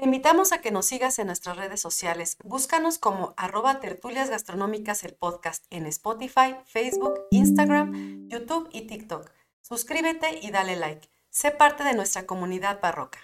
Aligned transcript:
Te 0.00 0.06
invitamos 0.06 0.52
a 0.52 0.62
que 0.62 0.70
nos 0.70 0.86
sigas 0.86 1.18
en 1.18 1.26
nuestras 1.26 1.58
redes 1.58 1.78
sociales. 1.78 2.38
Búscanos 2.42 2.96
como 2.96 3.34
arroba 3.36 3.80
tertulias 3.80 4.30
gastronómicas 4.30 5.04
el 5.04 5.12
podcast 5.12 5.66
en 5.68 5.84
Spotify, 5.84 6.56
Facebook, 6.64 7.26
Instagram, 7.30 8.26
YouTube 8.30 8.70
y 8.72 8.86
TikTok. 8.86 9.30
Suscríbete 9.60 10.38
y 10.40 10.52
dale 10.52 10.76
like. 10.76 11.10
Sé 11.28 11.50
parte 11.50 11.84
de 11.84 11.92
nuestra 11.92 12.24
comunidad 12.24 12.80
barroca. 12.80 13.18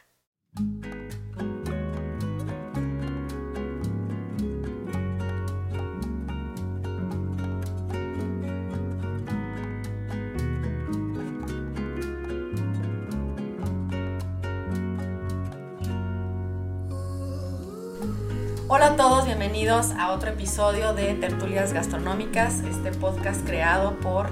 Hola 18.69 18.87
a 18.87 18.97
todos, 18.97 19.27
bienvenidos 19.27 19.93
a 19.93 20.11
otro 20.11 20.31
episodio 20.31 20.93
de 20.93 21.15
Tertulias 21.15 21.73
Gastronómicas, 21.73 22.61
este 22.69 22.91
podcast 22.91 23.47
creado 23.47 23.93
por 24.01 24.29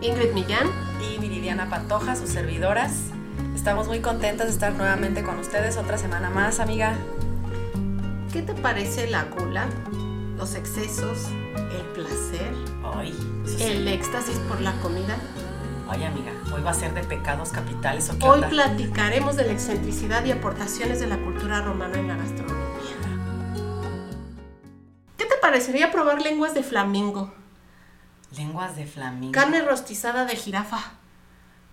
Ingrid 0.00 0.32
Millán 0.32 0.66
y 1.10 1.18
Viridiana 1.20 1.68
Pantoja, 1.68 2.16
sus 2.16 2.30
servidoras. 2.30 2.92
Estamos 3.54 3.86
muy 3.86 4.00
contentas 4.00 4.46
de 4.46 4.54
estar 4.54 4.72
nuevamente 4.72 5.22
con 5.22 5.38
ustedes 5.38 5.76
otra 5.76 5.98
semana 5.98 6.30
más, 6.30 6.58
amiga. 6.58 6.94
¿Qué 8.32 8.40
te 8.40 8.54
parece 8.54 9.10
la 9.10 9.24
gula, 9.24 9.66
los 10.38 10.54
excesos, 10.54 11.26
el 11.56 11.84
placer, 11.92 12.54
Hoy, 12.82 13.14
el 13.60 13.88
éxtasis 13.88 14.38
por 14.48 14.60
la 14.62 14.72
comida? 14.80 15.18
Oye, 15.90 16.06
amiga, 16.06 16.32
hoy 16.54 16.62
va 16.62 16.70
a 16.70 16.74
ser 16.74 16.94
de 16.94 17.04
pecados 17.04 17.50
capitales 17.50 18.08
o 18.08 18.18
qué 18.18 18.24
Hoy 18.24 18.36
onda? 18.36 18.48
platicaremos 18.48 19.36
de 19.36 19.44
la 19.44 19.52
excentricidad 19.52 20.24
y 20.24 20.30
aportaciones 20.30 21.00
de 21.00 21.06
la 21.08 21.18
cultura 21.18 21.60
romana 21.60 21.98
en 21.98 22.08
la 22.08 22.16
gastronomía. 22.16 22.41
Parecería 25.42 25.90
probar 25.92 26.22
lenguas 26.22 26.54
de 26.54 26.62
flamingo? 26.62 27.34
Lenguas 28.34 28.76
de 28.76 28.86
flamingo. 28.86 29.32
Carne 29.32 29.60
rostizada 29.60 30.24
de 30.24 30.36
jirafa, 30.36 30.78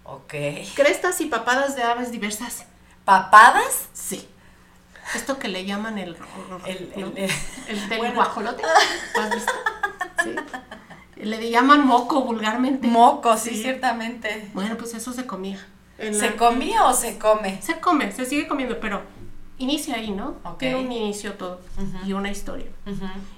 Ok. 0.03 0.33
crestas 0.75 1.21
y 1.21 1.27
papadas 1.27 1.77
de 1.77 1.83
aves 1.83 2.11
diversas. 2.11 2.65
¿Papadas? 3.05 3.87
Sí. 3.93 4.27
Esto 5.15 5.39
que 5.39 5.47
le 5.47 5.65
llaman 5.65 5.97
el... 5.97 6.17
El, 6.65 6.91
el- 6.95 7.13
el- 7.17 7.31
El 7.67 7.89
del 7.89 7.97
Bueno. 7.99 8.15
guajolote. 8.15 8.61
¿Lo 9.15 9.21
has 9.21 9.33
visto? 9.33 9.53
Sí. 10.23 10.35
Le 11.23 11.49
llaman 11.49 11.85
moco 11.87 12.21
vulgarmente. 12.21 12.87
Moco, 12.87 13.37
sí, 13.37 13.51
Sí. 13.51 13.61
ciertamente. 13.63 14.49
Bueno, 14.53 14.75
pues 14.77 14.93
eso 14.93 15.13
se 15.13 15.25
comía. 15.25 15.65
¿Se 15.97 16.11
la- 16.31 16.35
comía 16.35 16.85
o 16.85 16.93
se 16.93 17.17
come? 17.17 17.61
Se 17.61 17.79
come, 17.79 18.11
se 18.11 18.25
sigue 18.25 18.47
comiendo, 18.47 18.79
pero 18.79 19.01
inicia 19.59 19.95
ahí, 19.95 20.11
¿no? 20.11 20.35
Ok. 20.43 20.57
Tiene 20.57 20.77
un 20.77 20.91
inicio 20.91 21.33
todo 21.33 21.61
y 22.05 22.13
una 22.13 22.31
historia. 22.31 22.67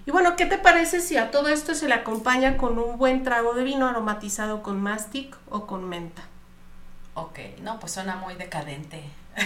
Y 0.05 0.11
bueno, 0.11 0.35
¿qué 0.35 0.45
te 0.45 0.57
parece 0.57 1.01
si 1.01 1.17
a 1.17 1.31
todo 1.31 1.49
esto 1.49 1.75
se 1.75 1.87
le 1.87 1.93
acompaña 1.93 2.57
con 2.57 2.79
un 2.79 2.97
buen 2.97 3.23
trago 3.23 3.53
de 3.53 3.63
vino 3.63 3.87
aromatizado 3.87 4.63
con 4.63 4.81
mastic 4.81 5.35
o 5.49 5.67
con 5.67 5.89
menta? 5.89 6.23
Ok, 7.13 7.39
no, 7.61 7.79
pues 7.79 7.91
suena 7.91 8.15
muy 8.15 8.35
decadente. 8.35 9.03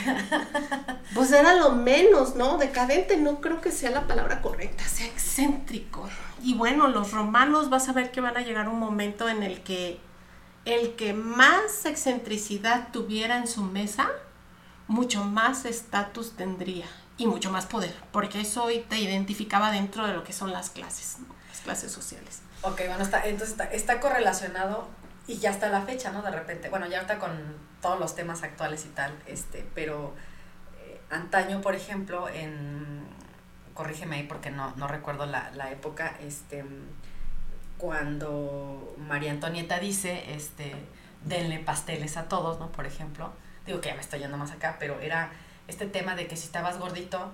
Pues 1.14 1.32
era 1.32 1.56
lo 1.56 1.72
menos, 1.72 2.36
¿no? 2.36 2.58
Decadente 2.58 3.16
no 3.16 3.40
creo 3.40 3.62
que 3.62 3.72
sea 3.72 3.92
la 3.92 4.08
palabra 4.08 4.42
correcta, 4.42 4.84
sea 4.84 5.06
excéntrico. 5.06 6.10
Y 6.42 6.56
bueno, 6.56 6.88
los 6.88 7.12
romanos 7.12 7.70
vas 7.70 7.88
a 7.88 7.94
ver 7.94 8.12
que 8.12 8.20
van 8.20 8.36
a 8.36 8.42
llegar 8.42 8.68
un 8.68 8.80
momento 8.80 9.30
en 9.30 9.44
el 9.44 9.62
que 9.62 10.00
el 10.66 10.96
que 10.96 11.14
más 11.14 11.86
excentricidad 11.86 12.90
tuviera 12.92 13.38
en 13.38 13.48
su 13.48 13.62
mesa, 13.62 14.10
mucho 14.88 15.24
más 15.24 15.66
estatus 15.66 16.36
tendría 16.36 16.86
y 17.18 17.28
mucho 17.28 17.52
más 17.52 17.66
poder, 17.66 17.96
porque 18.12 18.42
eso 18.42 18.68
te 18.90 19.00
identificaba 19.00 19.72
dentro 19.72 20.06
de 20.06 20.14
lo 20.14 20.24
que 20.24 20.34
son 20.34 20.52
las 20.52 20.70
clases, 20.70 21.18
las 21.50 21.62
clases 21.62 21.92
sociales. 21.92 22.42
Ok, 22.62 22.82
bueno, 22.88 23.04
está, 23.04 23.26
entonces 23.26 23.52
está, 23.52 23.66
está 23.66 24.00
correlacionado 24.00 24.88
y 25.28 25.38
ya 25.38 25.52
está 25.52 25.70
la 25.70 25.82
fecha, 25.82 26.12
¿no? 26.12 26.22
De 26.22 26.32
repente, 26.32 26.70
bueno, 26.70 26.88
ya 26.88 26.98
ahorita 26.98 27.20
con 27.20 27.32
todos 27.82 28.00
los 28.00 28.16
temas 28.16 28.44
actuales 28.44 28.86
y 28.86 28.90
tal, 28.90 29.14
este, 29.28 29.66
pero 29.74 30.14
eh, 30.80 31.00
antaño, 31.10 31.62
por 31.62 31.76
ejemplo, 31.76 32.28
en, 32.30 33.06
corrígeme 33.74 34.18
ahí 34.18 34.24
porque 34.24 34.52
no, 34.52 34.74
no 34.76 34.88
recuerdo 34.88 35.26
la, 35.26 35.52
la 35.52 35.72
época, 35.72 36.18
este, 36.22 36.66
cuando 37.78 38.96
María 38.98 39.32
Antonieta 39.32 39.80
dice, 39.80 40.34
este, 40.34 40.76
denle 41.24 41.60
pasteles 41.60 42.18
a 42.18 42.28
todos, 42.28 42.60
¿no? 42.60 42.72
Por 42.72 42.86
ejemplo, 42.86 43.32
digo 43.66 43.82
que 43.82 43.90
ya 43.90 43.96
me 43.96 44.02
estoy 44.02 44.20
yendo 44.20 44.38
más 44.38 44.52
acá, 44.52 44.78
pero 44.80 45.00
era 45.00 45.32
este 45.68 45.86
tema 45.88 46.16
de 46.16 46.28
que 46.28 46.36
si 46.38 46.46
estabas 46.46 46.78
gordito, 46.80 47.32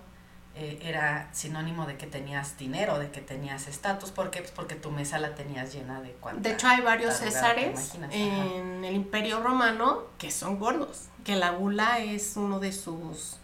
eh, 0.56 0.80
era 0.84 1.30
sinónimo 1.32 1.86
de 1.86 1.96
que 1.98 2.08
tenías 2.08 2.58
dinero, 2.58 3.00
de 3.00 3.10
que 3.10 3.22
tenías 3.22 3.68
estatus. 3.68 4.12
¿Por 4.12 4.32
qué? 4.32 4.40
Pues 4.40 4.52
porque 4.52 4.76
tu 4.76 4.92
mesa 4.92 5.18
la 5.18 5.34
tenías 5.36 5.74
llena 5.74 6.02
de 6.02 6.12
cuanta. 6.12 6.42
De 6.42 6.56
hecho, 6.56 6.68
hay 6.68 6.82
varios 6.82 7.16
césares 7.16 7.96
ajá. 7.96 8.08
en 8.12 8.84
el 8.84 8.94
Imperio 8.96 9.42
Romano 9.42 10.04
que 10.18 10.30
son 10.32 10.60
gordos, 10.60 11.06
que 11.24 11.36
la 11.36 11.52
gula 11.52 12.00
es 12.00 12.36
uno 12.36 12.60
de 12.60 12.74
sus, 12.74 13.38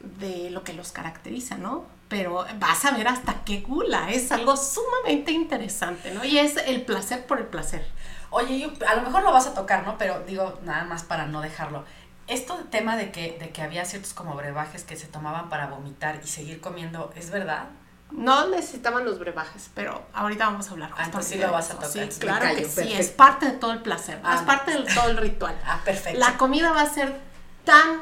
de 0.00 0.50
lo 0.50 0.62
que 0.62 0.72
los 0.74 0.92
caracteriza, 0.92 1.56
¿no? 1.56 1.84
Pero 2.08 2.46
vas 2.60 2.84
a 2.84 2.92
ver 2.92 3.08
hasta 3.08 3.42
qué 3.44 3.60
gula, 3.62 4.10
es 4.10 4.30
algo 4.30 4.56
sumamente 4.56 5.32
interesante, 5.32 6.12
¿no? 6.12 6.24
Y 6.24 6.38
es 6.38 6.56
el 6.58 6.82
placer 6.82 7.26
por 7.26 7.38
el 7.38 7.46
placer. 7.46 7.84
Oye, 8.30 8.58
yo- 8.60 8.70
a 8.86 8.94
lo 8.94 9.02
mejor 9.02 9.22
lo 9.22 9.32
vas 9.32 9.46
a 9.46 9.54
tocar, 9.54 9.84
¿no? 9.86 9.96
Pero 9.98 10.20
digo, 10.20 10.58
nada 10.64 10.84
más 10.84 11.02
para 11.02 11.26
no 11.26 11.40
dejarlo. 11.40 11.84
Esto 12.28 12.56
tema 12.70 12.96
de 12.96 13.12
que, 13.12 13.38
de 13.38 13.50
que 13.50 13.62
había 13.62 13.84
ciertos 13.84 14.12
como 14.12 14.34
brebajes 14.34 14.82
que 14.84 14.96
se 14.96 15.06
tomaban 15.06 15.48
para 15.48 15.66
vomitar 15.68 16.20
y 16.22 16.26
seguir 16.26 16.60
comiendo, 16.60 17.12
¿es 17.14 17.30
verdad? 17.30 17.66
No 18.10 18.48
necesitaban 18.48 19.04
los 19.04 19.18
brebajes, 19.18 19.70
pero 19.74 20.02
ahorita 20.12 20.46
vamos 20.46 20.68
a 20.68 20.70
hablar. 20.72 20.90
Ah, 20.96 21.04
entonces 21.04 21.32
sí 21.32 21.38
lo 21.38 21.52
vas 21.52 21.70
a 21.70 21.74
eso. 21.74 21.82
tocar, 21.82 22.12
Sí, 22.12 22.20
claro 22.20 22.40
callo, 22.46 22.56
que 22.58 22.64
sí, 22.64 22.92
es 22.92 23.10
parte 23.10 23.46
de 23.46 23.52
todo 23.52 23.72
el 23.72 23.82
placer, 23.82 24.20
Ah, 24.24 24.36
es 24.36 24.42
parte 24.42 24.72
de 24.72 24.84
todo 24.94 25.08
el 25.10 25.16
ritual. 25.16 25.56
Ah, 25.64 25.80
perfecto. 25.84 26.18
La 26.18 26.36
comida 26.36 26.72
va 26.72 26.82
a 26.82 26.88
ser 26.88 27.20
tan 27.64 28.00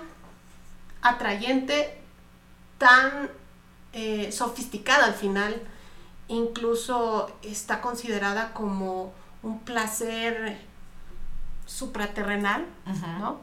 atrayente, 1.02 1.98
tan 2.78 3.30
eh, 3.92 4.32
sofisticada 4.32 5.06
al 5.06 5.14
final, 5.14 5.62
incluso 6.28 7.30
está 7.42 7.80
considerada 7.80 8.52
como 8.52 9.12
un 9.42 9.60
placer 9.60 10.58
supraterrenal. 11.66 12.66
¿no? 13.18 13.40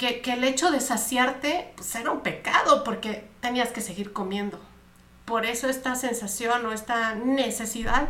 Que, 0.00 0.22
que 0.22 0.32
el 0.32 0.44
hecho 0.44 0.70
de 0.70 0.80
saciarte 0.80 1.72
pues, 1.76 1.94
era 1.94 2.10
un 2.10 2.20
pecado 2.20 2.84
porque 2.84 3.28
tenías 3.40 3.68
que 3.68 3.82
seguir 3.82 4.12
comiendo. 4.14 4.58
Por 5.26 5.44
eso 5.44 5.68
esta 5.68 5.94
sensación 5.94 6.64
o 6.64 6.72
esta 6.72 7.14
necesidad 7.14 8.08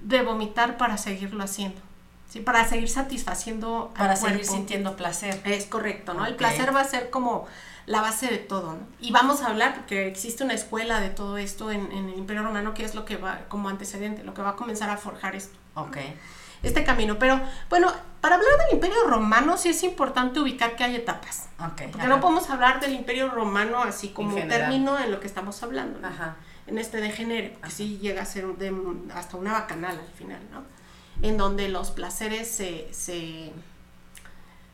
de 0.00 0.22
vomitar 0.22 0.78
para 0.78 0.96
seguirlo 0.96 1.44
haciendo, 1.44 1.80
¿sí? 2.28 2.40
para 2.40 2.66
seguir 2.66 2.88
satisfaciendo 2.88 3.92
al 3.94 3.98
Para 3.98 4.16
seguir 4.16 4.38
cuerpo. 4.38 4.52
sintiendo 4.54 4.96
placer. 4.96 5.40
Es 5.44 5.66
correcto, 5.66 6.14
¿no? 6.14 6.24
El 6.26 6.34
placer 6.34 6.74
va 6.74 6.80
a 6.80 6.84
ser 6.84 7.10
como 7.10 7.46
la 7.84 8.00
base 8.00 8.26
de 8.28 8.38
todo, 8.38 8.72
¿no? 8.72 8.78
Y 9.00 9.12
vamos 9.12 9.42
a 9.42 9.48
hablar, 9.48 9.74
porque 9.76 10.08
existe 10.08 10.42
una 10.42 10.54
escuela 10.54 11.00
de 11.00 11.10
todo 11.10 11.36
esto 11.38 11.70
en, 11.70 11.92
en 11.92 12.08
el 12.08 12.18
Imperio 12.18 12.42
Romano, 12.42 12.74
que 12.74 12.84
es 12.84 12.94
lo 12.96 13.04
que 13.04 13.16
va 13.16 13.40
como 13.48 13.68
antecedente, 13.68 14.24
lo 14.24 14.34
que 14.34 14.42
va 14.42 14.50
a 14.50 14.56
comenzar 14.56 14.90
a 14.90 14.96
forjar 14.96 15.36
esto, 15.36 15.56
Ok. 15.74 15.98
Este 16.62 16.84
camino. 16.84 17.18
Pero 17.18 17.40
bueno, 17.68 17.92
para 18.20 18.36
hablar 18.36 18.50
del 18.58 18.74
Imperio 18.74 19.04
Romano 19.06 19.56
sí 19.56 19.68
es 19.68 19.82
importante 19.82 20.40
ubicar 20.40 20.76
que 20.76 20.84
hay 20.84 20.96
etapas. 20.96 21.48
Porque 21.58 21.84
ajá. 21.94 22.06
no 22.08 22.20
podemos 22.20 22.48
hablar 22.50 22.80
del 22.80 22.92
Imperio 22.94 23.30
Romano 23.30 23.82
así 23.82 24.08
como 24.10 24.34
término 24.34 24.98
en 24.98 25.10
lo 25.10 25.20
que 25.20 25.26
estamos 25.26 25.62
hablando, 25.62 25.98
¿no? 26.00 26.08
Ajá. 26.08 26.36
en 26.66 26.78
este 26.78 27.00
degenere, 27.00 27.50
porque 27.50 27.70
sí 27.70 27.98
llega 27.98 28.22
a 28.22 28.24
ser 28.26 28.44
de- 28.56 28.74
hasta 29.14 29.36
una 29.36 29.52
bacanal 29.52 29.96
al 29.98 30.12
final, 30.18 30.40
¿no? 30.52 30.64
En 31.22 31.36
donde 31.36 31.68
los 31.68 31.92
placeres 31.92 32.50
se, 32.50 32.88
se, 32.92 33.52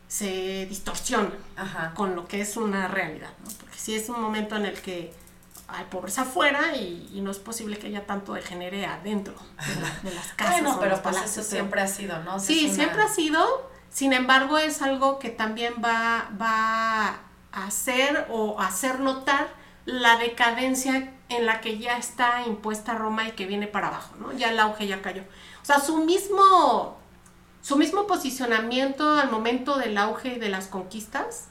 se 0.09 0.67
distorsionan 0.67 1.35
Ajá. 1.57 1.93
con 1.95 2.15
lo 2.17 2.27
que 2.27 2.41
es 2.41 2.57
una 2.57 2.89
realidad, 2.89 3.31
¿no? 3.45 3.51
Porque 3.61 3.79
si 3.79 3.95
es 3.95 4.09
un 4.09 4.21
momento 4.21 4.57
en 4.57 4.67
el 4.67 4.81
que 4.81 5.13
hay 5.73 5.85
pobreza 5.87 6.23
afuera 6.23 6.77
y, 6.77 7.11
y 7.13 7.21
no 7.21 7.31
es 7.31 7.39
posible 7.39 7.79
que 7.79 7.87
haya 7.89 8.07
tanto 8.07 8.35
degenere 8.35 8.87
adentro 8.87 9.35
de, 9.67 9.81
la- 9.81 10.11
de 10.11 10.15
las 10.15 10.29
casas. 10.35 10.53
Bueno, 10.63 10.79
pero 10.81 10.91
pues 11.03 11.15
palacios, 11.15 11.31
eso 11.39 11.41
pero- 11.51 11.63
siempre 11.63 11.81
ha 11.81 11.87
sido, 11.89 12.19
¿no? 12.25 12.39
Sí, 12.41 12.65
una- 12.67 12.75
siempre 12.75 13.03
ha 13.03 13.09
sido, 13.09 13.71
sin 13.91 14.13
embargo 14.13 14.59
es 14.59 14.83
algo 14.83 15.19
que 15.19 15.31
también 15.31 15.75
va, 15.85 16.31
va 16.41 17.09
a 17.53 17.67
hacer 17.67 18.27
o 18.31 18.61
hacer 18.61 19.01
notar 19.01 19.49
la 19.85 20.17
decadencia 20.17 21.13
en 21.29 21.47
la 21.47 21.61
que 21.61 21.79
ya 21.79 21.97
está 21.99 22.43
impuesta 22.47 22.95
Roma 22.95 23.27
y 23.27 23.33
que 23.33 23.47
viene 23.47 23.67
para 23.67 23.89
abajo, 23.89 24.15
¿no? 24.21 24.33
Ya 24.33 24.51
el 24.51 24.61
auge 24.61 24.87
ya 24.87 25.03
cayó. 25.03 25.23
O 25.23 25.65
sea, 25.65 25.81
su 25.81 26.05
mismo, 26.05 26.99
su 27.63 27.77
mismo 27.77 28.07
posicionamiento 28.07 29.09
al 29.19 29.31
momento 29.31 29.77
del 29.79 29.97
auge 29.99 30.35
y 30.35 30.39
de 30.39 30.49
las 30.49 30.67
conquistas 30.67 31.49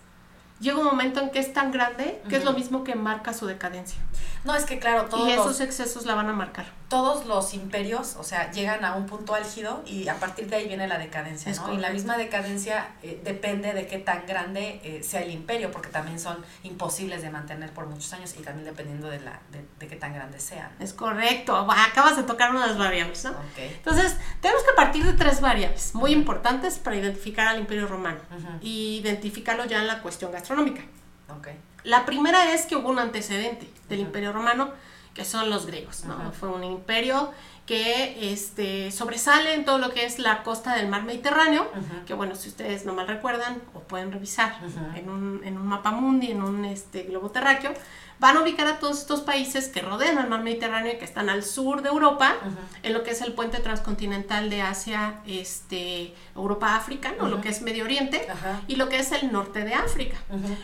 llega 0.62 0.78
un 0.78 0.86
momento 0.86 1.20
en 1.20 1.32
que 1.32 1.40
es 1.40 1.52
tan 1.52 1.72
grande 1.72 2.22
que 2.30 2.38
es 2.38 2.46
lo 2.46 2.54
mismo 2.54 2.84
que 2.84 2.96
marca 2.96 3.34
su 3.34 3.48
decadencia. 3.48 4.00
No, 4.44 4.56
es 4.56 4.66
que 4.66 4.80
claro, 4.80 5.06
todos 5.06 5.28
y 5.28 5.32
esos 5.34 5.46
los, 5.46 5.62
excesos 5.62 6.06
la 6.06 6.16
van 6.16 6.28
a 6.28 6.34
marcar. 6.34 6.66
todos 6.88 7.26
los 7.28 7.54
imperios, 7.54 8.16
o 8.18 8.24
sea, 8.24 8.52
llegan 8.52 8.84
a 8.84 8.96
un 8.96 9.06
punto 9.06 9.36
álgido 9.36 9.84
y 9.86 10.08
a 10.08 10.16
partir 10.16 10.50
de 10.50 10.56
ahí 10.56 10.68
viene 10.68 10.88
la 10.88 10.98
decadencia, 10.98 11.52
Es 11.52 11.60
¿no? 11.60 11.72
Y 11.74 11.78
la 11.78 11.92
misma 11.92 12.18
decadencia 12.18 12.90
eh, 13.04 13.22
depende 13.24 13.74
de 13.74 13.86
qué 13.86 14.00
tan 14.00 14.26
grande 14.26 14.82
eh, 14.84 15.04
sea 15.04 15.22
el 15.22 15.30
imperio, 15.32 15.70
porque 15.72 15.90
también 15.90 16.20
son 16.20 16.44
imposibles 16.64 17.22
de 17.22 17.30
mantener 17.30 17.72
por 17.72 17.86
muchos 17.86 18.12
años 18.14 18.34
y 18.38 18.42
también 18.42 18.66
dependiendo 18.66 19.10
de, 19.10 19.20
la, 19.20 19.40
de, 19.52 19.64
de 19.80 19.88
qué 19.88 19.96
tan 19.96 20.14
grande 20.14 20.40
sean. 20.40 20.72
Es 20.80 20.94
correcto. 20.94 21.56
Acabas 21.70 22.18
de 22.18 22.24
tocar 22.24 22.50
una 22.50 22.62
de 22.64 22.68
las 22.70 22.78
variables, 22.80 23.24
¿no? 23.26 23.32
Ok. 23.32 23.60
Entonces, 23.60 24.16
tenemos 24.42 24.64
que 24.64 24.74
partir 24.76 25.06
de 25.06 25.14
tres 25.14 25.40
variables 25.40 25.94
muy 25.94 26.12
importantes 26.14 26.80
para 26.80 26.96
identificar 26.96 27.48
al 27.48 27.60
Imperio 27.60 27.88
Romano 27.88 28.20
Ujú. 28.36 28.48
y 28.62 28.98
identificarlo 28.98 29.66
ya 29.66 29.80
en 29.82 29.88
la 29.88 30.02
cuestión 30.02 30.32
gastronómica. 30.32 30.82
Ok. 31.30 31.48
La 31.84 32.06
primera 32.06 32.54
es 32.54 32.66
que 32.66 32.76
hubo 32.76 32.90
un 32.90 33.00
antecedente 33.00 33.68
del. 33.90 34.00
Imperio 34.00 34.32
Romano, 34.34 34.70
que 35.14 35.26
son 35.26 35.50
los 35.50 35.66
griegos, 35.66 36.06
¿no? 36.06 36.32
Fue 36.32 36.50
un 36.50 36.64
imperio 36.64 37.32
que 37.66 38.32
este, 38.34 38.92
sobresale 38.92 39.54
en 39.54 39.66
todo 39.66 39.78
lo 39.78 39.94
que 39.94 40.06
es 40.06 40.20
la 40.20 40.44
costa 40.44 40.76
del 40.76 40.88
mar 40.90 41.04
Mediterráneo, 41.04 41.70
que 42.06 42.14
bueno, 42.14 42.36
si 42.36 42.50
ustedes 42.50 42.86
no 42.86 42.94
mal 42.94 43.08
recuerdan, 43.08 43.62
o 43.74 43.80
pueden 43.80 44.12
revisar 44.12 44.60
en, 44.96 45.10
un, 45.10 45.42
en 45.44 45.58
un 45.58 45.68
mapa 45.68 45.92
mundi, 45.92 46.32
en 46.32 46.42
un 46.42 46.66
este, 46.66 47.04
globo 47.04 47.30
terráqueo, 47.30 47.74
van 48.22 48.38
a 48.38 48.42
ubicar 48.44 48.68
a 48.68 48.78
todos 48.78 49.00
estos 49.00 49.22
países 49.22 49.68
que 49.68 49.82
rodean 49.82 50.20
al 50.20 50.30
mar 50.30 50.44
Mediterráneo 50.44 50.94
y 50.94 51.00
que 51.00 51.06
están 51.06 51.28
al 51.28 51.44
sur 51.44 51.82
de 51.82 51.90
Europa, 51.90 52.36
en 52.84 52.94
lo 52.94 53.02
que 53.02 53.10
es 53.12 53.22
el 53.22 53.34
puente 53.34 53.58
transcontinental 53.58 54.52
de 54.52 54.62
Asia, 54.62 55.22
este, 55.26 56.14
Europa-África, 56.36 57.14
¿no? 57.18 57.28
lo 57.28 57.42
que 57.42 57.50
es 57.50 57.64
Medio 57.64 57.84
Oriente, 57.84 58.28
y 58.68 58.76
lo 58.76 58.90
que 58.90 59.00
es 59.00 59.12
el 59.12 59.32
norte 59.32 59.66
de 59.66 59.74
África. 59.74 60.18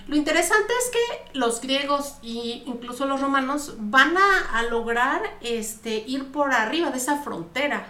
Lo 0.07 0.15
interesante 0.15 0.71
es 0.85 0.91
que 0.91 1.39
los 1.39 1.59
griegos 1.59 2.17
e 2.21 2.61
incluso 2.67 3.07
los 3.07 3.21
romanos 3.21 3.73
van 3.79 4.15
a, 4.15 4.59
a 4.59 4.61
lograr 4.61 5.23
este, 5.41 6.03
ir 6.05 6.31
por 6.31 6.53
arriba 6.53 6.91
de 6.91 6.97
esa 6.97 7.23
frontera 7.23 7.87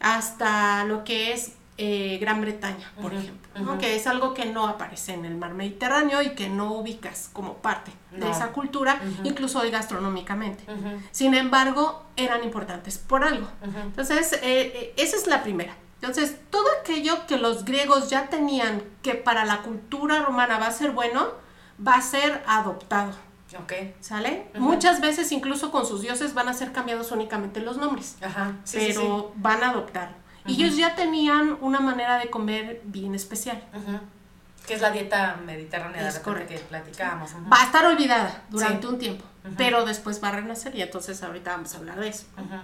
hasta 0.00 0.84
lo 0.84 1.04
que 1.04 1.32
es 1.32 1.52
eh, 1.78 2.18
Gran 2.20 2.40
Bretaña, 2.40 2.92
por 3.00 3.14
ejemplo, 3.14 3.78
que 3.78 3.96
es 3.96 4.06
algo 4.06 4.34
que 4.34 4.44
no 4.44 4.66
aparece 4.66 5.14
en 5.14 5.24
el 5.24 5.36
mar 5.36 5.54
Mediterráneo 5.54 6.20
y 6.22 6.30
que 6.30 6.48
no 6.48 6.72
ubicas 6.74 7.30
como 7.32 7.54
parte 7.54 7.92
de 8.10 8.30
esa 8.30 8.52
cultura, 8.52 9.00
incluso 9.24 9.60
hoy 9.60 9.70
gastronómicamente. 9.70 10.64
Sin 11.10 11.34
embargo, 11.34 12.04
eran 12.16 12.44
importantes 12.44 12.98
por 12.98 13.24
algo. 13.24 13.48
Entonces, 13.84 14.34
eh, 14.34 14.40
eh, 14.42 14.94
esa 14.96 15.16
es 15.16 15.26
la 15.26 15.42
primera. 15.42 15.74
Entonces, 16.02 16.36
todo 16.50 16.66
aquello 16.80 17.26
que 17.26 17.38
los 17.38 17.64
griegos 17.64 18.10
ya 18.10 18.28
tenían 18.28 18.82
que 19.02 19.14
para 19.14 19.44
la 19.44 19.62
cultura 19.62 20.20
romana 20.22 20.58
va 20.58 20.66
a 20.66 20.72
ser 20.72 20.90
bueno, 20.90 21.28
va 21.84 21.94
a 21.94 22.02
ser 22.02 22.42
adoptado. 22.46 23.12
Ok. 23.60 23.72
¿Sale? 24.00 24.48
Muchas 24.54 25.00
veces 25.00 25.30
incluso 25.32 25.70
con 25.70 25.86
sus 25.86 26.02
dioses 26.02 26.34
van 26.34 26.48
a 26.48 26.54
ser 26.54 26.72
cambiados 26.72 27.12
únicamente 27.12 27.60
los 27.60 27.76
nombres, 27.76 28.16
Ajá. 28.22 28.56
Sí, 28.64 28.80
sí, 28.80 28.86
pero 28.88 29.32
van 29.36 29.62
a 29.62 29.70
adoptar. 29.70 30.21
Y 30.46 30.62
ellos 30.64 30.76
ya 30.76 30.94
tenían 30.94 31.56
una 31.60 31.80
manera 31.80 32.18
de 32.18 32.28
comer 32.30 32.80
bien 32.84 33.14
especial. 33.14 33.62
Que 34.66 34.74
es 34.74 34.80
la 34.80 34.90
dieta 34.90 35.38
mediterránea 35.44 36.06
Es 36.06 36.14
de 36.14 36.22
correcto. 36.22 36.54
que 36.54 36.60
platicábamos. 36.60 37.32
Ujú. 37.32 37.50
Va 37.50 37.62
a 37.62 37.64
estar 37.64 37.84
olvidada 37.84 38.42
durante 38.48 38.86
Sí. 38.86 38.92
un 38.92 38.98
tiempo, 38.98 39.24
pero 39.56 39.84
después 39.84 40.22
va 40.22 40.28
a 40.28 40.32
renacer 40.32 40.74
y 40.76 40.82
entonces 40.82 41.22
ahorita 41.22 41.52
vamos 41.52 41.74
a 41.74 41.78
hablar 41.78 41.98
de 41.98 42.08
eso. 42.08 42.26
Ujú. 42.36 42.56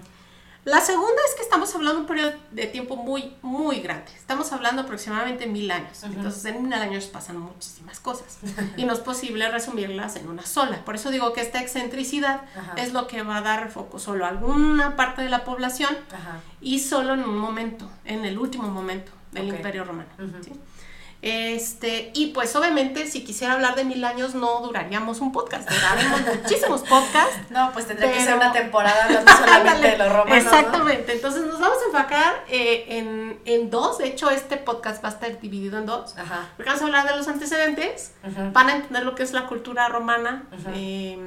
La 0.64 0.81
segunda 0.82 1.22
es 1.31 1.34
que 1.37 1.43
estamos 1.43 1.75
hablando 1.75 1.94
de 1.94 2.00
un 2.02 2.06
periodo 2.06 2.32
de 2.50 2.66
tiempo 2.66 2.96
muy, 2.96 3.32
muy 3.43 3.81
grande. 3.81 4.10
Estamos 4.14 4.52
hablando 4.52 4.82
aproximadamente 4.82 5.46
mil 5.46 5.70
años. 5.70 6.02
Ujú. 6.02 6.12
Entonces, 6.12 6.44
en 6.44 6.62
mil 6.62 6.72
años 6.75 7.06
pasan 7.06 7.38
muchísimas 7.38 8.00
cosas. 8.00 8.38
y 8.76 8.84
no 8.84 8.93
es 8.93 8.99
posible 8.99 9.50
resumirlas 9.50 10.16
en 10.16 10.28
una 10.28 10.44
sola. 10.44 10.84
Por 10.84 10.96
eso 10.96 11.10
digo 11.10 11.32
que 11.32 11.40
esta 11.40 11.60
excentricidad 11.62 12.43
Ajá. 12.56 12.75
es 12.76 12.93
lo 12.93 13.06
que 13.06 13.22
va 13.22 13.38
a 13.38 13.40
dar 13.40 13.70
foco 13.70 13.99
solo 13.99 14.26
a 14.26 14.28
alguna 14.28 14.94
parte 14.96 15.22
de 15.22 15.31
la 15.31 15.44
población 15.44 15.96
Ajá. 16.12 16.40
y 16.60 16.81
solo 16.81 17.14
en 17.14 17.25
un 17.25 17.38
momento, 17.38 17.88
en 18.05 18.25
el 18.26 18.38
último 18.38 18.69
momento 18.69 19.10
del 19.32 19.49
Ok. 19.50 19.56
Imperio 19.56 19.84
Romano. 19.84 20.08
¿sí? 20.44 20.52
Este, 21.20 22.12
y 22.15 22.29
pues 22.29 22.55
obviamente 22.55 23.09
si 23.09 23.25
quisiera 23.25 23.55
hablar 23.55 23.75
de 23.75 23.85
mil 23.85 24.05
años 24.05 24.37
no 24.37 24.61
duraríamos 24.61 25.20
un 25.20 25.32
podcast, 25.32 25.69
duraríamos 25.69 26.20
muchísimos 26.43 26.82
podcasts. 26.82 27.50
No, 27.50 27.73
pues 27.73 27.87
tendría 27.88 28.12
que 28.12 28.20
ser 28.23 28.37
una 28.37 28.53
temporada 28.53 29.05
hablando 29.05 29.32
solamente 29.32 29.88
de 29.91 29.99
los 29.99 30.09
romanos. 30.12 30.29
¿no? 30.29 30.37
Exactamente, 30.37 31.12
entonces 31.12 31.44
nos 31.47 31.59
vamos 31.59 31.79
a 31.82 31.87
enfocar 31.87 32.44
eh, 32.49 32.85
en, 32.88 33.41
en 33.47 33.69
dos, 33.69 33.99
de 33.99 34.06
hecho 34.06 34.31
este 34.31 34.59
podcast 34.59 35.03
va 35.03 35.09
a 35.09 35.12
estar 35.12 35.41
dividido 35.41 35.79
en 35.79 35.87
dos. 35.87 36.17
Ajá. 36.17 36.49
Porque 36.56 36.70
vamos 36.70 36.82
a 36.82 36.87
hablar 36.87 37.09
de 37.09 37.17
los 37.17 37.26
antecedentes, 37.26 38.15
Ujú. 38.23 38.53
van 38.53 38.69
a 38.70 38.76
entender 38.76 39.03
lo 39.05 39.17
que 39.17 39.25
es 39.25 39.32
la 39.32 39.47
cultura 39.47 39.88
romana, 39.88 40.44
eh, 40.73 41.19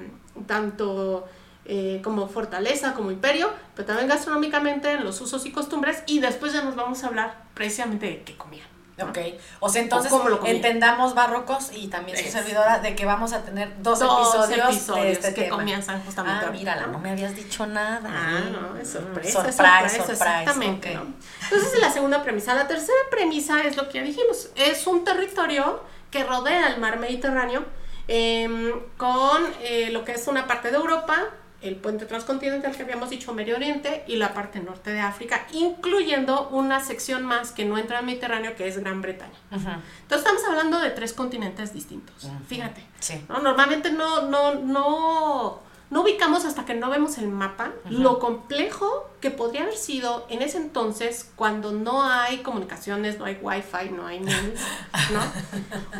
tanto 0.47 1.27
eh, 1.65 1.99
como 2.01 2.29
fortaleza, 2.29 2.93
como 2.93 3.11
imperio, 3.11 3.51
pero 3.75 3.87
también 3.87 4.07
gastronómicamente, 4.07 4.93
en 4.93 5.03
los 5.03 5.19
usos 5.19 5.45
y 5.45 5.51
costumbres, 5.51 6.03
y 6.07 6.19
después 6.19 6.53
ya 6.53 6.61
nos 6.61 6.75
vamos 6.77 7.03
a 7.03 7.07
hablar 7.07 7.43
precisamente 7.53 8.05
de 8.05 8.23
qué 8.23 8.37
comían. 8.37 8.70
Ok. 9.01 9.17
O 9.59 9.69
sea, 9.69 9.81
entonces 9.81 10.11
O 10.11 10.27
lo 10.29 10.45
entendamos 10.45 11.15
barrocos 11.15 11.71
y 11.73 11.87
también 11.87 12.17
su 12.17 12.25
Es. 12.25 12.31
servidora 12.31 12.79
de 12.79 12.95
que 12.95 13.05
vamos 13.05 13.33
a 13.33 13.41
tener 13.41 13.71
dos, 13.81 13.99
Dos 13.99 14.35
episodios, 14.35 14.69
episodios 14.69 15.03
de 15.05 15.11
este 15.13 15.33
que 15.33 15.43
tema. 15.43 15.55
comienzan 15.57 16.03
justamente 16.03 16.45
Ah, 16.47 16.51
mírala, 16.51 16.87
¿no? 16.87 16.99
me 16.99 17.11
habías 17.11 17.35
dicho 17.35 17.65
nada. 17.65 18.09
Ah, 18.13 18.41
no, 18.51 18.77
es 18.77 18.89
sorpresa, 18.91 19.47
es 19.47 19.55
surprise, 19.55 19.97
sorpresa, 19.97 19.97
surprise, 20.05 20.39
exactamente, 20.41 20.89
ok. 20.89 20.95
¿no? 21.03 21.13
Entonces, 21.43 21.67
esa 21.67 21.75
es 21.77 21.81
la 21.81 21.91
segunda 21.91 22.21
premisa. 22.23 22.53
La 22.53 22.67
tercera 22.67 22.99
premisa 23.09 23.63
es 23.63 23.75
lo 23.77 23.89
que 23.89 23.99
ya 23.99 24.03
dijimos, 24.03 24.49
es 24.55 24.85
un 24.85 25.03
territorio 25.03 25.81
que 26.11 26.23
rodea 26.23 26.67
el 26.67 26.79
mar 26.79 26.99
Mediterráneo 26.99 27.63
em, 28.07 28.71
con 28.97 29.41
eh, 29.61 29.89
lo 29.91 30.03
que 30.03 30.11
es 30.13 30.27
una 30.27 30.45
parte 30.47 30.69
de 30.69 30.77
Europa, 30.77 31.17
el 31.61 31.75
puente 31.75 32.05
transcontinental 32.05 32.75
que 32.75 32.83
habíamos 32.83 33.09
dicho, 33.09 33.33
Medio 33.33 33.55
Oriente, 33.55 34.03
y 34.07 34.15
la 34.15 34.33
parte 34.33 34.59
norte 34.59 34.91
de 34.91 34.99
África, 34.99 35.45
incluyendo 35.51 36.49
una 36.49 36.83
sección 36.83 37.23
más 37.23 37.51
que 37.51 37.65
no 37.65 37.77
entra 37.77 37.99
al 37.99 38.05
Mediterráneo, 38.05 38.55
que 38.55 38.67
es 38.67 38.77
Gran 38.79 39.01
Bretaña. 39.01 39.37
Ujú. 39.51 39.69
Entonces, 40.01 40.17
estamos 40.17 40.43
hablando 40.45 40.79
de 40.79 40.89
tres 40.91 41.13
continentes 41.13 41.73
distintos, 41.73 42.27
fíjate. 42.47 42.83
Sí. 42.99 43.23
¿no? 43.29 43.39
Normalmente 43.39 43.91
no, 43.91 44.23
no, 44.23 44.55
no, 44.55 45.59
no 45.91 46.01
ubicamos 46.01 46.45
hasta 46.45 46.65
que 46.65 46.73
no 46.73 46.89
vemos 46.89 47.17
el 47.17 47.27
mapa 47.27 47.73
lo 47.89 48.19
complejo 48.19 49.09
que 49.19 49.29
podría 49.29 49.63
haber 49.63 49.75
sido 49.75 50.25
en 50.29 50.41
ese 50.41 50.57
entonces 50.57 51.29
cuando 51.35 51.71
no 51.71 52.03
hay 52.03 52.39
comunicaciones, 52.39 53.19
no 53.19 53.25
hay 53.25 53.37
wifi, 53.41 53.89
no 53.91 54.07
hay 54.07 54.19
¿no? 54.19 54.31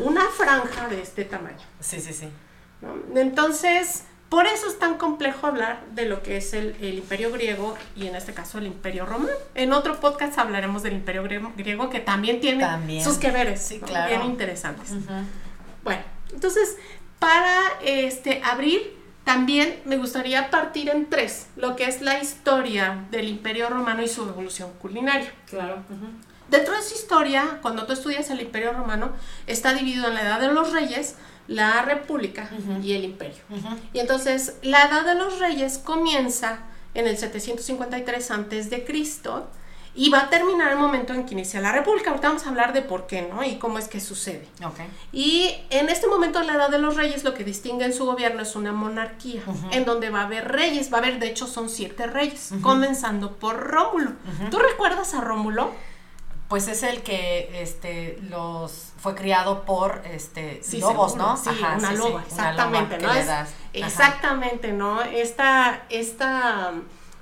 Una 0.00 0.26
franja 0.28 0.88
de 0.88 1.02
este 1.02 1.24
tamaño. 1.24 1.64
Sí, 1.78 2.00
sí, 2.00 2.12
sí. 2.12 2.28
¿no? 2.80 3.20
Entonces, 3.20 4.04
por 4.32 4.46
eso 4.46 4.66
es 4.66 4.78
tan 4.78 4.96
complejo 4.96 5.46
hablar 5.46 5.82
de 5.94 6.06
lo 6.06 6.22
que 6.22 6.38
es 6.38 6.54
el, 6.54 6.74
el 6.80 6.94
imperio 6.94 7.30
griego 7.30 7.76
y 7.94 8.06
en 8.06 8.16
este 8.16 8.32
caso 8.32 8.56
el 8.56 8.66
imperio 8.66 9.04
romano. 9.04 9.28
En 9.54 9.74
otro 9.74 10.00
podcast 10.00 10.38
hablaremos 10.38 10.82
del 10.82 10.94
imperio 10.94 11.22
griego, 11.22 11.52
griego 11.54 11.90
que 11.90 12.00
también 12.00 12.40
tiene 12.40 12.64
También. 12.64 13.04
sus 13.04 13.18
que 13.18 13.30
veres, 13.30 13.60
Sí, 13.60 13.76
¿no? 13.78 13.86
claro. 13.86 14.08
bien 14.08 14.22
interesantes. 14.22 14.90
Bueno, 15.84 16.02
entonces, 16.32 16.78
para 17.18 17.60
este, 17.84 18.40
abrir, 18.42 18.96
también 19.24 19.80
me 19.84 19.98
gustaría 19.98 20.48
partir 20.50 20.88
en 20.88 21.10
tres, 21.10 21.48
lo 21.56 21.76
que 21.76 21.84
es 21.84 22.00
la 22.00 22.18
historia 22.18 23.04
del 23.10 23.28
Imperio 23.28 23.68
Romano 23.68 24.02
y 24.02 24.08
su 24.08 24.22
evolución 24.26 24.72
culinaria. 24.80 25.30
Claro. 25.50 25.82
Dentro 26.48 26.72
de 26.72 26.80
esa 26.80 26.94
historia, 26.94 27.58
cuando 27.60 27.84
tú 27.84 27.92
estudias 27.92 28.30
el 28.30 28.40
Imperio 28.40 28.72
Romano, 28.72 29.12
está 29.46 29.74
dividido 29.74 30.08
en 30.08 30.14
la 30.14 30.22
Edad 30.22 30.40
de 30.40 30.48
los 30.52 30.72
Reyes, 30.72 31.16
la 31.48 31.82
República 31.82 32.50
y 32.82 32.92
el 32.92 33.04
Imperio. 33.04 33.42
Y 33.92 33.98
entonces, 33.98 34.56
la 34.62 34.84
Edad 34.84 35.04
de 35.04 35.14
los 35.14 35.38
Reyes 35.38 35.78
comienza 35.78 36.60
en 36.94 37.06
el 37.06 37.16
753 37.16 38.30
antes 38.30 38.70
de 38.70 38.84
Cristo 38.84 39.48
y 39.94 40.08
va 40.08 40.20
a 40.20 40.30
terminar 40.30 40.72
el 40.72 40.78
momento 40.78 41.12
en 41.12 41.26
que 41.26 41.34
inicia 41.34 41.60
la 41.60 41.70
República. 41.70 42.10
Ahorita 42.10 42.28
vamos 42.28 42.46
a 42.46 42.48
hablar 42.48 42.72
de 42.72 42.80
por 42.80 43.06
qué, 43.06 43.22
¿no? 43.22 43.44
Y 43.44 43.56
cómo 43.56 43.78
es 43.78 43.88
que 43.88 44.00
sucede. 44.00 44.48
Y 45.12 45.54
en 45.68 45.90
este 45.90 46.06
momento 46.06 46.42
la 46.42 46.54
edad 46.54 46.70
de 46.70 46.78
los 46.78 46.96
reyes 46.96 47.24
lo 47.24 47.34
que 47.34 47.44
distingue 47.44 47.84
en 47.84 47.92
su 47.92 48.06
gobierno 48.06 48.42
es 48.42 48.56
una 48.56 48.72
monarquía, 48.72 49.42
en 49.70 49.84
donde 49.84 50.08
va 50.08 50.22
a 50.22 50.24
haber 50.24 50.48
reyes, 50.50 50.90
va 50.92 50.98
a 50.98 51.00
haber, 51.00 51.18
de 51.18 51.28
hecho 51.28 51.46
son 51.46 51.68
siete 51.68 52.06
reyes, 52.06 52.52
comenzando 52.62 53.36
por 53.36 53.58
Rómulo. 53.58 54.12
¿Tú 54.50 54.58
recuerdas 54.58 55.12
a 55.14 55.20
Rómulo? 55.20 55.72
Pues 56.52 56.68
es 56.68 56.82
el 56.82 57.02
que 57.02 57.48
este 57.62 58.18
los 58.28 58.92
fue 58.98 59.14
criado 59.14 59.62
por 59.64 60.02
este 60.04 60.62
Sí, 60.62 60.80
lobos, 60.80 61.12
seguro, 61.12 61.30
¿no? 61.30 61.36
Sí, 61.38 61.48
Ajá, 61.48 61.76
una 61.78 61.88
sí, 61.88 61.96
sí, 61.96 62.02
loba, 62.02 62.10
una 62.10 62.22
exactamente, 62.26 62.98
loba 63.00 63.14
que 63.14 63.24
¿no? 63.24 63.32
Es- 63.38 63.48
exactamente, 63.72 64.72
¿no? 64.72 65.00
Esta, 65.00 65.86
esta 65.88 66.72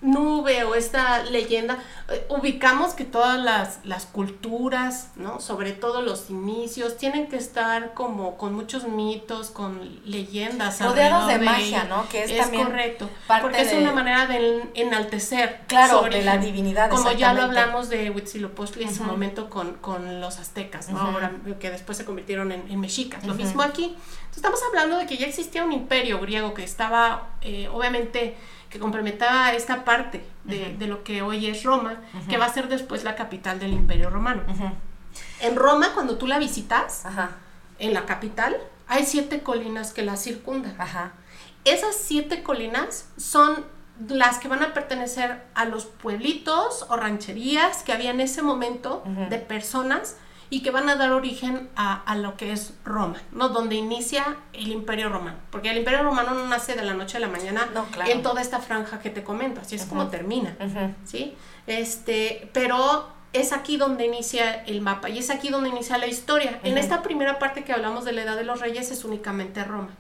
nube 0.03 0.65
o 0.65 0.75
esta 0.75 1.23
leyenda, 1.25 1.79
eh, 2.09 2.27
ubicamos 2.31 2.95
que 2.95 3.05
todas 3.05 3.39
las, 3.39 3.81
las, 3.85 4.07
culturas, 4.07 5.11
¿no? 5.17 5.41
Sobre 5.41 5.73
todo 5.73 6.01
los 6.01 6.31
inicios, 6.31 6.97
tienen 6.97 7.29
que 7.29 7.37
estar 7.37 7.93
como 7.93 8.39
con 8.39 8.55
muchos 8.55 8.85
mitos, 8.89 9.51
con 9.51 10.01
leyendas. 10.05 10.81
Rodeados 10.81 11.29
de, 11.29 11.39
magia, 11.39 11.85
¿no? 11.85 12.09
Que 12.09 12.25
es, 12.25 12.47
correcto. 12.49 13.11
porque 13.43 13.61
es 13.61 13.73
una 13.75 13.93
manera 13.93 14.27
de 14.27 14.71
enaltecer. 14.75 15.61
Claro, 15.67 16.03
de 16.03 16.23
la 16.23 16.39
divinidad. 16.39 16.89
Como 16.89 17.13
ya 17.13 17.35
lo 17.35 17.43
hablamos 17.43 17.89
de 17.91 18.11
Huitzilopochtli 18.11 18.85
en 18.85 18.95
su 18.95 19.05
momento 19.05 19.51
con, 19.51 19.75
con, 19.75 20.21
los 20.21 20.39
aztecas, 20.39 20.89
¿no? 20.89 20.99
Ahora 20.99 21.33
que 21.61 21.71
después 21.71 21.99
se 21.99 22.05
convirtieron 22.05 22.53
en, 22.53 22.81
mexicas. 22.81 23.25
Lo 23.27 23.35
mismo 23.35 23.63
aquí. 23.63 23.97
estamos 24.35 24.61
hablando 24.67 24.97
de 24.97 25.07
que 25.07 25.19
ya 25.19 25.27
existía 25.27 25.63
un 25.63 25.73
imperio 25.73 26.19
griego 26.21 26.55
que 26.55 26.65
estaba, 26.65 27.29
eh, 27.43 27.69
obviamente, 27.69 28.37
que 28.71 28.79
complementaba 28.79 29.53
esta 29.53 29.85
parte 29.85 30.25
de, 30.45 30.77
de, 30.77 30.87
lo 30.87 31.03
que 31.03 31.23
hoy 31.23 31.47
es 31.47 31.65
Roma, 31.65 32.01
que 32.29 32.39
va 32.39 32.47
a 32.47 32.53
ser 32.53 32.69
después 32.69 33.03
la 33.03 33.17
capital 33.17 33.59
del 33.59 33.73
Imperio 33.73 34.11
Romano. 34.11 34.43
En 35.41 35.57
Roma, 35.57 35.89
cuando 35.93 36.17
tú 36.17 36.27
la 36.29 36.39
visitas, 36.39 37.05
en 37.79 37.93
la 37.93 38.07
capital, 38.07 38.57
hay 38.87 39.05
siete 39.05 39.43
colinas 39.43 39.93
que 39.93 40.03
la 40.03 40.17
circundan. 40.17 40.77
Esas 41.65 41.97
siete 41.97 42.43
colinas 42.43 43.07
son 43.17 43.65
las 44.09 44.39
que 44.39 44.49
van 44.49 44.63
a 44.63 44.73
pertenecer 44.73 45.43
a 45.55 45.65
los 45.65 45.85
pueblitos 45.85 46.87
o 46.89 46.97
rancherías 46.97 47.83
que 47.83 47.93
había 47.93 48.11
en 48.11 48.21
ese 48.21 48.41
momento 48.41 49.03
de 49.29 49.39
personas 49.39 50.17
y 50.51 50.63
que 50.63 50.73
van 50.73 50.89
a 50.89 50.97
dar 50.97 51.13
origen 51.13 51.71
a, 51.77 52.17
lo 52.17 52.37
que 52.37 52.53
es 52.53 52.75
Roma, 52.85 53.17
¿no? 53.33 53.49
Donde 53.49 53.77
inicia 53.77 54.37
el 54.53 54.69
Imperio 54.69 55.09
Romano. 55.09 55.37
Porque 55.51 55.71
el 55.71 55.79
Imperio 55.79 56.03
Romano 56.03 56.35
no 56.35 56.47
nace 56.49 56.75
de 56.75 56.83
la 56.83 56.93
noche 56.93 57.19
a 57.19 57.21
la 57.21 57.29
mañana 57.29 57.69
en 58.07 58.23
toda 58.23 58.43
esta 58.43 58.59
franja 58.59 58.99
que 58.99 59.11
te 59.11 59.23
comento, 59.23 59.61
así 59.61 59.77
es 59.77 59.87
como 59.87 60.09
termina, 60.09 60.57
¿sí? 61.05 61.35
Este, 61.67 62.51
pero 62.53 63.20
es 63.33 63.53
aquí 63.53 63.77
donde 63.77 64.07
inicia 64.07 64.65
el 64.65 64.81
mapa 64.81 65.09
y 65.09 65.19
es 65.19 65.31
aquí 65.31 65.51
donde 65.51 65.69
inicia 65.69 65.99
la 65.99 66.07
historia. 66.07 66.59
En 66.65 66.77
esta 66.79 67.03
primera 67.03 67.39
parte 67.39 67.63
que 67.63 67.73
hablamos 67.73 68.05
de 68.05 68.13
la 68.13 68.23
Edad 68.23 68.37
de 68.37 68.45
los 68.45 68.61
Reyes 68.61 68.91
es 68.91 69.05
únicamente 69.05 69.63
Roma. 69.65 69.91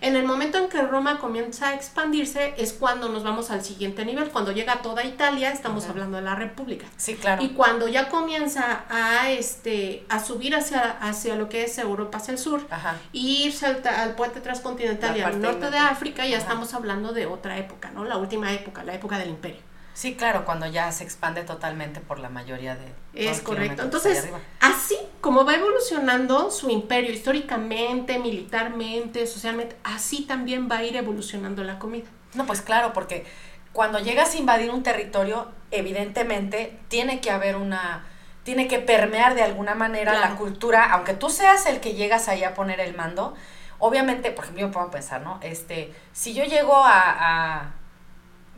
En 0.00 0.16
el 0.16 0.24
momento 0.24 0.58
en 0.58 0.68
que 0.68 0.82
Roma 0.82 1.18
comienza 1.18 1.68
a 1.68 1.74
expandirse 1.74 2.54
es 2.58 2.74
cuando 2.74 3.08
nos 3.08 3.24
vamos 3.24 3.50
al 3.50 3.64
siguiente 3.64 4.04
nivel. 4.04 4.28
Cuando 4.28 4.52
llega 4.52 4.82
toda 4.82 5.04
Italia 5.04 5.52
estamos 5.52 5.86
hablando 5.88 6.18
de 6.18 6.22
la 6.22 6.34
República. 6.34 6.86
Sí, 6.96 7.14
claro. 7.14 7.42
Y 7.42 7.50
cuando 7.50 7.88
ya 7.88 8.08
comienza 8.08 8.84
a, 8.90 9.30
este, 9.30 10.04
a 10.08 10.22
subir 10.22 10.54
hacia, 10.54 10.90
hacia 11.00 11.34
lo 11.36 11.48
que 11.48 11.64
es 11.64 11.78
Europa, 11.78 12.18
hacia 12.18 12.32
el 12.32 12.38
sur, 12.38 12.66
y 13.12 13.44
irse 13.44 13.66
al, 13.66 14.14
puente 14.16 14.40
transcontinental 14.40 15.16
y 15.16 15.20
al 15.20 15.40
norte 15.40 15.70
de 15.70 15.78
África, 15.78 16.26
ya 16.26 16.36
estamos 16.36 16.74
hablando 16.74 17.12
de 17.12 17.26
otra 17.26 17.56
época, 17.58 17.90
¿no? 17.90 18.04
La 18.04 18.18
última 18.18 18.52
época, 18.52 18.84
la 18.84 18.94
época 18.94 19.18
del 19.18 19.30
imperio. 19.30 19.60
Sí, 19.96 20.14
claro, 20.14 20.44
cuando 20.44 20.66
ya 20.66 20.92
se 20.92 21.04
expande 21.04 21.42
totalmente 21.42 22.00
por 22.00 22.18
la 22.18 22.28
mayoría 22.28 22.76
de... 22.76 22.92
Es 23.14 23.40
correcto. 23.40 23.82
Entonces, 23.82 24.28
así 24.60 24.98
como 25.22 25.46
va 25.46 25.54
evolucionando 25.54 26.50
su 26.50 26.68
imperio 26.68 27.10
históricamente, 27.12 28.18
militarmente, 28.18 29.26
socialmente, 29.26 29.74
así 29.84 30.26
también 30.26 30.68
va 30.70 30.76
a 30.76 30.84
ir 30.84 30.96
evolucionando 30.96 31.64
la 31.64 31.78
comida. 31.78 32.04
No, 32.34 32.44
pues 32.44 32.60
claro, 32.60 32.92
porque 32.92 33.24
cuando 33.72 33.98
llegas 33.98 34.34
a 34.34 34.36
invadir 34.36 34.70
un 34.70 34.82
territorio, 34.82 35.50
evidentemente 35.70 36.78
tiene 36.88 37.22
que 37.22 37.30
haber 37.30 37.56
una 37.56 38.04
tiene 38.42 38.68
que 38.68 38.80
permear 38.80 39.34
de 39.34 39.44
alguna 39.44 39.74
manera 39.74 40.20
la 40.20 40.36
cultura, 40.36 40.92
aunque 40.92 41.14
tú 41.14 41.30
seas 41.30 41.64
el 41.64 41.80
que 41.80 41.94
llegas 41.94 42.28
ahí 42.28 42.44
a 42.44 42.52
poner 42.52 42.80
el 42.80 42.94
mando, 42.94 43.34
obviamente, 43.78 44.30
por 44.30 44.44
ejemplo, 44.44 44.66
yo 44.66 44.70
puedo 44.70 44.90
pensar, 44.90 45.22
¿no? 45.22 45.40
Este, 45.42 45.94
si 46.12 46.34
yo 46.34 46.44
llego 46.44 46.74
a 46.76 47.75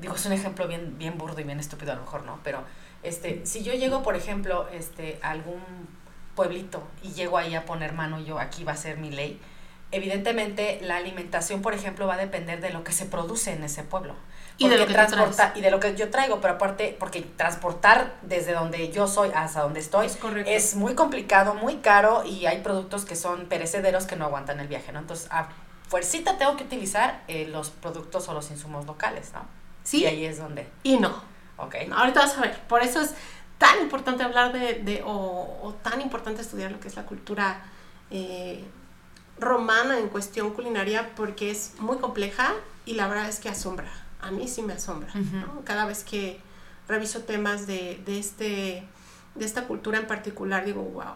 digo, 0.01 0.15
es 0.15 0.27
un 0.27 0.33
ejemplo 0.33 0.67
bien, 0.69 0.97
bien 0.99 1.19
burdo 1.19 1.41
y 1.41 1.45
bien 1.45 1.61
estúpido 1.61 1.93
a 1.93 1.95
lo 1.97 2.03
mejor, 2.03 2.25
¿no? 2.25 2.41
Pero 2.45 2.63
este, 3.03 3.45
si 3.47 3.63
yo 3.63 3.73
llego, 3.75 4.03
por 4.03 4.17
ejemplo, 4.17 4.69
este, 4.73 5.19
a 5.23 5.31
algún 5.31 5.63
pueblito 6.35 6.83
y 7.03 7.13
llego 7.13 7.39
ahí 7.39 7.55
a 7.55 7.65
poner 7.65 7.93
mano 7.93 8.21
yo, 8.21 8.39
aquí 8.39 8.65
va 8.65 8.73
a 8.73 8.77
ser 8.77 8.99
mi 8.99 9.11
ley, 9.11 9.41
evidentemente 9.91 10.79
la 10.83 10.97
alimentación, 10.97 11.63
por 11.63 11.75
ejemplo, 11.75 12.07
va 12.07 12.15
a 12.15 12.19
depender 12.19 12.61
de 12.61 12.71
lo 12.71 12.85
que 12.85 12.93
se 12.93 13.07
produce 13.07 13.53
en 13.53 13.65
ese 13.65 13.83
pueblo. 13.83 14.15
Y 14.61 14.69
de 14.69 14.77
lo 14.77 14.89
que 14.89 14.93
transporta 14.93 15.53
y 15.55 15.61
de 15.61 15.71
lo 15.71 15.79
que 15.79 15.95
yo 15.95 16.11
traigo, 16.11 16.41
pero 16.41 16.55
aparte, 16.55 16.97
porque 16.99 17.23
transportar 17.23 18.17
desde 18.23 18.55
donde 18.55 18.91
yo 18.91 19.07
soy 19.07 19.31
hasta 19.33 19.63
donde 19.63 19.79
estoy 19.79 20.07
es, 20.07 20.19
es 20.47 20.75
muy 20.75 20.97
complicado, 20.97 21.55
muy 21.55 21.77
caro 21.77 22.25
y 22.25 22.47
hay 22.47 22.59
productos 22.61 23.05
que 23.05 23.15
son 23.15 23.47
perecederos 23.47 24.07
que 24.07 24.17
no 24.17 24.25
aguantan 24.25 24.59
el 24.59 24.67
viaje, 24.67 24.91
¿no? 24.91 24.99
Entonces, 24.99 25.29
a 25.31 25.49
fuercita 25.89 26.39
tengo 26.39 26.57
que 26.57 26.65
utilizar 26.65 27.23
eh, 27.29 27.47
los 27.47 27.71
productos 27.71 28.29
o 28.29 28.35
los 28.35 28.51
insumos 28.51 28.85
locales, 28.85 29.31
¿no? 29.33 29.47
¿Sí? 29.89 30.03
Y 30.03 30.07
ahí 30.07 30.27
es 30.27 30.37
donde. 30.37 30.69
Y 30.83 30.99
no. 30.99 31.23
Ok. 31.57 31.77
ahorita 31.91 32.21
vas 32.21 32.37
a 32.37 32.43
ver. 32.43 32.61
Por 32.69 32.83
eso 32.83 33.01
es 33.01 33.15
tan 33.57 33.81
importante 33.81 34.23
hablar 34.23 34.53
de, 34.53 35.03
o, 35.07 35.75
tan 35.83 36.03
importante 36.03 36.43
estudiar 36.43 36.71
lo 36.71 36.79
que 36.79 36.89
es 36.89 36.97
la 36.97 37.07
cultura 37.07 37.63
eh, 38.11 38.63
romana 39.41 39.99
en 39.99 40.09
cuestión 40.09 40.51
culinaria, 40.51 41.15
porque 41.17 41.51
es 41.51 41.73
muy 41.79 41.97
compleja 41.97 42.53
y 42.85 42.95
la 42.97 43.09
verdad 43.09 43.31
es 43.31 43.41
que 43.41 43.49
asombra. 43.49 43.91
A 44.21 44.31
mí 44.31 44.47
sí 44.47 44.61
me 44.61 44.75
asombra. 44.75 45.11
Cada 45.65 45.87
vez 45.87 46.05
que 46.05 46.39
reviso 46.87 47.23
temas 47.23 47.67
de, 47.67 48.03
este, 48.07 48.87
de 49.37 49.45
esta 49.45 49.65
cultura 49.65 49.99
en 49.99 50.07
particular, 50.07 50.67
digo, 50.67 50.83
wow. 50.83 51.15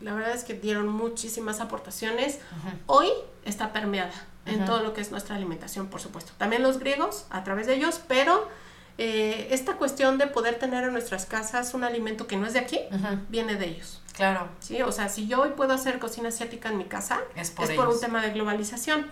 La 0.00 0.14
verdad 0.14 0.32
es 0.32 0.44
que 0.44 0.54
dieron 0.54 0.88
muchísimas 0.88 1.60
aportaciones. 1.60 2.38
Hoy 2.86 3.08
está 3.44 3.72
permeada 3.72 4.12
en 4.46 4.64
todo 4.64 4.82
lo 4.82 4.94
que 4.94 5.00
es 5.00 5.10
nuestra 5.10 5.36
alimentación, 5.36 5.88
por 5.88 6.00
supuesto. 6.00 6.32
También 6.38 6.62
los 6.62 6.78
griegos, 6.78 7.26
a 7.30 7.44
través 7.44 7.66
de 7.66 7.74
ellos, 7.74 8.00
pero 8.06 8.48
eh, 8.96 9.48
esta 9.50 9.74
cuestión 9.74 10.18
de 10.18 10.26
poder 10.26 10.58
tener 10.58 10.84
en 10.84 10.92
nuestras 10.92 11.26
casas 11.26 11.74
un 11.74 11.82
alimento 11.82 12.26
que 12.26 12.36
no 12.36 12.46
es 12.46 12.52
de 12.52 12.60
aquí, 12.60 12.80
viene 13.28 13.56
de 13.56 13.66
ellos. 13.66 14.00
Claro. 14.12 14.48
Sí, 14.60 14.80
o 14.82 14.92
sea, 14.92 15.08
si 15.08 15.26
yo 15.26 15.42
hoy 15.42 15.50
puedo 15.56 15.72
hacer 15.72 15.98
cocina 15.98 16.28
asiática 16.28 16.68
en 16.68 16.78
mi 16.78 16.84
casa, 16.84 17.20
es 17.34 17.50
por, 17.50 17.88
un 17.88 18.00
tema 18.00 18.22
de 18.22 18.30
globalización, 18.30 19.06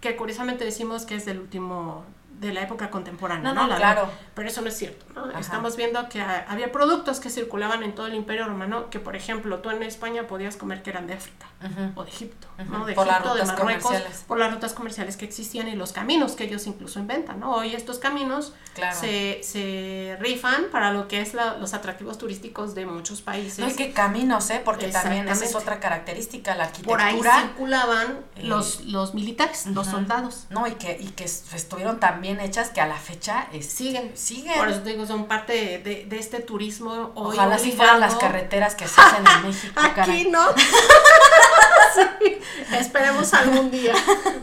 que 0.00 0.16
curiosamente 0.16 0.64
decimos 0.64 1.04
que 1.04 1.16
es 1.16 1.24
del 1.24 1.40
último 1.40 2.04
de 2.38 2.52
la 2.52 2.62
época 2.62 2.90
contemporánea, 2.90 3.52
¿no? 3.52 3.66
claro. 3.76 4.08
Pero 4.34 4.48
eso 4.48 4.60
no 4.60 4.68
es 4.68 4.76
cierto, 4.76 5.06
¿no? 5.14 5.30
Estamos 5.38 5.76
viendo 5.76 6.08
que 6.08 6.20
había 6.20 6.70
productos 6.70 7.18
que 7.18 7.30
circulaban 7.30 7.82
en 7.82 7.94
todo 7.94 8.06
el 8.06 8.14
Imperio 8.14 8.46
Romano 8.46 8.90
que, 8.90 9.00
por 9.00 9.16
ejemplo, 9.16 9.60
tú 9.60 9.70
en 9.70 9.82
España 9.82 10.26
podías 10.26 10.56
comer 10.56 10.82
que 10.82 10.90
eran 10.90 11.06
de 11.06 11.14
África 11.14 11.46
o 11.94 12.04
de 12.04 12.10
Egipto, 12.10 12.46
¿no? 12.70 12.84
De 12.84 12.94
por 12.94 13.08
Egipto, 13.08 13.34
de 13.34 13.44
Marruecos, 13.44 13.96
por 14.26 14.38
las 14.38 14.52
rutas 14.52 14.74
comerciales 14.74 15.16
que 15.16 15.24
existían 15.24 15.68
y 15.68 15.74
los 15.74 15.92
caminos 15.92 16.32
que 16.32 16.44
ellos 16.44 16.66
incluso 16.66 16.98
inventan, 16.98 17.40
¿no? 17.40 17.54
Hoy 17.54 17.74
estos 17.74 17.98
caminos 17.98 18.52
se, 18.92 19.40
se, 19.42 20.16
rifan 20.20 20.66
para 20.70 20.92
lo 20.92 21.08
que 21.08 21.20
es 21.20 21.34
los 21.34 21.74
atractivos 21.74 22.18
turísticos 22.18 22.74
de 22.74 22.86
muchos 22.86 23.22
países. 23.22 23.58
No, 23.58 23.66
hay 23.66 23.74
que 23.74 23.92
caminos, 23.92 24.50
¿eh? 24.50 24.60
Porque 24.64 24.88
también 24.88 25.28
esa 25.28 25.44
es 25.44 25.54
otra 25.54 25.80
característica, 25.80 26.54
la 26.54 26.64
arquitectura. 26.64 27.10
Por 27.10 27.28
ahí 27.28 27.42
circulaban 27.42 28.18
eh, 28.36 28.44
los, 28.44 28.84
los 28.84 29.14
militares, 29.14 29.66
los 29.66 29.86
soldados. 29.86 30.46
No, 30.50 30.66
y 30.66 30.72
que, 30.72 30.98
y 31.00 31.08
que 31.08 31.24
estuvieron 31.24 32.00
también 32.00 32.40
hechas 32.40 32.70
que 32.70 32.80
a 32.80 32.86
la 32.86 32.96
fecha 32.96 33.46
siguen. 33.60 34.12
siguen. 34.16 34.58
Por 34.58 34.68
eso 34.68 34.80
digo, 34.80 35.06
son 35.06 35.26
parte 35.26 35.78
de, 35.78 36.06
de 36.06 36.18
este 36.18 36.40
turismo. 36.40 37.12
Hoy 37.14 37.36
Ojalá 37.36 37.58
si 37.58 37.72
fueran 37.72 38.00
las 38.00 38.16
carreteras 38.16 38.74
que 38.74 38.86
se 38.86 39.00
hacen 39.00 39.24
en 39.26 39.42
México. 39.46 39.80
Aquí 39.80 40.28
no. 40.30 40.44
esperemos 42.78 43.32
algún 43.34 43.70
día, 43.70 43.94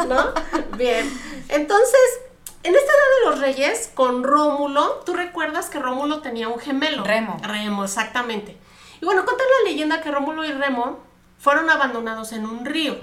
¿no? 0.08 0.34
Bien, 0.77 1.10
entonces, 1.50 2.22
en 2.63 2.75
esta 2.75 2.91
edad 2.91 3.20
de 3.20 3.30
los 3.30 3.39
reyes, 3.39 3.91
con 3.94 4.24
Rómulo, 4.24 5.01
tú 5.06 5.13
recuerdas 5.13 5.70
que 5.70 5.80
Rómulo 5.80 6.22
tenía 6.22 6.48
un 6.48 6.60
gemelo. 6.60 7.03
Remo. 7.03 7.38
Remo, 7.41 7.84
exactamente. 7.84 8.58
Y 9.01 9.06
bueno, 9.06 9.25
cuenta 9.25 9.44
la 9.44 9.70
leyenda 9.70 10.01
que 10.01 10.12
Rómulo 10.12 10.46
y 10.46 10.51
Remo 10.51 11.00
fueron 11.39 11.70
abandonados 11.70 12.34
en 12.34 12.46
un 12.46 12.65
río. 12.65 12.98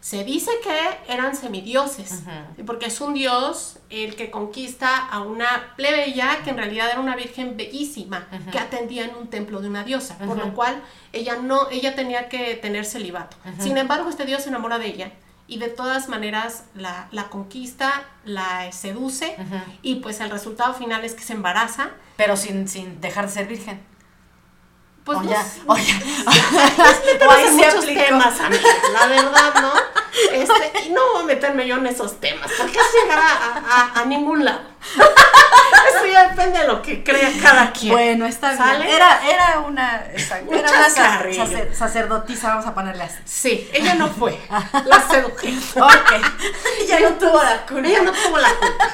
Se 0.00 0.24
dice 0.24 0.50
que 0.62 1.12
eran 1.12 1.36
semidioses, 1.36 2.22
porque 2.66 2.86
es 2.86 3.00
un 3.02 3.12
dios 3.12 3.76
el 3.90 4.16
que 4.16 4.30
conquista 4.30 5.06
a 5.06 5.20
una 5.20 5.74
plebeya 5.76 6.42
que 6.42 6.50
en 6.50 6.56
realidad 6.56 6.88
era 6.90 7.00
una 7.00 7.16
virgen 7.16 7.56
bellísima, 7.56 8.26
que 8.50 8.58
atendía 8.58 9.04
en 9.04 9.14
un 9.14 9.28
templo 9.28 9.60
de 9.60 9.68
una 9.68 9.84
diosa, 9.84 10.16
por 10.18 10.38
lo 10.38 10.54
cual 10.54 10.82
ella 11.12 11.36
no, 11.36 11.68
ella 11.70 11.94
tenía 11.94 12.28
que 12.30 12.54
tener 12.56 12.86
celibato. 12.86 13.36
Sin 13.58 13.76
embargo, 13.76 14.08
este 14.08 14.24
dios 14.24 14.42
se 14.42 14.48
enamora 14.48 14.78
de 14.78 14.86
ella 14.86 15.12
y 15.46 15.58
de 15.58 15.68
todas 15.68 16.08
maneras 16.08 16.64
la, 16.74 17.08
la 17.10 17.28
conquista, 17.28 18.04
la 18.24 18.70
seduce 18.72 19.36
y 19.82 19.96
pues 19.96 20.20
el 20.20 20.30
resultado 20.30 20.72
final 20.74 21.04
es 21.04 21.14
que 21.14 21.22
se 21.22 21.34
embaraza. 21.34 21.90
Pero 22.16 22.36
sin, 22.36 22.68
sin 22.68 23.00
dejar 23.00 23.26
de 23.26 23.32
ser 23.32 23.46
virgen. 23.48 23.89
Pues 25.04 25.18
oye, 25.18 25.34
no, 25.66 25.72
oye, 25.72 25.92
hay 26.26 27.50
muchos 27.54 27.86
temas, 27.86 28.34
la 28.92 29.06
verdad, 29.06 29.54
¿no? 29.62 29.72
Este, 30.32 30.86
y 30.86 30.90
no 30.90 31.00
voy 31.12 31.22
a 31.22 31.24
meterme 31.24 31.66
yo 31.66 31.76
en 31.76 31.86
esos 31.86 32.20
temas, 32.20 32.50
porque 32.56 32.78
es 32.78 33.02
llegar 33.02 33.18
a, 33.18 33.62
a, 33.94 34.00
a 34.00 34.04
ningún 34.04 34.44
lado. 34.44 34.60
Eso 35.94 36.06
ya 36.06 36.28
depende 36.28 36.60
de 36.60 36.66
lo 36.66 36.82
que 36.82 37.02
crea 37.02 37.30
cada 37.42 37.72
quien. 37.72 37.92
Bueno, 37.92 38.26
está 38.26 38.52
bien. 38.52 38.90
Era, 38.90 39.20
era 39.28 39.60
una, 39.60 40.04
era 40.06 40.70
una 40.70 41.74
sacerdotisa, 41.74 42.48
vamos 42.48 42.66
a 42.66 42.74
ponerle 42.74 43.04
así. 43.04 43.18
Sí, 43.24 43.70
ella 43.72 43.94
no 43.94 44.08
fue. 44.08 44.38
La 44.84 45.08
seduje. 45.08 45.54
ok. 45.80 46.12
ella 46.80 47.00
no 47.00 47.08
tuvo 47.16 47.42
la 47.42 47.66
culpa. 47.66 47.88
Ella 47.88 48.02
no 48.02 48.12
tuvo 48.12 48.38
la 48.38 48.50
culpa. 48.54 48.88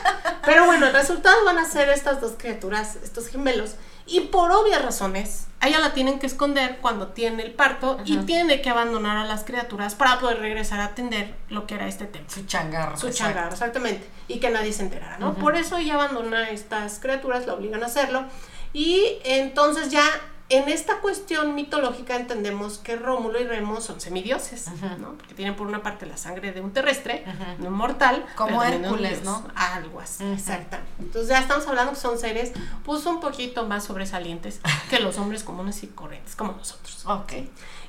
Pero 0.44 0.66
bueno, 0.66 0.86
el 0.86 0.92
resultado 0.92 1.44
van 1.44 1.58
a 1.58 1.64
ser 1.68 1.88
estas 1.88 2.20
dos 2.20 2.32
criaturas, 2.38 2.96
estos 3.02 3.28
gemelos. 3.28 3.72
Y 4.06 4.20
por 4.20 4.52
obvias 4.52 4.84
razones, 4.84 5.48
a 5.58 5.66
ella 5.66 5.80
la 5.80 5.92
tienen 5.92 6.20
que 6.20 6.26
esconder 6.26 6.78
cuando 6.80 7.08
tiene 7.08 7.42
el 7.42 7.52
parto 7.52 7.98
y 8.04 8.18
tiene 8.18 8.62
que 8.62 8.70
abandonar 8.70 9.16
a 9.16 9.24
las 9.24 9.42
criaturas 9.42 9.96
para 9.96 10.20
poder 10.20 10.38
regresar 10.38 10.78
a 10.78 10.86
atender 10.86 11.34
lo 11.48 11.66
que 11.66 11.74
era 11.74 11.88
este 11.88 12.04
tema. 12.06 12.28
Su 12.28 12.46
changarro. 12.46 12.96
Su 12.96 13.10
changarro, 13.10 13.52
exactamente. 13.52 14.08
Y 14.28 14.38
que 14.38 14.50
nadie 14.50 14.72
se 14.72 14.82
enterara, 14.82 15.18
¿no? 15.18 15.34
Por 15.34 15.56
eso 15.56 15.76
ella 15.76 15.94
abandona 15.94 16.38
a 16.38 16.50
estas 16.50 17.00
criaturas, 17.00 17.46
la 17.46 17.54
obligan 17.54 17.82
a 17.82 17.86
hacerlo. 17.86 18.24
Y 18.72 19.18
entonces 19.24 19.90
ya 19.90 20.04
en 20.48 20.68
esta 20.68 21.00
cuestión 21.00 21.56
mitológica 21.56 22.14
entendemos 22.14 22.78
que 22.78 22.94
Rómulo 22.94 23.40
y 23.40 23.44
Remo 23.44 23.80
son 23.80 24.00
semidioses, 24.00 24.68
¿no? 24.98 25.14
Porque 25.14 25.34
tienen 25.34 25.56
por 25.56 25.66
una 25.66 25.82
parte 25.82 26.06
la 26.06 26.16
sangre 26.16 26.52
de 26.52 26.60
un 26.60 26.72
terrestre, 26.72 27.24
de 27.58 27.66
un 27.66 27.74
mortal. 27.74 28.24
Como 28.36 28.62
Hércules. 28.62 29.24
¿no? 29.24 29.44
Algo 29.56 30.00
así, 30.00 30.24
exactamente. 30.24 30.92
Entonces 31.00 31.30
ya 31.30 31.40
estamos 31.40 31.66
hablando 31.66 31.92
que 31.92 31.98
son 31.98 32.16
seres, 32.16 32.52
pues 32.84 33.04
un 33.06 33.18
poquito 33.18 33.66
más 33.66 33.84
sobresalientes 33.84 34.60
que 34.88 35.00
los 35.00 35.18
hombres 35.18 35.42
comunes 35.42 35.82
y 35.82 35.88
corrientes, 35.88 36.36
como 36.36 36.52
nosotros. 36.52 37.04
Ok. 37.06 37.32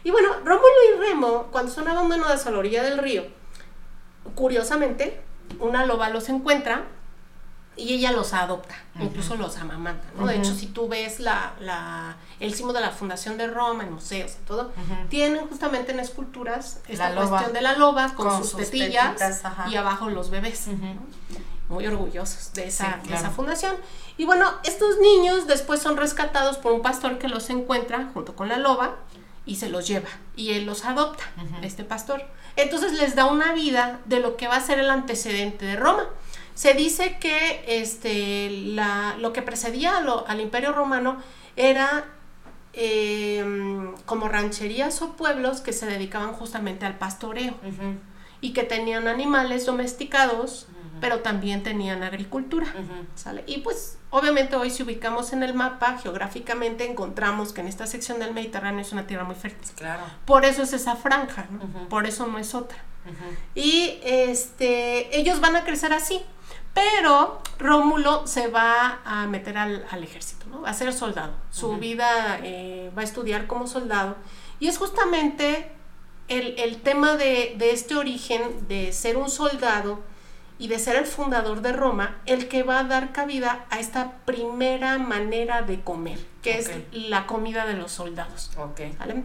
Y 0.03 0.09
bueno, 0.09 0.29
Rómulo 0.43 0.67
y 0.95 0.99
Remo, 0.99 1.47
cuando 1.51 1.71
son 1.71 1.87
abandonados 1.87 2.47
a 2.47 2.51
la 2.51 2.57
orilla 2.57 2.81
del 2.81 2.97
río, 2.97 3.25
curiosamente, 4.33 5.21
una 5.59 5.85
loba 5.85 6.09
los 6.09 6.27
encuentra 6.29 6.85
y 7.77 7.93
ella 7.93 8.11
los 8.11 8.33
adopta, 8.33 8.75
incluso 8.99 9.35
los 9.35 9.55
amamanta, 9.57 10.07
¿no? 10.17 10.25
De 10.25 10.35
hecho, 10.37 10.53
si 10.55 10.65
tú 10.67 10.87
ves 10.87 11.19
la, 11.19 11.53
la, 11.59 12.15
el 12.39 12.53
símbolo 12.53 12.79
de 12.79 12.85
la 12.85 12.91
fundación 12.91 13.37
de 13.37 13.47
Roma, 13.47 13.83
en 13.83 13.93
museos 13.93 14.31
y 14.41 14.45
todo, 14.47 14.71
tienen 15.09 15.47
justamente 15.47 15.91
en 15.91 15.99
esculturas 15.99 16.79
esta 16.87 17.09
La 17.09 17.15
loba. 17.15 17.29
cuestión 17.29 17.53
de 17.53 17.61
la 17.61 17.77
loba 17.77 18.13
con, 18.15 18.27
Con 18.29 18.37
sus, 18.39 18.51
sus 18.51 18.59
tetillas 18.61 19.43
y 19.69 19.75
abajo 19.75 20.09
los 20.09 20.29
bebés. 20.31 20.67
¿no? 20.67 20.97
Muy 21.69 21.85
orgullosos 21.85 22.53
de 22.53 22.67
esa, 22.67 22.99
Sí, 23.03 23.09
de 23.09 23.15
esa 23.15 23.29
fundación. 23.29 23.75
Y 24.17 24.25
bueno, 24.25 24.49
estos 24.63 24.99
niños 24.99 25.47
después 25.47 25.81
son 25.81 25.97
rescatados 25.97 26.57
por 26.57 26.71
un 26.71 26.81
pastor 26.81 27.19
que 27.19 27.27
los 27.27 27.49
encuentra 27.49 28.09
junto 28.13 28.35
con 28.35 28.47
la 28.47 28.57
loba 28.57 28.95
y 29.45 29.57
se 29.57 29.69
los 29.69 29.85
lleva. 29.87 30.07
Y 30.35 30.53
él 30.53 30.65
los 30.65 30.85
adopta, 30.85 31.23
este 31.61 31.83
pastor. 31.83 32.23
Entonces 32.55 32.93
les 32.93 33.15
da 33.15 33.25
una 33.25 33.53
vida 33.53 33.99
de 34.05 34.19
lo 34.21 34.35
que 34.37 34.47
va 34.47 34.55
a 34.55 34.61
ser 34.61 34.79
el 34.79 34.89
antecedente 34.89 35.65
de 35.65 35.75
Roma. 35.75 36.05
Se 36.57 36.73
dice 36.73 37.17
que 37.19 37.63
este, 37.67 38.49
la, 38.49 39.15
lo 39.19 39.31
que 39.31 39.41
precedía 39.43 39.99
lo- 40.01 40.27
al 40.27 40.41
imperio 40.41 40.71
romano 40.73 41.17
era 41.55 42.05
eh, 42.73 43.43
como 44.05 44.27
rancherías 44.27 45.01
o 45.01 45.13
pueblos 45.15 45.61
que 45.61 45.73
se 45.73 45.85
dedicaban 45.85 46.33
justamente 46.33 46.85
al 46.85 46.97
pastoreo 46.97 47.53
y 48.41 48.53
que 48.53 48.63
tenían 48.63 49.07
animales 49.07 49.65
domesticados, 49.65 50.67
pero 51.01 51.19
también 51.19 51.63
tenían 51.63 52.01
agricultura. 52.03 52.67
Y 53.47 53.59
pues 53.59 53.97
obviamente 54.09 54.55
hoy 54.55 54.69
si 54.71 54.81
ubicamos 54.83 55.33
en 55.33 55.43
el 55.43 55.53
mapa, 55.53 55.97
geográficamente 56.01 56.89
encontramos 56.89 57.53
que 57.53 57.61
en 57.61 57.67
esta 57.67 57.85
sección 57.87 58.19
del 58.19 58.33
Mediterráneo 58.33 58.81
es 58.81 58.91
una 58.93 59.05
tierra 59.07 59.23
muy 59.25 59.35
fértil. 59.35 59.69
Claro. 59.75 60.03
Por 60.25 60.45
eso 60.45 60.63
es 60.63 60.73
esa 60.73 60.95
franja, 60.95 61.47
por 61.89 62.05
eso 62.07 62.25
no 62.27 62.37
es 62.39 62.53
otra. 62.55 62.77
Y 63.55 63.99
este, 64.03 65.17
ellos 65.17 65.39
van 65.39 65.55
a 65.55 65.63
crecer 65.63 65.93
así. 65.93 66.21
Pero 66.73 67.41
Rómulo 67.57 68.27
se 68.27 68.49
va 68.49 68.99
a 69.03 69.25
meter 69.25 69.57
al, 69.57 69.85
al 69.89 70.03
ejército, 70.03 70.45
¿no? 70.45 70.61
Va 70.61 70.69
a 70.69 70.73
ser 70.75 70.93
soldado. 70.93 71.33
Su 71.49 71.77
vida 71.77 72.39
eh, 72.43 72.91
va 72.95 73.01
a 73.01 73.05
estudiar 73.05 73.47
como 73.47 73.65
soldado. 73.65 74.15
Y 74.59 74.67
es 74.67 74.77
justamente 74.77 75.71
el, 76.27 76.53
el 76.59 76.77
tema 76.81 77.17
de, 77.17 77.55
de 77.57 77.71
este 77.71 77.95
origen 77.95 78.67
de 78.67 78.91
ser 78.93 79.17
un 79.17 79.31
soldado 79.31 80.03
y 80.59 80.67
de 80.67 80.79
ser 80.79 80.95
el 80.95 81.05
fundador 81.05 81.61
de 81.61 81.71
Roma, 81.71 82.17
el 82.25 82.47
que 82.47 82.63
va 82.63 82.79
a 82.79 82.83
dar 82.83 83.11
cabida 83.11 83.65
a 83.69 83.79
esta 83.79 84.17
primera 84.25 84.97
manera 84.97 85.61
de 85.61 85.81
comer, 85.81 86.19
que 86.41 86.57
es 86.57 86.71
la 86.91 87.27
comida 87.27 87.65
de 87.65 87.73
los 87.73 87.91
soldados. 87.91 88.51
Ok. 88.57 88.81
¿vale? 88.97 89.23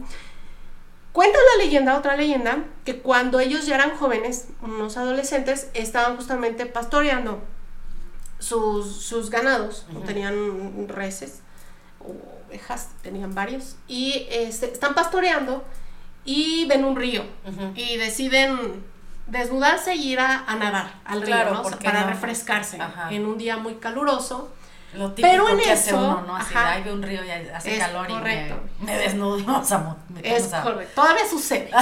Cuenta 1.12 1.38
la 1.56 1.64
leyenda, 1.64 1.96
otra 1.98 2.16
leyenda, 2.16 2.64
que 2.84 3.00
cuando 3.00 3.38
ellos 3.40 3.66
ya 3.66 3.74
eran 3.74 3.96
jóvenes, 3.96 4.48
unos 4.62 4.96
adolescentes, 4.96 5.68
estaban 5.74 6.16
justamente 6.16 6.64
pastoreando 6.66 7.42
sus, 8.38 9.04
sus 9.04 9.28
ganados, 9.30 9.84
Ujú. 9.90 10.00
tenían 10.00 10.88
reses 10.88 11.40
o 12.00 12.14
ovejas, 12.48 12.88
tenían 13.02 13.34
varios, 13.34 13.76
y 13.86 14.26
este, 14.30 14.72
están 14.72 14.94
pastoreando 14.94 15.64
y 16.24 16.64
ven 16.66 16.84
un 16.84 16.96
río 16.96 17.24
y 17.74 17.96
deciden 17.98 18.82
desnudarse 19.26 19.94
y 19.94 20.12
ir 20.12 20.20
a, 20.20 20.44
a 20.46 20.56
nadar 20.56 20.94
al 21.04 21.20
río, 21.20 21.26
Claro, 21.28 21.54
¿no? 21.54 21.60
O 21.60 21.62
sea, 21.64 21.70
¿por 21.72 21.78
qué 21.78 21.84
para 21.84 22.00
no? 22.02 22.08
refrescarse 22.08 22.80
Ajá. 22.80 23.12
en 23.12 23.26
un 23.26 23.38
día 23.38 23.56
muy 23.58 23.74
caluroso. 23.76 24.50
Lo 24.94 25.10
típico 25.12 25.28
Pero 25.30 25.48
en 25.48 25.58
que 25.58 25.70
hace 25.72 25.90
eso, 25.90 25.98
uno, 25.98 26.22
¿no? 26.26 26.36
Así, 26.36 26.54
ajá. 26.54 26.72
ay, 26.72 26.82
ve 26.82 26.92
un 26.92 27.02
río 27.02 27.24
y 27.24 27.30
hace 27.30 27.78
calor 27.78 28.06
correcto. 28.06 28.60
y 28.80 28.84
me, 28.84 28.92
me 28.92 28.98
desnudo. 28.98 29.38
Vamos 29.46 29.72
a 29.72 29.96
Es 30.22 30.46
correcto, 30.48 30.92
todavía 31.00 31.26
sucede, 31.28 31.70
¿no? 31.72 31.78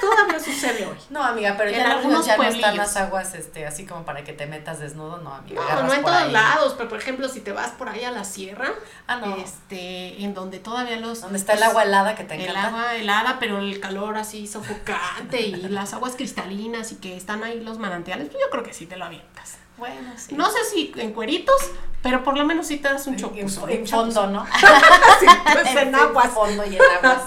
todavía 0.00 0.40
sucede 0.40 0.86
hoy. 0.86 0.96
No, 1.10 1.22
amiga, 1.22 1.54
pero 1.58 1.70
En 1.70 1.76
ya 1.76 1.92
algunos 1.92 2.24
ya 2.26 2.36
no 2.36 2.42
están 2.44 2.76
las 2.76 2.96
aguas 2.96 3.34
este, 3.34 3.66
así 3.66 3.84
como 3.84 4.04
para 4.04 4.24
que 4.24 4.32
te 4.32 4.46
metas 4.46 4.78
desnudo, 4.78 5.18
no, 5.18 5.34
amiga. 5.34 5.60
No, 5.74 5.82
no 5.82 5.92
en 5.94 6.02
todos 6.02 6.16
ahí. 6.16 6.32
lados, 6.32 6.74
pero 6.78 6.88
por 6.88 6.98
ejemplo, 6.98 7.28
si 7.28 7.40
te 7.40 7.52
vas 7.52 7.72
por 7.72 7.88
ahí 7.88 8.04
a 8.04 8.10
la 8.10 8.24
sierra, 8.24 8.70
Ah, 9.06 9.16
no. 9.16 9.36
este, 9.36 10.22
en 10.22 10.32
donde 10.34 10.58
todavía 10.58 10.96
los... 10.96 11.20
Donde 11.20 11.38
está 11.38 11.52
el 11.52 11.62
agua 11.62 11.82
helada 11.82 12.14
que 12.14 12.24
te 12.24 12.34
El 12.36 12.42
encanta. 12.42 12.68
agua 12.68 12.94
helada, 12.96 13.36
pero 13.38 13.58
el 13.58 13.78
calor 13.80 14.16
así 14.16 14.46
sofocante 14.46 15.40
y 15.42 15.54
las 15.68 15.92
aguas 15.94 16.14
cristalinas 16.16 16.90
y 16.92 16.96
que 16.96 17.16
están 17.16 17.44
ahí 17.44 17.60
los 17.60 17.78
manantiales, 17.78 18.28
pues 18.30 18.42
yo 18.42 18.50
creo 18.50 18.62
que 18.64 18.72
sí 18.72 18.86
te 18.86 18.96
lo 18.96 19.04
avientas. 19.04 19.58
Bueno, 19.78 20.12
sí. 20.16 20.34
No 20.34 20.50
sé 20.50 20.64
si 20.64 20.92
en 20.96 21.12
cueritos, 21.12 21.54
pero 22.02 22.22
por 22.22 22.36
lo 22.36 22.44
menos 22.44 22.66
sí 22.66 22.78
te 22.78 22.88
das 22.88 23.06
un 23.06 23.14
en, 23.14 23.20
chapuzón. 23.20 23.70
en 23.70 23.86
fondo, 23.86 24.26
¿no? 24.28 24.46
Sí, 25.20 25.26
pues, 25.52 25.76
en 25.76 25.94
aguas. 25.94 26.28
fondo 26.32 26.64
y 26.64 26.76
en 26.76 26.82
aguas. 27.04 27.22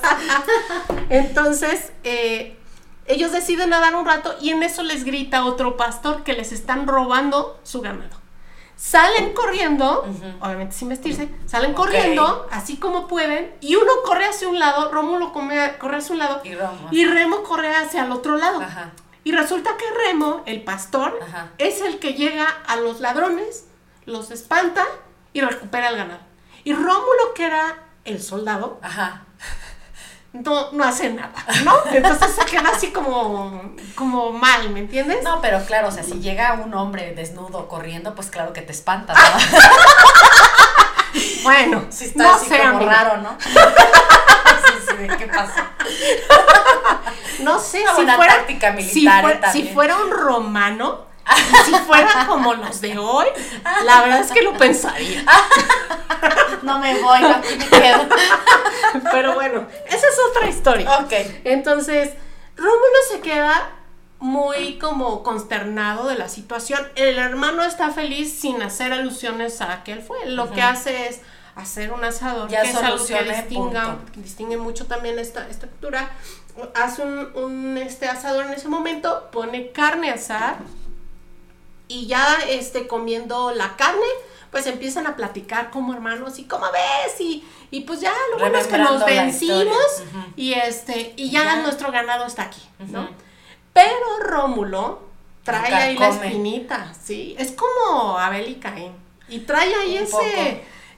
Entonces, 1.09 1.91
eh, 2.03 2.57
ellos 3.05 3.31
deciden 3.31 3.69
nadar 3.71 3.95
un 3.95 4.05
rato 4.05 4.35
y 4.39 4.49
en 4.51 4.63
eso 4.63 4.83
les 4.83 5.03
grita 5.03 5.45
otro 5.45 5.77
pastor 5.77 6.23
que 6.23 6.33
les 6.33 6.51
están 6.51 6.87
robando 6.87 7.59
su 7.63 7.81
ganado. 7.81 8.17
Salen 8.75 9.33
corriendo, 9.33 10.05
obviamente 10.39 10.73
sin 10.73 10.87
vestirse, 10.87 11.27
salen 11.47 11.73
corriendo, 11.73 12.47
así 12.49 12.77
como 12.77 13.07
pueden, 13.07 13.53
y 13.59 13.75
uno 13.75 13.91
corre 14.05 14.23
hacia 14.25 14.47
un 14.47 14.57
lado, 14.57 14.89
Rómulo 14.89 15.33
come- 15.33 15.77
corre 15.77 15.97
hacia 15.97 16.13
un 16.13 16.19
lado, 16.19 16.41
Y 16.45 17.01
y 17.01 17.05
Remo 17.05 17.43
corre 17.43 17.75
hacia 17.75 18.05
el 18.05 18.11
otro 18.13 18.37
lado. 18.37 18.61
Ajá. 18.61 18.91
Y 19.23 19.31
resulta 19.33 19.71
que 19.77 19.85
Remo, 20.07 20.43
el 20.45 20.63
pastor, 20.63 21.19
Ajá. 21.21 21.49
es 21.57 21.81
el 21.81 21.99
que 21.99 22.13
llega 22.13 22.47
a 22.67 22.75
los 22.77 22.99
ladrones, 23.01 23.65
los 24.05 24.31
espanta 24.31 24.85
y 25.33 25.41
recupera 25.41 25.89
el 25.89 25.97
ganado. 25.97 26.21
Y 26.63 26.73
Rómulo, 26.73 27.33
que 27.35 27.45
era 27.45 27.75
el 28.05 28.21
soldado, 28.21 28.79
Ajá. 28.81 29.23
no, 30.33 30.71
no 30.71 30.83
hace 30.83 31.09
nada, 31.11 31.33
¿no? 31.63 31.73
Entonces 31.91 32.31
se 32.35 32.45
queda 32.45 32.69
así 32.73 32.91
como, 32.91 33.75
como 33.95 34.31
mal, 34.31 34.69
¿me 34.71 34.79
entiendes? 34.79 35.23
No, 35.23 35.41
pero 35.41 35.63
claro, 35.65 35.89
o 35.89 35.91
sea, 35.91 36.03
si 36.03 36.19
llega 36.21 36.53
un 36.53 36.73
hombre 36.73 37.13
desnudo 37.13 37.67
corriendo, 37.67 38.15
pues 38.15 38.29
claro 38.29 38.53
que 38.53 38.61
te 38.61 38.71
espantas, 38.71 39.17
Ah, 39.19 39.37
¿no? 39.51 39.59
Bueno, 41.43 41.85
Sí 41.89 42.05
está 42.05 42.23
no 42.23 42.33
así 42.35 42.45
sé, 42.47 42.57
como 42.59 42.69
amiga. 42.77 42.91
raro, 42.93 43.17
¿no? 43.21 43.37
Sí, 44.77 44.85
sí, 44.89 44.95
¿de 44.97 45.17
qué 45.17 45.27
pasó? 45.27 45.53
No 47.39 47.57
sé 47.59 47.81
Una 47.81 47.89
si 47.91 47.95
buena 47.95 48.15
fuera, 48.17 48.35
táctica 48.35 48.71
si, 48.71 48.83
militar, 48.83 49.21
fuera, 49.21 49.39
también. 49.39 49.67
si 49.67 49.73
fuera 49.73 49.95
un 49.97 50.11
romano, 50.11 51.05
si 51.65 51.71
fuera 51.73 52.27
como 52.27 52.53
los 52.53 52.81
de 52.81 52.97
hoy, 52.97 53.27
la 53.85 54.01
verdad 54.01 54.19
es 54.19 54.31
que 54.31 54.41
lo 54.41 54.53
pensaría. 54.57 55.23
No 56.61 56.77
me 56.79 56.99
voy, 57.01 57.21
no, 57.21 57.37
me 57.39 57.69
quedo. 57.69 58.05
Pero 59.11 59.33
bueno, 59.35 59.65
esa 59.87 60.07
es 60.07 60.19
otra 60.29 60.49
historia. 60.49 60.91
Ok. 60.99 61.13
Entonces, 61.45 62.11
Rómulo 62.57 62.99
se 63.09 63.21
queda 63.21 63.71
muy 64.19 64.77
como 64.77 65.23
consternado 65.23 66.07
de 66.07 66.15
la 66.15 66.27
situación. 66.27 66.85
El 66.95 67.17
hermano 67.17 67.63
está 67.63 67.91
feliz 67.91 68.37
sin 68.37 68.61
hacer 68.61 68.91
alusiones 68.91 69.61
a 69.61 69.83
que 69.83 69.93
él 69.93 70.01
fue. 70.01 70.25
Lo 70.25 70.51
que 70.51 70.61
hace 70.61 71.07
es 71.07 71.21
hacer 71.59 71.91
un 71.91 72.03
asador, 72.03 72.49
Ya 72.49 72.61
que 72.63 72.69
es 72.69 72.75
algo 72.75 73.05
que 73.05 73.23
distinga, 73.23 73.97
distingue 74.15 74.57
mucho 74.57 74.85
también 74.87 75.17
esta, 75.19 75.47
esta 75.49 75.67
cultura. 75.67 76.11
Hace 76.75 77.03
un, 77.03 77.31
un, 77.35 77.77
este 77.77 78.07
asador 78.07 78.45
en 78.45 78.53
ese 78.53 78.67
momento, 78.67 79.29
pone 79.31 79.71
carne 79.71 80.09
a 80.11 80.15
asar 80.15 80.57
y 81.87 82.07
ya 82.07 82.37
este, 82.47 82.87
comiendo 82.87 83.51
la 83.51 83.75
carne, 83.75 84.05
pues 84.51 84.65
empiezan 84.67 85.07
a 85.07 85.15
platicar 85.15 85.69
como 85.71 85.93
hermanos 85.93 86.37
y 86.39 86.45
cómo 86.45 86.65
ves 86.71 87.19
y, 87.21 87.43
y 87.71 87.81
pues 87.81 88.01
ya 88.01 88.11
lo 88.31 88.39
bueno 88.39 88.57
es 88.57 88.67
que 88.67 88.77
nos 88.77 89.05
vencimos 89.05 90.03
y 90.35 90.53
este 90.53 91.13
y 91.15 91.29
ya, 91.31 91.43
Ya. 91.43 91.55
nuestro 91.61 91.91
ganado 91.91 92.25
está 92.25 92.43
aquí, 92.43 92.61
¿no? 92.87 93.07
Pero 93.73 94.17
Rómulo 94.21 95.01
trae 95.43 95.73
ahí 95.73 95.97
la 95.97 96.09
espinita, 96.09 96.93
sí, 97.01 97.35
es 97.37 97.51
como 97.53 98.17
Abel 98.17 98.49
y 98.49 98.55
Caín 98.55 98.91
y 99.27 99.39
trae 99.41 99.73
ahí 99.75 99.97
Un 99.97 100.03
ese 100.03 100.11
poco. 100.11 100.25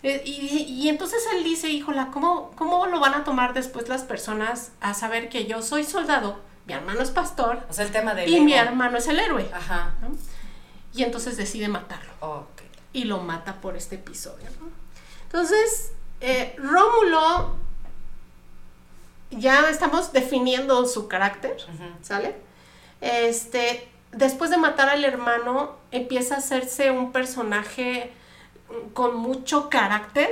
Eh, 0.04 0.22
y, 0.26 0.64
y 0.64 0.90
entonces 0.90 1.24
él 1.34 1.44
dice, 1.44 1.70
híjola, 1.70 2.10
¿cómo, 2.12 2.52
¿cómo 2.56 2.88
lo 2.88 3.00
van 3.00 3.14
a 3.14 3.24
tomar 3.24 3.54
después 3.54 3.88
las 3.88 4.04
personas 4.04 4.72
a 4.82 4.94
saber 4.94 5.30
que 5.30 5.46
yo 5.46 5.62
soy 5.62 5.84
soldado, 5.84 6.40
mi 6.66 6.74
hermano 6.74 7.02
es 7.02 7.10
pastor 7.10 7.66
O 7.70 7.74
sea, 7.74 7.86
el 7.86 7.92
tema 7.92 8.14
y 8.24 8.40
mi 8.40 8.54
hermano 8.54 8.98
es 8.98 9.08
el 9.08 9.20
héroe? 9.20 9.50
Ajá. 9.54 9.94
¿no? 10.02 10.10
Y 10.94 11.04
entonces 11.04 11.38
decide 11.38 11.68
matarlo. 11.68 12.12
Ok. 12.20 12.62
y 12.94 13.06
lo 13.06 13.20
mata 13.20 13.62
por 13.62 13.78
este 13.78 13.96
episodio. 13.96 14.48
Entonces, 15.24 15.94
eh, 16.20 16.56
Rómulo, 16.58 17.56
ya 19.32 19.70
estamos 19.70 20.12
definiendo 20.12 20.86
su 20.86 21.08
carácter, 21.08 21.56
¿sale? 22.02 22.36
Este, 23.00 23.88
después 24.12 24.52
de 24.52 24.58
matar 24.58 24.90
al 24.90 25.06
hermano, 25.06 25.78
empieza 25.92 26.36
a 26.36 26.38
hacerse 26.40 26.92
un 26.92 27.12
personaje 27.14 28.12
con 28.94 29.16
mucho 29.16 29.70
carácter. 29.70 30.32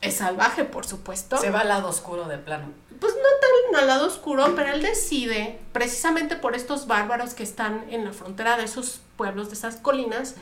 Es 0.00 0.16
salvaje, 0.16 0.64
por 0.64 0.86
supuesto. 0.86 1.36
Se 1.36 1.50
va 1.50 1.60
al 1.60 1.68
lado 1.68 1.88
oscuro 1.88 2.26
de 2.26 2.38
plano. 2.38 2.72
Pues 2.98 3.14
no 3.14 3.20
tan 3.40 3.50
al 3.74 3.86
lado 3.86 4.06
oscuro, 4.06 4.54
pero 4.56 4.72
él 4.72 4.82
decide, 4.82 5.58
precisamente 5.72 6.36
por 6.36 6.54
estos 6.56 6.86
bárbaros 6.86 7.34
que 7.34 7.42
están 7.42 7.86
en 7.90 8.04
la 8.04 8.12
frontera 8.12 8.56
de 8.56 8.64
esos 8.64 9.00
pueblos, 9.16 9.48
de 9.48 9.54
esas 9.54 9.76
colinas, 9.76 10.34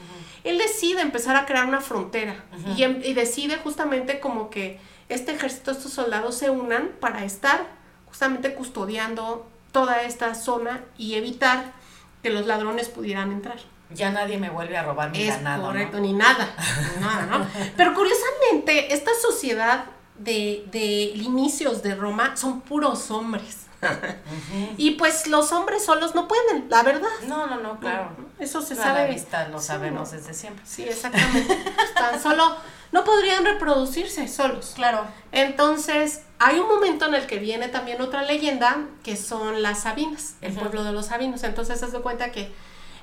él 0.44 0.58
decide 0.58 1.00
empezar 1.00 1.36
a 1.36 1.46
crear 1.46 1.66
una 1.66 1.80
frontera 1.80 2.44
y, 2.76 2.82
em, 2.82 3.00
y, 3.04 3.12
decide 3.12 3.56
justamente 3.58 4.20
como 4.20 4.50
que 4.50 4.80
este 5.08 5.32
ejército, 5.32 5.70
estos 5.70 5.92
soldados 5.92 6.36
se 6.36 6.50
unan 6.50 6.90
para 7.00 7.24
estar 7.24 7.66
justamente 8.06 8.54
custodiando 8.54 9.46
toda 9.72 10.02
esta 10.02 10.34
zona 10.34 10.84
y 10.96 11.14
evitar 11.14 11.72
que 12.22 12.30
los 12.30 12.46
ladrones 12.46 12.88
pudieran 12.88 13.32
entrar. 13.32 13.58
Ya 13.90 14.10
nadie 14.10 14.36
me 14.38 14.50
vuelve 14.50 14.76
a 14.76 14.82
robar 14.82 15.10
mi 15.10 15.22
es 15.22 15.36
ganado. 15.36 15.64
Correcto, 15.66 15.98
ni 16.00 16.12
nada. 16.12 16.54
nada 17.00 17.26
¿no? 17.26 17.46
Pero 17.76 17.94
curiosamente, 17.94 18.92
esta 18.92 19.10
sociedad 19.20 19.86
de, 20.18 20.64
de 20.70 20.84
inicios 21.14 21.82
de 21.82 21.94
Roma 21.94 22.36
son 22.36 22.60
puros 22.60 23.10
hombres. 23.10 23.64
Y 24.76 24.92
pues 24.92 25.28
los 25.28 25.52
hombres 25.52 25.84
solos 25.84 26.14
no 26.14 26.26
pueden, 26.26 26.68
la 26.68 26.82
verdad. 26.82 27.08
No, 27.28 27.46
no, 27.46 27.60
no, 27.60 27.78
claro. 27.78 28.10
Eso 28.40 28.60
se 28.60 28.74
No, 28.74 28.82
sabe. 28.82 29.00
a 29.00 29.04
la 29.04 29.10
vista 29.10 29.48
lo 29.48 29.60
sabemos 29.60 30.10
desde 30.10 30.34
siempre. 30.34 30.64
Sí, 30.66 30.82
exactamente. 30.82 31.56
Tan 31.94 32.20
solo 32.20 32.56
no 32.90 33.04
podrían 33.04 33.44
reproducirse 33.44 34.26
solos. 34.26 34.72
Claro. 34.74 35.04
Entonces, 35.30 36.22
hay 36.40 36.58
un 36.58 36.66
momento 36.68 37.06
en 37.06 37.14
el 37.14 37.26
que 37.28 37.38
viene 37.38 37.68
también 37.68 38.00
otra 38.02 38.22
leyenda, 38.22 38.78
que 39.04 39.16
son 39.16 39.62
las 39.62 39.82
Sabinas, 39.82 40.34
el 40.40 40.54
pueblo 40.54 40.82
de 40.82 40.92
los 40.92 41.06
Sabinos. 41.06 41.44
Entonces, 41.44 41.80
haz 41.82 41.92
de 41.92 42.00
cuenta 42.00 42.32
que 42.32 42.52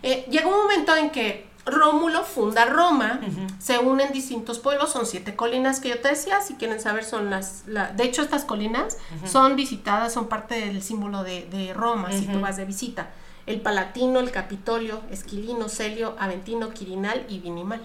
eh, 0.06 0.26
llega 0.30 0.48
un 0.48 0.56
momento 0.56 0.96
en 0.96 1.10
que 1.10 1.48
Rómulo 1.66 2.24
funda 2.24 2.66
Roma, 2.66 3.20
se 3.60 3.80
unen 3.80 4.12
distintos 4.14 4.60
pueblos, 4.60 4.92
son 4.92 5.06
siete 5.08 5.36
colinas 5.36 5.80
que 5.80 5.90
yo 5.90 6.00
te 6.00 6.10
decía, 6.10 6.40
si 6.42 6.54
quieren 6.56 6.80
saber 6.80 7.04
son 7.04 7.30
las, 7.32 7.64
la- 7.66 7.92
de 7.92 8.04
hecho 8.04 8.22
estas 8.22 8.46
colinas 8.46 8.98
son 9.28 9.56
visitadas, 9.56 10.14
son 10.14 10.28
parte 10.28 10.54
del 10.64 10.82
símbolo 10.84 11.24
de, 11.24 11.46
de 11.50 11.74
Roma, 11.74 12.12
si 12.12 12.28
tú 12.28 12.40
vas 12.40 12.56
de 12.58 12.66
visita. 12.66 13.10
El 13.48 13.62
Palatino, 13.62 14.20
el 14.20 14.30
Capitolio, 14.32 15.02
Esquilino, 15.12 15.68
Celio, 15.70 16.16
Aventino, 16.20 16.70
Quirinal 16.70 17.26
y 17.30 17.40
Vinimal. 17.40 17.82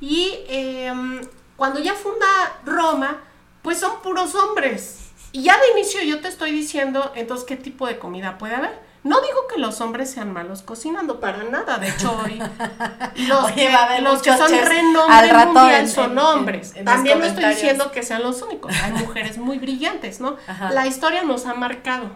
Y 0.00 0.32
em, 0.48 1.20
cuando 1.56 1.80
ya 1.80 1.94
funda 1.94 2.26
Roma, 2.64 3.18
pues 3.62 3.78
son 3.78 4.00
puros 4.02 4.34
hombres. 4.34 5.10
Y 5.32 5.42
ya 5.42 5.56
de 5.58 5.70
inicio 5.78 6.02
yo 6.02 6.20
te 6.20 6.28
estoy 6.28 6.50
diciendo, 6.50 7.12
entonces, 7.14 7.46
¿qué 7.46 7.56
tipo 7.56 7.86
de 7.86 7.98
comida 7.98 8.38
puede 8.38 8.54
haber? 8.54 8.85
No 9.06 9.20
digo 9.20 9.46
que 9.52 9.60
los 9.60 9.80
hombres 9.80 10.10
sean 10.10 10.32
malos 10.32 10.62
cocinando, 10.62 11.20
para 11.20 11.44
nada. 11.44 11.78
De 11.78 11.88
hecho, 11.88 12.18
hoy 12.24 12.38
los, 13.28 13.44
Oye, 13.44 13.54
que, 13.54 13.72
va 13.72 13.78
a 13.78 13.84
haber 13.84 14.02
los 14.02 14.20
que 14.22 14.30
muchos 14.32 14.50
son 14.50 14.58
renombre 14.68 15.44
mundial 15.46 15.74
en- 15.82 15.88
son 15.88 16.10
en- 16.12 16.18
hombres. 16.18 16.72
en- 16.74 16.84
También 16.84 17.18
no 17.20 17.24
estoy 17.24 17.44
diciendo 17.46 17.92
que 17.92 18.02
sean 18.02 18.22
los 18.22 18.42
únicos. 18.42 18.72
Hay 18.82 18.92
mujeres 19.04 19.38
muy 19.38 19.58
brillantes, 19.58 20.20
¿no? 20.20 20.36
Ajá. 20.46 20.70
La 20.72 20.86
historia 20.86 21.22
nos 21.22 21.46
ha 21.46 21.54
marcado. 21.54 22.10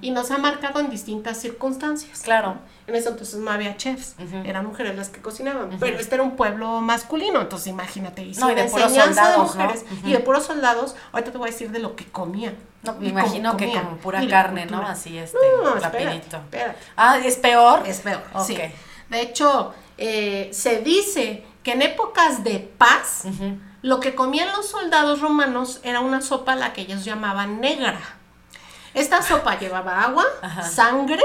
Y 0.00 0.10
nos 0.10 0.30
ha 0.30 0.38
marcado 0.38 0.80
en 0.80 0.90
distintas 0.90 1.38
circunstancias. 1.40 2.20
Claro. 2.22 2.56
En 2.86 2.94
ese 2.94 3.08
entonces 3.08 3.36
no 3.40 3.50
había 3.50 3.76
chefs, 3.78 4.14
eran 4.44 4.66
mujeres 4.66 4.94
las 4.96 5.08
que 5.08 5.22
cocinaban. 5.22 5.76
Pero 5.80 5.98
este 5.98 6.16
era 6.16 6.24
un 6.24 6.36
pueblo 6.36 6.82
masculino, 6.82 7.40
entonces 7.40 7.68
imagínate. 7.68 8.22
Y 8.22 8.34
No, 8.34 8.46
y 8.50 8.54
sin 8.54 8.56
de 8.56 8.64
puros 8.64 8.92
soldados, 8.94 9.54
mujeres 9.56 9.84
y 10.04 10.12
de 10.12 10.18
puros 10.20 10.44
soldados. 10.44 10.94
Ahorita 11.12 11.32
te 11.32 11.38
voy 11.38 11.48
a 11.48 11.52
decir 11.52 11.70
de 11.70 11.78
lo 11.78 11.96
que 11.96 12.04
comían. 12.04 12.54
No, 12.84 12.92
me 12.94 13.08
imagino 13.08 13.56
que 13.56 13.72
como 13.72 13.96
pura 13.96 14.22
y 14.22 14.28
carne, 14.28 14.66
¿no? 14.66 14.82
Así, 14.86 15.16
este, 15.18 15.38
No, 15.62 15.74
rapidito. 15.74 16.36
espérate. 16.36 16.78
Ah, 16.96 17.18
¿es 17.18 17.36
peor? 17.36 17.82
Es 17.86 18.00
peor, 18.00 18.22
sí. 18.46 18.56
De 19.08 19.20
hecho, 19.20 19.74
eh, 19.98 20.50
se 20.52 20.80
dice 20.80 21.44
que 21.62 21.72
en 21.72 21.82
épocas 21.82 22.44
de 22.44 22.58
paz, 22.58 23.24
lo 23.82 24.00
que 24.00 24.14
comían 24.14 24.48
los 24.56 24.68
soldados 24.68 25.20
romanos 25.20 25.80
era 25.82 26.00
una 26.00 26.20
sopa 26.20 26.54
la 26.56 26.72
que 26.72 26.82
ellos 26.82 27.04
llamaban 27.04 27.60
negra. 27.60 27.98
Esta 28.94 29.22
sopa 29.22 29.58
llevaba 29.58 30.02
agua, 30.02 30.24
Ajá. 30.42 30.62
sangre 30.62 31.22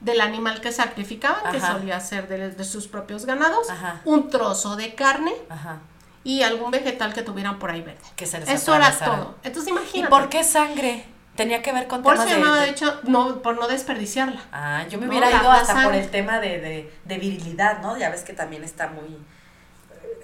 del 0.00 0.20
animal 0.20 0.60
que 0.60 0.70
sacrificaban, 0.72 1.50
que 1.52 1.60
solía 1.60 1.98
ser 2.00 2.28
de, 2.28 2.50
de 2.50 2.64
sus 2.64 2.86
propios 2.88 3.24
ganados, 3.24 3.70
Ajá. 3.70 4.02
un 4.04 4.28
trozo 4.28 4.76
de 4.76 4.94
carne 4.94 5.32
Ajá. 5.48 5.78
Y 6.26 6.42
algún 6.42 6.72
vegetal 6.72 7.14
que 7.14 7.22
tuvieran 7.22 7.58
por 7.60 7.70
ahí 7.70 7.82
verde. 7.82 8.00
Que 8.16 8.26
se 8.26 8.40
les 8.40 8.48
Eso 8.48 8.74
era 8.74 8.90
todo. 8.90 9.36
Entonces 9.44 9.68
¿Y 9.68 9.70
imagínate. 9.76 10.10
por 10.10 10.28
qué 10.28 10.42
sangre? 10.42 11.04
Tenía 11.36 11.62
que 11.62 11.70
ver 11.72 11.86
con 11.86 12.02
Por 12.02 12.14
temas 12.14 12.26
eso 12.26 12.34
de, 12.36 12.40
llamaba, 12.42 12.60
de- 12.62 12.70
hecho, 12.70 13.00
no, 13.04 13.42
por 13.42 13.56
no 13.60 13.68
desperdiciarla. 13.68 14.40
Ah, 14.52 14.84
yo 14.90 14.98
me 14.98 15.04
No, 15.06 15.10
hubiera 15.12 15.30
la- 15.30 15.36
ido 15.40 15.50
hasta 15.52 15.84
por 15.84 15.94
el 15.94 16.08
tema 16.10 16.40
de, 16.40 16.58
de, 16.60 16.92
de 17.04 17.18
virilidad, 17.18 17.80
¿no? 17.80 17.96
Ya 17.96 18.10
ves 18.10 18.22
que 18.22 18.32
también 18.32 18.64
está 18.64 18.88
muy, 18.88 19.16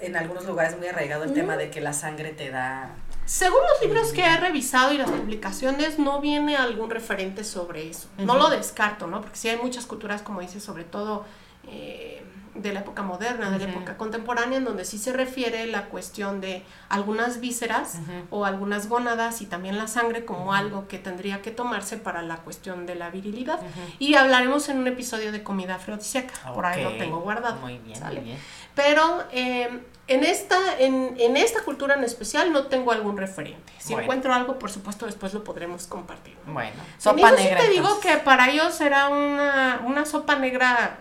en 0.01 0.17
algunos 0.17 0.45
lugares 0.45 0.77
muy 0.77 0.87
arraigado 0.87 1.23
el 1.23 1.33
tema 1.33 1.55
de 1.55 1.69
que 1.69 1.79
la 1.81 1.93
sangre 1.93 2.31
te 2.31 2.49
da... 2.49 2.89
Según 3.25 3.59
los 3.71 3.81
libros 3.87 4.11
que 4.11 4.25
he 4.25 4.37
revisado 4.37 4.91
y 4.91 4.97
las 4.97 5.09
publicaciones, 5.09 5.97
no 5.99 6.19
viene 6.19 6.57
algún 6.57 6.89
referente 6.89 7.45
sobre 7.45 7.89
eso. 7.89 8.09
No 8.17 8.35
lo 8.35 8.49
descarto, 8.49 9.07
¿no? 9.07 9.21
Porque 9.21 9.37
sí 9.37 9.47
hay 9.47 9.55
muchas 9.57 9.85
culturas, 9.85 10.21
como 10.21 10.41
dices, 10.41 10.61
sobre 10.63 10.83
todo 10.83 11.25
eh, 11.69 12.25
de 12.55 12.71
la 12.71 12.81
época 12.81 13.01
moderna, 13.01 13.49
de 13.49 13.57
la 13.65 13.71
época 13.71 13.97
contemporánea, 13.97 14.57
en 14.59 14.63
donde 14.65 14.85
sí 14.85 14.97
se 14.97 15.11
refiere 15.11 15.65
la 15.65 15.85
cuestión 15.85 16.39
de 16.39 16.63
algunas 16.87 17.39
vísceras 17.39 17.97
o 18.29 18.45
algunas 18.45 18.87
gónadas 18.89 19.41
y 19.41 19.47
también 19.47 19.77
la 19.77 19.87
sangre 19.87 20.23
como 20.23 20.53
algo 20.53 20.87
que 20.87 20.99
tendría 20.99 21.41
que 21.41 21.51
tomarse 21.51 21.97
para 21.97 22.21
la 22.21 22.37
cuestión 22.37 22.85
de 22.85 22.95
la 22.95 23.09
virilidad. 23.09 23.59
Y 23.99 24.15
hablaremos 24.15 24.69
en 24.69 24.77
un 24.79 24.87
episodio 24.87 25.31
de 25.31 25.41
comida 25.43 25.75
afrodisíaca. 25.75 26.53
Por 26.53 26.65
ahí 26.65 26.83
lo 26.83 26.91
tengo 26.97 27.19
guardado. 27.21 27.55
Muy 27.61 27.79
bien, 27.79 27.99
muy 28.03 28.17
bien. 28.19 28.37
Pero 28.75 29.23
eh, 29.31 29.81
en, 30.07 30.23
esta, 30.23 30.57
en, 30.79 31.15
en 31.19 31.37
esta 31.37 31.61
cultura 31.63 31.95
en 31.95 32.03
especial 32.03 32.51
no 32.53 32.67
tengo 32.67 32.91
algún 32.91 33.17
referente. 33.17 33.71
Si 33.77 33.89
Bueno. 33.93 34.03
encuentro 34.05 34.33
algo, 34.33 34.57
por 34.57 34.71
supuesto, 34.71 35.05
después 35.05 35.33
lo 35.33 35.43
podremos 35.43 35.85
compartir. 35.87 36.35
Bueno, 36.47 36.71
En 36.95 37.01
sopa 37.01 37.27
eso 37.29 37.37
sí 37.37 37.43
negra. 37.43 37.59
te 37.61 37.69
digo 37.69 37.99
que 37.99 38.17
para 38.17 38.49
ellos 38.49 38.79
era 38.81 39.09
una, 39.09 39.81
una 39.85 40.05
sopa 40.05 40.35
negra 40.37 40.99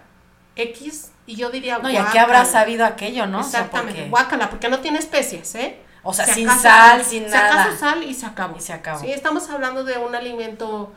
X 0.56 1.11
y 1.26 1.36
yo 1.36 1.50
diría 1.50 1.78
No, 1.78 1.88
y 1.90 1.96
aquí 1.96 2.18
habrá 2.18 2.44
sabido 2.44 2.84
aquello, 2.84 3.26
¿no? 3.26 3.40
O 3.40 3.42
sea, 3.42 3.60
Exactamente, 3.60 4.00
porque- 4.00 4.10
guácala, 4.10 4.50
porque 4.50 4.68
no 4.68 4.80
tiene 4.80 4.98
especias, 4.98 5.54
¿eh? 5.54 5.80
O 6.02 6.12
sea, 6.12 6.26
Si 6.26 6.34
sin 6.34 6.48
acaso 6.48 6.62
sal, 6.62 7.04
sin 7.04 7.24
si 7.26 7.30
nada. 7.30 7.62
acaso 7.62 7.78
sal 7.78 8.02
y 8.02 8.12
se 8.14 8.26
acabó. 8.26 8.56
Y 8.56 8.60
se 8.60 8.72
acabó. 8.72 8.98
Sí, 9.00 9.12
estamos 9.12 9.48
hablando 9.50 9.84
de 9.84 9.98
un 9.98 10.14
alimento 10.16 10.92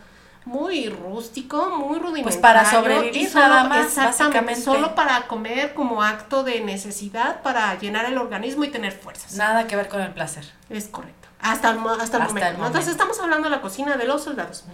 muy 0.45 0.89
rústico, 0.89 1.69
muy 1.69 1.97
rudimentario. 1.99 2.23
Pues 2.23 2.37
para 2.37 2.69
sobrevivir 2.69 3.29
solo- 3.29 3.47
nada 3.47 3.63
más, 3.65 3.85
exactamente, 3.87 4.21
básicamente. 4.21 4.61
solo 4.61 4.95
para 4.95 5.27
comer 5.27 5.73
como 5.73 6.01
acto 6.03 6.43
de 6.43 6.61
necesidad 6.61 7.41
para 7.41 7.77
llenar 7.79 8.05
el 8.05 8.17
organismo 8.17 8.63
y 8.63 8.69
tener 8.69 8.91
fuerzas. 8.93 9.33
Nada 9.33 9.67
que 9.67 9.75
ver 9.75 9.87
con 9.89 10.01
el 10.01 10.11
placer. 10.13 10.45
Es 10.69 10.87
correcto. 10.87 11.27
Hasta 11.39 11.69
el, 11.69 11.77
hasta 11.77 11.93
el 11.93 12.01
Hasta 12.01 12.17
momento. 12.19 12.39
el 12.47 12.53
momento. 12.57 12.65
Entonces 12.67 12.91
estamos 12.91 13.19
hablando 13.19 13.49
de 13.49 13.55
la 13.55 13.61
cocina 13.61 13.97
de 13.97 14.05
los 14.05 14.23
soldados. 14.23 14.65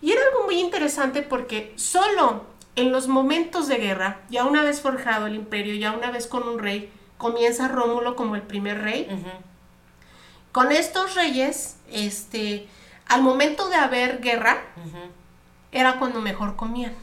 Y 0.00 0.10
era 0.12 0.20
algo 0.30 0.44
muy 0.44 0.58
interesante 0.60 1.22
porque 1.22 1.72
solo 1.76 2.44
en 2.76 2.92
los 2.92 3.08
momentos 3.08 3.68
de 3.68 3.76
guerra, 3.78 4.20
ya 4.28 4.44
una 4.44 4.62
vez 4.62 4.80
forjado 4.80 5.26
el 5.26 5.34
imperio, 5.34 5.74
ya 5.74 5.92
una 5.92 6.10
vez 6.10 6.26
con 6.26 6.46
un 6.46 6.58
rey, 6.58 6.92
comienza 7.16 7.68
Rómulo 7.68 8.16
como 8.16 8.36
el 8.36 8.42
primer 8.42 8.82
rey. 8.82 9.08
Con 10.52 10.72
estos 10.72 11.14
reyes, 11.14 11.78
este, 11.90 12.68
al 13.08 13.22
momento 13.22 13.68
de 13.68 13.76
haber 13.76 14.20
guerra, 14.20 14.62
era 15.72 15.98
cuando 15.98 16.20
mejor 16.20 16.56
comían. 16.56 16.94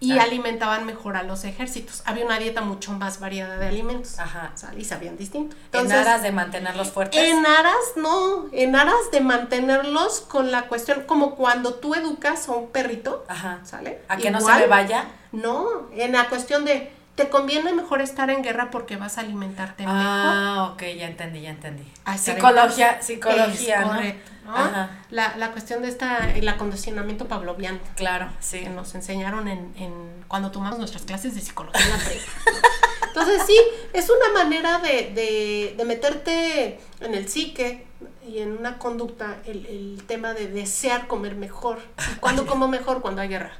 Y 0.00 0.18
Ah. 0.18 0.24
alimentaban 0.24 0.84
mejor 0.84 1.16
a 1.16 1.22
los 1.22 1.44
ejércitos. 1.44 2.02
Había 2.04 2.26
una 2.26 2.38
dieta 2.38 2.60
mucho 2.60 2.92
más 2.92 3.20
variada 3.20 3.56
de 3.56 3.68
alimentos. 3.68 4.18
Ajá. 4.18 4.52
Y 4.76 4.84
sabían 4.84 5.16
distinto. 5.16 5.56
en 5.72 5.90
aras 5.92 6.22
de 6.22 6.30
mantenerlos 6.32 6.90
fuertes. 6.90 7.18
En 7.22 7.46
aras, 7.46 7.74
no, 7.96 8.46
en 8.52 8.76
aras 8.76 9.10
de 9.12 9.20
mantenerlos 9.20 10.20
con 10.20 10.50
la 10.50 10.68
cuestión, 10.68 11.04
como 11.06 11.36
cuando 11.36 11.74
tú 11.74 11.94
educas 11.94 12.48
a 12.48 12.52
un 12.52 12.68
perrito, 12.68 13.24
Ajá. 13.28 13.60
¿sale? 13.64 14.02
A 14.08 14.16
que 14.16 14.30
no 14.30 14.40
se 14.40 14.52
me 14.52 14.66
vaya. 14.66 15.06
No, 15.32 15.88
en 15.92 16.12
la 16.12 16.28
cuestión 16.28 16.64
de, 16.64 16.92
te 17.14 17.28
conviene 17.28 17.72
mejor 17.72 18.00
estar 18.02 18.28
en 18.30 18.42
guerra 18.42 18.70
porque 18.70 18.96
vas 18.96 19.18
a 19.18 19.20
alimentarte 19.20 19.84
mejor. 19.84 20.00
Ah, 20.00 20.70
ok, 20.72 20.82
ya 20.98 21.06
entendí, 21.06 21.42
ya 21.42 21.50
entendí. 21.50 21.84
Psicología, 22.16 23.00
psicología, 23.02 23.80
Es 23.80 23.86
¿no? 23.86 23.92
correcto, 23.92 24.30
¿no? 24.46 24.56
Ajá. 24.56 24.90
La, 25.10 25.36
la 25.36 25.52
cuestión 25.52 25.82
de 25.82 25.88
esta, 25.88 26.30
el 26.32 26.48
acondicionamiento 26.48 27.28
pavloviano 27.28 27.78
Claro, 27.94 28.28
sí. 28.40 28.60
que 28.60 28.68
nos 28.68 28.94
enseñaron 28.94 29.46
en, 29.48 29.72
en 29.76 30.24
cuando 30.28 30.50
tomamos 30.50 30.78
nuestras 30.78 31.04
clases 31.04 31.34
de 31.34 31.40
psicología. 31.40 31.80
Entonces 33.08 33.42
sí, 33.46 33.56
es 33.92 34.10
una 34.10 34.42
manera 34.42 34.78
de, 34.80 35.12
de, 35.14 35.74
de 35.76 35.84
meterte 35.84 36.80
en 37.00 37.14
el 37.14 37.28
psique 37.28 37.86
y 38.26 38.40
en 38.40 38.58
una 38.58 38.78
conducta 38.78 39.36
el, 39.46 39.66
el 39.66 40.02
tema 40.08 40.34
de 40.34 40.48
desear 40.48 41.06
comer 41.06 41.36
mejor. 41.36 41.78
¿Y 42.12 42.16
cuándo 42.16 42.44
como 42.46 42.66
mejor? 42.66 43.02
Cuando 43.02 43.22
hay 43.22 43.28
guerra. 43.28 43.52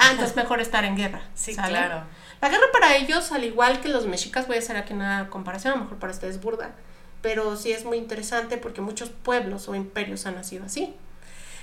Ah, 0.00 0.08
entonces 0.10 0.34
mejor 0.36 0.60
estar 0.60 0.84
en 0.84 0.96
guerra. 0.96 1.22
Sí, 1.34 1.54
¿sale? 1.54 1.68
claro. 1.68 2.02
La 2.40 2.48
guerra 2.48 2.66
para 2.72 2.96
ellos, 2.96 3.32
al 3.32 3.44
igual 3.44 3.80
que 3.80 3.88
los 3.88 4.06
mexicas, 4.06 4.46
voy 4.46 4.56
a 4.56 4.58
hacer 4.58 4.76
aquí 4.76 4.92
una 4.92 5.30
comparación, 5.30 5.72
a 5.72 5.76
lo 5.76 5.84
mejor 5.84 5.98
para 5.98 6.12
ustedes 6.12 6.40
burda, 6.40 6.74
pero 7.22 7.56
sí 7.56 7.72
es 7.72 7.84
muy 7.84 7.96
interesante 7.98 8.58
porque 8.58 8.80
muchos 8.80 9.08
pueblos 9.10 9.68
o 9.68 9.74
imperios 9.74 10.26
han 10.26 10.34
nacido 10.34 10.64
así. 10.64 10.94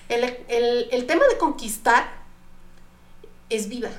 El, 0.09 0.23
el, 0.47 0.87
el 0.91 1.05
tema 1.05 1.25
de 1.27 1.37
conquistar 1.37 2.09
es 3.49 3.69
vida. 3.69 3.91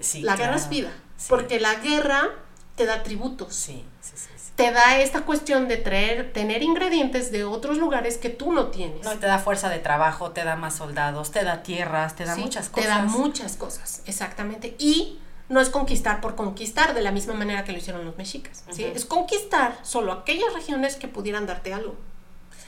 ¿sí? 0.00 0.22
la 0.22 0.36
guerra 0.36 0.56
es 0.56 0.68
vida. 0.68 0.90
Porque 1.28 1.60
la 1.60 1.74
guerra 1.76 2.30
te 2.76 2.86
da 2.86 3.02
tributos. 3.02 3.54
Sí, 3.54 3.84
sí, 4.00 4.14
sí, 4.16 4.28
Te 4.56 4.72
da 4.72 4.98
esta 4.98 5.22
cuestión 5.22 5.68
de 5.68 5.76
traer, 5.76 6.32
tener 6.32 6.62
ingredientes 6.62 7.30
de 7.30 7.44
otros 7.44 7.78
lugares 7.78 8.18
que 8.18 8.28
tú 8.28 8.52
no 8.52 8.68
tienes. 8.68 9.04
No, 9.04 9.18
te 9.18 9.26
da 9.26 9.38
fuerza 9.38 9.68
de 9.68 9.78
trabajo, 9.78 10.32
te 10.32 10.44
da 10.44 10.56
más 10.56 10.76
soldados, 10.76 11.30
te 11.30 11.44
da 11.44 11.62
tierras, 11.62 12.16
te 12.16 12.24
da 12.24 12.36
muchas 12.36 12.68
cosas. 12.68 12.84
Te 12.84 12.88
da 12.88 13.02
muchas 13.04 13.56
cosas, 13.56 14.02
exactamente. 14.06 14.74
Y 14.78 15.18
no 15.48 15.60
es 15.60 15.68
conquistar 15.70 16.20
por 16.20 16.34
conquistar 16.34 16.94
de 16.94 17.02
la 17.02 17.12
misma 17.12 17.34
manera 17.34 17.64
que 17.64 17.72
lo 17.72 17.78
hicieron 17.78 18.04
los 18.04 18.16
mexicas. 18.16 18.64
¿sí? 18.70 18.84
Es 18.84 19.04
conquistar 19.04 19.78
solo 19.82 20.12
aquellas 20.12 20.52
regiones 20.54 20.96
que 20.96 21.08
pudieran 21.08 21.46
darte 21.46 21.74
algo. 21.74 21.96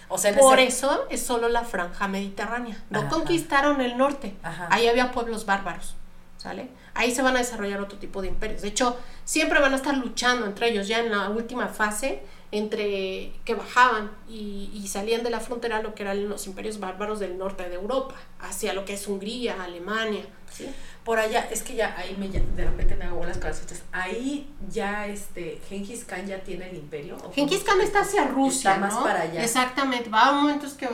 O 0.08 0.18
sea, 0.18 0.36
por 0.36 0.60
eso 0.60 1.06
es 1.10 1.22
solo 1.22 1.48
la 1.48 1.64
franja 1.64 2.08
mediterránea. 2.08 2.82
No 2.90 3.08
conquistaron 3.08 3.80
el 3.80 3.96
norte. 3.96 4.34
Ahí 4.70 4.86
había 4.86 5.12
pueblos 5.12 5.46
bárbaros. 5.46 5.96
¿Sale? 6.36 6.68
Ahí 6.92 7.14
se 7.14 7.22
van 7.22 7.36
a 7.36 7.38
desarrollar 7.38 7.80
otro 7.80 7.98
tipo 7.98 8.20
de 8.20 8.28
imperios. 8.28 8.60
De 8.60 8.68
hecho, 8.68 8.98
siempre 9.24 9.60
van 9.60 9.72
a 9.72 9.76
estar 9.76 9.96
luchando 9.96 10.44
entre 10.44 10.68
ellos 10.68 10.86
ya 10.86 10.98
en 10.98 11.10
la 11.10 11.30
última 11.30 11.68
fase, 11.68 12.22
entre 12.56 13.32
que 13.44 13.54
bajaban 13.54 14.10
y, 14.28 14.70
y, 14.72 14.88
salían 14.88 15.22
de 15.22 15.30
la 15.30 15.40
frontera 15.40 15.82
lo 15.82 15.94
que 15.94 16.04
eran 16.04 16.28
los 16.28 16.46
imperios 16.46 16.78
bárbaros 16.78 17.18
del 17.18 17.36
norte 17.36 17.68
de 17.68 17.74
Europa, 17.74 18.14
hacia 18.38 18.72
lo 18.72 18.84
que 18.84 18.94
es 18.94 19.06
Hungría, 19.08 19.62
Alemania. 19.62 20.24
¿sí? 20.52 20.68
por 21.04 21.18
allá, 21.18 21.46
es 21.50 21.62
que 21.62 21.74
ya 21.74 21.94
ahí 21.98 22.16
me, 22.18 22.28
de 22.28 22.64
repente 22.64 22.96
me 22.96 23.04
hago 23.04 23.24
las 23.24 23.36
cabecitas. 23.36 23.82
Ahí 23.92 24.50
ya 24.70 25.06
este 25.06 25.60
Genghis 25.68 26.04
Khan 26.04 26.26
ya 26.26 26.42
tiene 26.42 26.70
el 26.70 26.76
imperio. 26.76 27.18
Genghis 27.34 27.62
Khan 27.62 27.80
está 27.82 28.00
hacia 28.00 28.26
Rusia, 28.26 28.72
está 28.72 28.80
más 28.80 28.94
para 28.96 29.20
allá. 29.22 29.44
Exactamente, 29.44 30.08
va 30.08 30.28
a 30.28 30.32
momentos 30.32 30.72
que, 30.72 30.88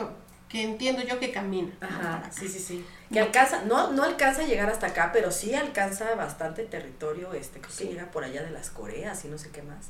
que 0.49 0.63
entiendo 0.63 1.01
yo 1.01 1.17
que 1.17 1.31
camina. 1.31 1.71
Ajá, 1.79 2.29
sí, 2.29 2.49
sí, 2.49 2.59
sí. 2.59 2.85
Que 3.11 3.21
alcanza, 3.21 3.63
no, 3.63 3.93
no 3.93 4.03
alcanza 4.03 4.41
a 4.41 4.45
llegar 4.45 4.69
hasta 4.69 4.87
acá, 4.87 5.11
pero 5.13 5.31
sí 5.31 5.55
alcanza 5.55 6.13
bastante 6.15 6.63
territorio, 6.63 7.33
este, 7.33 7.61
creo 7.61 7.77
que 7.77 7.85
llega 7.85 8.11
por 8.11 8.25
allá 8.25 8.43
de 8.43 8.51
las 8.51 8.69
Coreas 8.69 9.23
y 9.23 9.29
no 9.29 9.37
sé 9.37 9.49
qué 9.49 9.61
más, 9.61 9.87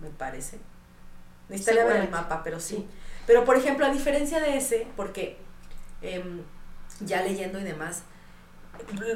me 0.00 0.10
parece. 0.10 0.58
Necesitaría 1.48 1.84
ver 1.84 1.96
el 1.96 2.10
mapa, 2.10 2.42
pero 2.42 2.60
sí. 2.60 2.86
Pero 3.26 3.44
por 3.44 3.56
ejemplo, 3.56 3.86
a 3.86 3.90
diferencia 3.90 4.40
de 4.40 4.56
ese, 4.56 4.86
porque 4.96 5.36
em, 6.02 6.42
ya 7.00 7.22
leyendo 7.22 7.58
y 7.60 7.64
demás, 7.64 8.02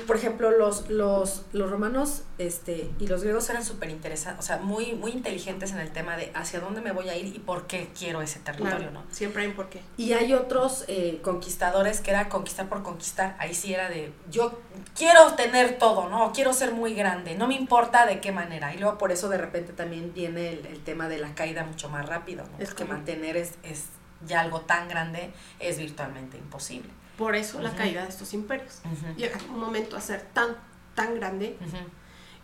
por 0.07 0.17
ejemplo, 0.17 0.51
los, 0.51 0.89
los, 0.89 1.45
los 1.53 1.71
romanos 1.71 2.23
este, 2.39 2.91
y 2.99 3.07
los 3.07 3.23
griegos 3.23 3.49
eran 3.51 3.65
súper 3.65 3.91
interesantes, 3.91 4.45
o 4.45 4.47
sea, 4.47 4.59
muy, 4.59 4.93
muy 4.95 5.13
inteligentes 5.13 5.73
en 5.73 5.79
el 5.79 5.91
tema 5.91 6.17
de 6.17 6.31
hacia 6.35 6.61
dónde 6.61 6.81
me 6.81 6.93
voy 6.93 7.09
a 7.09 7.17
ir 7.17 7.35
y 7.35 7.39
por 7.39 7.67
qué 7.67 7.91
quiero 7.99 8.23
ese 8.23 8.39
territorio, 8.41 8.91
¿no? 8.91 9.05
Siempre 9.11 9.43
hay 9.43 9.49
un 9.49 9.55
por 9.55 9.69
qué. 9.69 9.81
Y 9.97 10.13
hay 10.13 10.33
otros 10.35 10.85
eh, 10.89 11.21
conquistadores 11.23 12.01
que 12.01 12.11
era 12.11 12.29
conquistar 12.29 12.69
por 12.69 12.83
conquistar, 12.83 13.37
ahí 13.39 13.55
sí 13.55 13.73
era 13.73 13.89
de, 13.89 14.13
yo 14.31 14.61
quiero 14.97 15.35
tener 15.35 15.79
todo, 15.79 16.09
¿no? 16.09 16.33
Quiero 16.33 16.53
ser 16.53 16.73
muy 16.73 16.95
grande, 16.95 17.35
no 17.35 17.47
me 17.47 17.55
importa 17.55 18.07
de 18.07 18.21
qué 18.21 18.33
manera. 18.33 18.75
Y 18.75 18.79
luego 18.79 18.99
por 18.99 19.13
eso 19.13 19.29
de 19.29 19.39
repente 19.39 19.73
también 19.73 20.13
viene 20.15 20.51
el, 20.51 20.79
tema 20.85 21.09
de 21.09 21.19
la 21.19 21.35
caída 21.35 21.65
mucho 21.65 21.89
más 21.89 22.07
rápido, 22.07 22.45
¿no? 22.45 22.65
Es 22.65 22.73
que 22.73 22.85
mantener 22.85 23.37
es, 23.37 23.55
es 23.63 23.87
ya 24.27 24.41
algo 24.41 24.63
tan 24.63 24.89
grande 24.89 25.33
es 25.59 25.79
virtualmente 25.79 26.39
imposible. 26.39 26.91
Por 27.19 27.35
eso 27.35 27.61
la 27.61 27.75
caída 27.75 28.05
de 28.05 28.09
estos 28.09 28.33
imperios. 28.33 28.79
Llega 29.17 29.39
un 29.51 29.59
momento 29.59 29.97
a 29.97 30.01
ser 30.01 30.23
tan, 30.33 30.57
tan 30.95 31.17
grande 31.17 31.59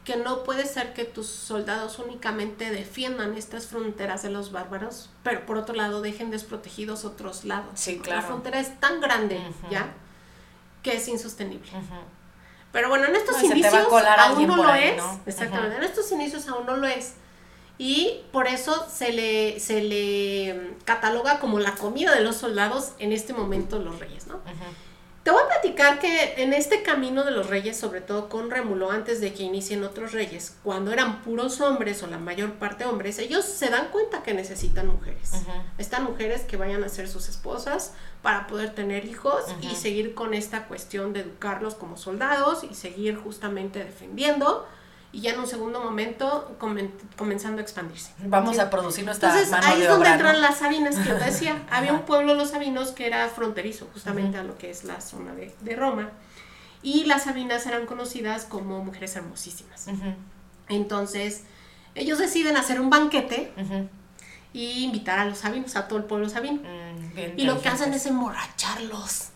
que 0.05 0.17
no 0.17 0.43
puede 0.43 0.67
ser 0.67 0.93
que 0.93 1.05
tus 1.05 1.29
soldados 1.29 1.99
únicamente 1.99 2.71
defiendan 2.71 3.39
estas 3.39 3.67
fronteras 3.69 4.23
de 4.23 4.31
los 4.31 4.53
bárbaros, 4.53 5.11
pero 5.23 5.47
por 5.47 5.57
otro 5.57 5.75
lado 5.75 6.03
dejen 6.03 6.31
desprotegidos 6.31 7.05
otros 7.05 7.45
lados. 7.45 7.71
Sí, 7.75 7.99
claro. 8.01 8.21
La 8.21 8.27
frontera 8.27 8.61
es 8.61 8.79
tan 8.81 9.01
grande, 9.01 9.41
¿ya? 9.71 9.95
Que 10.83 10.97
es 10.97 11.09
insostenible. 11.09 11.71
Pero 12.73 12.89
bueno, 12.89 13.07
en 13.07 13.15
estos 13.15 13.41
inicios 13.45 13.73
aún 13.73 14.47
no 14.49 14.57
lo 14.57 14.75
es. 14.75 15.03
Exactamente. 15.25 15.77
En 15.77 15.85
estos 15.85 16.11
inicios 16.11 16.49
aún 16.49 16.67
no 16.67 16.77
lo 16.77 16.89
es 16.89 17.15
y 17.79 18.21
por 18.33 18.47
eso 18.47 18.87
se 18.89 19.13
le, 19.13 19.59
se 19.59 19.83
le 19.83 20.75
cataloga 20.85 21.41
como 21.41 21.59
la 21.59 21.75
comida 21.75 22.15
de 22.15 22.23
los 22.23 22.37
soldados 22.37 22.93
en 22.99 23.13
este 23.13 23.33
momento 23.33 23.79
los 23.79 23.99
reyes, 23.99 24.27
¿no? 24.27 24.41
Te 25.25 25.31
voy 25.31 25.41
a 25.43 25.49
platicar 25.49 26.01
que 26.01 26.35
en 26.43 26.53
este 26.53 26.83
camino 26.83 27.25
de 27.25 27.31
los 27.31 27.49
reyes, 27.49 27.79
sobre 27.79 28.03
todo 28.03 28.29
con 28.29 28.51
Rémulo, 28.51 28.91
antes 28.91 29.23
de 29.23 29.33
que 29.33 29.43
inicien 29.43 29.83
otros 29.83 30.13
reyes, 30.13 30.55
cuando 30.63 30.93
eran 30.93 31.23
puros 31.23 31.63
hombres 31.63 32.03
o 32.03 32.07
la 32.09 32.19
mayor 32.19 32.53
parte 32.57 32.85
hombres, 32.85 33.19
ellos 33.19 33.43
se 33.47 33.71
dan 33.71 33.89
cuenta 33.89 34.23
que 34.23 34.35
necesitan 34.35 34.87
mujeres. 34.87 35.31
Están 35.79 36.05
mujeres 36.05 36.43
que 36.43 36.59
vayan 36.59 36.85
a 36.85 36.91
ser 36.91 37.09
sus 37.09 37.31
esposas 37.31 37.95
para 38.21 38.47
poder 38.47 38.75
tener 38.75 39.07
hijos 39.07 39.43
y 39.63 39.75
seguir 39.77 40.15
con 40.15 40.35
esta 40.35 40.67
cuestión 40.67 41.15
de 41.15 41.21
educarlos 41.21 41.75
como 41.75 41.97
soldados 41.97 42.63
y 42.63 42.75
seguir 42.75 43.17
justamente 43.17 43.83
defendiendo 43.83 44.69
y 45.15 45.21
ya 45.21 45.33
en 45.33 45.39
un 45.39 45.47
segundo 45.47 45.81
momento 45.81 46.57
comenzando 47.17 47.61
a 47.61 47.63
expandirse. 47.63 48.13
Vamos 48.19 48.59
a 48.59 48.69
producir 48.69 49.05
nuestra 49.05 49.29
Entonces, 49.29 49.53
ahí 49.65 49.83
es 49.83 49.89
donde 49.89 50.09
entran 50.09 50.41
las 50.41 50.59
Sabinas, 50.59 50.97
que 50.97 51.09
yo 51.09 51.15
decía. 51.15 51.63
Había 51.71 51.93
un 51.93 52.03
pueblo, 52.03 52.35
los 52.35 52.51
Sabinos, 52.51 52.91
que 52.91 53.07
era 53.07 53.29
fronterizo 53.29 53.89
justamente 53.93 54.39
a 54.39 54.43
lo 54.43 54.59
que 54.59 54.71
es 54.71 54.83
la 54.83 55.01
zona 55.01 55.33
de, 55.35 55.55
de, 55.61 55.77
Roma. 55.77 56.11
Y 56.83 57.05
las 57.05 57.25
Sabinas 57.25 57.65
eran 57.67 57.87
conocidas 57.87 58.45
como 58.45 58.83
mujeres 58.83 59.15
hermosísimas. 59.15 59.87
Entonces, 60.69 61.45
ellos 61.95 62.19
deciden 62.19 62.57
hacer 62.57 62.81
un 62.81 62.91
banquete 62.91 63.53
y 64.53 64.83
invitar 64.83 65.21
a 65.21 65.27
los 65.27 65.39
Sabinos, 65.39 65.77
a 65.77 65.87
todo 65.87 66.01
el 66.01 66.07
pueblo 66.07 66.29
sabino. 66.29 66.61
Mm, 66.61 67.39
y 67.39 67.45
lo 67.45 67.63
que 67.63 67.69
hacen 67.69 67.95
es 67.95 68.05
emborracharlos 68.07 69.29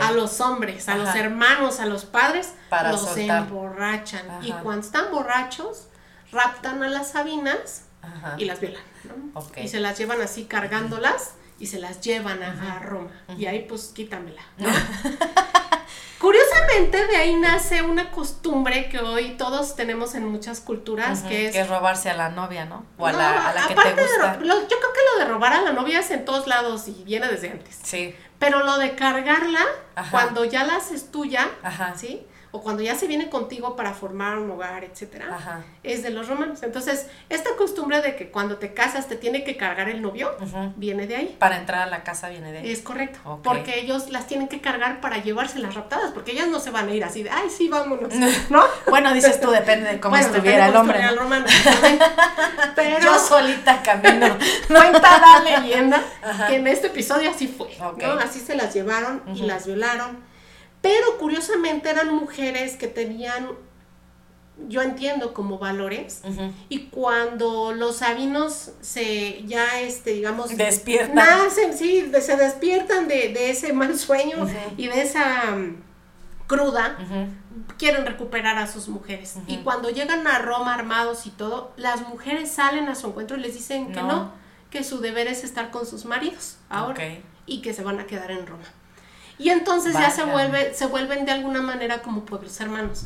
a 0.00 0.12
los 0.12 0.40
hombres, 0.40 0.88
a 0.88 0.96
los 0.96 1.14
hermanos, 1.14 1.80
a 1.80 1.86
los 1.86 2.04
padres, 2.04 2.54
Para 2.68 2.92
los 2.92 3.16
emborrachan. 3.16 4.26
Y 4.42 4.52
cuando 4.52 4.86
están 4.86 5.10
borrachos, 5.10 5.88
raptan 6.32 6.82
a 6.82 6.88
las 6.88 7.10
sabinas 7.12 7.84
y 8.38 8.44
las 8.44 8.60
violan. 8.60 8.82
Y 9.56 9.68
se 9.68 9.80
las 9.80 9.98
llevan 9.98 10.20
así 10.20 10.44
cargándolas 10.44 11.34
y 11.58 11.66
se 11.66 11.78
las 11.78 12.00
llevan 12.00 12.42
a, 12.42 12.78
Roma. 12.80 13.10
Y 13.36 13.46
ahí 13.46 13.66
pues 13.68 13.92
quítamela. 13.94 14.42
Curiosamente, 16.18 17.06
de 17.06 17.16
ahí 17.16 17.36
nace 17.36 17.82
una 17.82 18.10
costumbre 18.10 18.88
que 18.88 18.98
hoy 18.98 19.36
todos 19.36 19.76
tenemos 19.76 20.14
en 20.14 20.26
muchas 20.26 20.60
culturas, 20.60 21.20
que 21.22 21.48
es... 21.48 21.52
Que 21.52 21.60
es 21.60 21.68
robarse 21.68 22.08
a 22.08 22.14
la 22.14 22.30
novia, 22.30 22.64
¿no? 22.64 22.86
O 22.96 23.06
a 23.06 23.12
la, 23.12 23.50
a 23.50 23.54
la 23.54 23.68
que 23.68 23.74
te 23.74 23.90
gusta. 23.90 24.38
yo 24.40 24.46
creo 24.46 24.68
que 24.68 25.00
lo 25.12 25.18
de 25.18 25.24
robar 25.26 25.52
a 25.52 25.60
la 25.60 25.72
novia 25.72 26.00
es 26.00 26.10
en 26.10 26.24
todos 26.24 26.46
lados 26.46 26.88
y 26.88 27.04
viene 27.04 27.28
desde 27.28 27.50
antes. 27.50 27.78
Sí. 27.82 28.16
Pero 28.46 28.62
lo 28.62 28.78
de 28.78 28.94
cargarla, 28.94 29.58
cuando 30.12 30.44
ya 30.44 30.62
la 30.62 30.76
haces 30.76 31.10
tuya, 31.10 31.50
¿sí? 31.96 32.24
O 32.52 32.62
cuando 32.62 32.82
ya 32.82 32.94
se 32.94 33.06
viene 33.06 33.28
contigo 33.28 33.76
para 33.76 33.92
formar 33.92 34.38
un 34.38 34.50
hogar, 34.50 34.84
etcétera, 34.84 35.64
es 35.82 36.02
de 36.02 36.10
los 36.10 36.28
romanos. 36.28 36.62
Entonces, 36.62 37.06
esta 37.28 37.50
costumbre 37.56 38.00
de 38.00 38.16
que 38.16 38.30
cuando 38.30 38.56
te 38.56 38.72
casas 38.72 39.08
te 39.08 39.16
tiene 39.16 39.44
que 39.44 39.56
cargar 39.56 39.88
el 39.88 40.02
novio, 40.02 40.34
viene 40.76 41.06
de 41.06 41.16
ahí. 41.16 41.36
Para 41.38 41.58
entrar 41.58 41.82
a 41.82 41.86
la 41.86 42.02
casa 42.02 42.28
viene 42.28 42.52
de 42.52 42.58
ahí. 42.58 42.70
Es 42.70 42.82
correcto. 42.82 43.40
Porque 43.42 43.80
ellos 43.80 44.10
las 44.10 44.26
tienen 44.26 44.48
que 44.48 44.60
cargar 44.60 45.00
para 45.00 45.18
llevarse 45.18 45.58
las 45.58 45.74
raptadas, 45.74 46.12
porque 46.12 46.32
ellas 46.32 46.48
no 46.48 46.60
se 46.60 46.70
van 46.70 46.88
a 46.88 46.94
ir 46.94 47.04
así 47.04 47.22
de, 47.22 47.30
ay, 47.30 47.50
sí, 47.50 47.68
vámonos, 47.68 48.12
¿no? 48.50 48.64
bueno, 48.88 49.12
dices 49.12 49.40
tú, 49.40 49.50
depende 49.50 49.92
de 49.92 50.00
cómo 50.00 50.16
estuviera 50.16 50.68
el 50.68 50.76
hombre. 50.76 51.00
El 51.00 51.16
romano, 51.16 51.46
Pero 52.74 53.00
yo 53.00 53.18
solita 53.18 53.82
camino. 53.82 54.36
Cuenta 54.68 55.18
la 55.18 55.60
leyenda 55.60 56.02
que 56.48 56.56
en 56.56 56.66
este 56.66 56.88
episodio 56.88 57.30
así 57.30 57.48
fue, 57.48 57.68
Así 58.20 58.40
se 58.40 58.56
las 58.56 58.74
llevaron 58.74 59.22
y 59.34 59.42
las 59.42 59.66
violaron 59.66 60.25
pero 60.86 61.18
curiosamente 61.18 61.90
eran 61.90 62.14
mujeres 62.14 62.76
que 62.76 62.86
tenían, 62.86 63.48
yo 64.68 64.82
entiendo, 64.82 65.34
como 65.34 65.58
valores. 65.58 66.22
Y 66.68 66.86
cuando 66.86 67.72
los 67.72 67.96
sabinos 67.96 68.70
se, 68.80 69.42
ya, 69.46 69.80
este, 69.80 70.12
digamos... 70.12 70.56
Despiertan. 70.56 71.16
Nacen, 71.16 71.76
sí, 71.76 72.08
se 72.20 72.36
despiertan 72.36 73.08
de, 73.08 73.50
ese 73.50 73.72
mal 73.72 73.98
sueño 73.98 74.46
y 74.76 74.86
de 74.86 75.02
esa 75.02 75.56
mm, 75.56 75.82
cruda. 76.46 76.96
Quieren 77.78 78.06
recuperar 78.06 78.56
a 78.56 78.68
sus 78.68 78.86
mujeres. 78.86 79.34
Y 79.48 79.58
cuando 79.58 79.90
llegan 79.90 80.24
a 80.28 80.38
Roma 80.38 80.72
armados 80.74 81.26
y 81.26 81.30
todo, 81.30 81.72
las 81.76 82.06
mujeres 82.08 82.52
salen 82.52 82.88
a 82.88 82.94
su 82.94 83.08
encuentro 83.08 83.36
y 83.36 83.40
les 83.40 83.54
dicen 83.54 83.90
que 83.90 84.02
no, 84.02 84.30
que 84.70 84.84
su 84.84 85.00
deber 85.00 85.26
es 85.26 85.42
estar 85.42 85.72
con 85.72 85.84
sus 85.84 86.04
maridos 86.04 86.58
ahora 86.68 87.02
y 87.44 87.60
que 87.60 87.74
se 87.74 87.82
van 87.82 87.98
a 87.98 88.06
quedar 88.06 88.30
en 88.30 88.46
Roma. 88.46 88.66
Y 89.38 89.50
entonces 89.50 89.92
ya 89.92 90.10
se 90.10 90.24
vuelve, 90.24 90.72
se 90.74 90.86
vuelven 90.86 91.26
de 91.26 91.32
alguna 91.32 91.60
manera 91.60 92.00
como 92.00 92.24
pueblos 92.24 92.58
hermanos, 92.60 93.04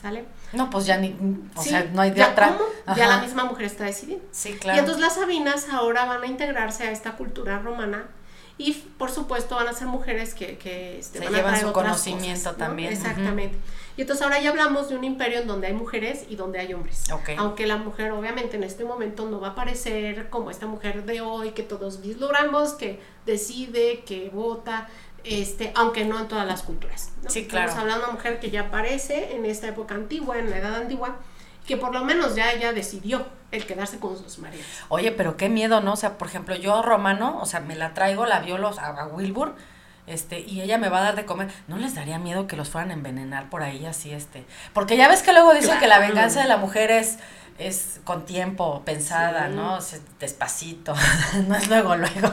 ¿sale? 0.00 0.24
No, 0.52 0.68
pues 0.68 0.84
ya 0.84 0.98
ni, 0.98 1.16
o 1.54 1.62
sea, 1.62 1.84
no 1.92 2.02
hay 2.02 2.10
de 2.10 2.22
otra. 2.22 2.58
Ya 2.96 3.06
la 3.06 3.22
misma 3.22 3.44
mujer 3.44 3.66
está 3.66 3.84
decidida. 3.84 4.20
Sí, 4.30 4.54
claro. 4.54 4.76
Y 4.76 4.80
entonces 4.80 5.00
las 5.02 5.14
Sabinas 5.14 5.68
ahora 5.70 6.04
van 6.04 6.22
a 6.22 6.26
integrarse 6.26 6.84
a 6.84 6.90
esta 6.90 7.12
cultura 7.12 7.60
romana 7.60 8.08
y 8.60 8.74
por 8.98 9.10
supuesto 9.10 9.54
van 9.54 9.68
a 9.68 9.72
ser 9.72 9.86
mujeres 9.86 10.34
que, 10.34 10.58
que 10.58 10.98
este, 10.98 11.18
se 11.18 11.30
llevan 11.30 11.58
su 11.58 11.72
conocimiento 11.72 12.52
también. 12.56 12.92
Exactamente. 12.92 13.56
Y 13.96 14.02
entonces 14.02 14.22
ahora 14.22 14.40
ya 14.40 14.50
hablamos 14.50 14.88
de 14.90 14.96
un 14.96 15.04
imperio 15.04 15.40
en 15.40 15.46
donde 15.46 15.66
hay 15.66 15.72
mujeres 15.72 16.24
y 16.28 16.36
donde 16.36 16.58
hay 16.58 16.74
hombres. 16.74 17.04
Aunque 17.38 17.66
la 17.66 17.76
mujer 17.76 18.12
obviamente 18.12 18.56
en 18.56 18.64
este 18.64 18.84
momento 18.84 19.26
no 19.28 19.40
va 19.40 19.48
a 19.48 19.50
aparecer 19.52 20.28
como 20.28 20.50
esta 20.50 20.66
mujer 20.66 21.04
de 21.04 21.20
hoy 21.22 21.52
que 21.52 21.62
todos 21.62 22.00
vislumbramos, 22.02 22.74
que 22.74 23.00
decide, 23.24 24.04
que 24.04 24.30
vota, 24.30 24.88
este, 25.24 25.72
aunque 25.74 26.04
no 26.04 26.18
en 26.18 26.28
todas 26.28 26.46
las 26.46 26.62
culturas. 26.62 27.10
¿no? 27.22 27.30
Sí, 27.30 27.46
claro. 27.46 27.68
Estamos 27.68 27.82
hablando 27.82 28.06
de 28.06 28.10
una 28.10 28.18
mujer 28.18 28.40
que 28.40 28.50
ya 28.50 28.62
aparece 28.62 29.34
en 29.34 29.44
esta 29.44 29.68
época 29.68 29.94
antigua, 29.94 30.38
en 30.38 30.50
la 30.50 30.58
edad 30.58 30.74
antigua, 30.76 31.16
que 31.66 31.76
por 31.76 31.92
lo 31.92 32.04
menos 32.04 32.34
ya 32.34 32.52
ella 32.52 32.72
decidió 32.72 33.26
el 33.50 33.66
quedarse 33.66 33.98
con 33.98 34.16
sus 34.16 34.38
maridos. 34.38 34.66
Oye, 34.88 35.12
pero 35.12 35.36
qué 35.36 35.48
miedo, 35.48 35.80
¿no? 35.80 35.92
O 35.92 35.96
sea, 35.96 36.18
por 36.18 36.28
ejemplo, 36.28 36.54
yo 36.56 36.82
romano, 36.82 37.38
o 37.40 37.46
sea, 37.46 37.60
me 37.60 37.76
la 37.76 37.94
traigo, 37.94 38.26
la 38.26 38.40
violo 38.40 38.68
a, 38.78 38.86
a 38.86 39.06
Wilbur, 39.08 39.54
este, 40.06 40.40
y 40.40 40.60
ella 40.60 40.78
me 40.78 40.88
va 40.88 40.98
a 40.98 41.02
dar 41.02 41.16
de 41.16 41.24
comer. 41.24 41.48
¿No 41.68 41.76
les 41.76 41.94
daría 41.94 42.18
miedo 42.18 42.46
que 42.46 42.56
los 42.56 42.68
fueran 42.68 42.90
a 42.90 42.94
envenenar 42.94 43.48
por 43.48 43.62
ahí 43.62 43.86
así, 43.86 44.12
este? 44.12 44.44
Porque 44.72 44.96
ya 44.96 45.08
ves 45.08 45.22
que 45.22 45.32
luego 45.32 45.54
dicen 45.54 45.78
que 45.78 45.86
la 45.86 46.00
venganza 46.00 46.42
de 46.42 46.48
la 46.48 46.56
mujer 46.56 46.90
es, 46.90 47.18
es 47.60 48.00
con 48.04 48.24
tiempo, 48.24 48.82
pensada, 48.84 49.48
Sí. 49.48 49.54
¿no? 49.54 49.74
O 49.76 49.80
sea, 49.80 49.98
despacito, 50.18 50.94
no 51.48 51.54
es 51.54 51.68
luego, 51.68 51.94
luego. 51.96 52.28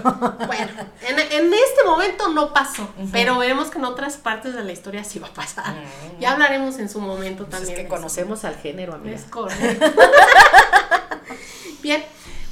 Bueno, 0.48 0.72
en, 1.02 1.20
en 1.20 1.54
este 1.54 1.84
momento 1.86 2.30
no 2.30 2.54
pasó, 2.54 2.88
pero 3.12 3.38
veremos 3.38 3.70
que 3.70 3.78
en 3.78 3.86
otras 3.86 4.18
partes 4.18 4.54
de 4.56 4.64
la 4.64 4.72
historia 4.72 5.04
sí 5.04 5.20
va 5.20 5.28
a 5.28 5.34
pasar. 5.34 5.74
Mm. 5.76 6.20
Ya 6.20 6.32
hablaremos 6.34 6.80
en 6.80 6.90
su 6.90 7.00
momento 7.02 7.46
Pues 7.46 7.58
también. 7.58 7.78
es 7.78 7.84
que 7.84 7.88
conocemos 7.88 8.46
al 8.46 8.56
género, 8.56 8.96
amiga. 8.96 9.16
Es 9.16 9.24
correcto. 9.26 9.86
Bien, 11.82 12.04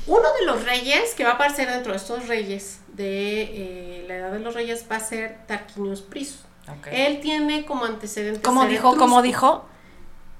uno 0.08 0.28
de 0.40 0.46
los 0.46 0.64
reyes 0.66 1.14
que 1.16 1.24
va 1.24 1.32
a 1.32 1.34
aparecer 1.34 1.70
dentro 1.70 1.92
de 1.94 1.98
estos 1.98 2.28
reyes 2.28 2.80
de 2.90 3.42
eh, 3.42 4.06
la 4.08 4.16
edad 4.16 4.32
de 4.32 4.40
los 4.40 4.54
reyes 4.54 4.86
va 4.92 4.98
a 4.98 5.00
ser 5.00 5.40
Tarquinius 5.48 6.02
Prisus. 6.02 6.42
Ok. 6.68 6.88
Él 6.92 7.20
tiene 7.22 7.66
como 7.66 7.86
antecedente. 7.86 8.42
¿Cómo 8.42 8.66
dijo? 8.66 8.96
¿Cómo 8.98 9.22
dijo? 9.22 9.66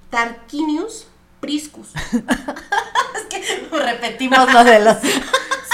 Tarquinius 0.10 1.08
Priscus. 1.46 1.88
Repetimos 3.72 4.52
lo 4.54 4.64
de 4.64 4.80
los... 4.80 4.98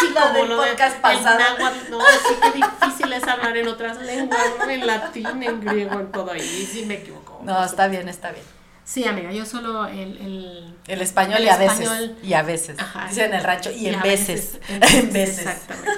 Sí, 0.02 0.08
Lo 0.16 0.20
como 0.22 0.34
del 0.34 0.50
lo 0.50 0.62
de- 0.64 0.76
pasado. 1.00 1.38
náhuatl, 1.38 1.92
no, 1.92 2.00
sí 2.00 2.34
que 2.42 2.52
difícil 2.58 3.14
es 3.14 3.24
hablar 3.28 3.56
en 3.56 3.68
otras 3.68 4.02
lenguas. 4.02 4.42
En 4.68 4.88
latín, 4.88 5.44
en 5.44 5.62
griego, 5.62 6.00
en 6.00 6.12
todo 6.12 6.32
ahí. 6.32 6.42
Sí 6.72 6.86
me 6.88 6.96
equivoco. 6.96 7.40
No, 7.44 7.64
está 7.64 7.88
bien, 7.88 8.10
está 8.10 8.32
bien. 8.32 8.44
Sí, 8.84 9.06
amiga, 9.08 9.32
yo 9.32 9.46
solo 9.46 9.86
el, 9.86 10.18
el 10.18 10.76
El 10.88 11.02
español 11.04 11.38
El 11.38 11.44
y 11.46 11.50
a 11.50 11.58
veces. 11.58 11.80
español. 11.82 12.16
Y 12.24 12.34
a 12.34 12.42
veces. 12.42 12.80
Ajá. 12.80 13.08
Dicen 13.10 13.26
en 13.26 13.34
el 13.36 13.44
rancho 13.44 13.70
y, 13.70 13.88
en 13.90 14.02
veces. 14.02 14.58
en 14.70 14.82
En 14.84 15.14
veces. 15.14 15.40
Exactamente. 15.46 15.92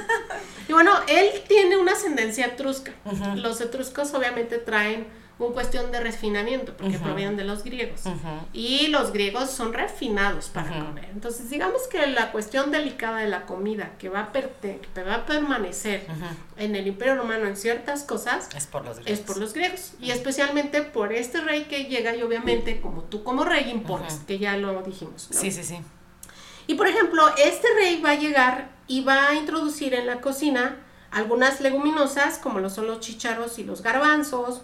Y 0.68 0.74
bueno, 0.74 0.92
él 1.08 1.30
tiene 1.48 1.78
una 1.78 1.94
ascendencia 1.94 2.48
etrusca. 2.48 2.92
Ujú. 3.06 3.36
Los 3.38 3.62
etruscos 3.62 4.14
obviamente 4.14 4.58
traen 4.58 5.08
una 5.40 5.54
cuestión 5.54 5.92
de 5.92 6.00
refinamiento 6.00 6.74
porque 6.78 6.96
Ujú. 6.96 7.04
provienen 7.06 7.36
de 7.38 7.44
los 7.44 7.64
griegos. 7.64 8.06
Ujú. 8.06 8.18
Y 8.54 8.88
los 8.88 9.12
griegos 9.12 9.50
son 9.50 9.74
refinados 9.74 10.50
para 10.50 10.70
Ujú. 10.72 10.86
comer. 10.86 11.06
Entonces, 11.12 11.50
digamos 11.50 11.88
que 11.88 12.06
la 12.08 12.32
cuestión 12.32 12.72
delicada 12.72 13.18
de 13.20 13.28
la 13.28 13.46
comida 13.46 13.94
que 13.98 14.10
va 14.10 14.20
a, 14.22 14.32
que 14.32 15.04
va 15.04 15.16
a 15.16 15.26
permanecer 15.26 16.06
en 16.58 16.76
el 16.76 16.88
Imperio 16.88 17.16
Romano 17.16 17.48
en 17.48 17.58
ciertas 17.58 18.04
cosas 18.04 18.48
Es 18.56 18.68
por 18.68 18.86
los 18.86 18.98
es 19.00 19.04
griegos. 19.06 19.26
por 19.26 19.38
los 19.38 19.54
griegos. 19.54 19.94
Y 20.00 20.12
especialmente 20.12 20.82
por 20.84 21.12
este 21.12 21.42
rey 21.42 21.64
que 21.64 21.86
llega 21.86 22.16
y 22.16 22.22
obviamente 22.22 22.80
como 22.80 23.04
tú 23.04 23.24
como 23.24 23.44
rey 23.44 23.70
impones, 23.70 24.22
que 24.28 24.38
ya 24.40 24.56
lo 24.56 24.82
dijimos. 24.84 25.30
¿no? 25.32 25.40
Sí, 25.40 25.52
sí, 25.52 25.64
sí. 25.64 25.78
Y 26.68 26.76
por 26.76 26.88
ejemplo, 26.88 27.24
este 27.38 27.68
rey 27.76 28.00
va 28.02 28.12
a 28.12 28.16
llegar 28.16 28.70
y 28.88 29.04
va 29.04 29.30
a 29.30 29.36
introducir 29.36 29.94
en 29.96 30.06
la 30.08 30.22
cocina 30.22 30.78
algunas 31.12 31.60
leguminosas, 31.60 32.38
como 32.38 32.60
lo 32.60 32.70
son 32.70 32.88
los 32.88 33.00
chícharos 33.02 33.60
y 33.60 33.64
los 33.64 33.82
garbanzos, 33.84 34.62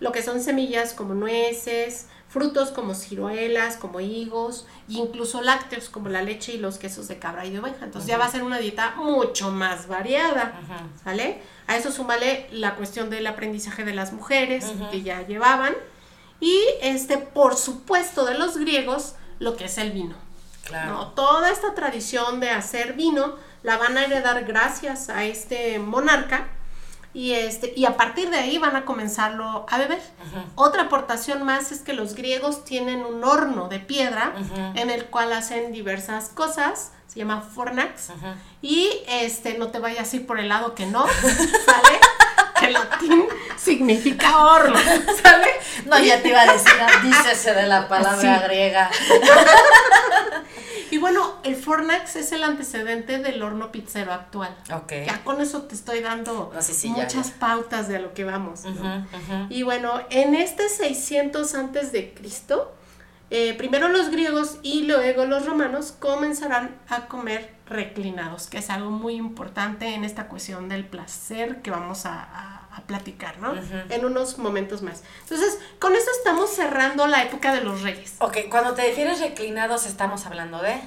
lo 0.00 0.12
que 0.12 0.22
son 0.22 0.42
semillas 0.42 0.94
como 0.94 1.14
nueces, 1.14 2.06
frutos 2.28 2.70
como 2.70 2.94
ciruelas, 2.94 3.76
como 3.76 4.00
higos, 4.00 4.66
e 4.88 4.94
incluso 4.94 5.42
lácteos 5.42 5.88
como 5.88 6.08
la 6.08 6.22
leche 6.22 6.52
y 6.52 6.58
los 6.58 6.78
quesos 6.78 7.06
de 7.08 7.18
cabra 7.18 7.44
y 7.44 7.50
de 7.50 7.60
oveja. 7.60 7.84
Entonces 7.84 8.08
ya 8.08 8.18
va 8.18 8.24
a 8.24 8.30
ser 8.30 8.42
una 8.42 8.58
dieta 8.58 8.94
mucho 8.96 9.50
más 9.50 9.88
variada. 9.88 10.58
¿sale? 11.04 11.42
A 11.66 11.76
eso 11.76 11.92
súmale 11.92 12.48
la 12.50 12.76
cuestión 12.76 13.10
del 13.10 13.26
aprendizaje 13.26 13.84
de 13.84 13.94
las 13.94 14.12
mujeres 14.12 14.72
que 14.90 15.02
ya 15.02 15.26
llevaban 15.26 15.74
y 16.40 16.58
este, 16.80 17.18
por 17.18 17.56
supuesto, 17.56 18.24
de 18.24 18.38
los 18.38 18.56
griegos, 18.56 19.14
lo 19.38 19.56
que 19.56 19.66
es 19.66 19.76
el 19.76 19.92
vino. 19.92 20.14
Claro. 20.64 20.92
¿no? 20.92 21.08
Toda 21.08 21.50
esta 21.50 21.74
tradición 21.74 22.40
de 22.40 22.50
hacer 22.50 22.94
vino 22.94 23.34
la 23.62 23.76
van 23.76 23.98
a 23.98 24.04
heredar 24.04 24.44
gracias 24.44 25.10
a 25.10 25.24
este 25.24 25.78
monarca 25.78 26.48
y, 27.12 27.32
este, 27.32 27.72
y 27.76 27.86
a 27.86 27.96
partir 27.96 28.30
de 28.30 28.38
ahí 28.38 28.58
van 28.58 28.76
a 28.76 28.84
comenzarlo 28.84 29.66
a 29.68 29.78
beber. 29.78 30.00
Otra 30.54 30.82
aportación 30.84 31.42
más 31.44 31.72
es 31.72 31.80
que 31.80 31.92
los 31.92 32.14
griegos 32.14 32.64
tienen 32.64 33.04
un 33.04 33.24
horno 33.24 33.68
de 33.68 33.80
piedra 33.80 34.32
en 34.74 34.90
el 34.90 35.06
cual 35.06 35.32
hacen 35.32 35.72
diversas 35.72 36.28
cosas, 36.28 36.92
se 37.08 37.18
llama 37.18 37.40
fornax, 37.42 38.10
y 38.62 39.02
este, 39.08 39.58
no 39.58 39.68
te 39.68 39.78
vayas 39.80 40.12
a 40.12 40.16
ir 40.16 40.26
por 40.26 40.38
el 40.38 40.48
lado 40.48 40.74
que 40.76 40.86
no, 40.86 41.06
¿sale? 41.08 42.00
que 42.60 42.70
latín 42.70 43.24
significa 43.56 44.44
horno, 44.44 44.78
¿sale? 45.22 45.48
No, 45.86 45.98
ya 45.98 46.20
te 46.22 46.28
iba 46.28 46.42
a 46.42 46.52
decir, 46.52 46.72
dícese 47.02 47.54
de 47.54 47.66
la 47.66 47.88
palabra 47.88 48.38
Sí. 48.38 48.44
griega. 48.46 48.90
Y 50.90 50.98
bueno, 50.98 51.34
el 51.44 51.56
fornax 51.56 52.16
es 52.16 52.32
el 52.32 52.42
antecedente 52.42 53.18
del 53.18 53.42
horno 53.42 53.70
pizzero 53.72 54.12
actual. 54.12 54.56
Ok. 54.74 54.92
Ya 55.06 55.22
con 55.24 55.40
eso 55.40 55.62
te 55.62 55.74
estoy 55.74 56.00
dando 56.00 56.50
No, 56.54 56.60
sí, 56.62 56.72
sí, 56.72 56.88
ya, 56.88 57.02
muchas 57.04 57.30
ya. 57.34 57.38
pautas 57.38 57.88
de 57.88 57.96
a 57.96 58.00
lo 58.00 58.12
que 58.14 58.24
vamos. 58.24 58.62
Y 59.48 59.62
bueno, 59.62 60.00
en 60.10 60.34
este 60.34 60.68
600 60.68 61.54
antes 61.54 61.92
de 61.92 62.12
Cristo, 62.14 62.74
eh, 63.30 63.54
primero 63.54 63.88
los 63.88 64.10
griegos 64.10 64.58
y 64.62 64.82
luego 64.82 65.24
los 65.24 65.46
romanos 65.46 65.94
comenzarán 65.98 66.74
a 66.88 67.06
comer 67.06 67.54
reclinados, 67.66 68.48
que 68.48 68.58
es 68.58 68.70
algo 68.70 68.90
muy 68.90 69.14
importante 69.14 69.94
en 69.94 70.02
esta 70.04 70.26
cuestión 70.26 70.68
del 70.68 70.84
placer 70.84 71.62
que 71.62 71.70
vamos 71.70 72.06
a, 72.06 72.22
a- 72.22 72.59
a 72.72 72.82
platicar, 72.82 73.38
¿no? 73.38 73.52
Ujú. 73.52 73.60
En 73.88 74.04
unos 74.04 74.38
momentos 74.38 74.82
más. 74.82 75.02
Entonces, 75.22 75.58
con 75.80 75.94
eso 75.96 76.06
estamos 76.18 76.50
cerrando 76.50 77.06
la 77.06 77.22
época 77.22 77.52
de 77.52 77.62
los 77.62 77.82
reyes. 77.82 78.14
Ok, 78.20 78.38
cuando 78.50 78.74
te 78.74 78.82
refieres 78.86 79.20
reclinados 79.20 79.86
estamos 79.86 80.26
hablando 80.26 80.62
de... 80.62 80.80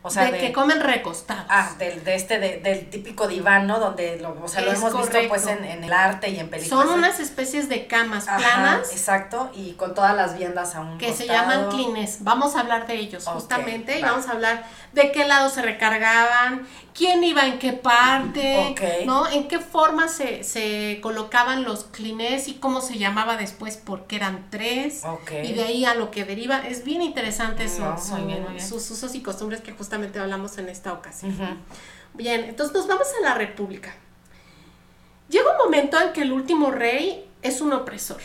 O 0.00 0.10
sea, 0.10 0.26
de, 0.26 0.32
de... 0.32 0.38
que 0.38 0.52
comen 0.52 0.80
recostados. 0.80 1.44
Ah, 1.48 1.72
del, 1.76 2.04
de 2.04 2.14
este, 2.14 2.38
de- 2.38 2.58
del 2.58 2.88
típico 2.88 3.26
diván, 3.26 3.66
¿no? 3.66 3.80
Donde 3.80 4.18
lo, 4.20 4.30
o 4.42 4.46
sea, 4.48 4.60
lo 4.60 4.70
hemos 4.72 4.96
visto 4.96 5.18
pues 5.28 5.46
en, 5.48 5.64
en 5.64 5.82
el 5.82 5.92
arte 5.92 6.30
y 6.30 6.38
en 6.38 6.48
películas. 6.48 6.86
Son 6.86 6.96
unas 6.96 7.18
especies 7.18 7.68
de 7.68 7.88
camas 7.88 8.28
Ajá, 8.28 8.38
planas 8.38 8.92
exacto, 8.92 9.50
y 9.54 9.72
con 9.72 9.94
todas 9.94 10.14
las 10.14 10.38
viandas 10.38 10.76
a 10.76 10.80
un 10.80 10.98
que 10.98 11.12
se 11.12 11.26
llaman 11.26 11.68
clines. 11.68 12.18
Vamos 12.20 12.54
a 12.54 12.60
hablar 12.60 12.86
de 12.86 12.94
ellos 12.94 13.26
justamente 13.26 13.98
y 13.98 14.02
va. 14.02 14.12
vamos 14.12 14.28
a 14.28 14.30
hablar 14.30 14.64
de 14.92 15.12
qué 15.12 15.26
lado 15.26 15.48
se 15.50 15.62
recargaban, 15.62 16.66
quién 16.94 17.22
iba 17.22 17.46
en 17.46 17.58
qué 17.58 17.72
parte. 17.72 18.74
¿no? 19.06 19.28
En 19.28 19.46
qué 19.48 19.58
forma 19.58 20.08
se, 20.08 20.42
se 20.44 20.98
colocaban 21.02 21.64
los 21.64 21.84
clines 21.84 22.48
y 22.48 22.54
cómo 22.54 22.80
se 22.80 22.98
llamaba 22.98 23.36
después 23.36 23.76
porque 23.76 24.16
eran 24.16 24.46
tres. 24.50 25.04
Ok. 25.04 25.30
Y 25.44 25.52
de 25.52 25.64
ahí 25.64 25.84
a 25.84 25.94
lo 25.94 26.10
que 26.10 26.24
deriva. 26.24 26.58
Es 26.66 26.84
bien 26.84 27.02
interesante 27.02 27.64
eso, 27.64 27.84
No, 27.84 27.98
su- 28.02 28.14
muy 28.14 28.22
bien, 28.26 28.42
muy 28.44 28.54
bien. 28.54 28.66
sus 28.66 28.90
usos 28.90 29.14
y 29.14 29.22
costumbres 29.22 29.60
que 29.60 29.72
justamente 29.72 30.18
hablamos 30.18 30.56
en 30.58 30.68
esta 30.68 30.92
ocasión. 30.92 31.36
Bien, 32.14 32.44
entonces 32.44 32.74
nos 32.76 32.86
vamos 32.88 33.06
a 33.20 33.22
la 33.22 33.34
República. 33.34 33.94
Llega 35.28 35.50
un 35.52 35.58
momento 35.58 36.00
en 36.00 36.12
que 36.12 36.22
el 36.22 36.32
último 36.32 36.70
rey 36.70 37.28
es 37.42 37.60
un 37.60 37.72
opresor. 37.74 38.20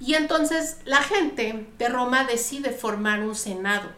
Y 0.00 0.14
entonces 0.14 0.78
la 0.86 1.02
gente 1.02 1.68
de 1.78 1.88
Roma 1.88 2.24
decide 2.24 2.70
formar 2.70 3.20
un 3.20 3.34
senado. 3.34 3.88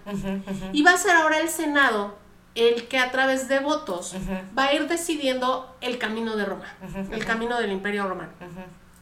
Y 0.73 0.83
va 0.83 0.93
a 0.93 0.97
ser 0.97 1.13
ahora 1.13 1.39
el 1.39 1.49
senado 1.49 2.21
el 2.55 2.87
que 2.89 2.99
a 2.99 3.11
través 3.11 3.49
de 3.49 3.61
votos 3.61 4.15
va 4.57 4.67
a 4.67 4.75
ir 4.75 4.89
decidiendo 4.89 5.75
el 5.81 5.99
camino 5.99 6.37
de 6.37 6.45
Roma, 6.45 6.67
el 7.11 7.25
camino 7.25 7.59
del 7.59 7.73
imperio 7.73 8.09
romano. 8.09 8.33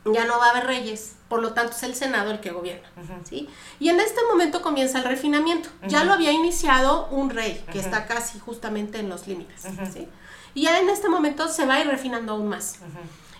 Ya 0.05 0.25
no 0.25 0.39
va 0.39 0.47
a 0.47 0.51
haber 0.51 0.67
reyes, 0.67 1.17
por 1.29 1.43
lo 1.43 1.53
tanto 1.53 1.73
es 1.73 1.83
el 1.83 1.95
senado 1.95 2.31
el 2.31 2.41
que 2.41 2.51
gobierna. 2.51 2.89
¿sí? 3.25 3.49
Y 3.79 3.89
en 3.89 4.01
este 4.01 4.21
momento 4.31 4.63
comienza 4.63 4.99
el 4.99 5.05
refinamiento. 5.05 5.69
Ya 5.89 6.05
lo 6.05 6.13
había 6.13 6.33
iniciado 6.33 7.09
un 7.09 7.31
rey, 7.31 7.65
que 7.73 7.79
está 7.81 8.07
casi 8.07 8.39
justamente 8.39 8.99
en 8.99 9.09
los 9.09 9.27
límites. 9.27 9.67
¿sí? 9.93 10.07
Y 10.55 10.63
ya 10.63 10.79
en 10.81 10.89
este 10.89 11.09
momento 11.09 11.49
se 11.49 11.67
va 11.67 11.75
a 11.75 11.81
ir 11.81 11.87
refinando 11.87 12.33
aún 12.33 12.49
más 12.49 12.79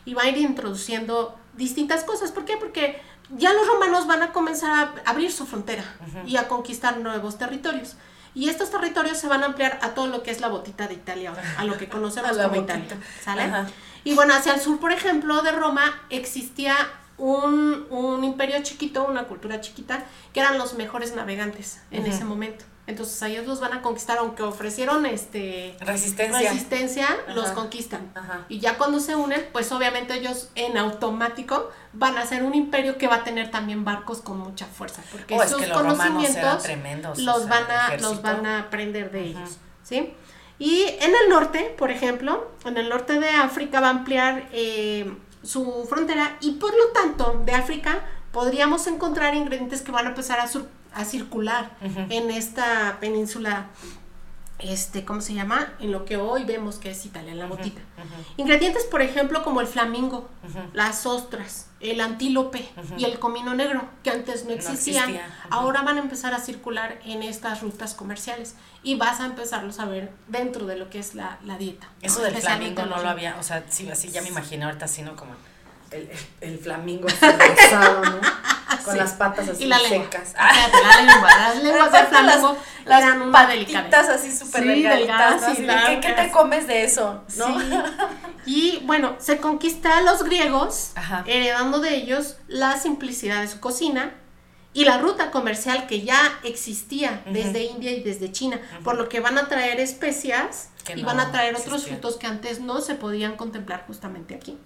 y 0.05 0.15
va 0.15 0.23
a 0.23 0.29
ir 0.29 0.39
introduciendo 0.39 1.37
distintas 1.57 2.05
cosas. 2.05 2.33
¿Por 2.33 2.45
qué? 2.45 2.57
Porque 2.57 3.01
ya 3.37 3.53
los 3.53 3.67
romanos 3.67 4.07
van 4.07 4.23
a 4.23 4.33
comenzar 4.33 4.71
a 5.05 5.11
abrir 5.11 5.33
su 5.33 5.47
frontera 5.47 5.85
y 6.27 6.37
a 6.37 6.49
conquistar 6.49 6.99
nuevos 6.99 7.39
territorios. 7.39 7.97
Y 8.35 8.49
estos 8.49 8.71
territorios 8.71 9.19
se 9.19 9.27
van 9.27 9.43
a 9.43 9.47
ampliar 9.47 9.79
a 9.83 9.91
todo 9.91 10.07
lo 10.07 10.23
que 10.23 10.31
es 10.31 10.41
la 10.41 10.49
botita 10.49 10.87
de 10.87 10.95
Italia, 10.95 11.31
ahora, 11.31 11.43
a 11.59 11.65
lo 11.65 11.77
que 11.77 11.89
conocemos 11.89 12.37
como 12.37 12.49
botita. 12.49 12.79
Italia. 12.79 13.07
¿Sale? 13.25 13.43
Ajá. 13.43 13.67
Y 14.05 14.15
bueno, 14.15 14.35
hacia 14.35 14.55
el 14.55 14.61
sur, 14.61 14.79
por 14.79 14.93
ejemplo, 14.93 15.43
de 15.43 15.53
Roma 15.53 15.83
existía 16.11 16.75
un, 17.19 17.87
un 17.91 18.25
imperio 18.25 18.63
chiquito, 18.63 19.05
una 19.05 19.25
cultura 19.25 19.61
chiquita, 19.61 20.05
que 20.33 20.41
eran 20.41 20.59
los 20.59 20.75
mejores 20.75 21.15
navegantes 21.15 21.81
en 21.91 22.07
ese 22.07 22.25
momento. 22.25 22.65
Entonces 22.87 23.23
ellos 23.23 23.47
los 23.47 23.61
van 23.61 23.73
a 23.73 23.83
conquistar, 23.83 24.19
aunque 24.19 24.43
ofrecieron 24.43 25.07
este 25.07 25.77
resistencia, 25.81 26.51
resistencia 26.51 27.07
los 27.35 27.51
conquistan. 27.51 28.13
Y 28.49 28.59
ya 28.59 28.79
cuando 28.79 28.99
se 28.99 29.15
unen, 29.15 29.49
pues 29.53 29.71
obviamente 29.71 30.15
ellos 30.15 30.51
en 30.55 30.77
automático 30.77 31.71
van 31.93 32.19
a 32.19 32.27
ser 32.27 32.43
un 32.43 32.55
imperio 32.55 32.99
que 32.99 33.07
va 33.07 33.17
a 33.17 33.25
tener 33.25 33.51
también 33.51 33.85
barcos 33.85 34.21
con 34.21 34.39
mucha 34.39 34.67
fuerza, 34.67 35.03
porque 35.13 35.35
oh, 35.35 35.47
sus 35.47 35.65
conocimientos 35.69 36.63
tremendos, 36.63 37.19
los 37.19 37.49
van 37.49 37.71
a 37.71 37.97
los 37.99 38.23
van 38.23 38.45
a 38.47 38.61
aprender 38.61 39.13
de 39.13 39.25
ellos, 39.25 39.59
¿sí? 39.83 40.15
Y 40.59 40.83
en 40.83 41.15
el 41.15 41.31
norte, 41.31 41.75
por 41.79 41.91
ejemplo, 41.91 42.51
en 42.67 42.77
el 42.77 42.89
norte 42.89 43.19
de 43.19 43.31
África 43.31 43.81
va 43.81 43.87
a 43.87 43.91
ampliar 43.91 44.49
eh, 44.53 45.11
su 45.43 45.87
frontera 45.89 46.37
y 46.41 46.53
por 46.53 46.77
lo 46.77 46.89
tanto 46.89 47.43
de 47.47 47.53
África 47.53 48.01
podríamos 48.31 48.87
encontrar 48.87 49.35
ingredientes 49.35 49.81
que 49.83 49.91
van 49.91 50.07
a 50.07 50.09
empezar 50.11 50.39
a 50.39 50.49
a 50.95 51.05
circular 51.05 51.71
en 51.81 52.31
esta 52.31 52.99
península 53.01 53.69
este, 54.63 55.05
¿cómo 55.05 55.21
se 55.21 55.35
llama? 55.35 55.73
En 55.81 55.93
lo 55.93 56.05
que 56.05 56.17
hoy 56.17 56.45
vemos 56.45 56.77
que 56.77 56.91
es 56.91 57.07
Italia, 57.07 57.33
en 57.33 57.39
la 57.39 57.47
botita. 57.47 57.81
Ingredientes, 58.37 58.85
por 58.85 59.03
ejemplo, 59.03 59.43
como 59.43 59.61
el 59.61 59.67
flamingo, 59.67 60.29
las 60.73 61.07
ostras, 61.07 61.69
el 61.81 62.01
antílope 62.01 62.69
y 62.97 63.05
el 63.05 63.19
comino 63.19 63.55
negro, 63.55 63.89
que 64.03 64.11
antes 64.11 64.45
no 64.45 64.53
existían, 64.53 65.19
ahora 65.51 65.83
van 65.83 65.97
a 65.97 66.01
empezar 66.01 66.35
a 66.35 66.41
circular 66.41 66.99
en 67.05 67.23
estas 67.23 67.63
rutas 67.63 67.95
comerciales 67.95 68.55
y 68.83 68.97
vas 68.97 69.21
a 69.21 69.27
empezarlos 69.27 69.79
a 69.79 69.87
ver 69.87 70.13
dentro 70.29 70.67
de 70.67 70.77
lo 70.77 70.91
que 70.91 70.99
es 70.99 71.15
la, 71.15 71.39
dieta. 71.59 71.89
Eso 72.03 72.23
del 72.23 72.37
flamingo 72.37 72.85
no 72.87 73.03
lo 73.03 73.09
había, 73.09 73.37
o 73.39 73.43
sea, 73.43 73.65
sí, 73.69 73.91
así 73.91 74.11
ya 74.11 74.23
me 74.23 74.29
imagino 74.29 74.67
ahorita, 74.67 74.89
sino 74.89 75.17
como 75.17 75.33
el, 75.91 76.11
el 76.41 76.59
flamingo 76.59 77.09
rosado, 77.09 78.05
¿no? 78.05 78.21
Con 78.85 78.97
las 78.97 79.13
patas 79.13 79.49
así 79.49 79.65
y 79.65 79.67
la 79.67 79.79
secas. 79.79 80.35
La 80.39 81.03
lengua, 81.03 81.29
las 81.29 81.57
lenguas 81.63 81.93
de 81.93 82.05
flamingo 82.05 82.57
las, 82.87 83.03
eran 83.03 83.23
una 83.23 83.47
patitas 83.47 84.09
así 84.09 84.35
súper 84.35 84.63
sí, 84.63 84.69
delgaditas. 84.69 85.59
¿no? 85.59 85.75
¿Qué, 85.87 86.01
¿Qué, 86.01 86.13
te 86.13 86.31
comes 86.31 86.67
de 86.67 86.85
eso? 86.85 87.25
¿no? 87.37 87.61
Sí. 87.61 87.69
Y 88.47 88.79
bueno, 88.85 89.17
se 89.19 89.39
conquista 89.39 89.99
a 89.99 90.01
los 90.01 90.23
griegos, 90.23 90.93
heredando 91.27 91.81
de 91.81 91.95
ellos 91.95 92.37
la 92.49 92.79
simplicidad 92.79 93.43
de 93.43 93.49
su 93.49 93.61
cocina, 93.61 94.15
y 94.73 94.85
la 94.85 94.99
ruta 94.99 95.31
comercial 95.31 95.87
que 95.87 96.03
ya 96.03 96.21
existía 96.45 97.23
desde 97.27 97.65
India 97.65 97.91
y 97.91 98.03
desde 98.03 98.31
China, 98.31 98.61
por 98.85 98.97
lo 98.97 99.09
que 99.09 99.21
van 99.21 99.37
a 99.37 99.49
traer 99.49 99.81
especias 99.81 100.71
y 100.95 101.03
van 101.03 101.19
a 101.19 101.33
traer 101.33 101.57
otros 101.57 101.87
frutos 101.87 102.17
que 102.17 102.27
antes 102.27 102.61
no 102.61 102.81
se 102.81 102.95
podían 102.95 103.37
contemplar 103.37 103.85
justamente 103.87 104.35
aquí. 104.35 104.59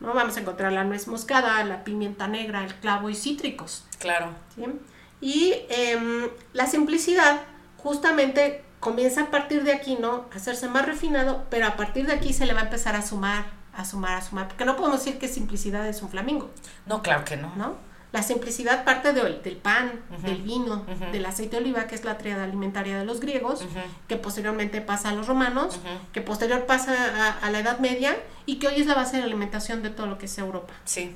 ¿no? 0.00 0.14
Vamos 0.14 0.36
a 0.36 0.40
encontrar 0.40 0.72
la 0.72 0.84
nuez 0.84 1.08
moscada, 1.08 1.62
la 1.64 1.82
pimienta 1.82 2.28
negra, 2.28 2.64
el 2.64 2.74
clavo 2.76 3.10
y 3.10 3.16
cítricos. 3.16 3.84
Claro. 3.98 4.30
Y 5.20 5.54
em, 5.70 6.28
la 6.52 6.66
simplicidad 6.66 7.40
justamente 7.78 8.62
comienza 8.78 9.22
a 9.22 9.30
partir 9.30 9.64
de 9.64 9.72
aquí, 9.72 9.96
¿no? 9.96 10.26
A 10.32 10.36
hacerse 10.36 10.68
más 10.68 10.86
refinado, 10.86 11.46
pero 11.50 11.66
a 11.66 11.76
partir 11.76 12.06
de 12.06 12.12
aquí 12.12 12.32
se 12.32 12.46
le 12.46 12.54
va 12.54 12.60
a 12.60 12.64
empezar 12.64 12.94
a 12.94 13.02
sumar, 13.02 13.46
a 13.74 13.84
sumar, 13.84 14.18
a 14.18 14.22
sumar, 14.22 14.46
porque 14.46 14.64
no 14.64 14.76
podemos 14.76 15.04
decir 15.04 15.18
que 15.18 15.26
simplicidad 15.26 15.88
es 15.88 16.00
un 16.02 16.10
flamingo. 16.10 16.50
No, 16.86 17.02
claro 17.02 17.24
que 17.24 17.36
no. 17.36 17.52
¿No? 17.56 17.87
La 18.10 18.22
simplicidad 18.22 18.84
parte 18.84 19.12
del 19.12 19.56
pan, 19.56 20.00
del 20.22 20.42
vino, 20.42 20.86
del 21.12 21.26
aceite 21.26 21.56
de 21.56 21.62
oliva, 21.62 21.86
que 21.86 21.94
es 21.94 22.04
la 22.04 22.16
triada 22.16 22.44
alimentaria 22.44 22.98
de 22.98 23.04
los 23.04 23.20
griegos, 23.20 23.64
que 24.06 24.16
posteriormente 24.16 24.80
pasa 24.80 25.10
a 25.10 25.12
los 25.12 25.26
romanos, 25.26 25.78
que 26.12 26.22
posterior 26.22 26.64
pasa 26.64 27.38
a, 27.42 27.50
la 27.50 27.60
Edad 27.60 27.80
Media 27.80 28.16
y 28.46 28.56
que 28.56 28.68
hoy 28.68 28.80
es 28.80 28.86
la 28.86 28.94
base 28.94 29.16
de 29.16 29.20
la 29.20 29.26
alimentación 29.26 29.82
de 29.82 29.90
todo 29.90 30.06
lo 30.06 30.16
que 30.16 30.26
es 30.26 30.38
Europa. 30.38 30.72
Sí. 30.84 31.14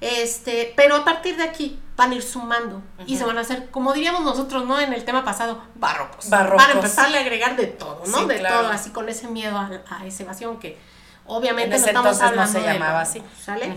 Este, 0.00 0.72
pero 0.76 0.96
a 0.96 1.04
partir 1.04 1.36
de 1.36 1.44
aquí 1.44 1.80
van 1.96 2.12
a 2.12 2.14
ir 2.14 2.22
sumando 2.22 2.82
y 3.06 3.16
se 3.16 3.24
van 3.24 3.38
a 3.38 3.40
hacer, 3.40 3.70
como 3.70 3.92
diríamos 3.92 4.22
nosotros, 4.22 4.66
¿no? 4.66 4.78
En 4.78 4.92
el 4.92 5.04
tema 5.04 5.24
pasado, 5.24 5.62
barrocos. 5.76 6.28
Barrocos. 6.28 6.62
Para 6.62 6.74
empezarle 6.74 7.18
a 7.18 7.20
agregar 7.22 7.56
de 7.56 7.66
todo, 7.68 8.02
¿no? 8.06 8.26
de 8.26 8.38
todo, 8.38 8.68
así 8.68 8.90
con 8.90 9.08
ese 9.08 9.28
miedo 9.28 9.56
a, 9.56 9.70
a 9.88 10.06
esa 10.06 10.22
evasión 10.22 10.58
que 10.58 10.78
obviamente 11.26 11.78
no 11.78 11.86
estamos 11.86 12.20
hablando 12.20 12.52
no 12.52 12.66
se 12.66 12.72
llamaba 12.72 13.00
así. 13.00 13.22
¿Sale? 13.42 13.74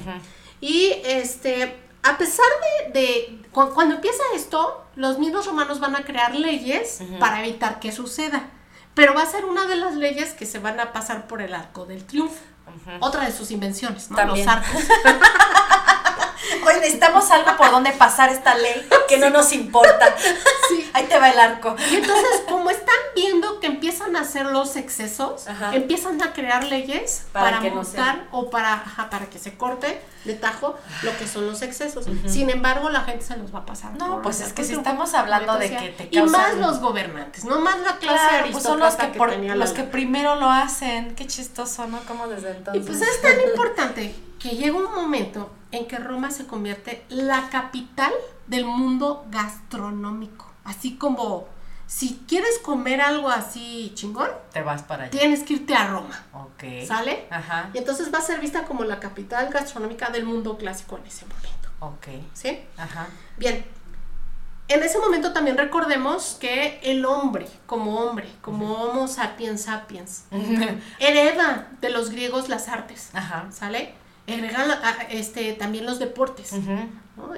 Y 0.59 0.93
este, 1.05 1.77
a 2.03 2.17
pesar 2.17 2.45
de, 2.93 3.41
cuando 3.51 3.95
empieza 3.95 4.23
esto, 4.35 4.85
los 4.95 5.19
mismos 5.19 5.45
romanos 5.45 5.79
van 5.79 5.95
a 5.95 6.03
crear 6.03 6.35
leyes 6.35 7.01
para 7.19 7.45
evitar 7.45 7.79
que 7.79 7.91
suceda. 7.91 8.49
Pero 8.93 9.13
va 9.13 9.21
a 9.21 9.25
ser 9.27 9.45
una 9.45 9.67
de 9.67 9.75
las 9.75 9.95
leyes 9.95 10.33
que 10.33 10.45
se 10.45 10.59
van 10.59 10.79
a 10.79 10.91
pasar 10.91 11.27
por 11.27 11.41
el 11.41 11.53
arco 11.53 11.85
del 11.85 12.05
triunfo. 12.05 12.41
Otra 12.99 13.25
de 13.25 13.31
sus 13.31 13.51
invenciones, 13.51 14.09
¿no? 14.09 14.23
Los 14.25 14.47
arcos. 14.47 14.81
Oye, 16.65 16.79
necesitamos 16.79 17.29
algo 17.31 17.57
por 17.57 17.71
donde 17.71 17.91
pasar 17.91 18.29
esta 18.29 18.55
ley 18.55 18.87
que 19.07 19.17
no 19.17 19.29
nos 19.29 19.53
importa. 19.53 20.15
Sí. 20.69 20.89
Ahí 20.93 21.05
te 21.05 21.17
va 21.17 21.29
el 21.29 21.39
arco. 21.39 21.75
Y 21.91 21.95
entonces, 21.95 22.43
como 22.47 22.69
están 22.69 22.95
viendo 23.15 23.59
que 23.59 23.67
empiezan 23.67 24.15
a 24.15 24.21
hacer 24.21 24.45
los 24.45 24.75
excesos, 24.75 25.45
empiezan 25.73 26.21
a 26.21 26.33
crear 26.33 26.63
leyes 26.63 27.25
para, 27.31 27.61
montar 27.61 28.27
o 28.31 28.49
para, 28.49 28.83
para 29.09 29.25
que 29.27 29.39
se 29.39 29.55
corte 29.55 30.01
de 30.25 30.33
tajo 30.33 30.75
lo 31.03 31.17
que 31.17 31.27
son 31.27 31.47
los 31.47 31.61
excesos. 31.61 32.05
Sin 32.27 32.49
embargo, 32.49 32.89
la 32.89 33.01
gente 33.01 33.25
se 33.25 33.37
los 33.37 33.53
va 33.53 33.59
a 33.59 33.65
pasar. 33.65 33.93
No, 33.95 34.21
pues 34.21 34.41
es 34.41 34.53
que 34.53 34.63
si 34.63 34.73
estamos 34.73 35.13
hablando 35.13 35.57
de 35.57 35.75
que 35.75 35.89
te 35.89 36.09
causan... 36.09 36.27
Y 36.27 36.31
más 36.31 36.55
los 36.55 36.79
gobernantes, 36.79 37.45
no 37.45 37.59
más 37.59 37.79
la 37.79 37.97
clase 37.97 38.51
pues 38.51 38.63
son 38.63 38.79
los 38.79 38.95
que, 38.95 39.07
por, 39.07 39.35
los 39.35 39.71
que 39.71 39.83
primero 39.83 40.35
lo 40.35 40.49
hacen. 40.49 41.15
Qué 41.15 41.25
chistoso, 41.25 41.87
¿no? 41.87 41.99
Como 42.01 42.27
desde 42.27 42.51
entonces. 42.51 42.83
Y 42.83 42.85
pues 42.85 43.01
es 43.01 43.21
tan 43.21 43.39
importante 43.49 44.13
que 44.39 44.49
llega 44.49 44.77
un 44.77 44.93
momento 44.93 45.49
en 45.71 45.87
que 45.87 45.97
Roma 45.97 46.31
se 46.31 46.47
convierte 46.47 47.05
la 47.09 47.49
capital 47.49 48.11
del 48.47 48.65
mundo 48.65 49.25
gastronómico. 49.29 50.51
Así 50.63 50.95
como 50.95 51.47
si 51.87 52.21
quieres 52.27 52.59
comer 52.59 52.99
algo 52.99 53.29
así 53.29 53.91
chingón, 53.95 54.29
te 54.51 54.61
vas 54.61 54.83
para 54.83 55.03
allá. 55.03 55.11
Tienes 55.11 55.43
que 55.43 55.53
irte 55.53 55.73
a 55.73 55.87
Roma. 55.87 56.25
Ok. 56.33 56.85
¿Sale? 56.85 57.27
Ajá. 57.29 57.69
Y 57.73 57.77
entonces 57.77 58.13
va 58.13 58.19
a 58.19 58.21
ser 58.21 58.41
vista 58.41 58.65
como 58.65 58.83
la 58.83 58.99
capital 58.99 59.49
gastronómica 59.49 60.09
del 60.09 60.25
mundo 60.25 60.57
clásico 60.57 60.97
en 60.97 61.05
ese 61.05 61.25
momento. 61.25 61.69
Ok. 61.79 62.07
¿Sí? 62.33 62.59
Ajá. 62.77 63.07
Bien. 63.37 63.65
En 64.67 64.83
ese 64.83 64.99
momento 64.99 65.31
también 65.31 65.57
recordemos 65.57 66.35
que 66.41 66.81
el 66.83 67.05
hombre, 67.05 67.47
como 67.65 68.01
hombre, 68.01 68.29
como 68.41 68.73
Homo 68.73 69.07
sapiens 69.07 69.61
sapiens, 69.61 70.25
hereda 70.99 71.69
de 71.79 71.89
los 71.89 72.09
griegos 72.09 72.49
las 72.49 72.67
artes. 72.67 73.11
Ajá. 73.13 73.47
¿Sale? 73.51 73.93
Hereda 74.27 75.07
este, 75.09 75.53
también 75.53 75.85
los 75.85 75.99
deportes. 75.99 76.51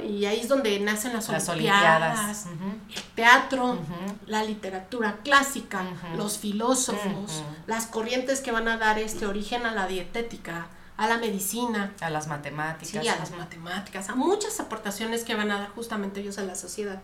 Y 0.04 0.26
ahí 0.26 0.40
es 0.42 0.48
donde 0.48 0.78
nacen 0.80 1.14
las, 1.14 1.30
olimpiadas, 1.30 2.48
el 2.94 3.02
teatro, 3.16 3.78
la 4.26 4.44
literatura 4.44 5.20
clásica, 5.24 5.84
los 6.18 6.40
filósofos, 6.40 7.44
las 7.68 7.86
corrientes 7.86 8.42
que 8.42 8.52
van 8.52 8.68
a 8.68 8.78
dar 8.78 8.98
este 9.00 9.28
origen 9.28 9.66
a 9.66 9.72
la 9.72 9.88
dietética, 9.88 10.68
a 10.98 11.08
la 11.08 11.18
medicina, 11.18 11.94
a 12.02 12.10
las 12.10 12.28
matemáticas, 12.28 12.90
sí, 12.90 13.08
a 13.08 13.16
las 13.16 13.32
matemáticas, 13.32 14.10
a 14.10 14.16
muchas 14.16 14.60
aportaciones 14.60 15.24
que 15.24 15.36
van 15.36 15.50
a 15.52 15.60
dar 15.60 15.70
justamente 15.70 16.20
ellos 16.20 16.40
a 16.40 16.44
la 16.44 16.56
sociedad. 16.56 17.02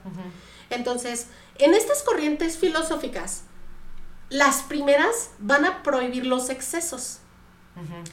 Entonces, 0.69 1.27
en 1.59 1.73
estas 1.73 2.01
corrientes 2.01 2.57
filosóficas, 2.57 3.43
las 4.29 4.63
primeras 4.63 5.29
van 5.37 5.63
a 5.63 5.83
prohibir 5.83 6.25
los 6.25 6.49
excesos 6.49 7.19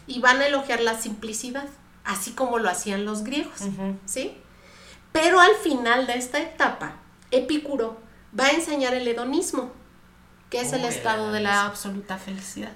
y 0.07 0.21
van 0.21 0.41
a 0.41 0.47
elogiar 0.47 0.81
la 0.81 0.99
simplicidad, 0.99 1.69
así 2.05 2.33
como 2.33 2.59
lo 2.59 2.69
hacían 2.69 3.05
los 3.05 3.25
griegos, 3.25 3.61
¿sí? 4.05 4.37
Pero 5.13 5.41
al 5.41 5.55
final 5.57 6.07
de 6.07 6.15
esta 6.17 6.41
etapa, 6.41 6.95
Epicuro 7.31 8.01
va 8.39 8.47
a 8.47 8.51
enseñar 8.51 8.95
el 8.95 9.07
hedonismo, 9.07 9.73
que 10.51 10.61
es 10.61 10.73
el 10.73 10.85
estado 10.85 11.33
de 11.33 11.41
la 11.41 11.65
absoluta 11.67 12.19
felicidad. 12.19 12.73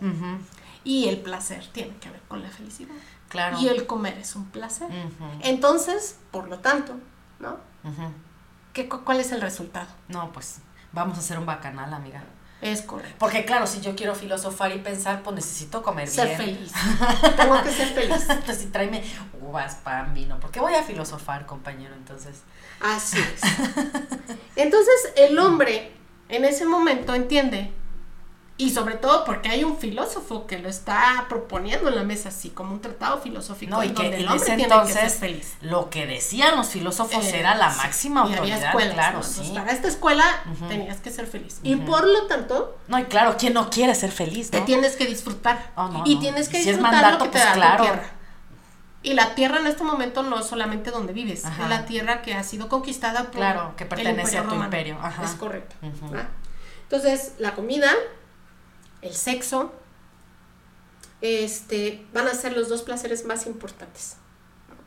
Y 0.85 1.09
el 1.09 1.19
placer 1.19 1.67
tiene 1.73 1.97
que 1.97 2.11
ver 2.11 2.21
con 2.29 2.43
la 2.43 2.49
felicidad. 2.51 2.95
Claro. 3.29 3.59
Y 3.59 3.69
el 3.69 3.87
comer 3.87 4.19
es 4.19 4.37
un 4.37 4.47
placer. 4.47 4.89
Entonces, 5.41 6.19
por 6.31 6.49
lo 6.49 6.61
tanto, 6.61 6.95
¿no? 7.41 7.57
¿Qué, 8.73 8.89
¿Cuál 8.89 9.21
es 9.21 9.33
el 9.33 9.41
resultado? 9.41 9.89
No, 10.09 10.33
pues 10.33 10.59
vamos 10.93 11.17
a 11.17 11.21
hacer 11.21 11.39
un 11.39 11.47
bacanal, 11.47 11.93
amiga. 11.93 12.23
Es 12.63 12.83
correcto. 12.83 13.17
Porque 13.19 13.45
claro, 13.45 13.67
si 13.67 13.81
yo 13.81 13.95
quiero 13.95 14.15
filosofar 14.15 14.75
y 14.75 14.79
pensar, 14.79 15.23
pues 15.23 15.37
necesito 15.37 15.83
comer 15.83 16.09
ser 16.09 16.29
bien. 16.29 16.39
Ser 16.39 16.47
feliz. 16.47 16.73
Tengo 17.37 17.63
que 17.63 17.71
ser 17.71 17.89
feliz. 17.89 18.27
Entonces, 18.31 18.73
tráeme 18.73 19.03
uvas, 19.41 19.77
pan, 19.77 20.15
vino. 20.15 20.41
Porque 20.41 20.61
voy 20.61 20.75
a 20.75 20.83
filosofar, 20.83 21.45
compañero, 21.47 21.95
entonces. 21.95 22.43
Así 22.81 23.19
es. 23.19 23.41
Entonces, 24.57 25.13
el 25.17 25.39
hombre 25.39 25.93
en 26.29 26.45
ese 26.45 26.65
momento 26.65 27.15
entiende 27.15 27.71
y 28.59 28.71
sobre 28.71 28.95
todo 28.95 29.25
porque 29.25 29.51
hay 29.51 29.65
un 29.65 29.77
filósofo 29.77 30.47
que 30.47 30.59
lo 30.59 30.69
está 30.69 31.27
proponiendo 31.29 31.89
en 31.89 31.97
la 31.97 32.05
mesa 32.05 32.31
así, 32.31 32.49
como 32.51 32.73
un 32.73 32.81
tratado 32.81 33.19
filosófico. 33.19 33.71
No, 33.71 33.85
y 33.85 33.91
que 33.91 34.07
en 34.07 34.33
ese 34.33 34.55
entonces 34.55 35.15
feliz. 35.15 35.57
lo 35.61 35.91
que 35.91 36.07
decían 36.07 36.57
los 36.57 36.69
filósofos 36.69 37.25
eh, 37.27 37.41
era 37.41 37.55
la 37.55 37.69
máxima 37.69 38.23
autoridad. 38.23 38.73
claro, 38.73 39.23
sí. 39.23 39.53
para 39.55 39.73
esta 39.73 39.89
escuela 39.89 40.25
tenías 40.69 40.99
que 41.01 41.11
ser 41.11 41.27
feliz. 41.27 41.61
Y 41.63 41.77
por 41.77 42.07
lo 42.07 42.27
tanto... 42.27 42.79
No, 42.89 42.99
y 42.99 43.05
claro, 43.05 43.37
¿quién 43.39 43.53
no 43.53 43.69
quiere 43.69 43.95
ser 43.95 44.11
feliz? 44.11 44.51
Te 44.51 44.63
tienes 44.63 44.97
que 44.97 45.05
disfrutar. 45.05 45.73
Oh, 45.77 46.03
y 46.07 46.17
tienes 46.17 46.49
que 46.49 46.59
disfrutar 46.59 47.13
lo 47.13 47.19
que 47.19 47.25
te 47.25 47.31
pues 47.33 47.45
da 47.45 47.53
claro. 47.53 48.01
Y 49.03 49.13
la 49.13 49.35
tierra 49.35 49.61
en 49.61 49.67
este 49.69 49.85
momento 49.85 50.23
no 50.23 50.41
es 50.41 50.47
solamente 50.47 50.91
donde 50.91 51.13
vives, 51.13 51.45
es 51.45 51.69
la 51.69 51.85
tierra 51.85 52.23
que 52.23 52.35
ha 52.35 52.43
sido 52.43 52.69
conquistada 52.69 53.25
por 53.25 53.37
Claro, 53.37 53.75
que 53.77 53.85
pertenece 53.85 54.39
a 54.39 54.49
tu 54.49 54.55
imperio. 54.55 54.99
Es 55.23 55.33
correcto. 55.33 55.77
Entonces, 56.85 57.35
la 57.39 57.55
comida, 57.55 57.91
el 59.07 59.15
sexo, 59.15 59.73
este, 61.21 62.05
van 62.13 62.29
a 62.29 62.35
ser 62.35 62.57
los 62.57 62.69
dos 62.69 62.83
placeres 62.83 63.25
más 63.25 63.47
importantes 63.47 64.17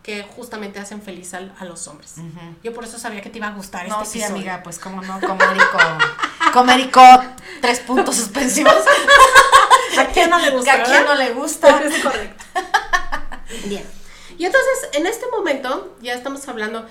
que 0.03 0.23
justamente 0.23 0.79
hacen 0.79 1.01
feliz 1.01 1.33
a, 1.33 1.65
los 1.65 1.87
hombres. 1.87 2.15
Yo 2.63 2.73
por 2.73 2.83
eso 2.83 2.97
sabía 2.97 3.21
que 3.21 3.29
te 3.29 3.37
iba 3.37 3.47
a 3.47 3.51
gustar 3.51 3.87
no, 3.87 4.01
este 4.01 4.19
sí, 4.19 4.23
amiga, 4.23 4.63
pues 4.63 4.79
cómo 4.79 5.01
no, 5.01 5.19
comérico, 5.19 5.77
comérico, 6.53 7.01
tres 7.61 7.79
puntos 7.81 8.15
suspensivos. 8.15 8.73
¿A 9.99 10.05
quién 10.05 10.29
no 10.29 10.39
le 10.39 10.51
gusta? 10.51 10.73
¿A 10.73 10.83
quién 10.83 11.05
no 11.05 11.15
le 11.15 11.31
gusta? 11.31 11.81
Es 11.83 12.01
correcto. 12.01 12.43
Bien. 13.65 13.98
Y 14.39 14.45
entonces, 14.45 14.89
en 14.93 15.05
este 15.05 15.25
momento, 15.27 15.97
ya 16.01 16.13
estamos 16.13 16.47
hablando, 16.47 16.85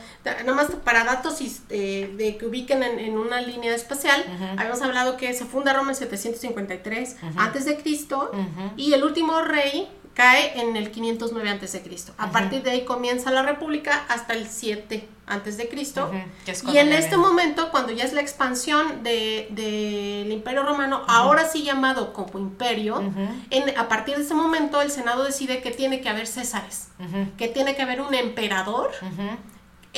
nomás 0.44 0.68
para 0.84 1.02
datos 1.02 1.40
eh, 1.70 2.12
de 2.14 2.36
que 2.36 2.44
ubiquen 2.44 2.82
en, 2.82 3.16
una 3.16 3.40
línea 3.40 3.74
espacial, 3.74 4.22
habíamos 4.58 4.82
hablado 4.82 5.16
que 5.16 5.32
se 5.32 5.46
funda 5.46 5.72
Roma 5.72 5.92
en 5.92 5.96
753 5.96 7.16
antes 7.36 7.64
de 7.64 7.78
Cristo 7.78 8.30
y 8.76 8.92
el 8.92 9.02
último 9.02 9.40
rey 9.40 9.88
cae 10.18 10.60
en 10.60 10.76
el 10.76 10.90
509 10.90 11.48
a.C. 11.48 11.80
A 12.18 12.32
partir 12.32 12.64
de 12.64 12.72
ahí 12.72 12.84
comienza 12.84 13.30
la 13.30 13.42
República 13.42 14.04
hasta 14.08 14.34
el 14.34 14.48
7 14.48 15.08
antes 15.28 15.56
de 15.56 15.68
Cristo. 15.68 16.10
y 16.72 16.78
en 16.78 16.92
este 16.92 17.16
momento, 17.16 17.70
cuando 17.70 17.92
ya 17.92 18.02
es 18.02 18.12
la 18.12 18.20
expansión 18.20 19.04
del 19.04 19.46
de, 19.54 20.28
Imperio 20.28 20.64
Romano, 20.64 21.04
ahora 21.06 21.48
sí 21.48 21.62
llamado 21.62 22.12
como 22.12 22.40
imperio, 22.40 23.00
en, 23.50 23.78
a 23.78 23.86
partir 23.86 24.16
de 24.16 24.24
ese 24.24 24.34
momento 24.34 24.82
el 24.82 24.90
Senado 24.90 25.22
decide 25.22 25.62
que 25.62 25.70
tiene 25.70 26.00
que 26.00 26.08
haber 26.08 26.26
césares, 26.26 26.88
que 27.36 27.46
tiene 27.46 27.76
que 27.76 27.82
haber 27.82 28.00
un 28.00 28.12
emperador 28.12 28.90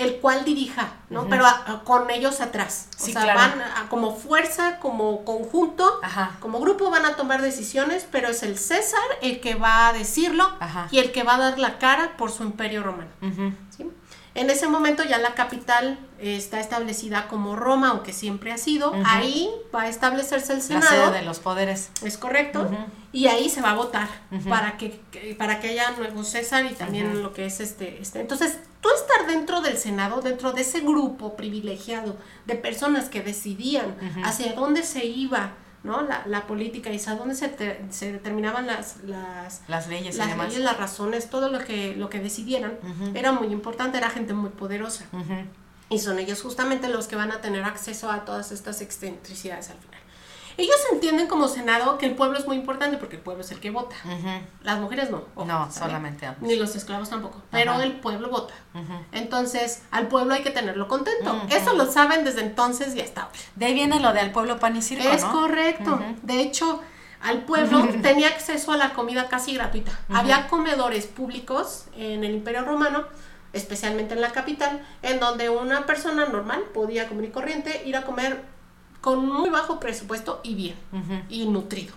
el 0.01 0.16
cual 0.16 0.44
dirija, 0.44 0.88
¿no? 1.09 1.28
Pero 1.28 1.44
con 1.84 2.11
ellos 2.11 2.40
atrás. 2.40 2.88
O 2.98 3.05
sea, 3.05 3.34
van 3.34 3.62
como 3.88 4.16
fuerza, 4.16 4.78
como 4.78 5.24
conjunto, 5.24 6.01
como 6.40 6.61
grupo 6.61 6.90
van 6.90 7.05
a 7.07 7.16
tomar 7.16 7.42
decisiones, 7.42 8.07
pero 8.11 8.28
es 8.28 8.42
el 8.42 8.59
César 8.59 9.01
el 9.22 9.40
que 9.40 9.55
va 9.55 9.88
a 9.88 9.92
decirlo 9.92 10.48
y 10.90 10.98
el 10.98 11.12
que 11.12 11.22
va 11.22 11.34
a 11.36 11.38
dar 11.38 11.59
la 11.59 11.78
cara 11.78 12.16
por 12.16 12.30
su 12.30 12.42
imperio 12.42 12.82
romano. 12.82 13.11
En 14.35 14.49
ese 14.49 14.68
momento 14.68 15.03
ya 15.03 15.18
la 15.18 15.35
capital 15.35 15.99
está 16.20 16.61
establecida 16.61 17.26
como 17.28 17.57
Roma, 17.57 17.91
aunque 17.91 18.12
siempre 18.12 18.53
ha 18.53 18.59
sido. 18.59 18.93
Ahí 19.05 19.51
va 19.74 19.83
a 19.83 19.89
establecerse 19.89 20.53
el 20.53 20.62
Senado. 20.62 20.85
La 20.85 21.07
sede 21.07 21.18
de 21.18 21.24
los 21.24 21.41
poderes. 21.41 21.91
Es 22.05 22.16
correcto. 22.16 22.70
Y 23.12 23.26
ahí 23.26 23.49
se 23.51 23.61
va 23.61 23.72
a 23.72 23.74
votar 23.74 24.09
para 24.49 24.76
que, 24.76 25.01
para 25.37 25.59
que 25.59 25.70
haya 25.70 25.91
nuevo 25.93 26.22
César 26.22 26.64
y 26.66 26.74
también 26.74 27.22
lo 27.22 27.33
que 27.33 27.47
es 27.47 27.61
este, 27.61 28.01
este. 28.01 28.20
Entonces, 28.20 28.59
tú 28.81 28.89
estar 28.95 29.26
dentro 29.26 29.61
del 29.62 29.76
Senado, 29.76 30.20
dentro 30.20 30.53
de 30.53 30.62
ese 30.62 30.81
grupo 30.81 31.37
privilegiado 31.37 32.16
de 32.47 32.55
personas 32.55 33.09
que 33.09 33.22
decidían 33.22 33.97
hacia 34.24 34.53
dónde 34.53 34.85
se 34.85 35.07
iba 35.07 35.55
¿no? 35.83 36.03
La, 36.03 36.22
la 36.26 36.47
política 36.47 36.91
y 36.91 37.01
a 37.07 37.14
dónde 37.14 37.35
se, 37.35 37.81
se 37.91 38.12
determinaban 38.12 38.66
las, 38.66 39.03
las, 39.05 39.62
las 39.68 39.89
leyes, 39.89 40.16
las, 40.16 40.37
leyes 40.37 40.61
las 40.61 40.76
razones, 40.76 41.31
todo 41.31 41.51
lo 41.51 41.59
que, 41.61 41.97
lo 41.97 42.11
que 42.11 42.20
decidieran, 42.20 42.78
era 43.14 43.33
muy 43.33 43.49
importante, 43.49 43.99
era 43.99 44.11
gente 44.11 44.35
muy 44.35 44.51
poderosa. 44.51 45.05
Y 45.89 45.99
son 45.99 46.18
ellos 46.18 46.41
justamente 46.43 46.89
los 46.89 47.09
que 47.09 47.16
van 47.16 47.33
a 47.33 47.41
tener 47.41 47.64
acceso 47.64 48.11
a 48.11 48.24
todas 48.24 48.53
estas 48.53 48.81
excentricidades 48.81 49.70
al 49.70 49.78
final. 49.78 49.99
Ellos 50.57 50.76
entienden 50.92 51.26
como 51.26 51.48
Senado 51.48 51.98
que 51.98 52.07
el 52.07 52.14
pueblo 52.14 52.38
es 52.38 52.46
muy 52.46 52.57
importante 52.57 52.96
porque 52.98 53.16
el 53.16 53.22
pueblo 53.22 53.42
es 53.42 53.51
el 53.51 53.61
que 53.61 53.70
vota. 53.70 53.96
Las 54.62 54.78
mujeres 54.78 55.11
no. 55.11 55.24
no, 55.44 55.72
solamente 55.72 56.28
Ni 56.40 56.57
los 56.57 56.74
esclavos 56.76 57.11
tampoco. 57.11 57.40
Pero 57.51 57.80
el 57.80 57.92
pueblo 58.01 58.30
vota. 58.30 58.55
Entonces, 59.12 59.82
al 59.90 60.09
pueblo 60.09 60.34
hay 60.34 60.42
que 60.42 60.51
tenerlo 60.51 60.88
contento. 60.88 61.42
Eso 61.51 61.74
lo 61.74 61.90
saben 61.90 62.24
desde 62.24 62.42
entonces 62.42 62.94
y 62.94 63.01
hasta 63.01 63.28
De 63.57 63.66
ahí 63.66 63.74
viene 63.74 64.01
lo 64.01 64.12
de 64.12 64.20
al 64.20 64.32
pueblo 64.32 64.59
pan 64.59 64.76
y 64.76 64.82
circo, 64.82 65.09
Es 65.09 65.24
correcto. 65.24 66.01
De 66.22 66.40
hecho, 66.40 66.80
al 67.22 67.42
pueblo 67.44 67.86
tenía 68.03 68.28
acceso 68.28 68.72
a 68.72 68.76
la 68.76 68.92
comida 68.92 69.28
casi 69.28 69.55
gratuita. 69.55 69.92
Había 70.09 70.48
comedores 70.48 71.07
públicos 71.07 71.86
en 71.96 72.24
el 72.24 72.32
Imperio 72.32 72.64
Romano 72.64 73.05
especialmente 73.53 74.14
en 74.14 74.20
la 74.20 74.30
capital, 74.30 74.86
en 75.03 75.18
donde 75.18 75.48
una 75.48 75.86
persona 75.86 76.26
normal 76.26 76.62
podía 76.72 77.09
comer 77.09 77.26
y 77.26 77.30
corriente 77.30 77.82
ir 77.84 77.96
a 77.96 78.03
comer 78.03 78.42
con 79.01 79.26
muy 79.26 79.48
bajo 79.51 79.80
presupuesto 79.80 80.40
y 80.42 80.55
bien, 80.55 80.76
y 81.28 81.46
nutrido. 81.46 81.94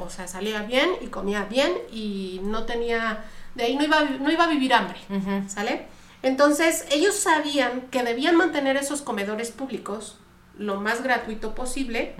O 0.00 0.10
sea, 0.10 0.26
salía 0.28 0.62
bien 0.62 0.90
y 1.00 1.06
comía 1.06 1.44
bien 1.44 1.72
y 1.92 2.40
no 2.44 2.64
tenía, 2.64 3.24
de 3.54 3.64
ahí 3.64 3.76
no 3.76 3.84
iba, 3.84 4.02
no 4.02 4.30
iba 4.30 4.44
a 4.44 4.48
vivir 4.48 4.72
hambre, 4.72 4.98
¿sale? 5.48 5.86
Entonces, 6.22 6.86
ellos 6.90 7.14
sabían 7.14 7.82
que 7.90 8.02
debían 8.02 8.36
mantener 8.36 8.76
esos 8.76 9.02
comedores 9.02 9.50
públicos 9.50 10.18
lo 10.58 10.80
más 10.80 11.02
gratuito 11.02 11.54
posible 11.54 12.14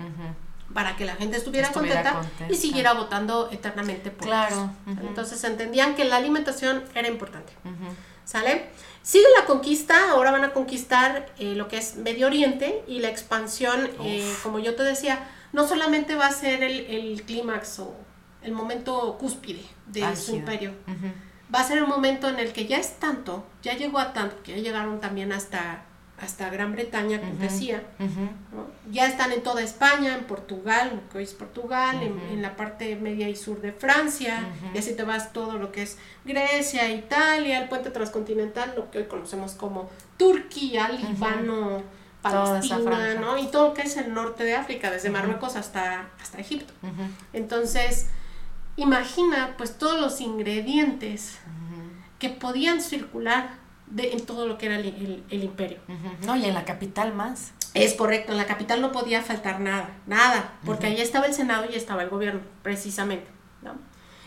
para 0.73 0.95
que 0.95 1.05
la 1.05 1.15
gente 1.15 1.37
estuviera, 1.37 1.71
contenta, 1.71 2.21
y 2.49 2.55
siguiera 2.55 2.93
votando 2.93 3.49
eternamente 3.51 4.11
por 4.11 4.27
claro. 4.27 4.69
Entonces, 5.01 5.43
entendían 5.43 5.95
que 5.95 6.05
la 6.05 6.17
alimentación 6.17 6.83
era 6.93 7.07
importante, 7.07 7.53
¿sale? 8.23 8.69
Sigue 9.07 9.27
la 9.39 9.45
conquista, 9.45 10.11
ahora 10.11 10.31
van 10.31 10.43
a 10.43 10.51
conquistar 10.51 11.27
eh, 11.39 11.55
lo 11.55 11.69
que 11.69 11.77
es 11.77 11.95
Medio 11.95 12.27
Oriente 12.27 12.83
y 12.89 12.99
la 12.99 13.07
expansión, 13.07 13.89
eh, 14.03 14.35
como 14.43 14.59
yo 14.59 14.75
te 14.75 14.83
decía, 14.83 15.29
no 15.53 15.65
solamente 15.65 16.15
va 16.15 16.27
a 16.27 16.31
ser 16.33 16.61
el, 16.61 17.23
clímax 17.25 17.79
o 17.79 17.95
el 18.41 18.51
momento 18.51 19.17
cúspide 19.17 19.63
de 19.85 20.13
su 20.17 20.35
imperio, 20.35 20.73
va 21.55 21.61
a 21.61 21.63
ser 21.63 21.81
un 21.81 21.87
momento 21.87 22.27
en 22.27 22.37
el 22.37 22.51
que 22.51 22.67
ya 22.67 22.79
es 22.79 22.99
tanto, 22.99 23.45
ya 23.63 23.77
llegó 23.77 23.99
a 23.99 24.11
tanto, 24.11 24.43
que 24.43 24.57
ya 24.57 24.61
llegaron 24.61 24.99
también 24.99 25.31
hasta 25.31 25.85
hasta 26.19 26.49
Gran 26.49 26.71
Bretaña, 26.71 27.19
como 27.19 27.35
decía. 27.35 27.83
Ya 28.91 29.05
están 29.05 29.31
en 29.31 29.43
toda 29.43 29.61
España, 29.61 30.15
en 30.15 30.23
Portugal, 30.23 30.91
lo 30.95 31.09
que 31.09 31.19
hoy 31.19 31.23
es 31.25 31.33
Portugal, 31.33 32.01
en, 32.01 32.41
la 32.41 32.55
parte 32.55 32.95
media 32.95 33.29
y 33.29 33.35
sur 33.35 33.61
de 33.61 33.71
Francia, 33.71 34.43
y 34.73 34.77
así 34.77 34.95
te 34.95 35.03
vas 35.03 35.31
todo 35.31 35.57
lo 35.57 35.71
que 35.71 35.83
es 35.83 35.97
Grecia, 36.25 36.89
Italia, 36.91 37.61
el 37.61 37.69
puente 37.69 37.91
transcontinental, 37.91 38.73
lo 38.75 38.89
que 38.89 38.99
hoy 38.99 39.05
conocemos 39.05 39.53
como 39.53 39.89
Turquía, 40.17 40.89
Líbano, 40.89 41.83
Palestina, 42.21 43.15
¿no? 43.15 43.37
Y 43.37 43.47
todo 43.47 43.69
lo 43.69 43.73
que 43.73 43.83
es 43.83 43.95
el 43.97 44.13
norte 44.13 44.43
de 44.43 44.55
África, 44.55 44.89
desde 44.89 45.09
Marruecos 45.09 45.55
hasta, 45.55 46.09
hasta 46.19 46.39
Egipto. 46.39 46.73
Entonces, 47.33 48.07
imagina 48.75 49.53
pues 49.57 49.77
todos 49.77 50.01
los 50.01 50.19
ingredientes 50.21 51.37
que 52.17 52.29
podían 52.29 52.81
circular 52.81 53.66
de, 53.87 54.13
en 54.13 54.25
todo 54.25 54.47
lo 54.47 54.57
que 54.57 54.67
era 54.67 54.77
el, 54.77 55.23
imperio. 55.29 55.79
No, 56.25 56.35
y 56.35 56.45
en 56.45 56.53
la 56.53 56.65
capital 56.65 57.13
más. 57.13 57.53
Es 57.73 57.93
correcto, 57.93 58.31
en 58.31 58.37
la 58.37 58.45
capital 58.45 58.81
no 58.81 58.91
podía 58.91 59.21
faltar 59.21 59.59
nada, 59.59 59.89
nada, 60.07 60.53
porque 60.65 60.87
ahí 60.87 60.99
estaba 60.99 61.25
el 61.25 61.33
Senado 61.33 61.65
y 61.71 61.75
estaba 61.75 62.03
el 62.03 62.09
gobierno, 62.09 62.41
precisamente. 62.63 63.27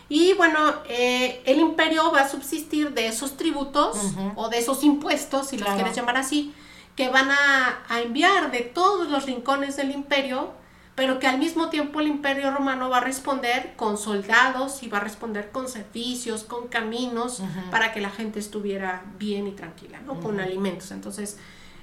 Y 0.07 0.33
bueno, 0.33 0.59
eh, 0.89 1.41
el 1.45 1.59
imperio 1.59 2.11
va 2.11 2.21
a 2.21 2.29
subsistir 2.29 2.93
de 2.93 3.07
esos 3.07 3.37
tributos 3.37 3.97
o 4.35 4.49
de 4.49 4.57
esos 4.57 4.83
impuestos, 4.83 5.47
si 5.49 5.57
los 5.57 5.69
quieres 5.69 5.95
llamar 5.95 6.17
así, 6.17 6.53
que 6.95 7.07
van 7.07 7.31
a, 7.31 7.83
a 7.87 8.01
enviar 8.01 8.51
de 8.51 8.59
todos 8.59 9.09
los 9.09 9.25
rincones 9.25 9.77
del 9.77 9.91
imperio 9.91 10.51
pero 10.95 11.19
que 11.19 11.27
al 11.27 11.37
mismo 11.37 11.69
tiempo 11.69 12.01
el 12.01 12.07
imperio 12.07 12.51
romano 12.51 12.89
va 12.89 12.97
a 12.97 13.01
responder 13.01 13.73
con 13.75 13.97
soldados 13.97 14.83
y 14.83 14.89
va 14.89 14.97
a 14.97 15.01
responder 15.01 15.51
con 15.51 15.67
servicios, 15.67 16.43
con 16.43 16.67
caminos, 16.67 17.41
para 17.69 17.93
que 17.93 18.01
la 18.01 18.09
gente 18.09 18.39
estuviera 18.39 19.03
bien 19.17 19.47
y 19.47 19.51
tranquila, 19.51 19.99
¿no? 20.05 20.19
Con 20.19 20.39
alimentos. 20.39 20.91
Entonces, 20.91 21.37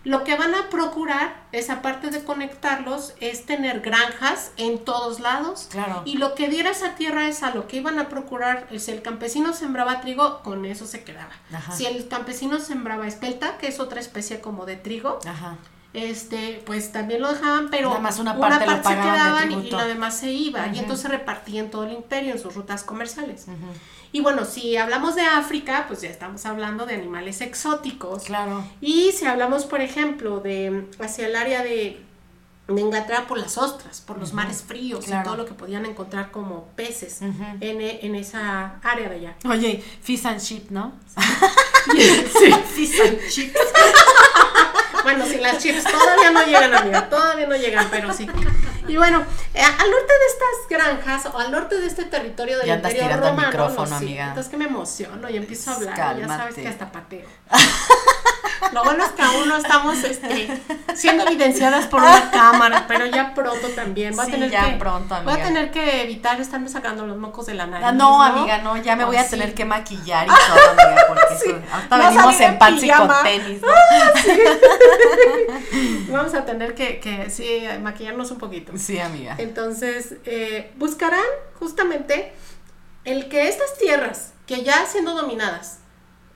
lo 0.05 0.25
que 0.25 0.37
van 0.37 0.55
a 0.55 0.71
procurar 0.71 1.49
es, 1.53 1.71
aparte 1.71 2.11
de 2.11 2.23
conectarlos, 2.23 3.15
es 3.21 3.47
tener 3.47 3.81
granjas 3.81 4.53
en 4.57 4.85
todos 4.85 5.21
lados. 5.21 5.69
Claro. 5.71 6.03
Y 6.05 6.19
lo 6.19 6.35
que 6.35 6.49
diera 6.49 6.71
esa 6.71 6.95
tierra 6.95 7.29
es 7.29 7.43
a 7.43 7.55
lo 7.55 7.67
que 7.67 7.79
iban 7.79 7.99
a 7.99 8.09
procurar. 8.09 8.69
Si 8.77 8.91
el 8.91 9.03
campesino 9.03 9.53
sembraba 9.53 10.01
trigo, 10.01 10.43
con 10.43 10.65
eso 10.65 10.87
se 10.87 11.03
quedaba. 11.03 11.33
Si 11.73 11.87
el 11.87 12.09
campesino 12.09 12.61
sembraba 12.61 13.07
espelta, 13.07 13.59
que 13.59 13.69
es 13.69 13.81
otra 13.81 14.01
especie 14.01 14.41
como 14.41 14.67
de 14.67 14.77
trigo, 14.77 15.19
Ajá 15.27 15.57
este, 15.95 16.63
pues 16.67 16.93
también 16.93 17.23
lo 17.23 17.33
dejaban, 17.33 17.71
pero 17.71 17.91
una, 17.91 18.39
parte, 18.39 18.67
se 18.89 18.95
quedaban 18.95 19.51
y, 19.53 19.71
la 19.71 19.87
demás 19.87 20.19
se 20.19 20.31
iba, 20.31 20.67
y 20.69 20.79
entonces 20.79 21.11
repartían 21.11 21.71
todo 21.71 21.85
el 21.85 21.93
imperio 21.93 22.33
en 22.33 22.39
sus 22.39 22.55
rutas 22.55 22.83
comerciales. 22.83 23.47
Y 24.13 24.21
bueno, 24.21 24.45
si 24.45 24.77
hablamos 24.77 25.17
de 25.17 25.23
África, 25.23 25.85
pues 25.87 26.01
ya 26.01 26.09
estamos 26.09 26.45
hablando 26.47 26.87
de 26.87 26.95
animales 26.95 27.41
exóticos. 27.41 28.25
Claro. 28.25 28.65
Y 28.81 29.13
si 29.13 29.27
hablamos, 29.27 29.67
por 29.67 29.81
ejemplo, 29.81 30.41
de 30.41 30.87
hacia 30.99 31.27
el 31.27 31.37
área 31.37 31.63
de, 31.63 32.01
de 32.69 32.81
Inglaterra 32.81 33.27
por 33.27 33.39
las 33.39 33.59
ostras, 33.59 34.01
por 34.01 34.19
los 34.19 34.33
mares 34.33 34.63
fríos 34.63 35.07
y 35.07 35.11
todo 35.25 35.37
lo 35.37 35.45
que 35.45 35.53
podían 35.53 35.85
encontrar 35.85 36.31
como 36.31 36.69
peces 36.77 37.21
en, 37.21 37.81
en, 37.81 38.15
esa 38.15 38.79
área 38.83 39.09
de 39.09 39.17
allá. 39.17 39.37
Oye, 39.45 39.83
fish 40.01 40.27
and 40.27 40.41
chip, 40.41 40.71
¿no? 40.71 40.93
sí, 42.39 42.53
fish 42.75 43.01
and 43.01 43.19
Bueno, 45.09 45.25
si 45.25 45.39
las 45.39 45.57
chips 45.57 45.85
todavía 45.85 46.31
no 46.31 46.45
llegan, 46.45 46.75
amiga, 46.75 47.09
todavía 47.09 47.47
no 47.47 47.57
llegan, 47.57 47.89
pero 47.91 48.13
sí. 48.13 48.29
Y 48.89 48.97
bueno, 48.97 49.23
eh, 49.55 49.63
al 49.63 49.91
norte 49.91 50.13
de 50.13 50.27
estas 50.27 50.69
granjas 50.71 51.27
o 51.33 51.39
al 51.39 51.51
norte 51.51 51.79
de 51.79 51.87
este 51.87 52.05
territorio 52.05 52.59
del 52.59 52.67
Ya 52.67 52.75
andas 52.75 52.93
imperio 52.93 53.09
tirando 53.09 53.27
el 53.29 53.33
romano, 53.33 53.49
micrófono, 53.51 53.91
lo 53.91 53.97
amiga. 53.97 54.23
siento, 54.25 54.41
es 54.41 54.49
que 54.49 54.57
me 54.57 54.65
emociono 54.65 55.29
y 55.31 55.37
empiezo 55.37 55.71
a 55.71 55.75
hablar, 55.75 55.95
y 56.17 56.21
ya 56.21 56.27
sabes 56.27 56.29
Cálmate. 56.39 56.63
que 56.63 56.69
hasta 56.69 56.91
pateo. 56.93 57.27
Lo 58.73 58.85
bueno 58.85 59.03
es 59.03 59.11
que 59.13 59.23
aún 59.23 59.49
no 59.49 59.57
estamos 59.57 59.97
este, 60.05 60.61
siendo 60.95 61.25
evidenciadas 61.27 61.87
por 61.87 62.01
una 62.03 62.31
cámara, 62.33 62.85
pero 62.87 63.07
ya 63.07 63.33
pronto 63.33 63.67
también. 63.69 64.15
Voy 64.15 64.23
a 64.23 64.27
Sí, 64.27 64.33
tener 64.33 64.51
ya 64.51 64.65
que, 64.67 64.73
pronto, 64.77 65.15
Voy 65.23 65.31
a 65.33 65.35
amiga. 65.37 65.47
tener 65.47 65.71
que 65.71 66.03
evitar 66.03 66.39
estarme 66.41 66.69
sacando 66.69 67.07
los 67.07 67.17
mocos 67.17 67.47
de 67.47 67.55
la 67.55 67.67
nariz. 67.67 67.87
Ah, 67.89 67.93
no, 67.93 68.23
amiga, 68.23 68.59
no, 68.59 68.77
ya 68.77 68.95
me 68.97 69.05
voy 69.05 69.17
a 69.17 69.25
Sí. 69.25 69.31
tener 69.31 69.55
que 69.55 69.65
maquillar 69.65 70.27
y 70.27 70.31
todo, 70.31 70.71
amiga, 70.71 71.05
porque 71.09 71.23
Sí. 71.43 71.51
eso- 71.51 71.61
ahorita 71.73 71.97
No 71.97 72.05
venimos 72.05 72.41
en 72.41 72.59
pants 72.59 72.83
y 72.83 72.91
con 72.91 73.11
tenis, 73.23 73.63
¿no? 73.63 73.69
Vamos 76.13 76.35
a 76.35 76.45
tener 76.45 76.75
que, 76.75 77.01
que 77.01 77.31
sí, 77.31 77.63
maquillarnos 77.81 78.31
un 78.31 78.39
poquito. 78.39 78.73
Sí, 78.79 78.99
amiga. 78.99 79.35
Entonces, 79.39 80.15
eh, 80.25 80.73
buscarán 80.77 81.21
justamente 81.59 82.33
el 83.05 83.29
que 83.29 83.49
estas 83.49 83.77
tierras, 83.79 84.33
que 84.47 84.63
ya 84.63 84.87
siendo 84.87 85.15
dominadas, 85.15 85.79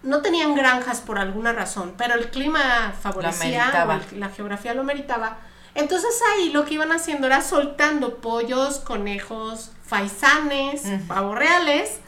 no 0.03 0.21
tenían 0.23 0.55
granjas 0.55 1.01
por 1.01 1.19
alguna 1.19 1.53
razón, 1.53 1.95
pero 1.97 2.15
el 2.15 2.31
clima 2.31 2.93
favorecía, 3.01 3.61
meritaba. 3.67 3.95
o 3.95 4.15
el- 4.15 4.21
la 4.21 4.29
geografía 4.31 4.75
lo 4.75 4.83
meritaba. 4.85 5.39
Entonces 5.75 6.11
ahí 6.35 6.51
lo 6.51 6.65
que 6.67 6.75
iban 6.75 6.93
haciendo 6.93 7.27
era 7.29 7.41
soltando 7.41 8.17
pollos, 8.19 8.79
conejos, 8.81 9.71
faisanes, 9.87 10.85
Ujú. 10.85 11.07
pavos 11.07 11.39
reales, 11.39 11.99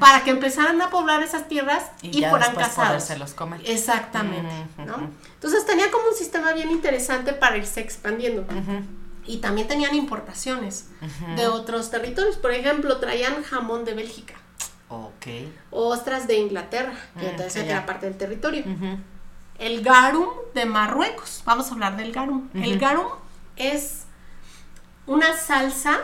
para 0.00 0.22
que 0.22 0.30
empezaran 0.30 0.80
a 0.82 0.90
poblar 0.90 1.22
esas 1.22 1.48
tierras 1.48 1.84
y, 2.02 2.08
Y, 2.18 2.20
ya 2.20 2.30
fueran 2.30 2.48
después 2.48 2.66
casados. 2.68 2.88
podérselos 2.90 3.32
comer. 3.32 3.60
Exactamente, 3.64 4.52
¿no? 4.78 5.10
Entonces 5.34 5.64
tenía 5.64 5.90
como 5.90 6.08
un 6.08 6.14
sistema 6.14 6.52
bien 6.52 6.70
interesante 6.70 7.32
para 7.32 7.56
irse 7.56 7.80
expandiendo. 7.80 8.44
Y 9.24 9.36
también 9.38 9.68
tenían 9.68 9.94
importaciones 9.94 10.88
de 11.36 11.46
otros 11.46 11.90
territorios. 11.90 12.36
Por 12.36 12.50
ejemplo, 12.52 12.96
traían 12.98 13.42
jamón 13.44 13.84
de 13.84 13.94
Bélgica, 13.94 14.34
Ok. 14.88 15.26
ostras 15.70 16.26
de 16.26 16.38
Inglaterra, 16.38 16.94
que 17.18 17.26
Mm, 17.26 17.30
entonces 17.30 17.64
era 17.64 17.86
parte 17.86 18.06
del 18.06 18.18
territorio. 18.18 18.64
El 19.58 19.82
garum 19.82 20.28
de 20.54 20.66
Marruecos. 20.66 21.42
Vamos 21.44 21.70
a 21.70 21.74
hablar 21.74 21.96
del 21.96 22.12
garum. 22.12 22.48
El 22.54 22.78
garum 22.78 23.06
es 23.56 24.04
una 25.06 25.36
salsa 25.36 25.98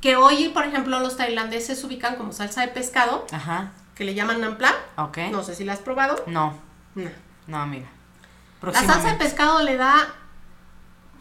que 0.00 0.16
hoy, 0.16 0.48
por 0.50 0.64
ejemplo, 0.64 0.98
los 1.00 1.16
tailandeses 1.16 1.82
ubican 1.84 2.16
como 2.16 2.32
salsa 2.32 2.60
de 2.62 2.68
pescado, 2.68 3.26
Ajá. 3.32 3.72
que 3.94 4.04
le 4.04 4.14
llaman 4.14 4.40
nampla. 4.40 4.72
Ok. 4.96 5.18
No 5.30 5.42
sé 5.42 5.54
si 5.54 5.64
la 5.64 5.72
has 5.74 5.78
probado. 5.80 6.22
No, 6.26 6.58
No. 6.94 7.10
no, 7.48 7.58
amiga. 7.60 7.86
La 8.62 8.72
salsa 8.84 9.10
de 9.12 9.14
pescado 9.16 9.62
le 9.62 9.76
da 9.76 10.14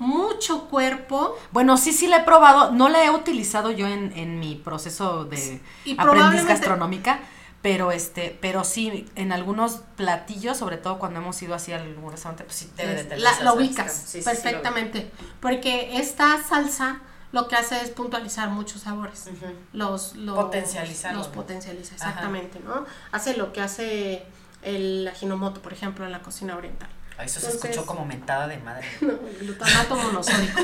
mucho 0.02 0.68
cuerpo 0.68 1.38
Bueno, 1.52 1.78
sí, 1.78 1.94
sí 1.94 2.08
la 2.08 2.18
he 2.18 2.24
probado. 2.24 2.72
No 2.72 2.90
la 2.90 3.06
he 3.06 3.10
utilizado 3.12 3.72
yo 3.72 3.88
en, 3.88 4.12
en 4.18 4.40
mi 4.40 4.56
proceso 4.56 5.26
de 5.26 5.62
Y 5.86 5.96
aprendiz 5.98 6.46
gastronómica, 6.46 7.20
pero 7.62 7.92
este, 7.92 8.36
pero 8.42 8.64
sí, 8.64 9.06
en 9.16 9.32
algunos 9.32 9.82
platillos, 9.96 10.58
sobre 10.58 10.78
todo 10.78 10.98
cuando 10.98 11.20
hemos 11.20 11.40
ido 11.44 11.54
así 11.54 11.72
a 11.72 11.78
algún 11.78 12.12
restaurante, 12.12 12.44
pues 12.44 12.56
sí 12.56 12.72
debe 12.76 13.04
de 13.04 13.18
la, 13.18 13.54
ubicas. 13.54 13.94
Sí, 13.94 14.00
sí, 14.00 14.12
sí, 14.12 14.18
lo 14.20 14.24
perfectamente. 14.26 15.12
porque 15.40 15.98
esta 15.98 16.42
salsa 16.42 17.02
lo 17.32 17.48
que 17.48 17.56
hace 17.56 17.80
es 17.82 17.92
puntualizar 17.92 18.50
muchos 18.50 18.82
sabores. 18.82 19.30
Los, 19.72 20.16
los 20.16 20.36
Potencializarlos, 20.36 21.20
Los 21.20 21.28
¿no? 21.28 21.34
potencializa, 21.34 21.96
Ajá. 21.96 22.10
exactamente, 22.10 22.60
¿no? 22.66 22.86
Hace 23.12 23.38
lo 23.38 23.54
que 23.54 23.62
hace 23.62 24.26
el 24.64 25.08
ajinomoto, 25.08 25.62
por 25.62 25.74
ejemplo, 25.74 26.06
en 26.06 26.12
la 26.12 26.22
cocina 26.24 26.58
oriental. 26.58 26.90
Ay, 27.22 27.28
Eso 27.28 27.40
se 27.40 27.50
escuchó 27.50 27.86
como 27.86 28.04
mentada 28.06 28.48
de 28.48 28.58
madre. 28.58 28.88
No, 29.02 29.14
glutamato 29.40 29.96
monosódico. 29.96 30.60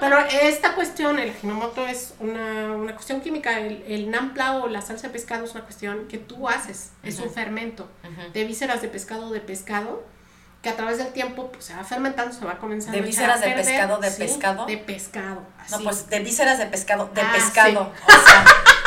Pero 0.00 0.18
esta 0.20 0.74
cuestión, 0.74 1.18
el 1.18 1.30
ajinomoto 1.30 1.86
es 1.86 2.14
una, 2.20 2.72
una 2.74 2.94
cuestión 2.94 3.20
química. 3.20 3.58
El, 3.60 3.84
el 3.86 4.10
nampla 4.10 4.56
o 4.56 4.68
la 4.68 4.80
salsa 4.82 5.06
de 5.08 5.12
pescado 5.12 5.44
es 5.44 5.52
una 5.52 5.64
cuestión 5.64 6.08
que 6.08 6.18
tú 6.18 6.48
haces. 6.48 6.90
Es 7.02 7.18
un 7.20 7.30
fermento 7.30 7.88
de 8.32 8.44
vísceras 8.44 8.82
de 8.82 8.88
pescado 8.88 9.30
de 9.30 9.40
pescado 9.40 10.02
que 10.62 10.68
a 10.70 10.76
través 10.76 10.98
del 10.98 11.12
tiempo 11.12 11.52
pues, 11.52 11.66
se 11.66 11.74
va 11.74 11.84
fermentando, 11.84 12.34
se 12.34 12.44
va 12.44 12.58
comenzando 12.58 12.92
¿De 12.96 12.98
a 13.00 13.02
a 13.04 13.06
vísceras 13.06 13.40
de 13.40 13.46
perder. 13.46 13.64
pescado 13.64 13.98
de 13.98 14.10
Sí, 14.10 14.18
pescado? 14.18 14.66
De 14.66 14.76
pescado. 14.78 15.42
No, 15.70 15.78
pues 15.80 16.08
de 16.10 16.20
vísceras 16.20 16.58
de 16.58 16.66
pescado, 16.66 17.10
de 17.14 17.20
Ah, 17.22 17.32
pescado. 17.32 17.92
O 18.06 18.10
sea, 18.10 18.44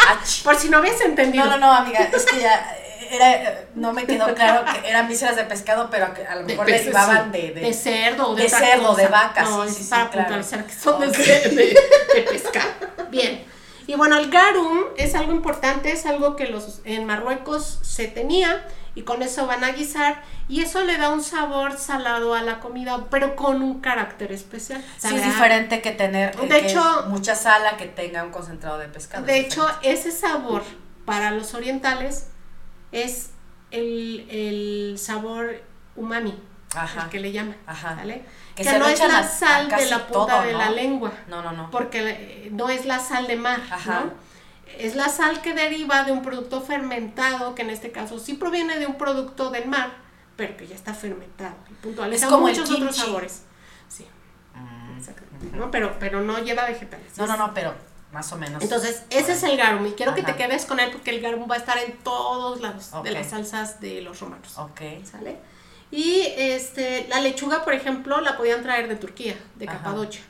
ach. 0.09 0.43
Por 0.43 0.55
si 0.57 0.69
no 0.69 0.79
habías 0.79 0.99
entendido. 1.01 1.45
No, 1.45 1.51
no, 1.51 1.57
no, 1.67 1.71
amiga, 1.73 1.99
es 2.13 2.25
que 2.25 2.41
ya 2.41 2.75
era, 3.15 3.61
no 3.75 3.93
me 3.93 4.05
quedó 4.05 4.33
claro 4.33 4.63
que 4.71 4.89
eran 4.89 5.07
vísceras 5.07 5.35
de 5.35 5.43
pescado, 5.45 5.89
pero 5.91 6.13
que 6.13 6.25
a 6.25 6.35
lo 6.35 6.41
De 6.41 6.47
mejor 6.53 6.65
peces, 6.65 6.81
derivaban 6.85 7.31
sí. 7.33 7.39
de, 7.41 7.51
de, 7.53 7.61
de 7.61 7.73
cerdo 7.73 8.29
o 8.29 8.35
de, 8.35 8.41
de 8.43 8.47
otra 8.47 8.59
cerdo, 8.59 8.87
cosa. 8.87 9.01
de 9.01 9.07
vaca, 9.07 9.41
No, 9.43 9.63
sí, 9.63 9.69
es 9.69 9.75
sí, 9.77 9.83
sí, 9.83 9.89
para 9.89 10.09
claro. 10.09 10.27
puntualizar 10.27 10.65
que 10.65 10.73
son 10.73 10.99
de- 11.01 11.07
de, 11.09 11.79
de 12.15 12.21
pescado. 12.23 12.67
Bien. 13.09 13.45
Y 13.87 13.95
bueno, 13.95 14.17
el 14.17 14.29
garum 14.29 14.83
es 14.97 15.15
algo 15.15 15.33
importante, 15.33 15.91
es 15.91 16.05
algo 16.05 16.35
que 16.35 16.45
los 16.47 16.81
en 16.85 17.05
Marruecos 17.05 17.79
se 17.81 18.07
tenía 18.07 18.65
y 18.93 19.01
con 19.01 19.21
eso 19.23 19.47
van 19.47 19.63
a 19.63 19.71
guisar 19.71 20.21
y 20.47 20.61
eso 20.61 20.81
le 20.83 20.97
da 20.97 21.09
un 21.09 21.23
sabor 21.23 21.77
salado 21.77 22.35
a 22.35 22.41
la 22.41 22.59
comida, 22.59 23.07
pero 23.09 23.35
con 23.35 23.61
un 23.61 23.81
carácter 23.81 24.31
especial. 24.31 24.83
Sí, 24.97 25.15
es 25.15 25.23
diferente 25.25 25.81
que 25.81 25.91
tener 25.91 26.35
De 26.37 26.47
que 26.47 26.57
hecho- 26.67 27.05
mucha 27.07 27.35
sala 27.35 27.75
que 27.77 27.85
tenga 27.87 28.23
un 28.23 28.31
concentrado 28.31 28.77
de 28.77 28.87
pescado. 28.87 29.25
De 29.25 29.39
hecho, 29.39 29.67
ese 29.81 30.11
sabor 30.11 30.61
para 31.05 31.31
los 31.31 31.53
orientales 31.53 32.27
es 32.91 33.31
el, 33.71 34.25
el 34.29 34.97
sabor 34.99 35.61
umami, 35.95 36.37
Ajá. 36.75 37.03
el 37.03 37.09
que 37.09 37.19
le 37.19 37.31
llaman. 37.31 37.55
Ajá. 37.65 37.95
¿vale? 37.95 38.23
Que 38.55 38.63
Que, 38.63 38.79
no 38.79 38.87
es 38.87 38.99
la 38.99 39.17
a- 39.17 39.19
a 39.19 39.23
sal 39.27 39.69
de 39.69 39.85
la 39.89 40.07
punta 40.07 40.33
todo, 40.35 40.41
de 40.45 40.51
¿no? 40.53 40.57
la 40.59 40.69
lengua, 40.71 41.11
No, 41.27 41.41
no, 41.41 41.51
no. 41.53 41.71
porque 41.71 41.99
eh, 42.09 42.49
no 42.51 42.69
es 42.69 42.85
la 42.85 42.99
sal 42.99 43.27
de 43.27 43.37
mar, 43.37 43.61
Ajá. 43.71 44.01
¿no? 44.05 44.13
Es 44.77 44.95
la 44.95 45.09
sal 45.09 45.41
que 45.41 45.53
deriva 45.53 46.03
de 46.03 46.11
un 46.13 46.21
producto 46.21 46.61
fermentado, 46.61 47.55
que 47.55 47.61
en 47.61 47.69
este 47.69 47.91
caso 47.91 48.19
sí 48.19 48.35
proviene 48.35 48.79
de 48.79 48.87
un 48.87 48.97
producto 48.97 49.49
del 49.51 49.67
mar, 49.67 49.91
pero 50.37 50.55
que 50.57 50.65
ya 50.67 50.75
está 50.75 50.93
fermentado. 50.93 51.55
Y 51.69 51.73
puntualiza 51.73 52.25
Es 52.25 52.31
como 52.31 52.47
muchos 52.47 52.69
otros 52.71 52.95
sabores. 52.95 53.43
Sí, 53.89 54.05
Mm, 54.53 54.97
exactamente. 54.97 55.57
¿no? 55.57 55.71
Pero, 55.71 55.97
pero 55.99 56.21
no 56.21 56.39
lleva 56.39 56.65
vegetales. 56.65 57.17
No, 57.17 57.25
no, 57.27 57.35
no, 57.37 57.53
pero 57.53 57.73
más 58.11 58.31
o 58.33 58.37
menos. 58.37 58.61
Entonces, 58.61 59.03
ese 59.09 59.33
es 59.33 59.43
el 59.43 59.57
garum 59.57 59.85
y 59.87 59.91
quiero 59.91 60.13
que 60.15 60.23
te 60.23 60.35
quedes 60.35 60.65
con 60.65 60.79
él 60.79 60.91
porque 60.91 61.11
el 61.11 61.21
garum 61.21 61.49
va 61.49 61.55
a 61.55 61.57
estar 61.57 61.77
en 61.77 61.97
todos 61.99 62.61
lados 62.61 62.91
de 63.03 63.11
las 63.11 63.29
salsas 63.29 63.79
de 63.79 64.01
los 64.01 64.19
romanos. 64.19 64.57
Ok. 64.57 64.81
¿Sale? 65.09 65.37
Y 65.91 66.21
este, 66.37 67.07
la 67.09 67.19
lechuga, 67.21 67.63
por 67.65 67.73
ejemplo, 67.73 68.21
la 68.21 68.37
podían 68.37 68.61
traer 68.63 68.87
de 68.87 68.95
Turquía, 68.95 69.35
de 69.55 69.67
Ajá. 69.67 69.77
Capadocia. 69.79 70.21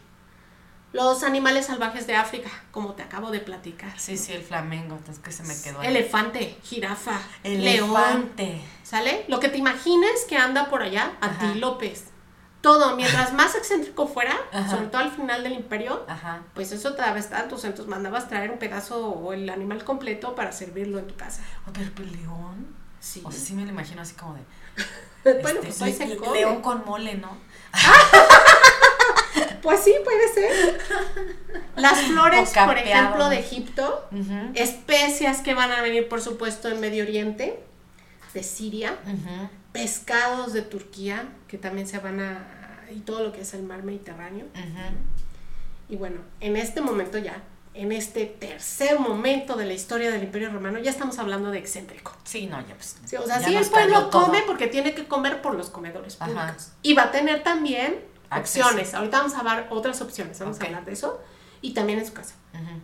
Los 0.93 1.23
animales 1.23 1.67
salvajes 1.67 2.05
de 2.05 2.15
África, 2.15 2.49
como 2.71 2.93
te 2.93 3.03
acabo 3.03 3.31
de 3.31 3.39
platicar. 3.39 3.97
Sí, 3.97 4.17
sí, 4.17 4.33
el 4.33 4.41
flamengo, 4.43 4.99
es 5.09 5.19
que 5.19 5.31
se 5.31 5.43
me 5.43 5.53
quedó. 5.61 5.79
ahí. 5.79 5.87
Elefante, 5.87 6.57
jirafa, 6.63 7.21
león. 7.43 7.61
Elefante. 7.95 8.61
¿Sale? 8.83 9.23
Lo 9.29 9.39
que 9.39 9.47
te 9.47 9.57
imagines 9.57 10.25
que 10.27 10.35
anda 10.37 10.69
por 10.69 10.81
allá, 10.83 11.13
Ajá. 11.21 11.45
antílopes. 11.47 12.05
Todo, 12.61 12.95
mientras 12.95 13.33
más 13.33 13.55
excéntrico 13.55 14.07
fuera, 14.07 14.35
Ajá. 14.51 14.69
sobre 14.69 14.87
todo 14.87 15.01
al 15.01 15.11
final 15.11 15.43
del 15.43 15.53
imperio, 15.53 16.05
Ajá. 16.07 16.43
pues 16.53 16.71
eso 16.71 16.93
te 16.93 17.01
daba 17.01 17.17
estatus, 17.17 17.63
entonces 17.63 17.87
mandabas 17.87 18.27
traer 18.27 18.51
un 18.51 18.59
pedazo 18.59 19.09
o 19.09 19.33
el 19.33 19.49
animal 19.49 19.83
completo 19.83 20.35
para 20.35 20.51
servirlo 20.51 20.99
en 20.99 21.07
tu 21.07 21.15
casa. 21.15 21.41
Oh, 21.67 21.71
pero, 21.73 21.89
pero 21.95 22.09
león. 22.09 22.75
Sí. 22.99 23.21
O 23.25 23.31
sea, 23.31 23.41
sí 23.41 23.53
me 23.53 23.63
lo 23.63 23.69
imagino 23.69 24.01
así 24.03 24.13
como 24.13 24.35
de. 24.35 24.43
bueno, 25.41 25.59
este, 25.61 25.67
pues 25.67 25.81
hoy 25.81 25.93
se 25.93 26.15
come. 26.17 26.39
león 26.39 26.61
con 26.61 26.85
mole, 26.85 27.15
¿no? 27.15 27.35
Pues 29.61 29.81
sí, 29.81 29.93
puede 30.03 30.33
ser. 30.33 30.81
Las 31.75 32.01
flores, 32.01 32.51
por 32.65 32.77
ejemplo, 32.77 33.29
de 33.29 33.39
Egipto, 33.39 34.09
especias 34.55 35.41
que 35.41 35.53
van 35.53 35.71
a 35.71 35.81
venir, 35.81 36.09
por 36.09 36.21
supuesto, 36.21 36.67
en 36.67 36.79
Medio 36.79 37.03
Oriente, 37.03 37.63
de 38.33 38.43
Siria, 38.43 38.97
pescados 39.71 40.53
de 40.53 40.61
Turquía, 40.61 41.29
que 41.47 41.57
también 41.57 41.87
se 41.87 41.99
van 41.99 42.19
a... 42.19 42.85
y 42.93 42.99
todo 42.99 43.23
lo 43.23 43.31
que 43.31 43.41
es 43.41 43.53
el 43.53 43.63
mar 43.63 43.83
Mediterráneo. 43.83 44.45
Y 45.89 45.95
bueno, 45.97 46.21
en 46.39 46.55
este 46.55 46.81
momento 46.81 47.17
ya, 47.17 47.43
en 47.73 47.91
este 47.91 48.25
tercer 48.25 48.99
momento 48.99 49.55
de 49.55 49.65
la 49.65 49.73
historia 49.73 50.11
del 50.11 50.23
Imperio 50.23 50.51
Romano, 50.51 50.79
ya 50.79 50.91
estamos 50.91 51.19
hablando 51.19 51.51
de 51.51 51.57
excéntrico. 51.59 52.13
Sí, 52.23 52.47
no, 52.47 52.59
ya 52.67 52.75
pues. 52.75 52.97
Sí, 53.05 53.15
o 53.15 53.25
sea, 53.25 53.41
sí 53.41 53.55
el 53.55 53.65
pueblo 53.65 54.07
todo. 54.07 54.25
come 54.25 54.41
porque 54.45 54.67
tiene 54.67 54.93
que 54.93 55.07
comer 55.07 55.41
por 55.41 55.55
los 55.55 55.69
comedores 55.69 56.17
Ajá. 56.19 56.31
públicos. 56.31 56.71
Y 56.81 56.93
va 56.93 57.03
a 57.03 57.11
tener 57.11 57.43
también 57.43 57.99
Acceso. 58.29 58.65
opciones. 58.65 58.93
Ahorita 58.93 59.17
vamos 59.19 59.33
a 59.35 59.39
hablar 59.39 59.67
otras 59.69 60.01
opciones, 60.01 60.39
vamos 60.39 60.59
a 60.59 60.65
hablar 60.65 60.85
de 60.85 60.93
eso. 60.93 61.19
Y 61.61 61.73
también 61.73 61.99
en 61.99 62.05
su 62.05 62.13
casa. 62.13 62.35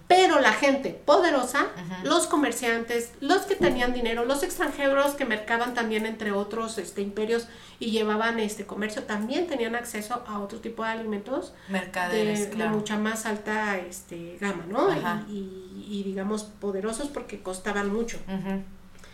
Pero 0.07 0.39
la 0.39 0.53
gente 0.53 0.89
poderosa, 1.05 1.67
los 2.03 2.25
comerciantes, 2.27 3.11
los 3.19 3.41
que 3.41 3.55
tenían 3.55 3.93
dinero, 3.93 4.23
los 4.25 4.41
extranjeros 4.43 5.15
que 5.15 5.25
mercaban 5.25 5.73
también 5.73 6.05
entre 6.05 6.31
otros 6.31 6.77
este, 6.77 7.01
imperios 7.01 7.47
y 7.79 7.91
llevaban 7.91 8.39
este 8.39 8.65
comercio, 8.65 9.03
también 9.03 9.45
tenían 9.47 9.75
acceso 9.75 10.23
a 10.25 10.39
otro 10.39 10.59
tipo 10.59 10.83
de 10.83 10.89
alimentos 10.91 11.53
de, 11.67 11.73
Mercaderes, 11.73 12.49
de 12.51 12.55
mucha 12.69 12.97
más 12.97 13.25
alta 13.25 13.77
este, 13.77 14.37
gama, 14.39 14.65
¿no? 14.69 14.87
Y, 15.29 15.33
y- 15.33 15.87
y, 15.99 16.03
digamos 16.03 16.43
poderosos 16.43 17.07
porque 17.09 17.41
costaban 17.41 17.91
mucho. 17.93 18.17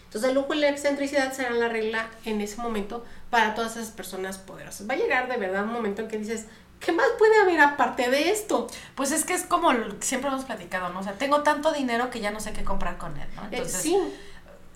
Entonces 0.05 0.30
el 0.30 0.36
lujo 0.36 0.53
y 0.53 0.59
la 0.59 0.70
excentricidad 0.70 1.34
serán 1.34 1.59
la 1.59 1.70
regla 1.70 2.07
en 2.26 2.39
ese 2.41 2.61
momento 2.61 3.03
para 3.32 3.55
todas 3.55 3.76
esas 3.78 3.89
personas 3.89 4.38
poderosas. 4.38 4.88
Va 4.88 4.93
a 4.93 4.97
llegar 4.97 5.28
de 5.28 5.38
verdad 5.38 5.64
un 5.64 5.74
momento 5.74 6.03
en 6.03 6.07
que 6.07 6.20
dices, 6.20 6.45
¿qué 6.84 6.92
más 6.92 7.08
puede 7.18 7.40
haber 7.42 7.60
aparte 7.62 8.10
de 8.10 8.30
esto? 8.32 8.68
Pues 8.96 9.12
es 9.12 9.24
que 9.26 9.34
es 9.34 9.44
como 9.44 9.72
siempre 10.02 10.30
hemos 10.30 10.46
platicado, 10.46 10.90
¿no? 10.90 11.00
O 11.00 11.04
sea, 11.04 11.14
tengo 11.14 11.42
tanto 11.44 11.72
dinero 11.72 12.10
que 12.10 12.20
ya 12.20 12.32
no 12.32 12.40
sé 12.40 12.54
qué 12.54 12.64
comprar 12.64 12.98
con 12.98 13.18
él, 13.18 13.28
¿no? 13.36 13.44
Eh, 13.44 13.48
Entonces, 13.52 13.82
sí. 13.82 13.98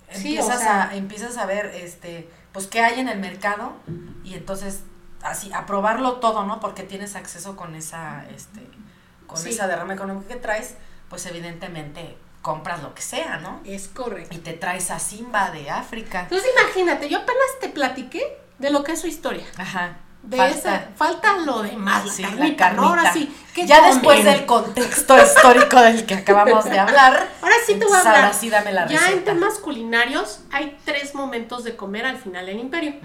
empiezas, 0.09 0.55
o 0.55 0.59
sea- 0.59 0.89
a, 0.89 0.95
empiezas 0.95 1.37
a 1.37 1.45
ver, 1.45 1.67
este, 1.75 2.29
pues, 2.51 2.67
qué 2.67 2.81
hay 2.81 2.99
en 2.99 3.09
el 3.09 3.19
mercado 3.19 3.73
y 4.23 4.33
entonces, 4.35 4.81
así, 5.21 5.51
a 5.53 5.65
probarlo 5.65 6.13
todo, 6.13 6.45
¿no? 6.45 6.59
Porque 6.59 6.83
tienes 6.83 7.15
acceso 7.15 7.55
con 7.55 7.75
esa, 7.75 8.25
este, 8.35 8.61
con 9.27 9.37
Sí. 9.37 9.49
esa 9.49 9.67
derrama 9.67 9.93
económica 9.93 10.29
que 10.29 10.39
traes, 10.39 10.75
pues, 11.09 11.25
evidentemente, 11.25 12.17
compras 12.41 12.81
lo 12.81 12.93
que 12.95 13.01
sea, 13.01 13.37
¿no? 13.39 13.59
Es 13.65 13.89
correcto. 13.89 14.33
Y 14.33 14.39
te 14.39 14.53
traes 14.53 14.89
a 14.91 14.99
Simba 14.99 15.51
de 15.51 15.69
África. 15.69 16.21
Entonces 16.21 16.49
imagínate, 16.61 17.09
yo 17.09 17.17
apenas 17.17 17.45
te 17.59 17.67
platiqué 17.67 18.23
de 18.59 18.69
lo 18.69 18.83
que 18.85 18.93
es 18.93 19.01
su 19.01 19.07
historia. 19.07 19.45
Ajá. 19.57 19.97
De 20.27 20.35
Falta- 20.35 20.57
esa, 20.57 20.87
falta 20.97 21.37
lo 21.37 21.61
demás, 21.63 22.05
la 22.05 22.11
Sí, 22.11 22.21
carnita, 22.21 22.71
¿no? 22.73 22.83
Ahora 22.89 23.13
sí, 23.13 23.33
¿qué 23.55 23.65
ya 23.65 23.77
comen? 23.77 23.93
después 23.93 24.23
del 24.25 24.45
contexto 24.45 25.17
histórico 25.17 25.79
del 25.79 26.05
que 26.05 26.15
acabamos 26.15 26.65
de 26.65 26.77
hablar. 26.77 27.29
Ahora 27.41 27.55
sí 27.65 27.75
te 27.75 27.85
voy 27.85 27.95
a 27.95 27.99
hablar. 27.99 28.15
Ahora 28.17 28.33
sí 28.33 28.49
dame 28.49 28.73
la 28.73 28.87
ya 28.87 28.97
receta. 28.99 29.11
en 29.13 29.23
temas 29.23 29.53
culinarios 29.59 30.41
hay 30.51 30.77
tres 30.83 31.15
momentos 31.15 31.63
de 31.63 31.77
comer 31.77 32.05
al 32.05 32.17
final 32.17 32.45
del 32.45 32.59
imperio. 32.59 32.95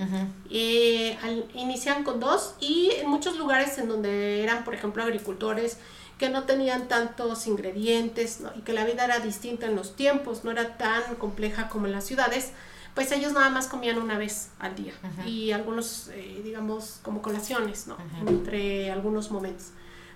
Eh, 0.50 1.16
al- 1.22 1.44
inician 1.54 2.02
con 2.02 2.18
dos 2.18 2.54
y 2.58 2.90
en 3.00 3.08
muchos 3.08 3.36
lugares 3.36 3.78
en 3.78 3.88
donde 3.88 4.42
eran, 4.42 4.64
por 4.64 4.74
ejemplo, 4.74 5.02
agricultores 5.04 5.78
que 6.18 6.28
no 6.28 6.42
tenían 6.44 6.88
tantos 6.88 7.46
ingredientes 7.46 8.40
¿no? 8.40 8.50
y 8.56 8.62
que 8.62 8.72
la 8.72 8.84
vida 8.84 9.04
era 9.04 9.18
distinta 9.20 9.66
en 9.66 9.76
los 9.76 9.94
tiempos, 9.96 10.42
no 10.44 10.50
era 10.50 10.76
tan 10.76 11.14
compleja 11.20 11.68
como 11.68 11.86
en 11.86 11.92
las 11.92 12.04
ciudades, 12.04 12.50
pues 12.94 13.10
ellos 13.12 13.32
nada 13.32 13.48
más 13.48 13.68
comían 13.68 13.98
una 13.98 14.18
vez 14.18 14.50
al 14.58 14.74
día 14.74 14.92
y 15.26 15.52
algunos, 15.52 16.08
eh, 16.12 16.40
digamos, 16.44 17.00
como 17.02 17.22
colaciones, 17.22 17.86
¿no? 17.86 17.96
Entre 18.26 18.90
algunos 18.90 19.30
momentos. 19.30 19.68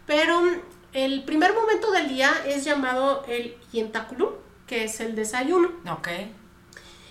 Pero 0.07 0.43
mm, 0.43 0.61
el 0.93 1.25
primer 1.25 1.55
momento 1.55 1.91
del 1.91 2.09
día 2.09 2.33
es 2.47 2.65
llamado 2.65 3.25
el 3.29 3.57
yentaculum, 3.73 4.31
que 4.67 4.85
es 4.85 5.01
el 5.01 5.15
desayuno. 5.15 5.71
Ok. 5.91 6.09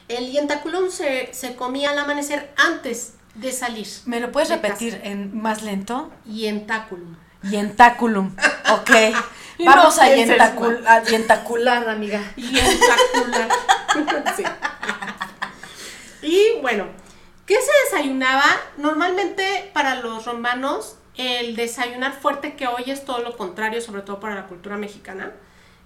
El 0.08 0.32
yentaculum 0.32 0.90
se, 0.90 1.34
se 1.34 1.56
comía 1.56 1.92
al 1.92 2.00
amanecer 2.00 2.54
antes 2.58 3.16
de 3.34 3.52
salir. 3.52 3.88
¿Me 4.06 4.20
lo 4.20 4.32
puedes 4.32 4.50
De 4.50 4.56
repetir 4.56 5.02
en 5.04 5.36
más 5.36 5.64
lento? 5.64 6.12
Yentaculum. 6.26 7.16
Yentaculum. 7.44 8.36
Ok. 8.72 8.92
Vamos 9.66 9.96
no 9.96 10.04
a, 10.04 10.10
yentacul 10.10 10.86
a 10.86 11.04
yentacular, 11.04 11.88
amiga. 11.88 12.22
Yentacular. 12.36 13.50
Y 16.36 16.60
bueno, 16.60 16.88
¿qué 17.46 17.56
se 17.56 17.72
desayunaba? 17.86 18.44
Normalmente 18.76 19.72
para 19.74 20.02
los 20.02 20.26
romanos, 20.26 20.98
el 21.16 21.56
desayunar 21.56 22.12
fuerte, 22.12 22.58
que 22.58 22.68
hoy 22.68 22.84
es 22.88 23.06
todo 23.06 23.20
lo 23.20 23.38
contrario, 23.38 23.80
sobre 23.80 24.02
todo 24.02 24.20
para 24.20 24.36
la 24.36 24.48
cultura 24.48 24.76
mexicana, 24.76 25.32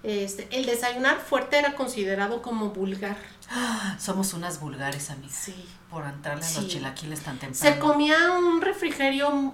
este, 0.02 0.48
el 0.50 0.66
desayunar 0.66 1.18
fuerte 1.18 1.56
era 1.56 1.76
considerado 1.76 2.42
como 2.42 2.70
vulgar. 2.70 3.16
Somos 3.98 4.32
unas 4.34 4.60
vulgares, 4.60 5.10
amigas. 5.10 5.34
Sí. 5.34 5.54
Por 5.90 6.04
entrarle 6.06 6.44
a 6.44 6.46
Sí. 6.48 6.60
los 6.60 6.68
chilaquiles 6.68 7.20
tan 7.20 7.38
temprano. 7.38 7.74
Se 7.74 7.80
comía 7.80 8.32
un 8.32 8.60
refrigerio, 8.60 9.52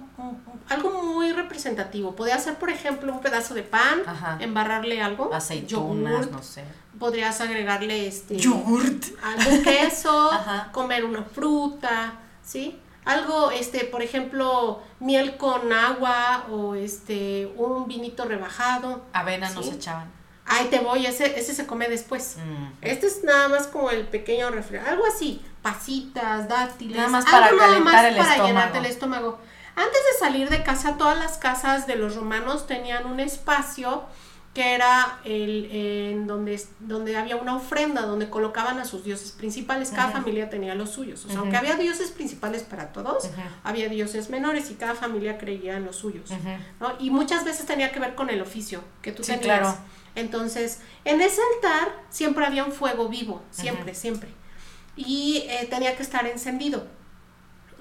algo 0.69 1.03
muy 1.03 1.31
representativo. 1.33 2.15
Podía 2.15 2.37
ser, 2.37 2.55
por 2.59 2.69
ejemplo, 2.69 3.11
un 3.11 3.21
pedazo 3.21 3.53
de 3.55 3.63
pan, 3.63 4.01
Ajá. 4.05 4.37
embarrarle 4.39 5.01
algo, 5.01 5.33
Aceitunas, 5.33 6.13
yogurt, 6.13 6.31
no 6.31 6.43
sé. 6.43 6.63
podrías 6.99 7.41
agregarle 7.41 8.07
este 8.07 8.37
Yogurt. 8.37 9.03
algún 9.23 9.63
queso, 9.63 10.31
Ajá. 10.31 10.69
comer 10.71 11.03
una 11.03 11.23
fruta, 11.23 12.13
¿sí? 12.43 12.79
Algo, 13.05 13.51
este, 13.51 13.85
por 13.85 14.01
ejemplo, 14.03 14.83
miel 14.99 15.37
con 15.37 15.71
agua 15.71 16.45
o 16.51 16.75
este, 16.75 17.51
un 17.55 17.87
vinito 17.87 18.25
rebajado. 18.25 19.05
Avena 19.13 19.49
nos 19.51 19.67
echaban. 19.67 20.11
Ahí 20.47 20.67
te 20.67 20.79
voy, 20.79 21.05
ese, 21.05 21.37
ese 21.39 21.53
se 21.53 21.65
come 21.67 21.89
después. 21.89 22.37
Mm. 22.37 22.67
Este 22.81 23.07
es 23.07 23.23
nada 23.23 23.49
más 23.49 23.67
como 23.67 23.89
el 23.91 24.07
pequeño 24.07 24.49
refresco, 24.49 24.89
algo 24.89 25.05
así, 25.05 25.41
pasitas, 25.61 26.47
dátiles, 26.47 26.95
Nada 26.95 27.09
más 27.09 27.25
algo 27.25 27.37
para 27.37 27.51
nada 27.51 27.67
calentar 27.67 27.83
más 27.93 28.05
el 28.05 28.15
para 28.15 28.29
estómago. 28.29 28.47
llenarte 28.47 28.77
el 28.77 28.85
estómago. 28.85 29.39
Antes 29.75 29.99
de 30.13 30.19
salir 30.19 30.49
de 30.49 30.63
casa, 30.63 30.95
todas 30.97 31.19
las 31.19 31.37
casas 31.37 31.85
de 31.85 31.95
los 31.97 32.15
romanos 32.15 32.65
tenían 32.65 33.05
un 33.05 33.19
espacio 33.19 34.03
que 34.57 34.73
era 34.73 35.19
el 35.23 35.69
en 35.71 36.25
donde, 36.25 36.59
donde 36.79 37.15
había 37.15 37.35
una 37.35 37.55
ofrenda, 37.55 38.01
donde 38.07 38.27
colocaban 38.31 38.79
a 38.79 38.85
sus 38.85 39.03
dioses 39.03 39.31
principales. 39.31 39.91
Cada 39.91 40.09
familia 40.09 40.49
tenía 40.49 40.73
los 40.73 40.89
suyos. 40.89 41.23
O 41.25 41.27
sea, 41.27 41.35
Ujú. 41.35 41.41
aunque 41.43 41.57
había 41.57 41.75
dioses 41.75 42.09
principales 42.09 42.63
para 42.63 42.91
todos, 42.91 43.29
había 43.63 43.87
dioses 43.87 44.31
menores 44.31 44.71
y 44.71 44.73
cada 44.73 44.95
familia 44.95 45.37
creía 45.37 45.77
en 45.77 45.85
los 45.85 45.95
suyos. 45.97 46.31
¿no? 46.79 46.93
Y 46.99 47.11
muchas 47.11 47.45
veces 47.45 47.67
tenía 47.67 47.91
que 47.91 47.99
ver 47.99 48.15
con 48.15 48.31
el 48.31 48.41
oficio 48.41 48.83
que 49.03 49.11
tú 49.11 49.23
Sí, 49.23 49.33
tenías. 49.33 49.59
claro. 49.59 49.77
Entonces, 50.15 50.79
en 51.05 51.21
ese 51.21 51.39
altar 51.55 51.93
siempre 52.09 52.43
había 52.43 52.63
un 52.65 52.71
fuego 52.71 53.09
vivo, 53.09 53.43
siempre, 53.51 53.93
siempre. 53.93 54.29
Y 54.95 55.43
eh, 55.49 55.67
tenía 55.69 55.95
que 55.95 56.01
estar 56.01 56.25
encendido. 56.25 56.87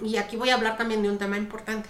Y 0.05 0.19
aquí 0.19 0.37
voy 0.37 0.51
a 0.51 0.55
hablar 0.57 0.77
también 0.77 1.01
de 1.03 1.09
un 1.09 1.17
tema 1.17 1.39
importante. 1.39 1.89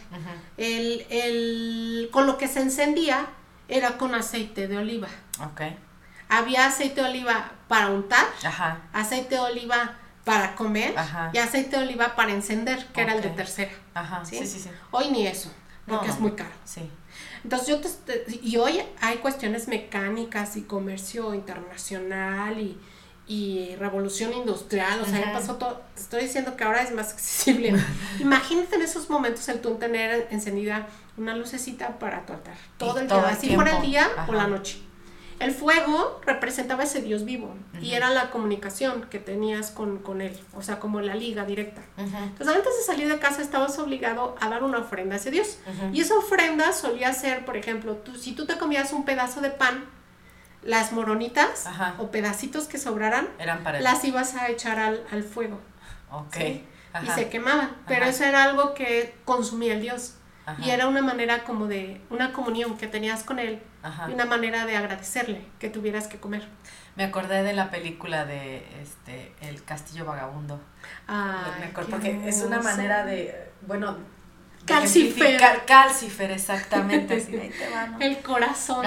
El, 0.56 1.04
el- 1.10 2.08
con 2.12 2.28
lo 2.28 2.38
que 2.38 2.46
se 2.46 2.60
encendía 2.60 3.26
era 3.68 3.96
con 3.98 4.14
aceite 4.14 4.68
de 4.68 4.78
oliva. 4.78 5.08
Ok. 5.40 5.62
Había 6.28 6.66
aceite 6.66 7.02
de 7.02 7.08
oliva 7.08 7.50
para 7.68 7.88
untar, 7.90 8.26
Ajá. 8.44 8.80
aceite 8.92 9.36
de 9.36 9.40
oliva 9.40 9.94
para 10.24 10.54
comer 10.56 10.98
Ajá. 10.98 11.30
y 11.32 11.38
aceite 11.38 11.76
de 11.76 11.84
oliva 11.84 12.16
para 12.16 12.32
encender, 12.32 12.86
que 12.88 13.00
era 13.02 13.14
el 13.14 13.22
de 13.22 13.28
tercera. 13.30 13.70
Ajá. 13.94 14.24
¿sí? 14.24 14.38
Sí, 14.44 14.58
sí. 14.60 14.70
Hoy 14.90 15.10
ni 15.10 15.26
eso, 15.26 15.52
porque 15.86 16.06
No, 16.08 16.12
es 16.12 16.18
muy 16.20 16.32
caro. 16.32 16.50
Sí. 16.64 16.90
Entonces 17.44 17.68
yo 17.68 17.80
te- 17.80 18.24
y 18.42 18.56
hoy 18.56 18.82
hay 19.00 19.18
cuestiones 19.18 19.68
mecánicas 19.68 20.56
y 20.56 20.62
comercio 20.62 21.32
internacional 21.32 22.58
y, 22.58 22.76
y 23.28 23.74
revolución 23.76 24.32
industrial, 24.32 25.00
o 25.00 25.04
sea, 25.04 25.18
ya 25.20 25.32
pasó 25.32 25.56
todo, 25.56 25.80
te 25.94 26.00
estoy 26.00 26.22
diciendo 26.22 26.56
que 26.56 26.62
ahora 26.64 26.82
es 26.82 26.92
más 26.92 27.12
accesible. 27.12 27.74
Imagínate 28.20 28.76
en 28.76 28.82
esos 28.82 29.10
momentos 29.10 29.48
el 29.48 29.60
tú 29.60 29.74
tener 29.76 30.28
encendida 30.30 30.86
una 31.16 31.34
lucecita 31.36 31.98
para 31.98 32.24
tu 32.24 32.34
altar, 32.34 32.54
todo 32.78 32.98
Y 32.98 33.02
el 33.02 33.08
todo 33.08 33.20
día, 33.20 33.28
así 33.30 33.54
fuera 33.54 33.76
el 33.78 33.82
día 33.82 34.08
o 34.28 34.32
la 34.32 34.42
Ajá. 34.42 34.48
noche. 34.48 34.78
El 35.38 35.52
fuego 35.52 36.18
representaba 36.24 36.84
ese 36.84 37.02
Dios 37.02 37.26
vivo 37.26 37.54
y 37.74 37.88
Ujú. 37.88 37.96
era 37.96 38.08
la 38.10 38.30
comunicación 38.30 39.02
que 39.10 39.18
tenías 39.18 39.70
con, 39.70 39.98
con 39.98 40.22
él, 40.22 40.38
o 40.54 40.62
sea, 40.62 40.78
como 40.80 41.00
la 41.02 41.14
liga 41.14 41.44
directa. 41.44 41.82
Ujú. 41.98 42.16
Entonces, 42.16 42.56
antes 42.56 42.76
de 42.78 42.82
salir 42.86 43.08
de 43.08 43.18
casa 43.18 43.42
estabas 43.42 43.78
obligado 43.78 44.34
a 44.40 44.48
dar 44.48 44.62
una 44.62 44.78
ofrenda 44.78 45.16
a 45.16 45.18
ese 45.18 45.30
Dios. 45.30 45.58
Ujú. 45.66 45.94
Y 45.94 46.00
esa 46.00 46.14
ofrenda 46.16 46.72
solía 46.72 47.12
ser, 47.12 47.44
por 47.44 47.58
ejemplo, 47.58 47.96
tú, 47.96 48.14
si 48.14 48.32
tú 48.32 48.46
te 48.46 48.56
comías 48.56 48.94
un 48.94 49.04
pedazo 49.04 49.42
de 49.42 49.50
pan, 49.50 49.84
las 50.66 50.92
moronitas 50.92 51.66
Ajá. 51.66 51.94
o 51.98 52.10
pedacitos 52.10 52.66
que 52.68 52.78
sobraran, 52.78 53.28
Eran 53.38 53.62
para 53.62 53.78
el... 53.78 53.84
las 53.84 54.04
ibas 54.04 54.34
a 54.34 54.48
echar 54.48 54.78
al, 54.78 55.04
al 55.12 55.22
fuego 55.22 55.58
Ok. 56.10 56.34
sí. 56.36 56.64
y 57.02 57.06
se 57.08 57.28
quemaban. 57.28 57.70
Pero 57.86 58.02
Ajá. 58.02 58.10
eso 58.10 58.24
era 58.24 58.44
algo 58.44 58.74
que 58.74 59.14
consumía 59.24 59.72
el 59.74 59.80
Dios. 59.80 60.14
Ajá. 60.44 60.62
Y 60.64 60.70
era 60.70 60.86
una 60.86 61.02
manera 61.02 61.42
como 61.44 61.66
de, 61.66 62.00
una 62.10 62.32
comunión 62.32 62.76
que 62.78 62.86
tenías 62.86 63.24
con 63.24 63.38
él 63.40 63.60
y 64.08 64.12
una 64.12 64.26
manera 64.26 64.64
de 64.66 64.76
agradecerle 64.76 65.44
que 65.58 65.68
tuvieras 65.70 66.06
que 66.08 66.18
comer. 66.18 66.46
Me 66.94 67.04
acordé 67.04 67.42
de 67.42 67.52
la 67.52 67.70
película 67.70 68.24
de 68.24 68.64
este 68.80 69.32
El 69.40 69.62
Castillo 69.64 70.04
Vagabundo. 70.06 70.60
Ay, 71.08 71.34
Me 71.60 71.66
acuerdo, 71.66 71.98
qué 72.00 72.10
porque 72.12 72.28
es 72.28 72.42
una 72.42 72.60
manera 72.62 73.04
de, 73.04 73.50
bueno, 73.66 73.98
Calcifer. 74.64 75.40
Calcifer, 75.66 76.30
exactamente. 76.30 77.16
así, 77.16 77.36
ahí 77.36 77.50
te 77.50 77.68
va, 77.70 77.86
¿no? 77.88 78.00
El 78.00 78.18
corazón 78.22 78.84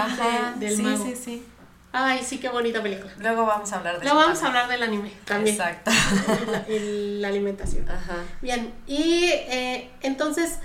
de- 0.60 0.66
del 0.68 0.76
sí, 0.78 0.82
mago. 0.84 1.06
sí, 1.06 1.16
sí. 1.16 1.46
Ay, 1.92 2.22
sí, 2.24 2.38
qué 2.38 2.50
bonita 2.50 2.84
película. 2.84 3.12
Luego 3.18 3.46
vamos 3.48 3.72
a 3.74 3.78
hablar 3.78 3.98
de 4.00 4.04
Luego 4.06 4.20
eso 4.20 4.28
vamos 4.28 4.44
a 4.44 4.48
hablar 4.48 4.68
del 4.68 4.84
anime 4.84 5.12
también. 5.26 5.56
Exacto. 5.56 5.90
La, 6.52 6.60
el- 6.68 7.22
la 7.22 7.28
alimentación. 7.30 7.90
Ajá. 7.90 8.18
Bien, 8.42 8.74
y 8.86 9.24
eh, 9.32 9.90
entonces, 10.02 10.60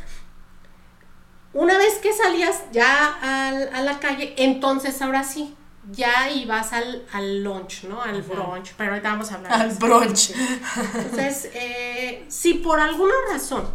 una 1.52 1.78
vez 1.78 1.94
que 2.02 2.12
salías 2.12 2.64
ya 2.72 3.14
al- 3.48 3.74
a 3.74 3.80
la 3.82 4.00
calle, 4.00 4.34
entonces 4.36 5.00
ahora 5.00 5.24
sí, 5.24 5.54
ya 5.92 6.30
ibas 6.30 6.72
al, 6.72 7.06
al 7.12 7.42
lunch, 7.44 7.84
¿no? 7.84 8.02
Al 8.02 8.22
brunch, 8.22 8.72
pero 8.76 8.90
ahorita 8.90 9.10
vamos 9.10 9.30
a 9.32 9.36
hablar. 9.36 9.52
Al 9.52 9.70
brunch. 9.70 10.30
Entonces, 10.94 11.50
eh, 11.54 12.24
si 12.28 12.54
por 12.54 12.80
alguna 12.80 13.14
razón 13.32 13.66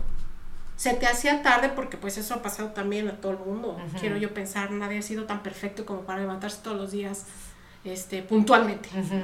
se 0.79 0.93
te 0.93 1.07
hacía 1.07 1.41
tarde, 1.43 1.67
porque 1.75 1.97
pues 1.97 2.17
eso 2.17 2.33
ha 2.35 2.41
pasado 2.41 2.69
también 2.69 3.09
a 3.09 3.19
todo 3.19 3.33
el 3.33 3.39
mundo, 3.39 3.71
Ujú. 3.85 3.97
quiero 3.99 4.15
yo 4.15 4.33
pensar, 4.33 4.71
nadie 4.71 4.99
ha 4.99 5.01
sido 5.01 5.25
tan 5.25 5.43
perfecto 5.43 5.85
como 5.85 6.03
para 6.03 6.21
levantarse 6.21 6.59
todos 6.63 6.77
los 6.77 6.91
días 6.91 7.25
este, 7.83 8.23
puntualmente. 8.23 8.87
Ujú. 8.97 9.21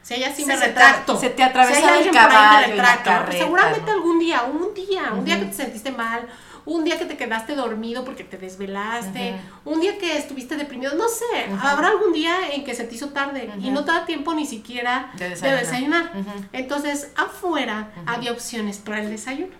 Si 0.00 0.14
ella 0.14 0.28
sí, 0.34 0.42
Sí, 0.42 0.46
me 0.46 0.56
se 0.56 0.66
retracto. 0.68 1.18
se 1.20 1.28
te 1.28 1.42
atravesaba 1.42 1.96
Si 1.98 1.98
el 1.98 2.04
me 2.06 2.10
caballo 2.12 2.68
y 2.68 2.70
retracto. 2.70 3.02
Pero 3.04 3.16
carreta, 3.18 3.44
Seguramente 3.44 3.86
¿no? 3.90 3.92
algún 3.92 4.18
día, 4.20 4.42
un 4.44 4.72
día, 4.72 5.12
un 5.12 5.24
día 5.26 5.38
que 5.38 5.44
te 5.46 5.52
sentiste 5.52 5.90
mal, 5.92 6.26
un 6.64 6.82
día 6.84 6.98
que 6.98 7.04
te 7.04 7.16
quedaste 7.18 7.54
dormido 7.54 8.02
porque 8.02 8.24
te 8.24 8.38
desvelaste, 8.38 9.38
un 9.66 9.80
día 9.80 9.98
que 9.98 10.16
estuviste 10.16 10.56
deprimido, 10.56 10.94
no 10.94 11.08
sé, 11.08 11.52
Ujú. 11.52 11.58
habrá 11.66 11.88
algún 11.88 12.14
día 12.14 12.52
en 12.54 12.64
que 12.64 12.74
se 12.74 12.84
te 12.84 12.94
hizo 12.94 13.10
tarde 13.10 13.50
y 13.58 13.64
Ujú. 13.66 13.70
no 13.72 13.84
te 13.84 13.92
da 13.92 14.06
tiempo 14.06 14.32
ni 14.32 14.46
siquiera 14.46 15.10
De 15.14 15.24
de 15.24 15.30
desayunar. 15.30 15.60
desayunar. 15.60 16.12
Ujú. 16.16 16.44
Entonces, 16.54 17.10
afuera 17.16 17.90
había 18.06 18.32
opciones 18.32 18.78
para 18.78 19.02
el 19.02 19.10
desayuno. 19.10 19.54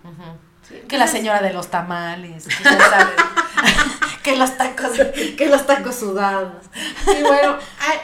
Que 0.87 0.97
la 0.97 1.07
señora 1.07 1.41
de 1.41 1.53
los 1.53 1.69
tamales, 1.69 2.45
que, 2.45 2.63
ya 2.63 2.89
sabes, 2.89 3.15
que 4.23 4.35
los 4.35 4.57
tacos, 4.57 4.91
que 5.37 5.47
los 5.49 5.65
tacos 5.65 5.95
sudados. 5.95 6.65
Y 7.07 7.23
bueno, 7.23 7.57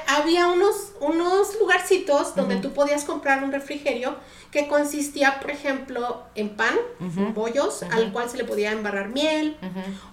había 0.07 0.47
unos, 0.47 0.92
unos 1.03 1.59
lugarcitos 1.59 2.35
donde 2.35 2.57
tú 2.57 2.73
podías 2.73 3.03
comprar 3.03 3.43
un 3.43 3.51
refrigerio 3.51 4.15
que 4.51 4.67
consistía, 4.67 5.39
por 5.39 5.51
ejemplo, 5.51 6.23
en 6.35 6.55
pan, 6.55 6.75
bollos, 7.33 7.83
al 7.83 8.11
cual 8.11 8.29
se 8.29 8.37
le 8.37 8.43
podía 8.43 8.71
embarrar 8.71 9.09
miel, 9.09 9.57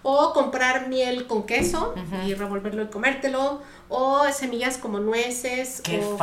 o 0.03 0.33
comprar 0.33 0.89
miel 0.89 1.27
con 1.27 1.45
queso 1.45 1.95
y 2.27 2.35
revolverlo 2.35 2.83
y 2.83 2.87
comértelo, 2.87 3.61
o 3.89 4.23
semillas 4.33 4.79
como 4.79 5.01
nueces, 5.01 5.83
o 5.87 6.17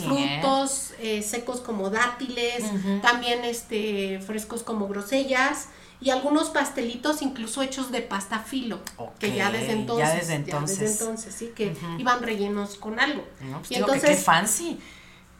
¿eh? 0.00 0.06
frutos 0.06 0.92
eh, 1.00 1.22
secos 1.22 1.60
como 1.60 1.90
dátiles, 1.90 2.64
también 3.02 3.44
este 3.44 4.20
frescos 4.20 4.62
como 4.62 4.88
grosellas 4.88 5.68
y 6.04 6.10
algunos 6.10 6.50
pastelitos 6.50 7.22
incluso 7.22 7.62
hechos 7.62 7.90
de 7.90 8.02
pasta 8.02 8.38
filo, 8.38 8.78
que 9.18 9.34
ya 9.34 9.50
desde 9.50 9.72
entonces, 9.72 10.06
ya 10.06 10.14
desde 10.14 10.34
entonces, 10.34 11.00
entonces 11.00 11.34
sí, 11.34 11.52
que 11.56 11.74
iban 11.98 12.22
rellenos 12.22 12.76
con 12.76 13.00
algo. 13.00 13.24
Pues 13.58 13.70
y 13.70 13.76
entonces, 13.76 14.10
qué 14.10 14.16
fancy 14.16 14.78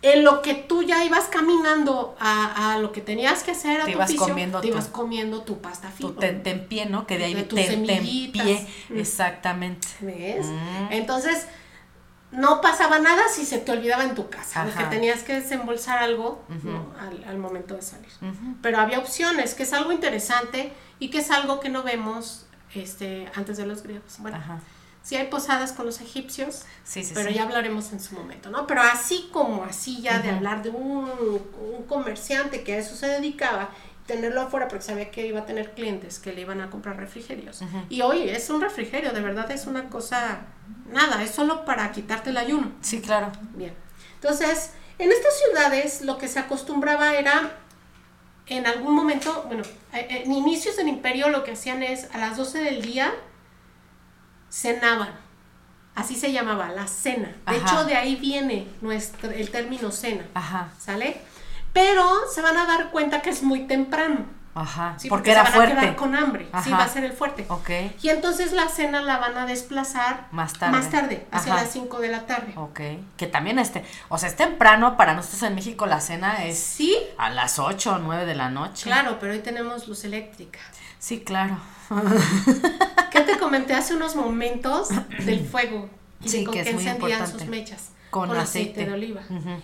en 0.01 0.25
lo 0.25 0.41
que 0.41 0.55
tú 0.55 0.83
ya 0.83 1.05
ibas 1.05 1.25
caminando 1.25 2.17
a, 2.19 2.73
a 2.73 2.79
lo 2.79 2.93
que 2.93 3.03
tenías 3.03 3.43
que 3.43 3.51
hacer 3.51 3.83
a 3.83 3.85
te 3.85 3.93
tu 3.93 3.99
ibas 3.99 4.15
comiendo 4.15 4.61
te 4.63 4.69
ibas 4.69 4.89
comiendo 4.89 5.43
tu 5.43 5.59
pasta 5.59 5.91
filo. 5.91 6.15
Tu 6.15 6.67
pie, 6.69 6.87
¿no? 6.87 7.07
Que 7.07 7.19
de 7.19 7.25
ahí 7.25 7.35
te, 7.35 8.31
pie. 8.33 8.67
Mm. 8.89 8.99
Exactamente. 8.99 9.87
¿Ves? 10.01 10.47
Mm. 10.47 10.93
Entonces, 10.93 11.47
no 12.35 12.61
pasaba 12.61 12.99
nada 12.99 13.29
si 13.29 13.45
se 13.47 13.59
te 13.59 13.73
olvidaba 13.73 14.05
en 14.05 14.15
tu 14.15 14.29
casa, 14.29 14.65
porque 14.65 14.85
tenías 14.85 15.23
que 15.23 15.35
desembolsar 15.35 15.99
algo 15.99 16.43
al, 17.27 17.39
momento 17.39 17.75
de 17.75 17.83
salir. 17.83 18.11
Pero 18.63 18.79
había 18.79 18.99
opciones, 18.99 19.55
que 19.55 19.63
es 19.63 19.73
algo 19.73 19.93
interesante 19.93 20.73
y 20.99 21.11
que 21.11 21.19
es 21.19 21.31
algo 21.31 21.61
que 21.61 21.69
no 21.69 21.83
vemos 21.83 22.47
este, 22.75 23.31
antes 23.35 23.57
de 23.57 23.67
los 23.67 23.83
griegos. 23.83 24.17
Bueno, 24.19 24.39
sí 25.03 25.17
hay 25.17 25.29
posadas 25.29 25.73
con 25.73 25.87
los 25.87 26.01
egipcios, 26.01 26.65
pero 27.15 27.31
ya 27.31 27.45
hablaremos 27.45 27.93
en 27.93 28.01
su 28.01 28.15
momento, 28.15 28.51
¿no? 28.51 28.67
Pero 28.67 28.83
así 28.83 29.29
como 29.33 29.65
así 29.65 30.01
ya 30.01 30.19
de 30.19 30.31
hablar 30.31 30.63
de 30.63 30.71
un, 30.71 31.41
comerciante 31.89 32.65
que 32.65 32.75
a 32.75 32.79
eso 32.79 32.97
se 32.97 33.07
dedicaba, 33.07 33.69
tenerlo 34.07 34.43
afuera 34.43 34.69
porque 34.69 34.85
sabía 34.85 35.11
que 35.11 35.27
iba 35.27 35.41
a 35.41 35.47
tener 35.47 35.73
clientes 35.73 36.19
que 36.19 36.33
le 36.33 36.43
iban 36.43 36.61
a 36.61 36.71
comprar 36.71 36.97
refrigerios. 36.97 37.61
Y 37.89 38.03
hoy 38.03 38.29
es 38.29 38.51
un 38.51 38.61
refrigerio, 38.61 39.13
de 39.13 39.21
verdad 39.21 39.51
es 39.51 39.67
una 39.67 39.89
cosa, 39.89 40.43
nada, 40.91 41.23
es 41.23 41.31
solo 41.31 41.65
para 41.65 41.91
quitarte 41.93 42.31
el 42.31 42.37
ayuno. 42.37 42.73
Sí, 42.81 43.01
claro. 43.01 43.33
Bien. 43.55 43.75
Entonces, 44.17 44.73
en 44.99 45.11
estas 45.11 45.39
ciudades 45.39 46.03
lo 46.03 46.19
que 46.19 46.29
se 46.29 46.39
acostumbraba 46.39 47.15
era 47.15 47.53
en 48.47 48.67
algún 48.67 48.95
momento, 48.95 49.45
bueno, 49.47 49.63
en 49.93 50.33
inicios 50.33 50.77
del 50.77 50.89
imperio 50.89 51.31
lo 51.31 51.45
que 51.45 51.53
hacían 51.53 51.83
es 51.83 52.09
a 52.13 52.19
las 52.19 52.37
12 52.37 52.59
del 52.59 52.83
día 52.83 53.13
cenaban. 54.51 55.25
Así 55.95 56.17
se 56.17 56.33
llamaba, 56.33 56.71
la 56.71 56.87
cena. 56.89 57.35
De 57.49 57.57
hecho, 57.57 57.85
de 57.85 57.95
ahí 57.95 58.17
viene 58.17 58.67
nuestro, 58.81 59.31
el 59.31 59.51
término 59.51 59.93
cena. 59.93 60.27
Ajá. 60.35 60.73
¿Sale? 60.79 61.21
Pero 61.75 62.27
se 62.33 62.41
van 62.41 62.57
a 62.57 62.65
dar 62.65 62.91
cuenta 62.91 63.21
que 63.21 63.29
es 63.29 63.43
muy 63.43 63.67
temprano. 63.67 64.25
Ajá. 64.55 64.97
porque, 65.09 65.33
era 65.33 65.45
se 65.51 65.59
van 65.59 65.73
a 65.73 65.81
quedar 65.81 65.97
con 65.97 66.15
hambre. 66.15 66.49
Sí, 66.63 66.71
va 66.71 66.85
a 66.85 66.89
ser 66.89 67.05
el 67.05 67.13
fuerte. 67.13 67.45
Ok. 67.49 67.71
Y 68.01 68.09
entonces 68.09 68.53
la 68.53 68.69
cena 68.69 69.03
la 69.03 69.19
van 69.19 69.37
a 69.37 69.47
desplazar 69.47 70.29
más 70.31 70.53
tarde. 70.53 70.79
Más 70.79 70.91
tarde, 70.91 71.27
hacia 71.33 71.55
las 71.55 71.73
5 71.73 71.99
de 71.99 72.09
la 72.09 72.27
tarde. 72.27 72.53
Ok. 72.57 72.81
Que 73.17 73.27
también 73.27 73.59
este, 73.59 73.85
o 74.09 74.17
sea, 74.17 74.29
es 74.29 74.37
temprano 74.37 74.97
para 74.97 75.15
nosotros 75.15 75.43
en 75.43 75.57
México 75.57 75.87
la 75.87 76.01
cena 76.01 76.45
es 76.45 76.59
¿Sí? 76.59 76.97
a 77.19 77.31
las 77.31 77.59
8 77.59 77.95
o 77.95 77.99
9 77.99 78.27
de 78.27 78.35
la 78.37 78.49
noche. 78.49 78.85
Claro, 78.85 79.19
pero 79.21 79.33
hoy 79.33 79.41
tenemos 79.41 79.89
luz 79.89 80.05
eléctrica. 80.05 80.61
Sí, 81.01 81.21
claro. 81.21 81.59
¿Qué 83.11 83.21
te 83.23 83.37
comenté 83.39 83.75
hace 83.75 83.95
unos 83.95 84.15
momentos 84.15 84.89
del 85.25 85.45
fuego 85.47 85.91
y 86.23 86.29
sí, 86.29 86.39
de 86.39 86.45
con 86.45 86.55
que 86.55 86.63
qué 86.63 86.71
encendían 86.71 87.27
sus 87.27 87.45
mechas? 87.47 87.91
Con, 88.11 88.31
aceite. 88.37 88.87
de 88.87 88.93
oliva. 88.93 89.23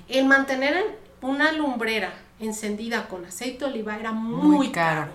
El 0.08 0.26
mantener 0.26 0.98
una 1.22 1.52
lumbrera 1.52 2.12
encendida 2.38 3.08
con 3.08 3.24
aceite 3.24 3.64
de 3.64 3.70
oliva 3.70 3.98
era 3.98 4.12
muy, 4.12 4.72
caro. 4.72 5.10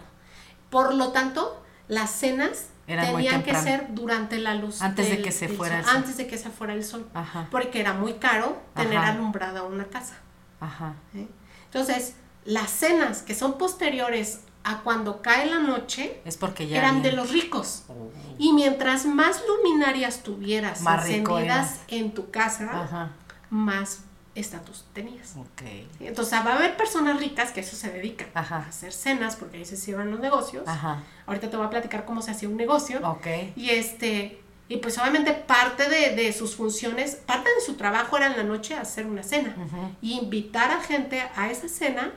Por 0.69 0.93
lo 0.93 1.11
tanto, 1.11 1.61
las 1.87 2.11
cenas 2.11 2.67
tenían 2.85 3.43
que 3.43 3.55
ser 3.55 3.87
durante 3.89 4.37
la 4.39 4.55
luz. 4.55 4.81
Antes 4.81 5.09
de 5.09 5.21
que 5.21 5.31
se 5.31 5.47
fuera 5.47 5.79
el 5.79 5.85
sol. 5.85 5.95
Antes 5.95 6.17
de 6.17 6.27
que 6.27 6.37
se 6.37 6.49
fuera 6.49 6.73
el 6.73 6.83
sol. 6.83 7.07
Porque 7.51 7.79
era 7.79 7.93
muy 7.93 8.13
caro 8.13 8.61
tener 8.75 8.97
alumbrada 8.97 9.63
una 9.63 9.85
casa. 9.85 10.15
Ajá. 10.59 10.95
¿Eh? 11.13 11.27
Entonces, 11.65 12.15
las 12.45 12.69
cenas 12.69 13.21
que 13.21 13.35
son 13.35 13.57
posteriores 13.57 14.41
a 14.63 14.79
cuando 14.79 15.21
cae 15.21 15.45
la 15.45 15.59
noche 15.59 16.21
es 16.25 16.37
porque 16.37 16.67
ya 16.67 16.79
eran 16.79 17.01
de 17.03 17.11
los 17.11 17.31
ricos. 17.31 17.83
Oh. 17.87 18.11
Y 18.39 18.53
mientras 18.53 19.05
más 19.05 19.41
luminarias 19.47 20.23
tuvieras 20.23 20.81
encendidas 20.81 21.81
en 21.87 22.13
tu 22.13 22.31
casa, 22.31 23.11
más 23.49 23.99
estatus 24.35 24.85
tenías. 24.93 25.35
Okay. 25.53 25.89
Entonces 26.01 26.33
va 26.39 26.53
a 26.53 26.57
haber 26.57 26.77
personas 26.77 27.19
ricas 27.19 27.51
que 27.51 27.61
a 27.61 27.63
eso 27.63 27.75
se 27.75 27.89
dedican, 27.89 28.27
a 28.35 28.41
hacer 28.59 28.91
cenas, 28.91 29.35
porque 29.37 29.57
ahí 29.57 29.65
se 29.65 29.77
cierran 29.77 30.11
los 30.11 30.19
negocios. 30.19 30.67
Ajá. 30.67 31.03
Ahorita 31.25 31.49
te 31.49 31.57
voy 31.57 31.65
a 31.65 31.69
platicar 31.69 32.05
cómo 32.05 32.21
se 32.21 32.31
hacía 32.31 32.49
un 32.49 32.57
negocio. 32.57 32.99
Okay. 33.11 33.53
Y 33.55 33.69
este, 33.69 34.41
y 34.67 34.77
pues 34.77 34.97
obviamente 34.97 35.33
parte 35.33 35.89
de, 35.89 36.33
sus 36.33 36.55
funciones, 36.55 37.15
parte 37.15 37.49
de 37.49 37.61
su 37.65 37.75
trabajo 37.75 38.17
era 38.17 38.27
en 38.27 38.37
la 38.37 38.43
noche 38.43 38.75
hacer 38.75 39.05
una 39.05 39.23
cena. 39.23 39.55
Y 40.01 40.19
invitar 40.19 40.71
a 40.71 40.81
gente 40.81 41.23
a 41.35 41.49
esa 41.49 41.69
cena 41.69 42.13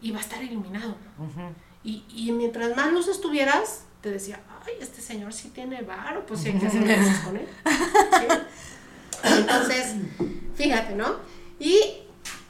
y 0.00 0.12
va 0.12 0.18
a 0.18 0.20
estar 0.20 0.42
iluminado. 0.42 0.96
y, 1.82 2.04
y, 2.08 2.32
mientras 2.32 2.76
más 2.76 2.92
luz 2.92 3.08
estuvieras, 3.08 3.84
te 4.02 4.10
decía, 4.10 4.40
ay, 4.66 4.74
este 4.80 5.00
señor 5.00 5.32
sí 5.32 5.48
tiene 5.48 5.82
varo, 5.82 6.26
pues 6.26 6.40
sí 6.40 6.50
hay 6.50 6.58
que 6.58 6.66
hacer 6.66 6.82
cosas 6.98 7.18
con 7.20 7.36
él. 7.36 7.48
Entonces, 9.24 9.94
fíjate, 10.54 10.94
¿no? 10.94 11.16
Y 11.58 11.80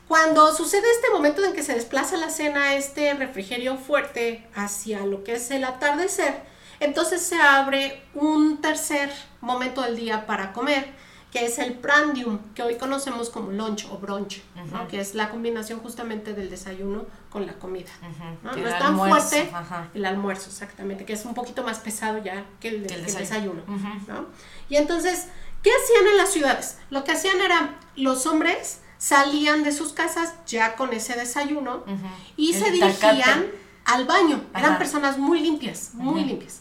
cuando 0.08 0.54
sucede 0.54 0.84
este 0.90 1.10
momento 1.10 1.44
en 1.44 1.52
que 1.52 1.62
se 1.62 1.74
desplaza 1.74 2.16
la 2.16 2.30
cena, 2.30 2.74
este 2.74 3.14
refrigerio 3.14 3.76
fuerte 3.76 4.46
hacia 4.54 5.06
lo 5.06 5.24
que 5.24 5.34
es 5.34 5.50
el 5.50 5.64
atardecer, 5.64 6.42
entonces 6.80 7.22
se 7.22 7.36
abre 7.36 8.02
un 8.14 8.60
tercer 8.60 9.10
momento 9.40 9.82
del 9.82 9.96
día 9.96 10.26
para 10.26 10.52
comer 10.52 10.92
que 11.34 11.44
es 11.46 11.58
el 11.58 11.74
prandium, 11.74 12.38
que 12.54 12.62
hoy 12.62 12.76
conocemos 12.76 13.28
como 13.28 13.50
lunch 13.50 13.88
o 13.90 13.98
brunch, 13.98 14.40
que 14.88 15.00
es 15.00 15.16
la 15.16 15.30
combinación 15.30 15.80
justamente 15.80 16.32
del 16.32 16.48
desayuno 16.48 17.06
con 17.28 17.44
la 17.44 17.54
comida. 17.54 17.90
¿no? 18.44 18.52
es 18.52 18.78
tan 18.78 18.96
fuerte 18.96 19.50
el 19.94 20.04
almuerzo, 20.04 20.48
exactamente, 20.48 21.04
que 21.04 21.14
es 21.14 21.24
un 21.24 21.34
poquito 21.34 21.64
más 21.64 21.80
pesado 21.80 22.18
ya 22.18 22.44
que 22.60 22.68
el, 22.68 22.86
desayuno. 22.86 23.62
Y 24.68 24.76
entonces, 24.76 25.26
¿qué 25.64 25.70
hacían 25.82 26.06
en 26.06 26.16
las 26.18 26.30
ciudades? 26.30 26.76
Lo 26.90 27.02
que 27.02 27.12
hacían 27.12 27.40
era, 27.40 27.74
los 27.96 28.26
hombres 28.26 28.80
salían 28.98 29.64
de 29.64 29.72
sus 29.72 29.92
casas 29.92 30.34
ya 30.46 30.76
con 30.76 30.92
ese 30.92 31.14
desayuno 31.14 31.84
y 32.36 32.54
se 32.54 32.70
dirigían 32.70 33.50
al 33.84 34.04
baño. 34.04 34.44
Eran 34.54 34.78
personas 34.78 35.18
muy 35.18 35.40
limpias, 35.40 35.94
muy 35.94 36.24
limpias. 36.24 36.60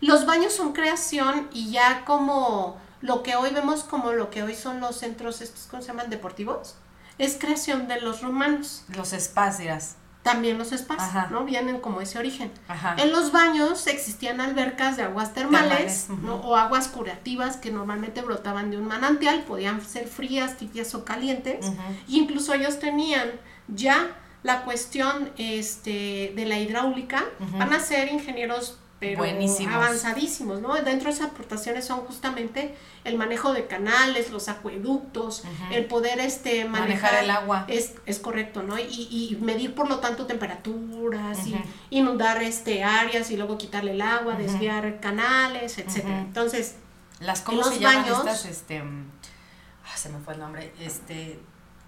Los 0.00 0.24
baños 0.24 0.52
son 0.52 0.72
creación 0.72 1.48
y 1.52 1.72
ya 1.72 2.04
como 2.04 2.80
lo 3.00 3.22
que 3.22 3.36
hoy 3.36 3.50
vemos 3.50 3.84
como 3.84 4.12
lo 4.12 4.30
que 4.30 4.42
hoy 4.42 4.54
son 4.54 4.80
los 4.80 4.96
centros, 4.96 5.40
estos, 5.40 5.66
¿cómo 5.66 5.82
se 5.82 5.88
llaman? 5.88 6.08
Deportivos, 6.08 6.76
es 7.18 7.36
creación 7.38 7.88
de 7.88 8.00
los 8.00 8.22
romanos. 8.22 8.84
Los 8.88 9.12
dirás. 9.58 9.96
También 10.24 10.56
los 10.56 10.70
spas, 10.70 11.30
¿no? 11.30 11.44
Vienen 11.44 11.80
como 11.80 12.00
ese 12.00 12.18
origen. 12.18 12.50
En 12.96 13.12
los 13.12 13.30
baños 13.30 13.86
existían 13.86 14.40
albercas 14.40 14.96
de 14.96 15.02
aguas 15.02 15.34
termales, 15.34 16.08
¿no? 16.08 16.36
o 16.36 16.56
aguas 16.56 16.88
curativas 16.88 17.58
que 17.58 17.70
normalmente 17.70 18.22
brotaban 18.22 18.70
de 18.70 18.78
un 18.78 18.86
manantial, 18.86 19.42
podían 19.42 19.82
ser 19.82 20.08
frías, 20.08 20.56
tibias 20.56 20.94
o 20.94 21.04
calientes. 21.04 21.66
incluso 22.08 22.54
ellos 22.54 22.78
tenían 22.78 23.30
ya 23.68 24.16
la 24.42 24.62
cuestión 24.64 25.30
este, 25.36 26.32
de 26.34 26.46
la 26.46 26.58
hidráulica. 26.58 27.22
Van 27.58 27.74
a 27.74 27.80
ser 27.80 28.10
ingenieros 28.10 28.78
Buenísimos. 29.16 29.74
avanzadísimos, 29.74 30.60
¿no? 30.60 30.74
Dentro 30.74 31.08
de 31.08 31.16
esas 31.16 31.30
aportaciones 31.30 31.84
son 31.84 32.00
justamente 32.00 32.74
el 33.04 33.18
manejo 33.18 33.52
de 33.52 33.66
canales, 33.66 34.30
los 34.30 34.48
acueductos, 34.48 35.44
el 35.70 35.86
poder 35.86 36.20
este 36.20 36.64
manejar, 36.64 37.22
el 37.22 37.30
agua. 37.30 37.66
Es, 37.68 37.94
es 38.06 38.18
correcto, 38.18 38.62
¿no? 38.62 38.78
Y, 38.78 39.36
medir 39.40 39.74
por 39.74 39.88
lo 39.88 39.98
tanto 39.98 40.26
temperaturas 40.26 41.46
y 41.46 41.56
inundar 41.90 42.42
este 42.42 42.82
áreas 42.82 43.30
y 43.30 43.36
luego 43.36 43.58
quitarle 43.58 43.92
el 43.92 44.00
agua, 44.00 44.36
desviar 44.36 45.00
canales, 45.00 45.78
etcétera. 45.78 46.20
Entonces, 46.20 46.76
las 47.20 47.42
cómo 47.42 47.62
se 47.64 47.78
llaman 47.78 48.06
estas 48.06 48.46
este 48.46 48.78
ah, 48.80 49.96
se 49.96 50.08
me 50.08 50.18
fue 50.18 50.34
el 50.34 50.40
nombre, 50.40 50.72
este 50.80 51.38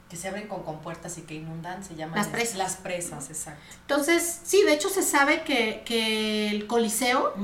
que 0.08 0.16
se 0.16 0.28
abren 0.28 0.46
con 0.46 0.62
compuertas 0.62 1.18
y 1.18 1.22
que 1.22 1.34
inundan, 1.34 1.82
se 1.82 1.96
llaman 1.96 2.16
las 2.16 2.28
presas. 2.28 2.56
Las 2.56 2.76
presas, 2.76 3.28
exacto. 3.28 3.60
Entonces, 3.80 4.40
sí, 4.44 4.62
de 4.62 4.72
hecho 4.72 4.88
se 4.88 5.02
sabe 5.02 5.42
que, 5.42 5.82
que 5.84 6.48
el 6.50 6.68
Coliseo 6.68 7.34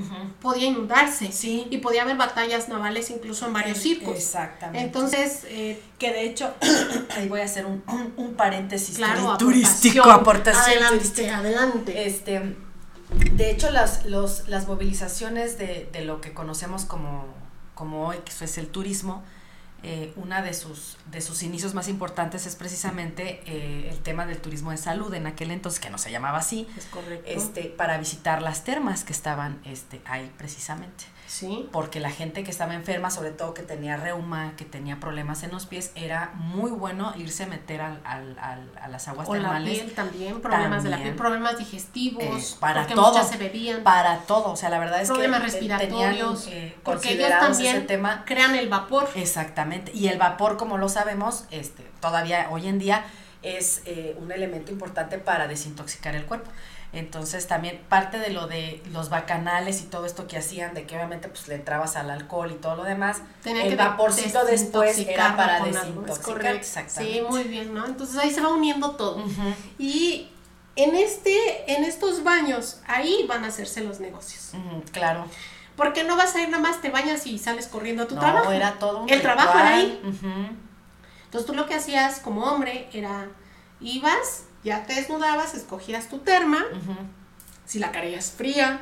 podía 0.40 0.68
inundarse. 0.68 1.32
Sí. 1.32 1.66
Y 1.70 1.78
podía 1.78 2.02
haber 2.02 2.16
batallas 2.16 2.68
navales 2.68 3.10
incluso 3.10 3.46
en 3.46 3.52
varios 3.52 3.78
circos. 3.78 4.14
Exactamente. 4.16 4.84
Entonces, 4.84 5.40
eh, 5.48 5.82
que 5.98 6.12
de 6.12 6.24
hecho, 6.24 6.54
ahí 7.16 7.28
voy 7.28 7.40
a 7.40 7.44
hacer 7.44 7.66
un, 7.66 7.82
un, 8.16 8.34
paréntesis 8.34 8.96
claro, 8.96 9.36
turístico, 9.38 10.08
aportación. 10.08 10.84
Adelante, 10.84 11.30
adelante. 11.30 12.06
Este, 12.06 12.56
De 13.32 13.50
hecho, 13.50 13.70
las, 13.70 14.06
los, 14.06 14.48
las 14.48 14.68
movilizaciones 14.68 15.58
de, 15.58 15.88
de 15.92 16.04
lo 16.04 16.20
que 16.20 16.32
conocemos 16.32 16.84
como, 16.84 17.26
como 17.74 18.06
hoy, 18.06 18.18
que 18.24 18.30
eso 18.30 18.44
es 18.44 18.56
el 18.56 18.68
turismo, 18.68 19.24
eh, 19.82 20.12
una 20.16 20.42
de 20.42 20.54
sus, 20.54 20.96
de 21.10 21.20
sus 21.20 21.42
inicios 21.42 21.74
más 21.74 21.88
importantes 21.88 22.46
es 22.46 22.54
precisamente 22.56 23.42
eh, 23.46 23.88
el 23.90 23.98
tema 24.00 24.26
del 24.26 24.38
turismo 24.38 24.70
de 24.70 24.76
salud 24.76 25.12
en 25.14 25.26
aquel 25.26 25.50
entonces, 25.50 25.80
que 25.80 25.90
no 25.90 25.98
se 25.98 26.10
llamaba 26.10 26.38
así, 26.38 26.68
Es 26.76 26.84
correcto. 26.86 27.24
este, 27.28 27.64
para 27.64 27.98
visitar 27.98 28.42
las 28.42 28.64
termas 28.64 29.04
que 29.04 29.12
estaban 29.12 29.60
este, 29.64 30.00
ahí 30.04 30.30
precisamente. 30.38 31.04
Sí. 31.32 31.68
Porque 31.72 31.98
la 32.00 32.10
gente 32.10 32.44
que 32.44 32.50
estaba 32.50 32.74
enferma, 32.74 33.10
sobre 33.10 33.30
todo 33.30 33.54
que 33.54 33.62
tenía 33.62 33.96
reuma, 33.96 34.52
que 34.56 34.64
tenía 34.64 35.00
problemas 35.00 35.42
en 35.42 35.50
los 35.50 35.66
pies, 35.66 35.90
era 35.94 36.30
muy 36.34 36.70
bueno 36.70 37.12
irse 37.16 37.44
a 37.44 37.46
meter 37.46 37.80
al, 37.80 38.00
al, 38.04 38.38
al- 38.38 38.70
a 38.80 38.88
las 38.88 39.08
aguas 39.08 39.28
O 39.28 39.34
la 39.34 39.40
termales 39.40 39.78
piel 39.78 39.92
también, 39.94 40.40
problemas 40.40 40.82
de 40.84 40.90
la 40.90 40.98
piel, 40.98 41.14
problemas 41.14 41.56
digestivos, 41.58 42.52
Eh, 42.52 42.56
para 42.60 42.80
porque 42.82 42.94
todo. 42.94 43.12
muchas 43.12 43.28
se 43.30 43.38
bebían, 43.38 43.82
para 43.82 44.18
todo. 44.20 44.52
O 44.52 44.56
sea, 44.56 44.68
la 44.68 44.78
verdad 44.78 45.00
es 45.00 45.08
problemas 45.08 45.40
que 45.40 45.46
eh, 45.46 45.50
respiratorios, 45.50 46.44
tenían 46.44 46.58
eh, 46.64 46.76
porque 46.82 47.12
ellos 47.14 47.30
también 47.30 47.76
ese 47.76 47.86
tema 47.86 48.24
crean 48.26 48.54
el 48.54 48.68
vapor. 48.68 49.08
Exactamente. 49.14 49.90
Y 49.94 50.08
el 50.08 50.18
vapor, 50.18 50.56
como 50.56 50.78
lo 50.78 50.88
sabemos, 50.88 51.44
este, 51.50 51.82
todavía 52.00 52.48
hoy 52.50 52.66
en 52.68 52.78
día 52.78 53.04
es 53.42 53.82
eh, 53.86 54.16
un 54.20 54.30
elemento 54.30 54.70
importante 54.70 55.18
para 55.18 55.48
desintoxicar 55.48 56.14
el 56.14 56.24
cuerpo. 56.26 56.50
Entonces 56.92 57.46
también 57.46 57.80
parte 57.88 58.18
de 58.18 58.30
lo 58.30 58.46
de 58.46 58.82
los 58.92 59.08
bacanales 59.08 59.80
y 59.80 59.84
todo 59.84 60.04
esto 60.04 60.26
que 60.26 60.36
hacían, 60.36 60.74
de 60.74 60.86
que 60.86 60.94
obviamente 60.94 61.28
pues 61.28 61.48
le 61.48 61.54
entrabas 61.54 61.96
al 61.96 62.10
alcohol 62.10 62.52
y 62.52 62.56
todo 62.56 62.76
lo 62.76 62.84
demás, 62.84 63.22
Tenía 63.42 63.64
el 63.64 63.70
que 63.70 63.76
vaporcito 63.76 64.44
después 64.44 64.98
era 64.98 65.34
para 65.34 65.64
desintoxicar. 65.64 66.60
Sí, 66.88 67.22
muy 67.26 67.44
bien, 67.44 67.72
¿no? 67.72 67.86
Entonces 67.86 68.18
ahí 68.18 68.30
se 68.30 68.42
va 68.42 68.50
uniendo 68.50 68.90
todo. 68.92 69.24
Y 69.78 70.28
en 70.76 70.94
este, 70.94 71.72
en 71.74 71.84
estos 71.84 72.24
baños, 72.24 72.80
ahí 72.86 73.24
van 73.26 73.44
a 73.44 73.48
hacerse 73.48 73.82
los 73.82 74.00
negocios. 74.00 74.52
claro. 74.92 75.26
Porque 75.76 76.04
no 76.04 76.16
vas 76.18 76.34
a 76.36 76.42
ir 76.42 76.50
nada 76.50 76.62
más, 76.62 76.82
te 76.82 76.90
bañas 76.90 77.26
y 77.26 77.38
sales 77.38 77.66
corriendo 77.66 78.02
a 78.02 78.06
tu 78.06 78.14
no, 78.14 78.20
trabajo. 78.20 78.52
era 78.52 78.78
todo 78.78 79.04
un 79.04 79.08
El 79.08 79.22
trabajo 79.22 79.58
era 79.58 79.76
ahí. 79.76 79.98
Entonces 81.24 81.46
tú 81.46 81.54
lo 81.54 81.64
que 81.66 81.74
hacías 81.74 82.20
como 82.20 82.44
hombre 82.44 82.90
era, 82.92 83.28
ibas, 83.80 84.44
ya 84.64 84.84
te 84.84 84.94
desnudabas, 84.94 85.54
escogías 85.54 86.08
tu 86.08 86.18
terma, 86.18 86.64
si 87.64 87.78
la 87.78 87.90
querías 87.92 88.30
fría, 88.32 88.80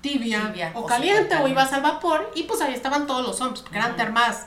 tibia, 0.00 0.46
Tibia 0.52 0.72
o 0.74 0.80
o 0.80 0.86
caliente, 0.86 1.36
o 1.36 1.48
ibas 1.48 1.72
al 1.72 1.82
vapor, 1.82 2.30
y 2.34 2.44
pues 2.44 2.60
ahí 2.60 2.74
estaban 2.74 3.06
todos 3.06 3.26
los 3.26 3.40
hombres, 3.40 3.62
porque 3.62 3.78
eran 3.78 3.96
termas 3.96 4.46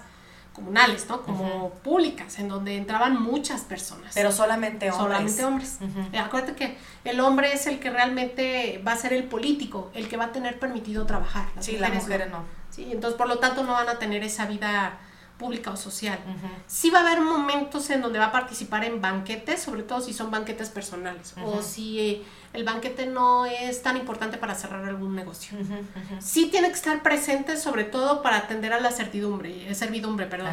comunales, 0.54 1.08
¿no? 1.08 1.22
Como 1.22 1.70
públicas, 1.70 2.38
en 2.40 2.50
donde 2.50 2.76
entraban 2.76 3.22
muchas 3.22 3.62
personas. 3.62 4.12
Pero 4.14 4.32
solamente 4.32 4.92
hombres. 4.92 5.08
Solamente 5.08 5.46
hombres. 5.46 5.78
Eh, 6.12 6.20
Acuérdate 6.20 6.56
que 6.56 6.78
el 7.06 7.20
hombre 7.22 7.54
es 7.54 7.66
el 7.68 7.80
que 7.80 7.90
realmente 7.90 8.82
va 8.86 8.92
a 8.94 8.98
ser 8.98 9.14
el 9.14 9.24
político, 9.24 9.90
el 9.94 10.10
que 10.10 10.18
va 10.18 10.26
a 10.26 10.32
tener 10.34 10.60
permitido 10.60 11.06
trabajar. 11.06 11.48
Las 11.56 11.66
Sí, 11.66 11.78
las 11.78 11.94
mujeres 11.94 12.02
no. 12.02 12.08
mujeres 12.08 12.32
no. 12.32 12.60
Sí, 12.72 12.90
entonces 12.92 13.18
por 13.18 13.28
lo 13.30 13.40
tanto 13.40 13.64
no 13.64 13.72
van 13.74 13.88
a 13.88 14.00
tener 14.00 14.22
esa 14.24 14.46
vida 14.48 14.98
pública 15.40 15.72
o 15.72 15.78
social. 15.78 16.20
Ujú. 16.28 16.48
Sí 16.68 16.92
va 16.92 17.00
a 17.00 17.02
haber 17.02 17.22
momentos 17.22 17.90
en 17.90 18.02
donde 18.02 18.20
va 18.20 18.26
a 18.26 18.32
participar 18.32 18.84
en 18.84 19.02
banquetes, 19.02 19.60
sobre 19.62 19.82
todo 19.84 20.02
si 20.02 20.14
son 20.14 20.30
banquetes 20.30 20.70
personales 20.70 21.34
o 21.44 21.50
Ujú. 21.54 21.64
si 21.64 22.00
eh, 22.00 22.24
el 22.54 22.64
banquete 22.66 23.06
no 23.06 23.46
es 23.46 23.82
tan 23.82 23.96
importante 23.96 24.38
para 24.38 24.54
cerrar 24.54 24.84
algún 24.84 25.16
negocio. 25.16 25.58
Ujú, 25.58 25.74
ujú. 25.76 26.16
Sí 26.20 26.48
tiene 26.52 26.68
que 26.68 26.74
estar 26.74 27.02
presente 27.02 27.58
sobre 27.58 27.86
todo 27.86 28.22
para 28.22 28.38
atender 28.38 28.74
a 28.74 28.80
la 28.82 28.92
certidumbre, 28.92 29.70
eh, 29.72 29.76
servidumbre, 29.76 30.26
perdón. 30.26 30.52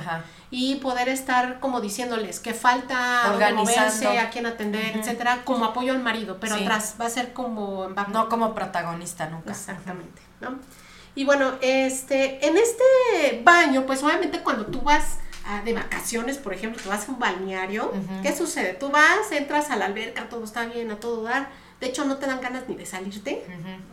Y 0.51 0.77
poder 0.77 1.09
estar 1.09 1.59
como 1.59 1.81
diciéndoles 1.81 2.39
que 2.39 2.55
falta 2.55 3.35
moverse, 3.55 4.19
a 4.19 4.31
quién 4.31 4.47
atender, 4.47 4.97
etcétera, 4.97 5.43
como 5.45 5.65
apoyo 5.65 5.93
al 5.93 6.03
marido, 6.03 6.39
pero 6.41 6.57
Sí. 6.57 6.63
atrás 6.63 6.95
va 7.01 7.07
a 7.07 7.11
ser 7.11 7.33
como 7.33 7.89
No 8.13 8.29
como 8.29 8.55
protagonista 8.55 9.29
nunca. 9.29 9.51
Exactamente, 9.51 10.23
¿no? 10.41 10.59
Y 11.17 11.25
bueno, 11.25 11.55
este, 11.63 12.47
en 12.47 12.57
este 12.57 13.41
baño, 13.43 13.85
pues 13.87 14.03
obviamente 14.05 14.41
cuando 14.41 14.67
tú 14.67 14.83
vas 14.83 15.19
a- 15.49 15.63
de 15.63 15.73
vacaciones, 15.73 16.37
por 16.39 16.53
ejemplo, 16.55 16.81
te 16.83 16.89
vas 16.89 17.09
a 17.09 17.13
un 17.13 17.19
balneario. 17.19 17.93
¿qué 18.23 18.37
sucede? 18.37 18.75
Tú 18.75 18.91
vas, 18.91 19.33
entras 19.33 19.71
a 19.71 19.77
la 19.77 19.87
alberca, 19.87 20.29
todo 20.29 20.45
está 20.45 20.67
bien, 20.67 20.91
a 20.91 20.97
todo 21.01 21.23
dar. 21.25 21.49
De 21.81 21.87
hecho, 21.89 22.05
no 22.05 22.17
te 22.19 22.27
dan 22.27 22.41
ganas 22.41 22.69
ni 22.69 22.77
de 22.77 22.87
salirte. 22.87 23.45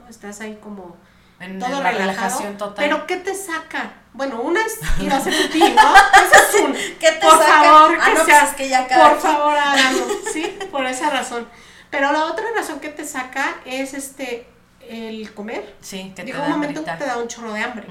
Estás 0.10 0.42
ahí 0.42 0.58
como 0.62 0.96
En 1.40 1.60
todo 1.60 1.70
la 1.70 1.92
relajado. 1.92 2.00
relajación 2.00 2.58
total. 2.58 2.86
Pero 2.86 3.08
¿qué 3.08 3.18
te 3.18 3.34
saca? 3.36 3.94
Bueno, 4.14 4.42
una 4.42 4.62
es 4.66 4.80
ir 5.02 5.12
a 5.12 5.18
hacer 5.18 5.34
pipí, 5.34 5.60
¿no? 5.60 5.94
Ese 6.26 6.58
es 6.58 6.64
un. 6.64 6.74
¿Qué 7.00 7.12
te 7.12 7.20
por 7.22 7.32
saca? 7.38 7.46
favor, 7.64 7.98
Ah, 8.00 8.06
que 8.06 8.14
no, 8.16 8.24
pues 8.26 8.44
es 8.44 8.50
que 8.56 8.70
ya 8.70 8.88
por 8.88 9.20
favor, 9.20 9.56
háganlo, 9.58 10.06
¿sí? 10.34 10.58
Por 10.72 10.86
esa 10.86 11.10
razón. 11.10 11.48
Pero 11.90 12.12
la 12.12 12.26
otra 12.26 12.46
razón 12.56 12.80
que 12.80 12.90
te 12.90 13.06
saca 13.06 13.56
es 13.66 13.94
este 13.94 14.48
el 14.90 15.34
comer. 15.34 15.76
Sí, 15.82 16.14
que 16.16 16.24
te 16.24 16.38
un 16.38 16.50
momento 16.50 16.84
que 16.84 16.92
te 16.92 17.06
da 17.06 17.18
un 17.18 17.28
chorro 17.28 17.54
de 17.54 17.62
hambre. 17.62 17.88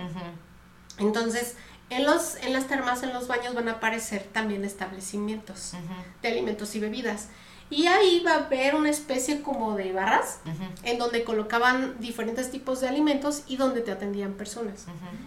Entonces, 0.98 1.56
en 1.90 2.04
los 2.04 2.36
en 2.36 2.52
las 2.52 2.66
termas, 2.66 3.02
en 3.02 3.12
los 3.12 3.28
baños 3.28 3.54
van 3.54 3.68
a 3.68 3.72
aparecer 3.72 4.22
también 4.32 4.64
establecimientos 4.64 5.74
de 6.22 6.28
alimentos 6.28 6.74
y 6.74 6.80
bebidas. 6.80 7.28
Y 7.70 7.86
ahí 7.86 8.22
va 8.24 8.32
a 8.32 8.36
haber 8.44 8.74
una 8.74 8.90
especie 8.90 9.40
como 9.40 9.76
de 9.76 9.92
barras 9.92 10.40
en 10.82 10.98
donde 10.98 11.24
colocaban 11.24 11.98
diferentes 12.00 12.50
tipos 12.50 12.82
de 12.82 12.88
alimentos 12.88 13.44
y 13.46 13.56
donde 13.56 13.80
te 13.80 13.90
atendían 13.90 14.34
personas. 14.34 14.86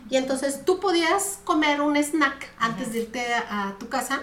Y 0.09 0.17
entonces 0.17 0.63
tú 0.63 0.79
podías 0.79 1.39
comer 1.43 1.81
un 1.81 1.97
snack 1.97 2.51
antes 2.59 2.93
de 2.93 2.99
irte 2.99 3.33
a, 3.33 3.69
a 3.69 3.77
tu 3.79 3.89
casa 3.89 4.21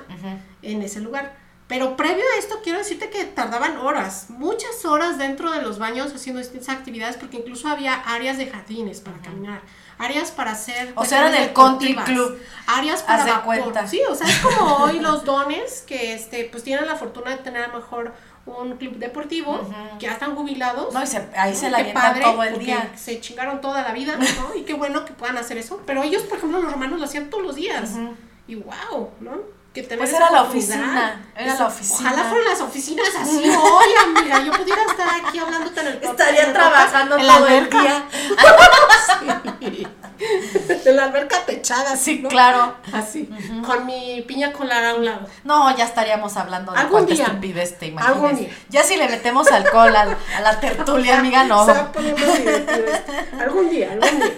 en 0.63 0.83
ese 0.83 1.01
lugar. 1.01 1.42
Pero 1.69 1.97
previo 1.97 2.23
a 2.35 2.39
esto 2.39 2.61
quiero 2.63 2.79
decirte 2.79 3.09
que 3.09 3.25
tardaban 3.25 3.79
horas, 3.79 4.27
muchas 4.29 4.85
horas 4.85 5.17
dentro 5.17 5.51
de 5.53 5.63
los 5.63 5.79
baños 5.79 6.13
haciendo 6.15 6.39
distintas 6.41 6.69
actividades 6.71 7.17
porque 7.17 7.39
incluso 7.39 7.67
había 7.69 7.95
áreas 7.95 8.37
de 8.37 8.47
jardines 8.49 9.01
para 9.01 9.17
caminar, 9.19 9.63
áreas 9.97 10.31
para 10.33 10.51
hacer 10.53 10.93
O 10.97 11.05
sea, 11.05 11.21
era 11.21 11.29
cuestiones 11.29 11.41
del 11.41 11.53
country 11.55 11.95
club. 11.95 12.39
áreas 12.67 13.03
para 13.03 13.43
cuenta. 13.43 13.87
Sí, 13.87 14.03
o 14.07 14.15
sea, 14.15 14.29
es 14.29 14.39
como 14.41 14.75
hoy 14.85 14.99
los 14.99 15.25
dones 15.25 15.83
que 15.87 16.13
este 16.13 16.45
pues 16.51 16.63
tienen 16.63 16.87
la 16.87 16.97
fortuna 16.97 17.31
de 17.31 17.39
tener 17.39 17.63
a 17.63 17.69
lo 17.69 17.75
mejor 17.77 18.13
un 18.45 18.77
club 18.77 18.97
deportivo 18.97 19.61
que 19.99 20.07
ya 20.07 20.13
están 20.13 20.35
jubilados. 20.35 20.93
No, 20.93 21.03
y 21.03 21.07
se- 21.07 21.29
ahí 21.37 21.55
se 21.55 21.71
la 21.71 21.79
avientan 21.79 22.21
todo 22.21 22.43
el 22.43 22.59
día. 22.59 22.93
Se 22.97 23.19
chingaron 23.21 23.61
toda 23.63 23.83
la 23.83 23.93
vida, 23.93 24.17
¿no? 24.19 24.55
Y 24.57 24.63
qué 24.63 24.75
bueno 24.75 25.05
que 25.07 25.13
puedan 25.13 25.39
hacer 25.39 25.57
eso. 25.59 25.81
Pero 25.87 26.03
ellos, 26.03 26.23
por 26.25 26.37
ejemplo, 26.39 26.61
los 26.61 26.71
romanos 26.73 26.99
lo 26.99 27.05
hacían 27.07 27.31
todos 27.31 27.45
los 27.45 27.55
días. 27.55 27.93
Y 28.49 28.57
wow, 28.57 29.11
¿no? 29.21 29.62
Que 29.73 29.83
tener 29.83 29.99
Pues 30.01 30.11
esa 30.11 30.19
era 30.19 30.31
la 30.31 30.43
oficina, 30.43 31.25
era 31.35 31.55
la 31.55 31.67
oficina. 31.67 32.11
Ojalá 32.13 32.29
fueran 32.29 32.49
las 32.51 32.61
oficinas 32.61 33.07
así 33.19 33.43
hoy, 33.49 33.87
amiga. 34.05 34.41
Yo 34.45 34.53
pudiera 34.53 34.83
estar 34.83 35.09
aquí 35.25 35.39
hablándote 35.39 35.81
en 35.81 35.87
el 35.87 36.03
Estaría 36.05 36.53
trabajando 36.53 37.17
en 37.17 37.27
la 37.27 37.37
todo 37.39 37.49
el 37.49 37.71
día. 37.71 38.05
Sí. 39.59 39.87
En 40.85 40.97
la 40.97 41.05
alberca 41.05 41.45
techada, 41.45 41.97
Sí, 41.97 42.21
¿no? 42.21 42.29
claro. 42.29 42.77
Así, 42.93 43.29
con 43.67 43.87
mi 43.87 44.23
piña 44.23 44.53
colada 44.53 44.91
a 44.91 44.95
un 44.95 45.05
lado. 45.05 45.27
No, 45.43 45.77
ya 45.77 45.85
estaríamos 45.85 46.37
hablando 46.37 46.71
de 46.73 46.79
Algún 46.79 46.93
cuánta 46.93 47.15
día. 47.15 47.25
estupidez 47.25 47.79
te 47.79 47.87
imaginas. 47.87 48.15
Algún 48.17 48.37
día. 48.37 48.49
Ya 48.69 48.85
si 48.85 48.97
le 48.97 49.09
metemos 49.09 49.51
alcohol 49.51 49.95
al- 49.97 50.17
a, 50.37 50.41
la 50.41 50.61
tertulia, 50.61 51.19
amiga, 51.19 51.43
no. 51.45 51.65
Se 51.67 51.73
va 51.73 51.91
poniendo 51.91 52.25
divertido 52.25 52.87
esto. 52.87 53.13
Algún 53.41 53.71
día, 53.71 53.93
algún 53.93 54.21
día. 54.21 54.33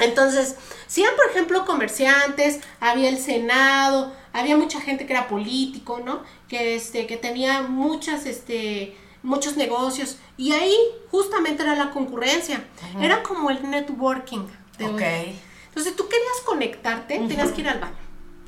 Entonces, 0.00 0.56
si 0.88 1.02
eran, 1.04 1.14
por 1.14 1.26
ejemplo, 1.30 1.64
comerciantes, 1.64 2.58
había 2.80 3.08
el 3.08 3.18
Senado, 3.18 4.12
había 4.38 4.56
mucha 4.56 4.80
gente 4.80 5.06
que 5.06 5.12
era 5.12 5.28
político, 5.28 6.00
¿no? 6.04 6.22
Que, 6.48 6.76
este, 6.76 7.06
que 7.06 7.16
tenía 7.16 7.62
muchas, 7.62 8.26
este, 8.26 8.96
muchos 9.22 9.56
negocios. 9.56 10.16
Y 10.36 10.52
ahí 10.52 10.76
justamente 11.10 11.62
era 11.62 11.74
la 11.74 11.90
concurrencia. 11.90 12.64
Era 13.00 13.22
como 13.22 13.50
el 13.50 13.68
networking. 13.68 14.46
de 14.78 14.84
Ok. 14.86 14.92
hoy. 15.00 15.38
Entonces, 15.68 15.96
tú 15.96 16.08
querías 16.08 16.40
conectarte, 16.44 17.18
tenías 17.20 17.50
que 17.52 17.60
ir 17.62 17.68
al 17.68 17.80
baño. 17.80 17.96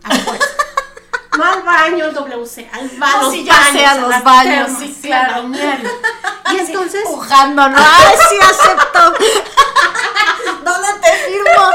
A. 0.04 0.10
No 1.38 1.44
al 1.44 1.62
baño 1.62 2.10
WC, 2.10 2.68
al 2.72 2.88
baño. 2.98 3.22
No, 3.22 3.30
sí, 3.30 3.44
ya 3.44 3.70
sé, 3.70 3.86
a 3.86 3.94
los 3.94 4.24
baños, 4.24 4.70
sí, 4.76 4.98
claro. 5.00 5.48
Y 6.52 6.56
entonces, 6.58 7.02
Pujando, 7.04 7.68
¿no? 7.68 7.76
¡Ay, 7.78 8.16
sí 8.28 8.36
acepto! 8.42 9.12
¿Dónde 10.64 10.88
te 11.00 11.12
firmo? 11.26 11.70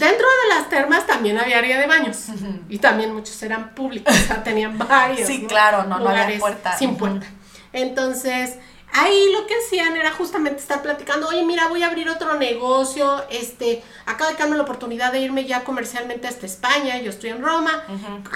Dentro 0.00 0.26
de 0.26 0.54
las 0.54 0.68
termas 0.68 1.06
también 1.06 1.38
había 1.38 1.58
área 1.58 1.78
de 1.78 1.86
baños. 1.86 2.26
Y 2.68 2.78
también 2.78 3.14
muchos 3.14 3.40
eran 3.42 3.74
públicos, 3.74 4.12
o 4.12 4.26
sea, 4.26 4.42
tenían 4.42 4.76
varios. 4.78 5.28
Sí, 5.28 5.46
claro, 5.46 5.84
no, 5.84 5.98
no 6.00 6.08
había 6.08 6.22
lugares 6.22 6.40
puerta. 6.40 6.76
Sin 6.76 6.96
puerta. 6.96 7.26
Entonces, 7.72 8.56
ahí 8.92 9.32
lo 9.32 9.46
que 9.46 9.54
hacían 9.54 9.96
era 9.96 10.12
justamente 10.12 10.60
estar 10.60 10.82
platicando, 10.82 11.28
oye, 11.28 11.44
mira, 11.44 11.68
voy 11.68 11.82
a 11.82 11.88
abrir 11.88 12.08
otro 12.08 12.34
negocio, 12.36 13.22
este, 13.30 13.82
acaba 14.06 14.30
de 14.32 14.36
darme 14.36 14.56
la 14.56 14.62
oportunidad 14.62 15.12
de 15.12 15.20
irme 15.20 15.44
ya 15.44 15.64
comercialmente 15.64 16.28
hasta 16.28 16.46
España, 16.46 16.98
yo 16.98 17.10
estoy 17.10 17.30
en 17.30 17.42
Roma, 17.42 17.84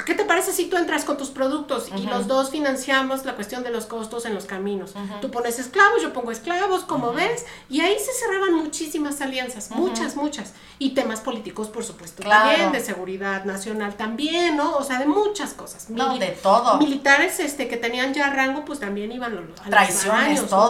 ¿qué 0.07 0.14
te 0.14 0.24
parece 0.24 0.52
si 0.52 0.66
tú 0.66 0.76
entras 0.76 1.05
con 1.05 1.16
tus 1.16 1.30
productos 1.30 1.90
y 1.96 2.07
los 2.07 2.26
dos 2.26 2.50
financiamos 2.50 3.24
la 3.24 3.34
cuestión 3.34 3.62
de 3.62 3.70
los 3.70 3.86
costos 3.86 4.26
en 4.26 4.34
los 4.34 4.44
caminos? 4.44 4.94
Tú 5.20 5.30
pones 5.30 5.59
esclavos, 5.59 6.02
yo 6.02 6.12
pongo 6.12 6.30
esclavos, 6.30 6.84
como 6.84 7.12
ves, 7.12 7.44
y 7.68 7.80
ahí 7.80 7.96
se 7.98 8.12
cerraban 8.12 8.55
muchísimas 8.55 9.20
alianzas, 9.20 9.70
muchas, 9.70 10.16
muchas, 10.16 10.52
y 10.78 10.90
temas 10.90 11.20
políticos, 11.20 11.68
por 11.68 11.84
supuesto, 11.84 12.22
también, 12.22 12.72
de 12.72 12.80
seguridad 12.80 13.44
nacional 13.44 13.94
también, 13.96 14.57
¿no? 14.57 14.76
O 14.76 14.84
sea, 14.84 14.98
de 14.98 15.07
muchas 15.07 15.55
cosas. 15.55 15.90
No, 15.90 16.18
de 16.18 16.28
todo. 16.28 16.78
Militares 16.78 17.40
este, 17.40 17.68
que 17.68 17.76
tenían 17.76 18.14
ya 18.14 18.30
rango, 18.30 18.64
pues 18.64 18.80
también 18.80 19.12
iban 19.12 19.34
a 19.36 19.70
Traiciones, 19.70 20.43
todo, 20.47 20.68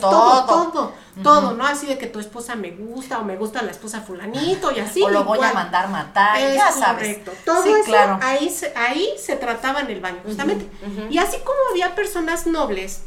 todo, 0.00 0.44
todo, 0.46 0.92
todo, 1.22 1.54
¿no? 1.54 1.66
Así 1.66 1.86
de 1.86 1.98
que 1.98 2.06
tu 2.06 2.18
esposa 2.18 2.54
me 2.54 2.70
gusta 2.70 3.18
o 3.18 3.24
me 3.24 3.36
gusta 3.36 3.62
la 3.62 3.70
esposa 3.70 4.00
fulanito 4.00 4.70
y 4.72 4.80
así. 4.80 5.02
O 5.02 5.08
lo 5.10 5.24
voy 5.24 5.38
a 5.40 5.52
mandar 5.52 5.88
matar, 5.88 6.38
ya 6.38 6.70
sabes. 6.72 7.24
Todo 7.44 7.64
eso, 7.64 7.84
claro. 7.84 8.18
ahí, 8.22 8.48
se, 8.50 8.72
ahí 8.76 9.08
se 9.18 9.36
trataba 9.36 9.80
en 9.80 9.90
el 9.90 10.00
baño, 10.00 10.20
justamente. 10.24 10.68
Y 11.10 11.18
así 11.18 11.38
como 11.38 11.58
había 11.70 11.94
personas 11.94 12.46
nobles, 12.46 13.04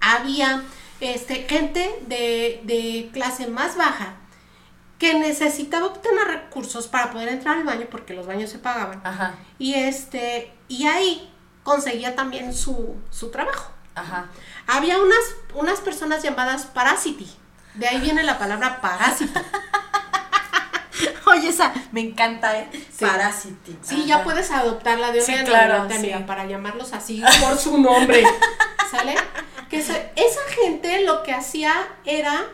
había 0.00 0.64
este, 1.00 1.46
gente 1.48 2.02
de, 2.06 2.60
de 2.64 3.10
clase 3.12 3.46
más 3.46 3.76
baja 3.76 4.16
que 5.02 5.18
necesitaba 5.18 5.86
obtener 5.86 6.28
recursos 6.28 6.86
para 6.86 7.10
poder 7.10 7.28
entrar 7.28 7.56
al 7.56 7.64
baño 7.64 7.88
porque 7.90 8.14
los 8.14 8.24
baños 8.24 8.50
se 8.50 8.60
pagaban. 8.60 9.00
Ajá. 9.02 9.34
Y 9.58 9.74
este, 9.74 10.52
y 10.68 10.86
ahí 10.86 11.28
conseguía 11.64 12.14
también 12.14 12.54
su, 12.54 12.94
su 13.10 13.30
trabajo. 13.32 13.72
Ajá. 13.96 14.26
Había 14.66 14.98
unas, 14.98 15.20
unas 15.54 15.80
personas 15.80 16.22
llamadas 16.22 16.66
parasiti. 16.66 17.30
De 17.74 17.88
ahí 17.88 18.00
viene 18.00 18.22
la 18.22 18.38
palabra 18.38 18.80
parásito. 18.80 19.40
Oye, 21.26 21.48
esa 21.48 21.72
me 21.90 22.00
encanta, 22.00 22.58
¿eh? 22.58 22.68
Sí. 22.72 23.04
Parasiti. 23.04 23.78
Sí, 23.82 24.04
ya 24.06 24.22
puedes 24.22 24.50
adoptarla 24.50 25.12
de 25.12 25.22
una 25.22 25.38
sí, 25.38 25.44
claro, 25.44 25.88
para 26.26 26.44
llamarlos 26.44 26.92
así 26.92 27.22
por 27.40 27.58
su 27.58 27.78
nombre. 27.78 28.24
¿Sale? 28.90 29.14
Que 29.70 29.78
esa 29.78 30.40
gente 30.60 31.04
lo 31.04 31.22
que 31.22 31.32
hacía 31.32 31.72
era 32.04 32.44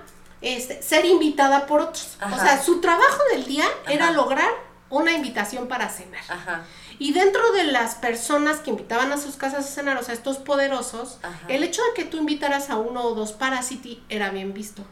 este, 0.40 0.82
ser 0.82 1.04
invitada 1.04 1.66
por 1.66 1.80
otros. 1.80 2.16
O 2.32 2.38
sea, 2.38 2.62
su 2.62 2.80
trabajo 2.80 3.18
del 3.32 3.44
día 3.46 3.64
era 3.88 4.12
lograr 4.12 4.50
una 4.90 5.12
invitación 5.12 5.66
para 5.66 5.88
cenar. 5.88 6.22
Ajá. 6.28 6.62
Y 6.98 7.12
dentro 7.12 7.52
de 7.52 7.64
las 7.64 7.94
personas 7.94 8.58
que 8.58 8.70
invitaban 8.70 9.12
a 9.12 9.18
sus 9.18 9.36
casas 9.36 9.66
a 9.66 9.68
cenar, 9.68 9.96
o 9.98 10.02
sea, 10.02 10.14
estos 10.14 10.38
poderosos, 10.38 11.18
el 11.48 11.62
hecho 11.62 11.82
de 11.82 12.02
que 12.02 12.08
tú 12.08 12.18
invitaras 12.18 12.70
a 12.70 12.76
uno 12.76 13.02
o 13.02 13.14
dos 13.14 13.32
parasiti 13.32 14.02
era 14.08 14.30
bien 14.30 14.52
visto. 14.52 14.84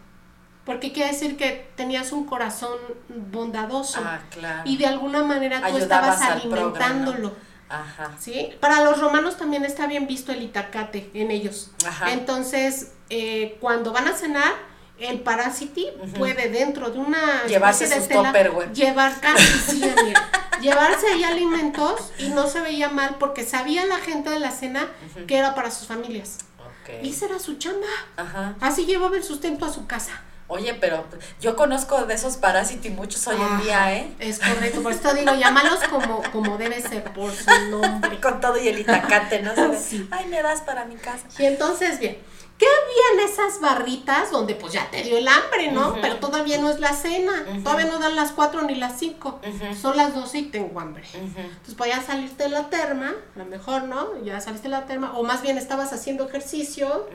Porque 0.64 0.92
quiere 0.92 1.12
decir 1.12 1.36
que 1.36 1.70
tenías 1.76 2.12
un 2.12 2.26
corazón 2.26 2.76
bondadoso. 3.08 4.00
Ah, 4.04 4.20
claro. 4.30 4.62
Y 4.64 4.76
de 4.76 4.86
alguna 4.86 5.22
manera 5.22 5.64
tú 5.68 5.76
estabas 5.78 6.20
alimentándolo. 6.22 7.34
Ajá. 7.68 8.12
¿Sí? 8.18 8.50
Para 8.60 8.82
los 8.82 9.00
romanos 9.00 9.36
también 9.36 9.64
está 9.64 9.86
bien 9.86 10.06
visto 10.06 10.32
el 10.32 10.42
itacate 10.42 11.10
en 11.14 11.30
ellos. 11.30 11.72
Ajá. 11.84 12.12
Entonces, 12.12 12.92
eh, 13.10 13.58
cuando 13.60 13.92
van 13.92 14.08
a 14.08 14.12
cenar, 14.12 14.52
el 14.98 15.20
parásiti 15.20 15.88
puede 16.18 16.48
dentro 16.48 16.90
de 16.90 16.98
una 16.98 17.44
llevarse 17.46 17.86
de 17.86 18.00
tela, 18.00 18.32
llevar 18.72 19.20
casi 19.20 19.82
llevarse 20.60 21.06
ahí 21.08 21.24
alimentos 21.24 22.12
y 22.18 22.28
no 22.28 22.46
se 22.46 22.60
veía 22.60 22.88
mal 22.88 23.16
porque 23.18 23.44
sabía 23.44 23.84
la 23.86 23.96
gente 23.96 24.30
de 24.30 24.38
la 24.38 24.50
cena 24.50 24.88
que 25.26 25.36
era 25.36 25.54
para 25.54 25.70
sus 25.70 25.86
familias. 25.86 26.38
Y 27.02 27.10
esa 27.10 27.26
era 27.26 27.38
su 27.38 27.56
chamba. 27.56 27.86
Así 28.60 28.86
llevaba 28.86 29.16
el 29.16 29.24
sustento 29.24 29.66
a 29.66 29.72
su 29.72 29.86
casa. 29.86 30.22
Oye, 30.48 30.74
pero 30.74 31.04
yo 31.40 31.56
conozco 31.56 32.06
de 32.06 32.14
esos 32.14 32.36
parásitos 32.36 32.92
muchos 32.92 33.26
hoy 33.26 33.36
en 33.36 33.64
día, 33.64 33.96
¿eh? 33.96 34.14
Es 34.20 34.38
correcto, 34.38 34.80
por 34.80 34.92
esto 34.92 35.12
digo, 35.12 35.34
llámalos 35.34 35.80
como, 35.90 36.22
como 36.30 36.56
debe 36.56 36.80
ser, 36.80 37.02
por 37.02 37.32
su 37.32 37.50
nombre. 37.68 38.20
Con 38.22 38.40
todo 38.40 38.56
y 38.56 38.68
el 38.68 38.78
itacate, 38.78 39.42
¿no? 39.42 39.50
Ay, 40.12 40.26
me 40.26 40.42
das 40.42 40.60
para 40.60 40.84
mi 40.84 40.94
casa. 40.94 41.26
Y 41.36 41.46
entonces, 41.46 41.98
bien, 41.98 42.18
¿Qué 42.58 42.64
había 42.64 43.22
en 43.22 43.30
esas 43.30 43.60
barritas 43.60 44.30
donde 44.30 44.54
pues 44.54 44.72
ya 44.72 44.90
te 44.90 45.02
dio 45.02 45.18
el 45.18 45.28
hambre, 45.28 45.70
¿no? 45.72 45.94
Pero 46.00 46.16
todavía 46.16 46.56
no 46.58 46.70
es 46.70 46.80
la 46.80 46.94
cena, 46.94 47.44
todavía 47.62 47.86
no 47.86 47.98
dan 47.98 48.16
las 48.16 48.32
cuatro 48.32 48.62
ni 48.62 48.74
las 48.74 48.98
cinco, 48.98 49.40
son 49.80 49.96
las 49.96 50.14
doce 50.14 50.38
y 50.38 50.42
tengo 50.44 50.80
hambre. 50.80 51.04
Entonces 51.12 51.74
podías 51.74 51.98
pues, 51.98 52.06
salirte 52.06 52.44
de 52.44 52.50
la 52.50 52.70
terma, 52.70 53.14
a 53.34 53.38
lo 53.38 53.44
mejor, 53.44 53.82
¿no? 53.84 54.22
Ya 54.24 54.40
saliste 54.40 54.68
de 54.68 54.72
la 54.72 54.86
terma, 54.86 55.18
o 55.18 55.22
más 55.22 55.42
bien 55.42 55.58
estabas 55.58 55.92
haciendo 55.92 56.26
ejercicio 56.26 57.08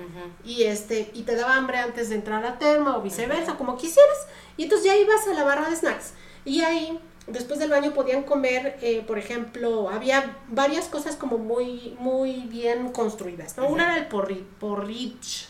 y 0.46 0.64
este 0.64 1.10
y 1.14 1.24
te 1.24 1.36
daba 1.36 1.56
hambre 1.56 1.80
antes 1.80 2.10
de 2.10 2.16
entrar 2.16 2.44
a 2.44 2.52
la 2.52 2.60
terma 2.60 2.98
o 2.98 3.02
viceversa, 3.02 3.56
como 3.56 3.78
quisieras, 3.78 4.28
y 4.58 4.64
entonces 4.64 4.86
ya 4.86 4.96
ibas 4.96 5.28
a 5.28 5.34
la 5.34 5.44
barra 5.44 5.70
de 5.70 5.76
snacks. 5.76 6.14
Y 6.46 6.62
ahí 6.62 7.00
después 7.32 7.60
del 7.60 7.70
baño 7.70 7.94
podían 7.94 8.24
comer, 8.24 8.78
eh, 8.82 9.04
por 9.06 9.18
ejemplo, 9.18 9.90
había 9.90 10.38
varias 10.48 10.86
cosas 10.86 11.16
como 11.16 11.38
muy, 11.38 11.96
muy 12.00 12.42
bien 12.48 12.92
construidas, 12.92 13.58
¿no? 13.58 13.68
Una 13.68 13.84
era 13.84 13.98
el 13.98 14.08
porri 14.08 14.46
porridge, 14.60 15.48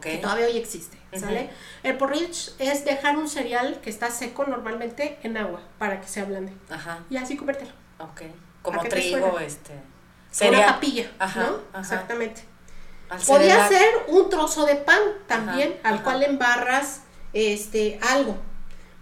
que 0.00 0.18
todavía 0.18 0.46
hoy 0.46 0.56
existe, 0.56 0.98
¿sale? 1.12 1.50
El 1.82 1.96
porridge 1.96 2.52
es 2.58 2.84
dejar 2.84 3.16
un 3.16 3.28
cereal 3.28 3.80
que 3.82 3.90
está 3.90 4.10
seco 4.10 4.44
normalmente 4.44 5.18
en 5.22 5.36
agua 5.36 5.60
para 5.78 6.00
que 6.00 6.08
se 6.08 6.20
ablande. 6.20 6.52
Ajá. 6.70 7.04
Y 7.10 7.16
así 7.16 7.36
convertirlo. 7.36 7.74
Ok. 7.98 8.22
Como 8.62 8.82
trigo, 8.82 9.38
este... 9.40 9.72
Sería... 10.30 10.58
Una 10.58 10.66
papilla, 10.74 11.10
¿no? 11.36 11.78
Exactamente. 11.78 12.42
Podía 13.26 13.68
ser 13.68 13.84
un 14.08 14.28
trozo 14.30 14.66
de 14.66 14.76
pan 14.76 15.00
también, 15.28 15.78
al 15.82 16.02
cual 16.02 16.22
embarras 16.22 17.02
este, 17.32 18.00
algo. 18.02 18.36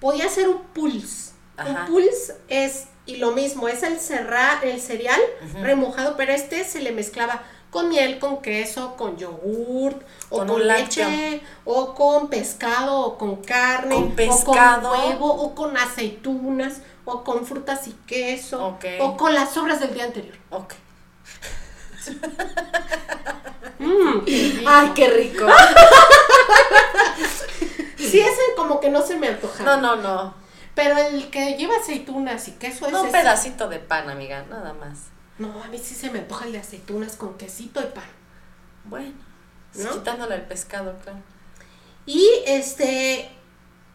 Podía 0.01 0.29
ser 0.29 0.49
un 0.49 0.63
pulse 0.75 1.32
un 1.67 1.87
pulse 1.87 2.37
es, 2.49 2.87
y 3.07 3.17
lo 3.17 3.33
mismo, 3.33 3.69
es 3.69 3.83
el, 3.83 3.99
cerrar, 3.99 4.65
el 4.65 4.81
cereal 4.81 5.21
remojado, 5.61 6.17
pero 6.17 6.33
este 6.33 6.65
se 6.65 6.81
le 6.81 6.93
mezclaba 6.93 7.43
con 7.71 7.89
miel, 7.89 8.19
con 8.19 8.43
queso, 8.43 8.97
con 8.97 9.17
yogurt, 9.17 10.03
o 10.29 10.45
con, 10.45 10.69
leche, 10.69 11.41
o 11.65 11.95
con 11.95 12.29
pescado, 12.29 13.01
o 13.01 13.19
con 13.19 13.37
carne, 13.37 13.97
o 13.97 14.45
con 14.45 14.57
huevo, 14.85 15.33
o 15.33 15.55
con 15.55 15.77
aceitunas, 15.77 16.83
o 17.07 17.25
con 17.25 17.47
frutas 17.47 17.89
y 17.89 17.93
queso, 18.07 18.79
o 19.01 19.17
con 19.17 19.35
las 19.35 19.55
sobras 19.55 19.81
del 19.81 19.95
día 19.95 20.05
anterior. 20.05 20.37
Ok. 20.51 20.75
Mm, 23.83 24.21
Ay, 24.65 24.93
qué 24.95 25.09
rico. 25.09 25.45
sí, 27.97 28.21
ese 28.21 28.41
como 28.57 28.79
que 28.79 28.91
no 28.91 29.03
se 29.03 29.17
me 29.17 29.27
antoja. 29.29 29.65
No, 29.65 29.81
no, 29.81 29.97
no. 29.97 30.35
Pero 30.75 30.97
el 30.97 31.31
que 31.31 31.57
lleva 31.57 31.77
aceitunas 31.77 32.49
y 32.49 32.53
queso 32.53 32.87
es. 32.87 32.93
No, 32.93 33.03
un 33.03 33.13
pedacito 33.13 33.69
de 33.69 33.79
pan, 33.79 34.09
amiga, 34.09 34.45
nada 34.49 34.73
más. 34.73 35.09
No, 35.39 35.63
a 35.63 35.69
mí 35.69 35.79
sí 35.79 35.95
se 35.95 36.11
me 36.11 36.21
antoja 36.21 36.47
el 36.47 36.53
de 36.53 36.59
aceitunas 36.59 37.17
con 37.17 37.37
quesito 37.37 37.81
y 37.81 37.87
pan. 37.87 38.05
Bueno, 38.85 39.13
quitándole 39.73 40.37
el 40.37 40.43
pescado, 40.43 40.97
claro. 41.03 41.21
Y 42.07 42.27
este. 42.47 43.31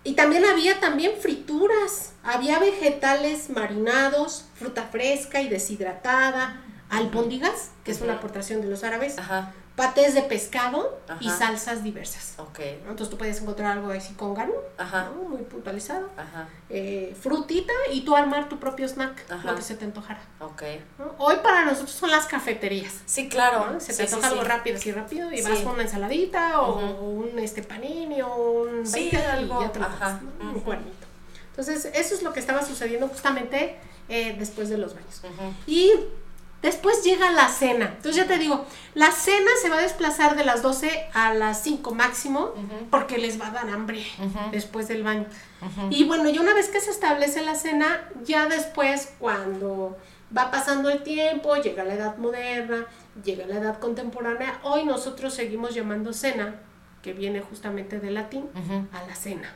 Y 0.03 0.13
también 0.13 0.45
había 0.45 0.79
también 0.79 1.13
frituras. 1.19 2.13
Había 2.23 2.59
vegetales 2.59 3.49
marinados, 3.49 4.45
fruta 4.55 4.83
fresca 4.83 5.41
y 5.41 5.49
deshidratada, 5.49 6.61
albóndigas, 6.89 7.71
que 7.83 7.91
es 7.91 8.01
una 8.01 8.13
aportación 8.13 8.61
de 8.61 8.67
los 8.67 8.83
árabes. 8.83 9.17
Ajá 9.17 9.53
patés 9.77 10.15
de 10.15 10.23
pescado 10.23 10.99
y 11.19 11.29
salsas 11.29 11.83
diversas. 11.83 12.33
Okay. 12.37 12.81
Entonces 12.81 13.09
tú 13.09 13.17
puedes 13.17 13.39
encontrar 13.39 13.77
algo 13.77 13.91
así 13.91 14.15
con 14.15 14.33
gano, 14.33 14.53
muy 15.29 15.43
puntualizado, 15.43 16.09
eh, 16.69 17.15
frutita 17.21 17.73
y 17.93 18.01
tú 18.01 18.15
armar 18.15 18.49
tu 18.49 18.59
propio 18.59 18.87
snack, 18.87 19.23
lo 19.45 19.55
que 19.55 19.61
se 19.61 19.75
te 19.75 19.85
antojara. 19.85 20.19
Okay. 20.39 20.83
Hoy 21.19 21.35
para 21.43 21.63
nosotros 21.63 21.91
son 21.91 22.09
las 22.09 22.25
cafeterías. 22.25 23.01
Sí, 23.05 23.29
claro. 23.29 23.79
Se 23.79 23.93
te 23.93 24.03
antoja 24.03 24.27
algo 24.29 24.43
rápido, 24.43 24.77
así 24.77 24.91
rápido, 24.91 25.31
y 25.31 25.41
vas 25.43 25.59
con 25.59 25.75
una 25.75 25.83
ensaladita 25.83 26.59
o 26.61 26.99
un 26.99 27.37
este 27.37 27.61
panini 27.61 28.21
o 28.23 28.35
un 28.35 28.85
sí, 28.85 29.11
algo. 29.15 29.63
y 30.41 30.43
un 30.43 30.59
cuernito. 30.61 31.05
Entonces, 31.51 31.85
eso 31.93 32.15
es 32.15 32.23
lo 32.23 32.33
que 32.33 32.39
estaba 32.39 32.63
sucediendo 32.63 33.07
justamente 33.07 33.77
eh, 34.09 34.35
después 34.39 34.69
de 34.69 34.79
los 34.79 34.95
baños. 34.95 35.21
Y 35.67 35.91
Después 36.61 37.03
llega 37.03 37.31
la 37.31 37.49
cena. 37.49 37.93
Entonces 37.97 38.15
ya 38.15 38.27
te 38.27 38.37
digo, 38.37 38.65
la 38.95 39.11
cena 39.11 39.51
se 39.61 39.69
va 39.69 39.77
a 39.77 39.81
desplazar 39.81 40.35
de 40.35 40.43
las 40.43 40.61
12 40.61 41.09
a 41.13 41.33
las 41.33 41.61
5 41.61 41.93
máximo 41.93 42.53
porque 42.89 43.17
les 43.17 43.39
va 43.39 43.47
a 43.47 43.51
dar 43.51 43.69
hambre 43.69 44.05
después 44.51 44.87
del 44.87 45.03
baño. 45.03 45.25
Y 45.89 46.03
bueno, 46.05 46.29
y 46.29 46.39
una 46.39 46.53
vez 46.53 46.69
que 46.69 46.79
se 46.79 46.91
establece 46.91 47.41
la 47.43 47.55
cena, 47.55 48.09
ya 48.23 48.47
después 48.47 49.13
cuando 49.19 49.97
va 50.35 50.51
pasando 50.51 50.89
el 50.89 51.03
tiempo, 51.03 51.55
llega 51.55 51.83
la 51.83 51.93
edad 51.93 52.17
moderna, 52.17 52.85
llega 53.23 53.45
la 53.45 53.57
edad 53.57 53.79
contemporánea, 53.79 54.59
hoy 54.63 54.83
nosotros 54.83 55.33
seguimos 55.33 55.73
llamando 55.73 56.11
cena, 56.11 56.55
que 57.01 57.13
viene 57.13 57.39
justamente 57.39 57.99
del 57.99 58.15
latín, 58.15 58.49
a 58.91 59.07
la 59.07 59.15
cena, 59.15 59.53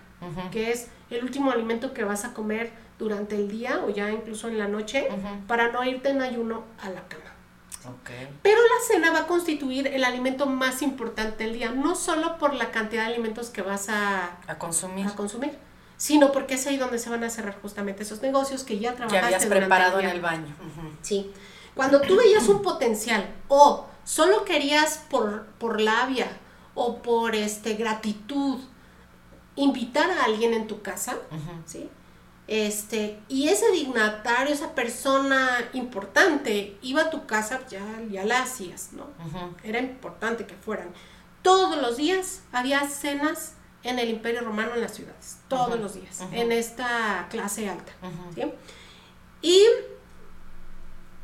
que 0.51 0.72
es 0.72 0.88
el 1.09 1.24
último 1.24 1.51
alimento 1.51 1.93
que 1.93 2.03
vas 2.03 2.26
a 2.26 2.34
comer 2.34 2.72
durante 2.99 3.36
el 3.36 3.49
día 3.49 3.82
o 3.86 3.89
ya 3.89 4.11
incluso 4.11 4.47
en 4.47 4.57
la 4.57 4.67
noche 4.67 5.07
para 5.47 5.72
no 5.72 5.84
irte 5.84 6.09
en 6.09 6.22
ayuno 6.22 6.63
a 6.80 6.89
la 6.89 7.01
cama. 7.07 7.32
Pero 8.43 8.61
la 8.61 8.86
cena 8.88 9.11
va 9.11 9.22
a 9.22 9.28
constituir 9.28 9.88
el 9.88 10.03
alimento 10.03 10.45
más 10.45 10.82
importante 10.82 11.43
del 11.43 11.53
día, 11.53 11.72
no 11.72 11.95
solo 11.95 12.38
por 12.38 12.53
la 12.53 12.72
cantidad 12.72 13.07
de 13.07 13.13
alimentos 13.13 13.49
que 13.49 13.61
vas 13.61 13.89
a, 13.89 14.38
consumir. 14.59 15.07
a 15.07 15.15
consumir, 15.15 15.57
sino 15.97 16.32
porque 16.32 16.55
es 16.55 16.67
ahí 16.67 16.78
donde 16.78 16.99
se 16.99 17.10
van 17.10 17.23
a 17.23 17.30
cerrar 17.30 17.60
justamente 17.61 18.03
esos 18.03 18.22
negocios 18.22 18.64
que 18.64 18.77
ya 18.77 18.93
trabajaste 18.93 19.19
Que 19.19 19.35
habías 19.35 19.45
preparado 19.48 19.99
en 19.99 20.10
el 20.10 20.22
baño. 20.22 20.53
Sí. 21.02 21.31
Cuando 21.73 22.02
tú 22.02 22.18
veías 22.18 22.48
un 22.49 22.61
potencial 22.61 23.27
o 23.48 23.88
solo 24.03 24.45
querías 24.45 25.03
por, 25.10 25.45
por 25.57 25.81
labia 25.81 26.27
o 26.76 27.02
por 27.02 27.35
este 27.35 27.73
gratitud 27.76 28.60
invitar 29.56 30.10
a 30.11 30.23
alguien 30.26 30.53
en 30.53 30.68
tu 30.68 30.82
casa, 30.82 31.18
¿sí? 31.65 31.90
Este, 32.48 33.19
y 33.30 33.48
ese 33.48 33.72
dignatario, 33.72 34.53
esa 34.53 34.76
persona 34.76 35.69
importante, 35.73 36.78
iba 36.82 37.03
a 37.03 37.10
tu 37.10 37.26
casa, 37.26 37.61
ya, 37.69 37.86
ya 38.10 38.26
la 38.26 38.41
hacías, 38.41 38.90
¿no? 38.94 39.06
Era 39.64 39.80
importante 39.80 40.45
que 40.45 40.56
fueran. 40.56 40.90
Todos 41.41 41.82
los 41.82 41.98
días 41.98 42.41
había 42.52 42.88
cenas 42.90 43.53
en 43.84 43.99
el 43.99 44.10
Imperio 44.10 44.41
Romano 44.41 44.76
en 44.76 44.82
las 44.82 44.94
ciudades, 44.94 45.38
todos 45.48 45.80
los 45.80 45.94
días, 45.95 46.22
en 46.32 46.52
esta 46.52 47.28
clase 47.30 47.69
alta. 47.69 47.94
Y 49.41 49.64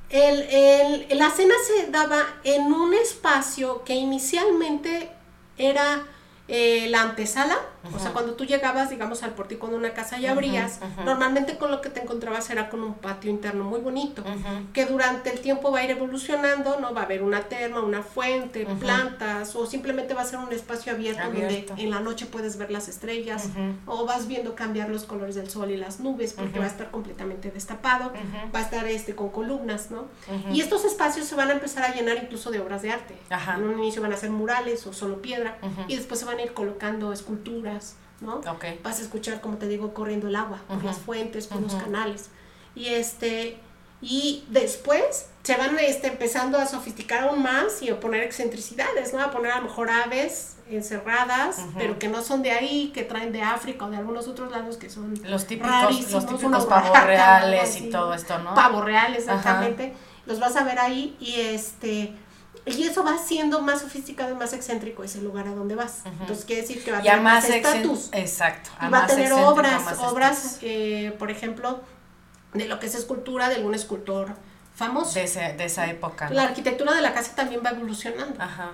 el, 0.09 1.07
la 1.17 1.29
cena 1.29 1.55
se 1.65 1.91
daba 1.91 2.23
en 2.43 2.71
un 2.71 2.93
espacio 2.93 3.83
que 3.83 3.93
inicialmente 3.95 5.11
era 5.57 6.05
eh, 6.47 6.87
la 6.89 7.01
antesala, 7.01 7.57
o 7.95 7.99
sea, 7.99 8.11
cuando 8.13 8.33
tú 8.33 8.45
llegabas, 8.45 8.89
digamos, 8.89 9.23
al 9.23 9.31
portico 9.31 9.67
de 9.67 9.75
una 9.75 9.93
casa 9.93 10.19
y 10.19 10.25
abrías, 10.25 10.79
normalmente 11.05 11.57
con 11.57 11.71
lo 11.71 11.81
que 11.81 11.89
te 11.89 12.01
encontrabas 12.01 12.49
era 12.49 12.69
con 12.69 12.83
un 12.83 12.93
patio 12.95 13.29
interno 13.29 13.63
muy 13.63 13.79
bonito, 13.79 14.23
que 14.73 14.85
durante 14.85 15.31
el 15.31 15.39
tiempo 15.39 15.71
va 15.71 15.79
a 15.79 15.83
ir 15.83 15.91
evolucionando, 15.91 16.79
¿no? 16.79 16.93
Va 16.93 17.01
a 17.01 17.03
haber 17.05 17.23
una 17.23 17.41
terma, 17.43 17.81
una 17.81 18.01
fuente, 18.03 18.65
plantas, 18.79 19.55
o 19.55 19.65
simplemente 19.65 20.13
va 20.13 20.21
a 20.21 20.25
ser 20.25 20.39
un 20.39 20.51
espacio 20.51 20.93
abierto, 20.93 21.23
donde 21.23 21.65
en 21.77 21.89
la 21.89 21.99
noche 21.99 22.25
puedes 22.25 22.57
ver 22.57 22.71
las 22.71 22.87
estrellas, 22.87 23.49
o 23.85 24.05
vas 24.05 24.27
viendo 24.27 24.55
cambiar 24.55 24.89
los 24.89 25.03
colores 25.03 25.35
del 25.35 25.49
sol 25.49 25.71
y 25.71 25.77
las 25.77 25.99
nubes, 25.99 26.33
porque 26.33 26.59
va 26.59 26.65
a 26.65 26.69
estar 26.69 26.91
completamente 26.91 27.51
destapado, 27.51 28.11
va 28.53 28.59
a 28.59 28.61
estar 28.61 28.85
este 28.87 29.15
con 29.15 29.29
columnas, 29.29 29.91
¿no? 29.91 30.05
Y 30.51 30.61
estos 30.61 30.85
espacios 30.85 31.27
se 31.27 31.35
van 31.35 31.49
a 31.49 31.53
empezar 31.53 31.83
a 31.83 31.93
llenar 31.93 32.17
incluso 32.21 32.51
de 32.51 32.59
obras 32.59 32.81
de 32.81 32.91
arte. 32.91 33.15
En 33.57 33.63
un 33.63 33.79
inicio 33.79 34.01
van 34.01 34.13
a 34.13 34.17
ser 34.17 34.29
murales 34.29 34.85
o 34.87 34.93
solo 34.93 35.21
piedra, 35.21 35.57
y 35.87 35.95
después 35.95 36.19
se 36.19 36.25
van 36.25 36.39
a 36.39 36.43
ir 36.43 36.53
colocando 36.53 37.11
esculturas, 37.13 37.76
¿no? 38.21 38.41
Vas 38.83 38.99
a 38.99 39.01
escuchar, 39.01 39.41
como 39.41 39.57
te 39.57 39.67
digo, 39.67 39.93
corriendo 39.93 40.27
el 40.27 40.35
agua 40.35 40.61
por 40.67 40.83
las 40.83 40.97
fuentes, 40.97 41.47
por 41.47 41.61
los 41.61 41.73
canales. 41.75 42.29
Y 42.75 42.87
este 42.87 43.59
y 43.99 44.45
después 44.49 45.27
se 45.41 45.55
van 45.55 45.79
este, 45.79 46.07
empezando 46.07 46.59
a 46.59 46.67
sofisticar 46.67 47.23
aún 47.23 47.41
más 47.41 47.81
y 47.81 47.89
a 47.89 47.99
poner 47.99 48.21
excentricidades, 48.21 49.13
¿no? 49.13 49.21
A 49.21 49.31
poner 49.31 49.53
a 49.53 49.57
lo 49.57 49.63
mejor 49.63 49.89
aves 49.89 50.57
encerradas, 50.69 51.63
pero 51.77 51.97
que 51.97 52.07
no 52.07 52.21
son 52.21 52.43
de 52.43 52.51
ahí, 52.51 52.91
que 52.93 53.03
traen 53.03 53.31
de 53.31 53.41
África 53.41 53.85
o 53.85 53.89
de 53.89 53.97
algunos 53.97 54.27
otros 54.27 54.51
lados 54.51 54.77
que 54.77 54.89
son 54.89 55.13
los 55.23 55.47
típicos, 55.47 56.11
los 56.11 56.27
típicos 56.27 56.65
pavos 56.65 57.05
reales 57.05 57.81
y 57.81 57.89
todo 57.89 58.13
esto, 58.13 58.37
¿no? 58.39 58.53
Pavos 58.53 58.83
reales, 58.83 59.19
exactamente. 59.19 59.93
Los 60.25 60.39
vas 60.39 60.57
a 60.57 60.63
ver 60.63 60.77
ahí 60.77 61.15
y 61.19 61.39
este 61.39 62.13
y 62.67 62.83
eso 62.83 63.03
va 63.03 63.17
siendo 63.17 63.61
más 63.61 63.81
sofisticado 63.81 64.31
y 64.31 64.35
más 64.35 64.53
excéntrico 64.53 65.03
ese 65.03 65.21
lugar 65.21 65.47
a 65.47 65.51
donde 65.51 65.75
vas. 65.75 66.01
Entonces 66.05 66.45
quiere 66.45 66.61
decir 66.61 66.83
que 66.83 66.91
va 66.91 66.99
a 66.99 67.01
tener 67.01 67.21
más 67.21 67.49
estatus. 67.49 68.09
Exacto. 68.11 68.69
Y 68.81 68.89
va 68.89 69.03
a 69.03 69.07
tener 69.07 69.33
obras, 69.33 69.99
obras, 69.99 70.59
eh, 70.61 71.15
por 71.17 71.31
ejemplo, 71.31 71.81
de 72.53 72.67
lo 72.67 72.79
que 72.79 72.87
es 72.87 72.95
escultura 72.95 73.49
de 73.49 73.55
algún 73.55 73.73
escultor 73.73 74.35
famoso. 74.75 75.19
De, 75.19 75.27
de 75.27 75.65
esa 75.65 75.87
época. 75.87 76.29
La 76.29 76.43
arquitectura 76.43 76.93
de 76.93 77.01
la 77.01 77.13
casa 77.13 77.35
también 77.35 77.61
va 77.65 77.71
evolucionando. 77.71 78.41
Ajá. 78.41 78.71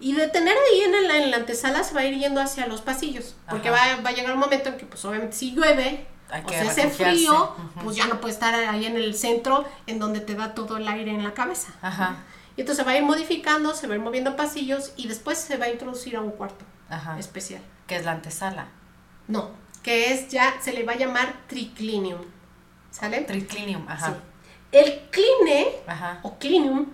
Y 0.00 0.14
de 0.14 0.28
tener 0.28 0.54
ahí 0.56 0.80
en, 0.80 1.08
la, 1.08 1.16
en 1.16 1.30
la 1.30 1.38
antesala 1.38 1.82
se 1.82 1.94
va 1.94 2.02
a 2.02 2.04
ir 2.04 2.18
yendo 2.18 2.40
hacia 2.40 2.66
los 2.66 2.82
pasillos. 2.82 3.34
Porque 3.48 3.70
va, 3.70 3.78
va, 4.04 4.10
a 4.10 4.12
llegar 4.12 4.32
un 4.32 4.38
momento 4.38 4.68
en 4.68 4.76
que, 4.76 4.86
pues 4.86 5.04
obviamente, 5.04 5.36
si 5.36 5.52
llueve, 5.52 6.06
o 6.44 6.48
sea, 6.48 6.70
hace 6.70 6.88
frío, 6.88 7.54
pues 7.82 7.96
ya 7.96 8.06
no 8.06 8.20
puede 8.20 8.34
estar 8.34 8.54
ahí 8.54 8.86
en 8.86 8.96
el 8.96 9.16
centro, 9.16 9.64
en 9.86 9.98
donde 9.98 10.20
te 10.20 10.34
da 10.34 10.54
todo 10.54 10.76
el 10.76 10.86
aire 10.86 11.10
en 11.10 11.24
la 11.24 11.34
cabeza. 11.34 11.72
Ajá. 11.82 12.18
Y 12.58 12.62
entonces 12.62 12.82
se 12.82 12.84
va 12.84 12.90
a 12.90 12.98
ir 12.98 13.04
modificando, 13.04 13.72
se 13.72 13.86
va 13.86 13.94
a 13.94 13.98
ir 13.98 14.02
moviendo 14.02 14.34
pasillos 14.34 14.92
y 14.96 15.06
después 15.06 15.38
se 15.38 15.58
va 15.58 15.66
a 15.66 15.70
introducir 15.70 16.16
a 16.16 16.20
un 16.20 16.32
cuarto 16.32 16.64
especial. 17.16 17.62
Que 17.86 17.94
es 17.94 18.04
la 18.04 18.10
antesala. 18.10 18.66
No, 19.28 19.52
que 19.84 20.12
es 20.12 20.26
ya, 20.28 20.60
se 20.60 20.72
le 20.72 20.82
va 20.82 20.94
a 20.94 20.96
llamar 20.96 21.32
triclinium. 21.46 22.20
¿Sale? 22.90 23.20
Triclinium, 23.20 23.88
ajá. 23.88 24.16
El 24.72 25.08
cline 25.10 25.68
o 26.22 26.36
clinium 26.40 26.86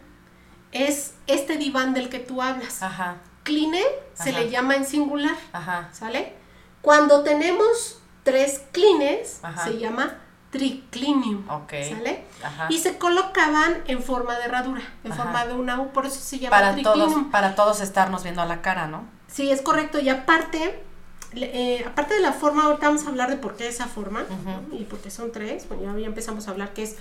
es 0.71 1.15
este 1.27 1.57
diván 1.57 1.95
del 1.95 2.11
que 2.11 2.19
tú 2.19 2.43
hablas. 2.43 2.83
Ajá. 2.83 3.23
Cline 3.43 3.81
se 4.13 4.33
le 4.33 4.51
llama 4.51 4.77
en 4.77 4.85
singular. 4.85 5.37
Ajá. 5.55 5.89
¿Sale? 5.95 6.35
Cuando 6.83 7.23
tenemos 7.23 8.03
tres 8.23 8.61
clines, 8.71 9.41
se 9.65 9.79
llama 9.79 10.24
triclinium. 10.55 11.45
¿Sale? 11.69 12.25
Y 12.69 12.79
se 12.79 12.97
colocaban 12.97 13.83
en 13.89 14.01
forma 14.01 14.39
de 14.39 14.45
herradura, 14.45 14.83
en 15.03 15.13
forma 15.13 15.45
de 15.47 15.55
una 15.55 15.81
U, 15.81 15.89
por 15.89 16.07
eso 16.07 16.21
se 16.21 16.39
llama 16.39 16.51
para 16.51 16.73
triclinium. 16.75 17.13
Todos, 17.13 17.25
para 17.33 17.55
todos 17.57 17.81
estarnos 17.81 18.23
viendo 18.23 18.41
a 18.41 18.47
la 18.47 18.63
cara, 18.63 18.87
¿no? 18.87 19.05
Sí, 19.27 19.51
es 19.51 19.63
correcto. 19.63 19.99
Y 19.99 20.09
aparte, 20.09 20.81
eh, 21.35 21.85
aparte 21.85 22.15
de 22.15 22.21
la 22.21 22.33
forma, 22.33 22.67
ahorita 22.67 22.87
vamos 22.87 23.05
a 23.05 23.09
hablar 23.09 23.31
de 23.31 23.37
por 23.37 23.57
qué 23.57 23.67
esa 23.67 23.89
forma, 23.89 24.25
y 24.71 24.85
por 24.85 25.01
qué 25.01 25.11
son 25.11 25.33
tres. 25.33 25.67
Bueno, 25.69 25.99
ya, 25.99 26.07
empezamos 26.07 26.47
a 26.47 26.53
hablar 26.53 26.73
que 26.73 26.85
es 26.85 26.97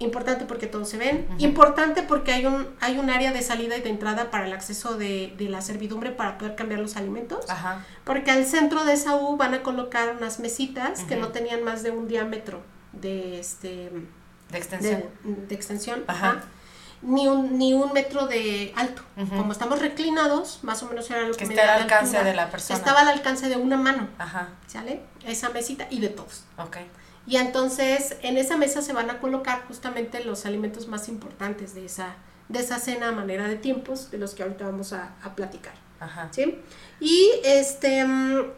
importante 0.00 0.44
porque 0.44 0.66
todos 0.66 0.90
se 0.90 0.98
ven, 0.98 1.26
importante 1.38 2.02
porque 2.02 2.32
hay 2.32 2.44
un, 2.44 2.68
hay 2.80 2.98
un 2.98 3.08
área 3.08 3.32
de 3.32 3.40
salida 3.40 3.78
y 3.78 3.80
de 3.80 3.88
entrada 3.88 4.30
para 4.30 4.46
el 4.46 4.52
acceso 4.52 4.98
de, 4.98 5.34
de 5.38 5.48
la 5.48 5.62
servidumbre 5.62 6.10
para 6.10 6.36
poder 6.36 6.56
cambiar 6.56 6.80
los 6.80 6.96
alimentos, 6.96 7.46
porque 8.04 8.30
al 8.30 8.44
centro 8.44 8.84
de 8.84 8.92
esa 8.92 9.16
U 9.16 9.38
van 9.38 9.54
a 9.54 9.62
colocar 9.62 10.14
unas 10.14 10.40
mesitas 10.40 11.04
que 11.04 11.16
no 11.16 11.28
tenían 11.28 11.64
más 11.64 11.82
de 11.82 11.90
un 11.90 12.06
diámetro 12.06 12.60
de 12.92 13.40
este 13.40 13.90
de 14.50 14.58
extensión, 14.58 15.04
de, 15.22 15.54
extensión 15.54 16.04
ni 17.02 17.28
un 17.28 17.58
ni 17.58 17.74
un 17.74 17.92
metro 17.92 18.26
de 18.26 18.72
alto. 18.76 19.02
Como 19.28 19.52
estamos 19.52 19.80
reclinados 19.80 20.60
más 20.62 20.82
o 20.82 20.86
menos 20.86 21.08
era 21.10 21.22
lo 21.22 21.32
que, 21.34 21.46
que 21.46 21.54
está 21.54 21.74
al 21.74 21.82
alcance 21.82 22.22
de 22.22 22.34
la 22.34 22.50
persona. 22.50 22.78
Estaba 22.78 23.00
al 23.00 23.08
alcance 23.08 23.48
de 23.48 23.56
una 23.56 23.76
mano 23.76 24.08
Ajá. 24.18 24.48
sale 24.66 25.02
esa 25.24 25.50
mesita 25.50 25.86
y 25.90 26.00
de 26.00 26.08
todos. 26.08 26.44
Okay. 26.56 26.86
y 27.26 27.36
entonces 27.36 28.16
en 28.22 28.36
esa 28.36 28.56
mesa 28.56 28.82
se 28.82 28.92
van 28.92 29.10
a 29.10 29.20
colocar 29.20 29.64
justamente 29.68 30.24
los 30.24 30.46
alimentos 30.46 30.88
más 30.88 31.08
importantes 31.08 31.74
de 31.74 31.84
esa 31.84 32.16
de 32.48 32.60
esa 32.60 32.78
cena 32.78 33.08
a 33.08 33.12
manera 33.12 33.46
de 33.46 33.56
tiempos 33.56 34.10
de 34.10 34.16
los 34.18 34.34
que 34.34 34.42
ahorita 34.42 34.64
vamos 34.64 34.94
a, 34.94 35.14
a 35.22 35.36
platicar 35.36 35.74
Ajá. 36.00 36.28
¿sí? 36.32 36.58
y 37.00 37.30
este 37.44 38.04
mm, 38.04 38.50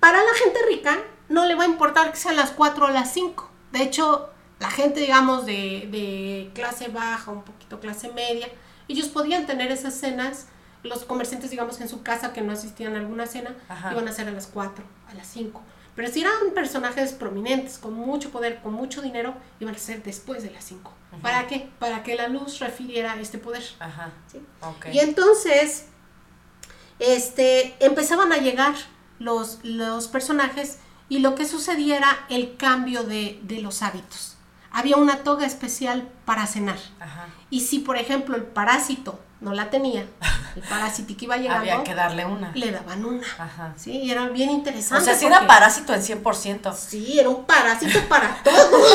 para 0.00 0.18
la 0.18 0.34
gente 0.42 0.58
rica 0.68 0.96
no 1.28 1.44
le 1.44 1.54
va 1.54 1.64
a 1.64 1.66
importar 1.66 2.10
que 2.10 2.16
sean 2.16 2.36
las 2.36 2.52
4 2.52 2.86
o 2.86 2.88
las 2.88 3.12
5 3.12 3.50
de 3.76 3.84
hecho, 3.84 4.30
la 4.58 4.70
gente, 4.70 5.00
digamos, 5.00 5.46
de, 5.46 6.50
clase 6.54 6.88
baja, 6.88 7.30
un 7.30 7.42
poquito 7.42 7.80
clase 7.80 8.10
media, 8.12 8.48
ellos 8.88 9.08
podían 9.08 9.46
tener 9.46 9.70
esas 9.70 9.94
cenas, 9.94 10.46
los 10.82 11.04
comerciantes, 11.04 11.50
digamos, 11.50 11.80
en 11.80 11.88
su 11.88 12.02
casa 12.02 12.32
que 12.32 12.40
no 12.40 12.52
asistían 12.52 12.94
a 12.94 12.98
alguna 12.98 13.26
cena, 13.26 13.54
iban 13.90 14.08
a 14.08 14.12
ser 14.12 14.28
a 14.28 14.30
las 14.30 14.46
4, 14.46 14.84
a 15.08 15.14
las 15.14 15.26
5. 15.26 15.62
Pero 15.94 16.08
si 16.08 16.20
eran 16.20 16.52
personajes 16.54 17.12
prominentes, 17.12 17.78
con 17.78 17.94
mucho 17.94 18.30
poder, 18.30 18.60
con 18.62 18.74
mucho 18.74 19.02
dinero, 19.02 19.34
iban 19.60 19.74
a 19.74 19.78
ser 19.78 20.02
después 20.02 20.42
de 20.42 20.50
las 20.50 20.64
5. 20.64 20.92
¿Para 21.22 21.46
qué? 21.46 21.70
Para 21.78 22.02
que 22.02 22.14
la 22.14 22.28
luz 22.28 22.58
refiriera 22.60 23.18
este 23.18 23.38
poder. 23.38 23.62
Ajá. 23.78 24.12
Y 24.92 24.98
entonces, 24.98 25.86
este, 26.98 27.74
empezaban 27.84 28.32
a 28.32 28.36
llegar 28.36 28.74
los, 29.18 29.60
los 29.64 30.08
personajes 30.08 30.78
y 31.08 31.20
lo 31.20 31.34
que 31.34 31.46
sucedía 31.46 31.96
era 31.96 32.26
el 32.28 32.56
cambio 32.56 33.04
de, 33.04 33.40
los 33.62 33.82
hábitos. 33.82 34.36
Había 34.70 34.96
una 34.96 35.18
toga 35.18 35.46
especial 35.46 36.08
para 36.24 36.46
cenar. 36.46 36.78
Y 37.48 37.60
si, 37.60 37.78
por 37.78 37.96
ejemplo, 37.96 38.36
el 38.36 38.42
parásito 38.42 39.20
no 39.40 39.52
la 39.52 39.70
tenía, 39.70 40.06
el 40.56 40.62
parásito 40.68 41.16
que 41.16 41.26
iba 41.26 41.36
llegando... 41.36 41.60
Había 41.60 41.84
que 41.84 41.94
darle 41.94 42.24
una. 42.24 42.50
Le 42.52 42.72
daban 42.72 43.04
una. 43.04 43.26
Ajá. 43.38 43.74
Sí, 43.76 43.92
y 43.92 44.10
era 44.10 44.28
bien 44.28 44.50
interesante. 44.50 45.02
O 45.02 45.04
sea, 45.04 45.14
si 45.14 45.26
era 45.26 45.46
parásito 45.46 45.94
en 45.94 46.02
100%. 46.02 46.74
Sí, 46.74 47.18
era 47.18 47.28
un 47.28 47.44
parásito 47.44 48.00
para 48.08 48.36
todo. 48.44 48.86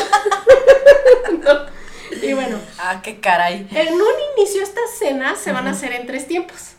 Y 2.22 2.34
bueno. 2.34 2.60
Ah, 2.78 3.02
qué 3.02 3.20
caray. 3.20 3.68
En 3.72 3.94
un 3.94 4.14
inicio 4.38 4.62
estas 4.62 4.92
cenas 5.00 5.40
se 5.40 5.52
van 5.52 5.68
a 5.68 5.72
hacer 5.72 5.92
en 5.94 6.06
tres 6.06 6.28
tiempos. 6.28 6.74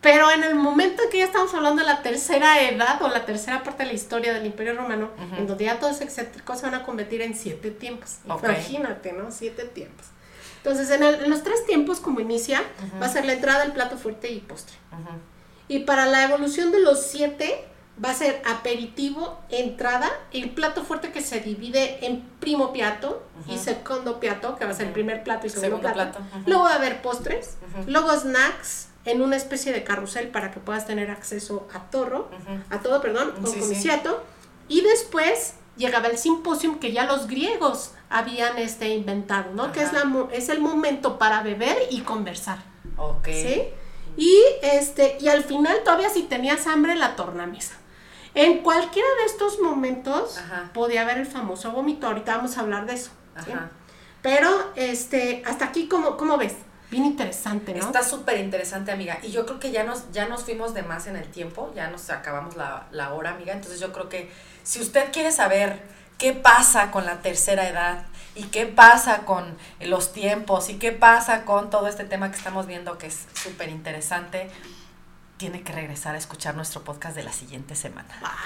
Pero 0.00 0.30
en 0.30 0.44
el 0.44 0.54
momento 0.54 1.02
en 1.02 1.10
que 1.10 1.18
ya 1.18 1.24
estamos 1.24 1.52
hablando 1.52 1.82
de 1.82 1.86
la 1.86 2.02
tercera 2.02 2.62
edad 2.62 3.02
o 3.02 3.08
la 3.08 3.26
tercera 3.26 3.62
parte 3.62 3.82
de 3.82 3.90
la 3.90 3.94
historia 3.94 4.32
del 4.32 4.46
Imperio 4.46 4.74
Romano, 4.74 5.10
en 5.36 5.46
donde 5.46 5.64
ya 5.64 5.78
todos 5.78 6.00
excéntricos 6.00 6.58
se 6.58 6.66
van 6.66 6.74
a 6.74 6.84
convertir 6.84 7.20
en 7.20 7.34
siete 7.34 7.70
tiempos. 7.70 8.18
Imagínate, 8.24 9.12
¿no? 9.12 9.30
Siete 9.30 9.64
tiempos. 9.64 10.06
Entonces, 10.58 10.90
en, 10.90 11.30
los 11.30 11.42
tres 11.42 11.66
tiempos, 11.66 12.00
como 12.00 12.20
inicia, 12.20 12.62
va 13.00 13.06
a 13.06 13.08
ser 13.08 13.24
la 13.26 13.34
entrada, 13.34 13.64
el 13.64 13.72
plato 13.72 13.98
fuerte 13.98 14.30
y 14.30 14.40
postre. 14.40 14.76
Y 15.68 15.80
para 15.80 16.06
la 16.06 16.24
evolución 16.24 16.72
de 16.72 16.80
los 16.80 17.02
siete, 17.02 17.66
va 18.02 18.10
a 18.10 18.14
ser 18.14 18.42
aperitivo, 18.46 19.38
entrada, 19.50 20.10
el 20.32 20.50
plato 20.50 20.82
fuerte 20.84 21.12
que 21.12 21.20
se 21.20 21.40
divide 21.40 22.04
en 22.06 22.22
primo 22.40 22.72
piatto 22.72 23.22
y 23.46 23.58
segundo 23.58 24.18
piatto, 24.18 24.56
que 24.56 24.64
va 24.64 24.70
a 24.70 24.74
ser 24.74 24.86
el 24.86 24.92
primer 24.92 25.22
plato 25.22 25.46
y 25.46 25.50
segundo, 25.50 25.92
plato. 25.92 26.20
Luego 26.46 26.64
va 26.64 26.72
a 26.72 26.76
haber 26.76 27.02
postres, 27.02 27.56
luego 27.86 28.10
snacks 28.14 28.89
en 29.04 29.22
una 29.22 29.36
especie 29.36 29.72
de 29.72 29.82
carrusel 29.82 30.28
para 30.28 30.50
que 30.50 30.60
puedas 30.60 30.86
tener 30.86 31.10
acceso 31.10 31.68
a 31.72 31.90
todo, 31.90 32.30
a 32.70 32.78
todo, 32.80 33.00
perdón, 33.00 33.32
con 33.42 33.52
comiciato. 33.52 34.22
Y 34.68 34.82
después 34.82 35.54
llegaba 35.76 36.08
el 36.08 36.18
simposium 36.18 36.78
que 36.78 36.92
ya 36.92 37.04
los 37.04 37.26
griegos 37.26 37.92
habían 38.08 38.58
este 38.58 38.88
inventado, 38.90 39.52
¿no? 39.54 39.72
Que 39.72 39.82
es, 39.82 39.92
la, 39.92 40.04
es 40.32 40.48
el 40.48 40.60
momento 40.60 41.18
para 41.18 41.42
beber 41.42 41.76
y 41.90 42.00
conversar. 42.00 42.58
Ok. 42.96 43.26
¿Sí? 43.26 43.64
Y, 44.16 44.42
este, 44.62 45.16
y 45.20 45.28
al 45.28 45.44
final 45.44 45.78
todavía 45.84 46.10
si 46.10 46.24
tenías 46.24 46.66
hambre 46.66 46.94
la 46.96 47.16
tornamesa. 47.16 47.74
En 48.34 48.58
cualquiera 48.58 49.08
de 49.20 49.24
estos 49.24 49.58
momentos 49.60 50.38
podía 50.72 51.02
haber 51.02 51.18
el 51.18 51.26
famoso 51.26 51.72
vómito. 51.72 52.06
Ahorita 52.06 52.36
vamos 52.36 52.56
a 52.58 52.60
hablar 52.60 52.86
de 52.86 52.94
eso. 52.94 53.10
Pero 54.22 54.72
este, 54.76 55.42
hasta 55.46 55.64
aquí, 55.64 55.88
¿cómo, 55.88 56.16
cómo 56.16 56.36
ves? 56.36 56.54
Bien 56.90 57.04
interesante, 57.04 57.72
¿no? 57.72 57.86
Está 57.86 58.02
súper 58.02 58.38
interesante, 58.38 58.90
amiga. 58.90 59.18
Y 59.22 59.30
yo 59.30 59.46
creo 59.46 59.60
que 59.60 59.70
ya 59.70 59.84
nos, 59.84 60.10
ya 60.10 60.26
nos 60.26 60.42
fuimos 60.42 60.74
de 60.74 60.82
más 60.82 61.06
en 61.06 61.16
el 61.16 61.28
tiempo, 61.28 61.72
ya 61.74 61.88
nos 61.88 62.10
acabamos 62.10 62.56
la, 62.56 62.88
la 62.90 63.12
hora, 63.12 63.30
amiga. 63.30 63.52
Entonces 63.52 63.78
yo 63.78 63.92
creo 63.92 64.08
que 64.08 64.30
si 64.64 64.80
usted 64.80 65.12
quiere 65.12 65.30
saber 65.30 65.80
qué 66.18 66.32
pasa 66.32 66.90
con 66.90 67.06
la 67.06 67.22
tercera 67.22 67.68
edad 67.68 68.06
y 68.34 68.44
qué 68.44 68.66
pasa 68.66 69.20
con 69.24 69.56
los 69.80 70.12
tiempos 70.12 70.68
y 70.68 70.78
qué 70.78 70.90
pasa 70.90 71.44
con 71.44 71.70
todo 71.70 71.86
este 71.86 72.04
tema 72.04 72.30
que 72.30 72.36
estamos 72.36 72.66
viendo 72.66 72.98
que 72.98 73.06
es 73.06 73.26
súper 73.34 73.68
interesante, 73.68 74.50
tiene 75.40 75.62
que 75.62 75.72
regresar 75.72 76.14
a 76.14 76.18
escuchar 76.18 76.54
nuestro 76.54 76.82
podcast 76.82 77.16
de 77.16 77.22
la 77.22 77.32
siguiente 77.32 77.74
semana. 77.74 78.14
Ah, 78.22 78.36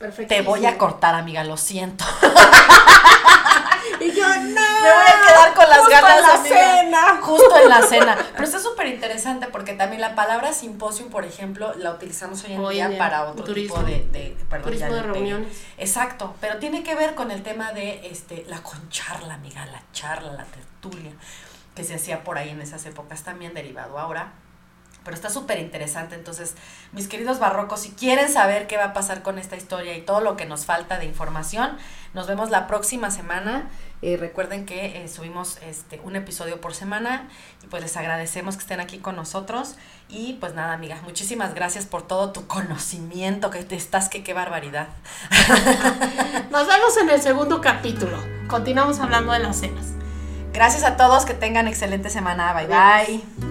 pues 0.00 0.26
Te 0.26 0.42
voy 0.42 0.66
a 0.66 0.78
cortar, 0.78 1.14
amiga, 1.14 1.44
lo 1.44 1.56
siento. 1.56 2.04
y 4.00 4.10
yo, 4.10 4.26
no. 4.26 4.34
Me 4.40 4.90
voy 4.90 5.06
a 5.06 5.28
quedar 5.28 5.54
con 5.54 5.68
las 5.68 5.78
justo 5.78 5.90
ganas. 5.92 6.18
En 6.18 6.50
la 6.50 6.72
cena. 6.82 7.18
Justo 7.22 7.56
en 7.56 7.68
la 7.68 7.82
cena. 7.82 8.18
Pero 8.32 8.42
está 8.42 8.58
súper 8.58 8.88
interesante 8.88 9.46
porque 9.46 9.74
también 9.74 10.00
la 10.00 10.16
palabra 10.16 10.52
simposio, 10.52 11.06
por 11.06 11.24
ejemplo, 11.24 11.72
la 11.76 11.92
utilizamos 11.92 12.42
hoy 12.42 12.54
en 12.54 12.68
día 12.68 12.98
para 12.98 13.30
otro 13.30 13.54
tipo 13.54 13.80
de, 13.84 14.04
de, 14.10 14.36
turismo 14.60 14.92
de 14.92 15.02
reuniones. 15.02 15.56
Exacto, 15.78 16.34
pero 16.40 16.58
tiene 16.58 16.82
que 16.82 16.96
ver 16.96 17.14
con 17.14 17.30
el 17.30 17.44
tema 17.44 17.72
de 17.72 18.08
este 18.10 18.44
la 18.48 18.60
concharla, 18.60 19.34
amiga, 19.34 19.64
la 19.66 19.82
charla, 19.92 20.32
la 20.32 20.46
tertulia, 20.46 21.12
que 21.76 21.84
se 21.84 21.94
hacía 21.94 22.24
por 22.24 22.38
ahí 22.38 22.48
en 22.48 22.60
esas 22.60 22.84
épocas 22.86 23.22
también, 23.22 23.54
derivado 23.54 24.00
ahora 24.00 24.32
pero 25.10 25.16
está 25.16 25.28
súper 25.28 25.58
interesante. 25.58 26.14
Entonces, 26.14 26.54
mis 26.92 27.08
queridos 27.08 27.40
barrocos, 27.40 27.80
si 27.80 27.90
quieren 27.90 28.32
saber 28.32 28.68
qué 28.68 28.76
va 28.76 28.84
a 28.84 28.92
pasar 28.92 29.22
con 29.22 29.40
esta 29.40 29.56
historia 29.56 29.96
y 29.96 30.02
todo 30.02 30.20
lo 30.20 30.36
que 30.36 30.46
nos 30.46 30.66
falta 30.66 31.00
de 31.00 31.04
información, 31.04 31.76
nos 32.14 32.28
vemos 32.28 32.50
la 32.50 32.68
próxima 32.68 33.10
semana. 33.10 33.68
Eh, 34.02 34.16
recuerden 34.16 34.66
que 34.66 35.02
eh, 35.02 35.08
subimos 35.08 35.58
este, 35.62 36.00
un 36.04 36.14
episodio 36.14 36.60
por 36.60 36.74
semana 36.74 37.28
y 37.64 37.66
pues 37.66 37.82
les 37.82 37.96
agradecemos 37.96 38.54
que 38.54 38.60
estén 38.62 38.78
aquí 38.78 38.98
con 38.98 39.16
nosotros. 39.16 39.74
Y 40.08 40.34
pues 40.34 40.54
nada, 40.54 40.74
amiga, 40.74 41.00
muchísimas 41.02 41.54
gracias 41.54 41.86
por 41.86 42.06
todo 42.06 42.30
tu 42.30 42.46
conocimiento, 42.46 43.50
que 43.50 43.64
te 43.64 43.74
estás, 43.74 44.08
que 44.08 44.22
qué 44.22 44.32
barbaridad. 44.32 44.86
Nos 46.52 46.68
vemos 46.68 46.96
en 46.98 47.10
el 47.10 47.20
segundo 47.20 47.60
capítulo. 47.60 48.16
Continuamos 48.46 49.00
hablando 49.00 49.32
de 49.32 49.40
las 49.40 49.56
cenas. 49.56 49.86
Gracias 50.52 50.84
a 50.84 50.96
todos, 50.96 51.24
que 51.24 51.34
tengan 51.34 51.66
excelente 51.66 52.10
semana. 52.10 52.52
Bye 52.52 52.68
bye. 52.68 53.49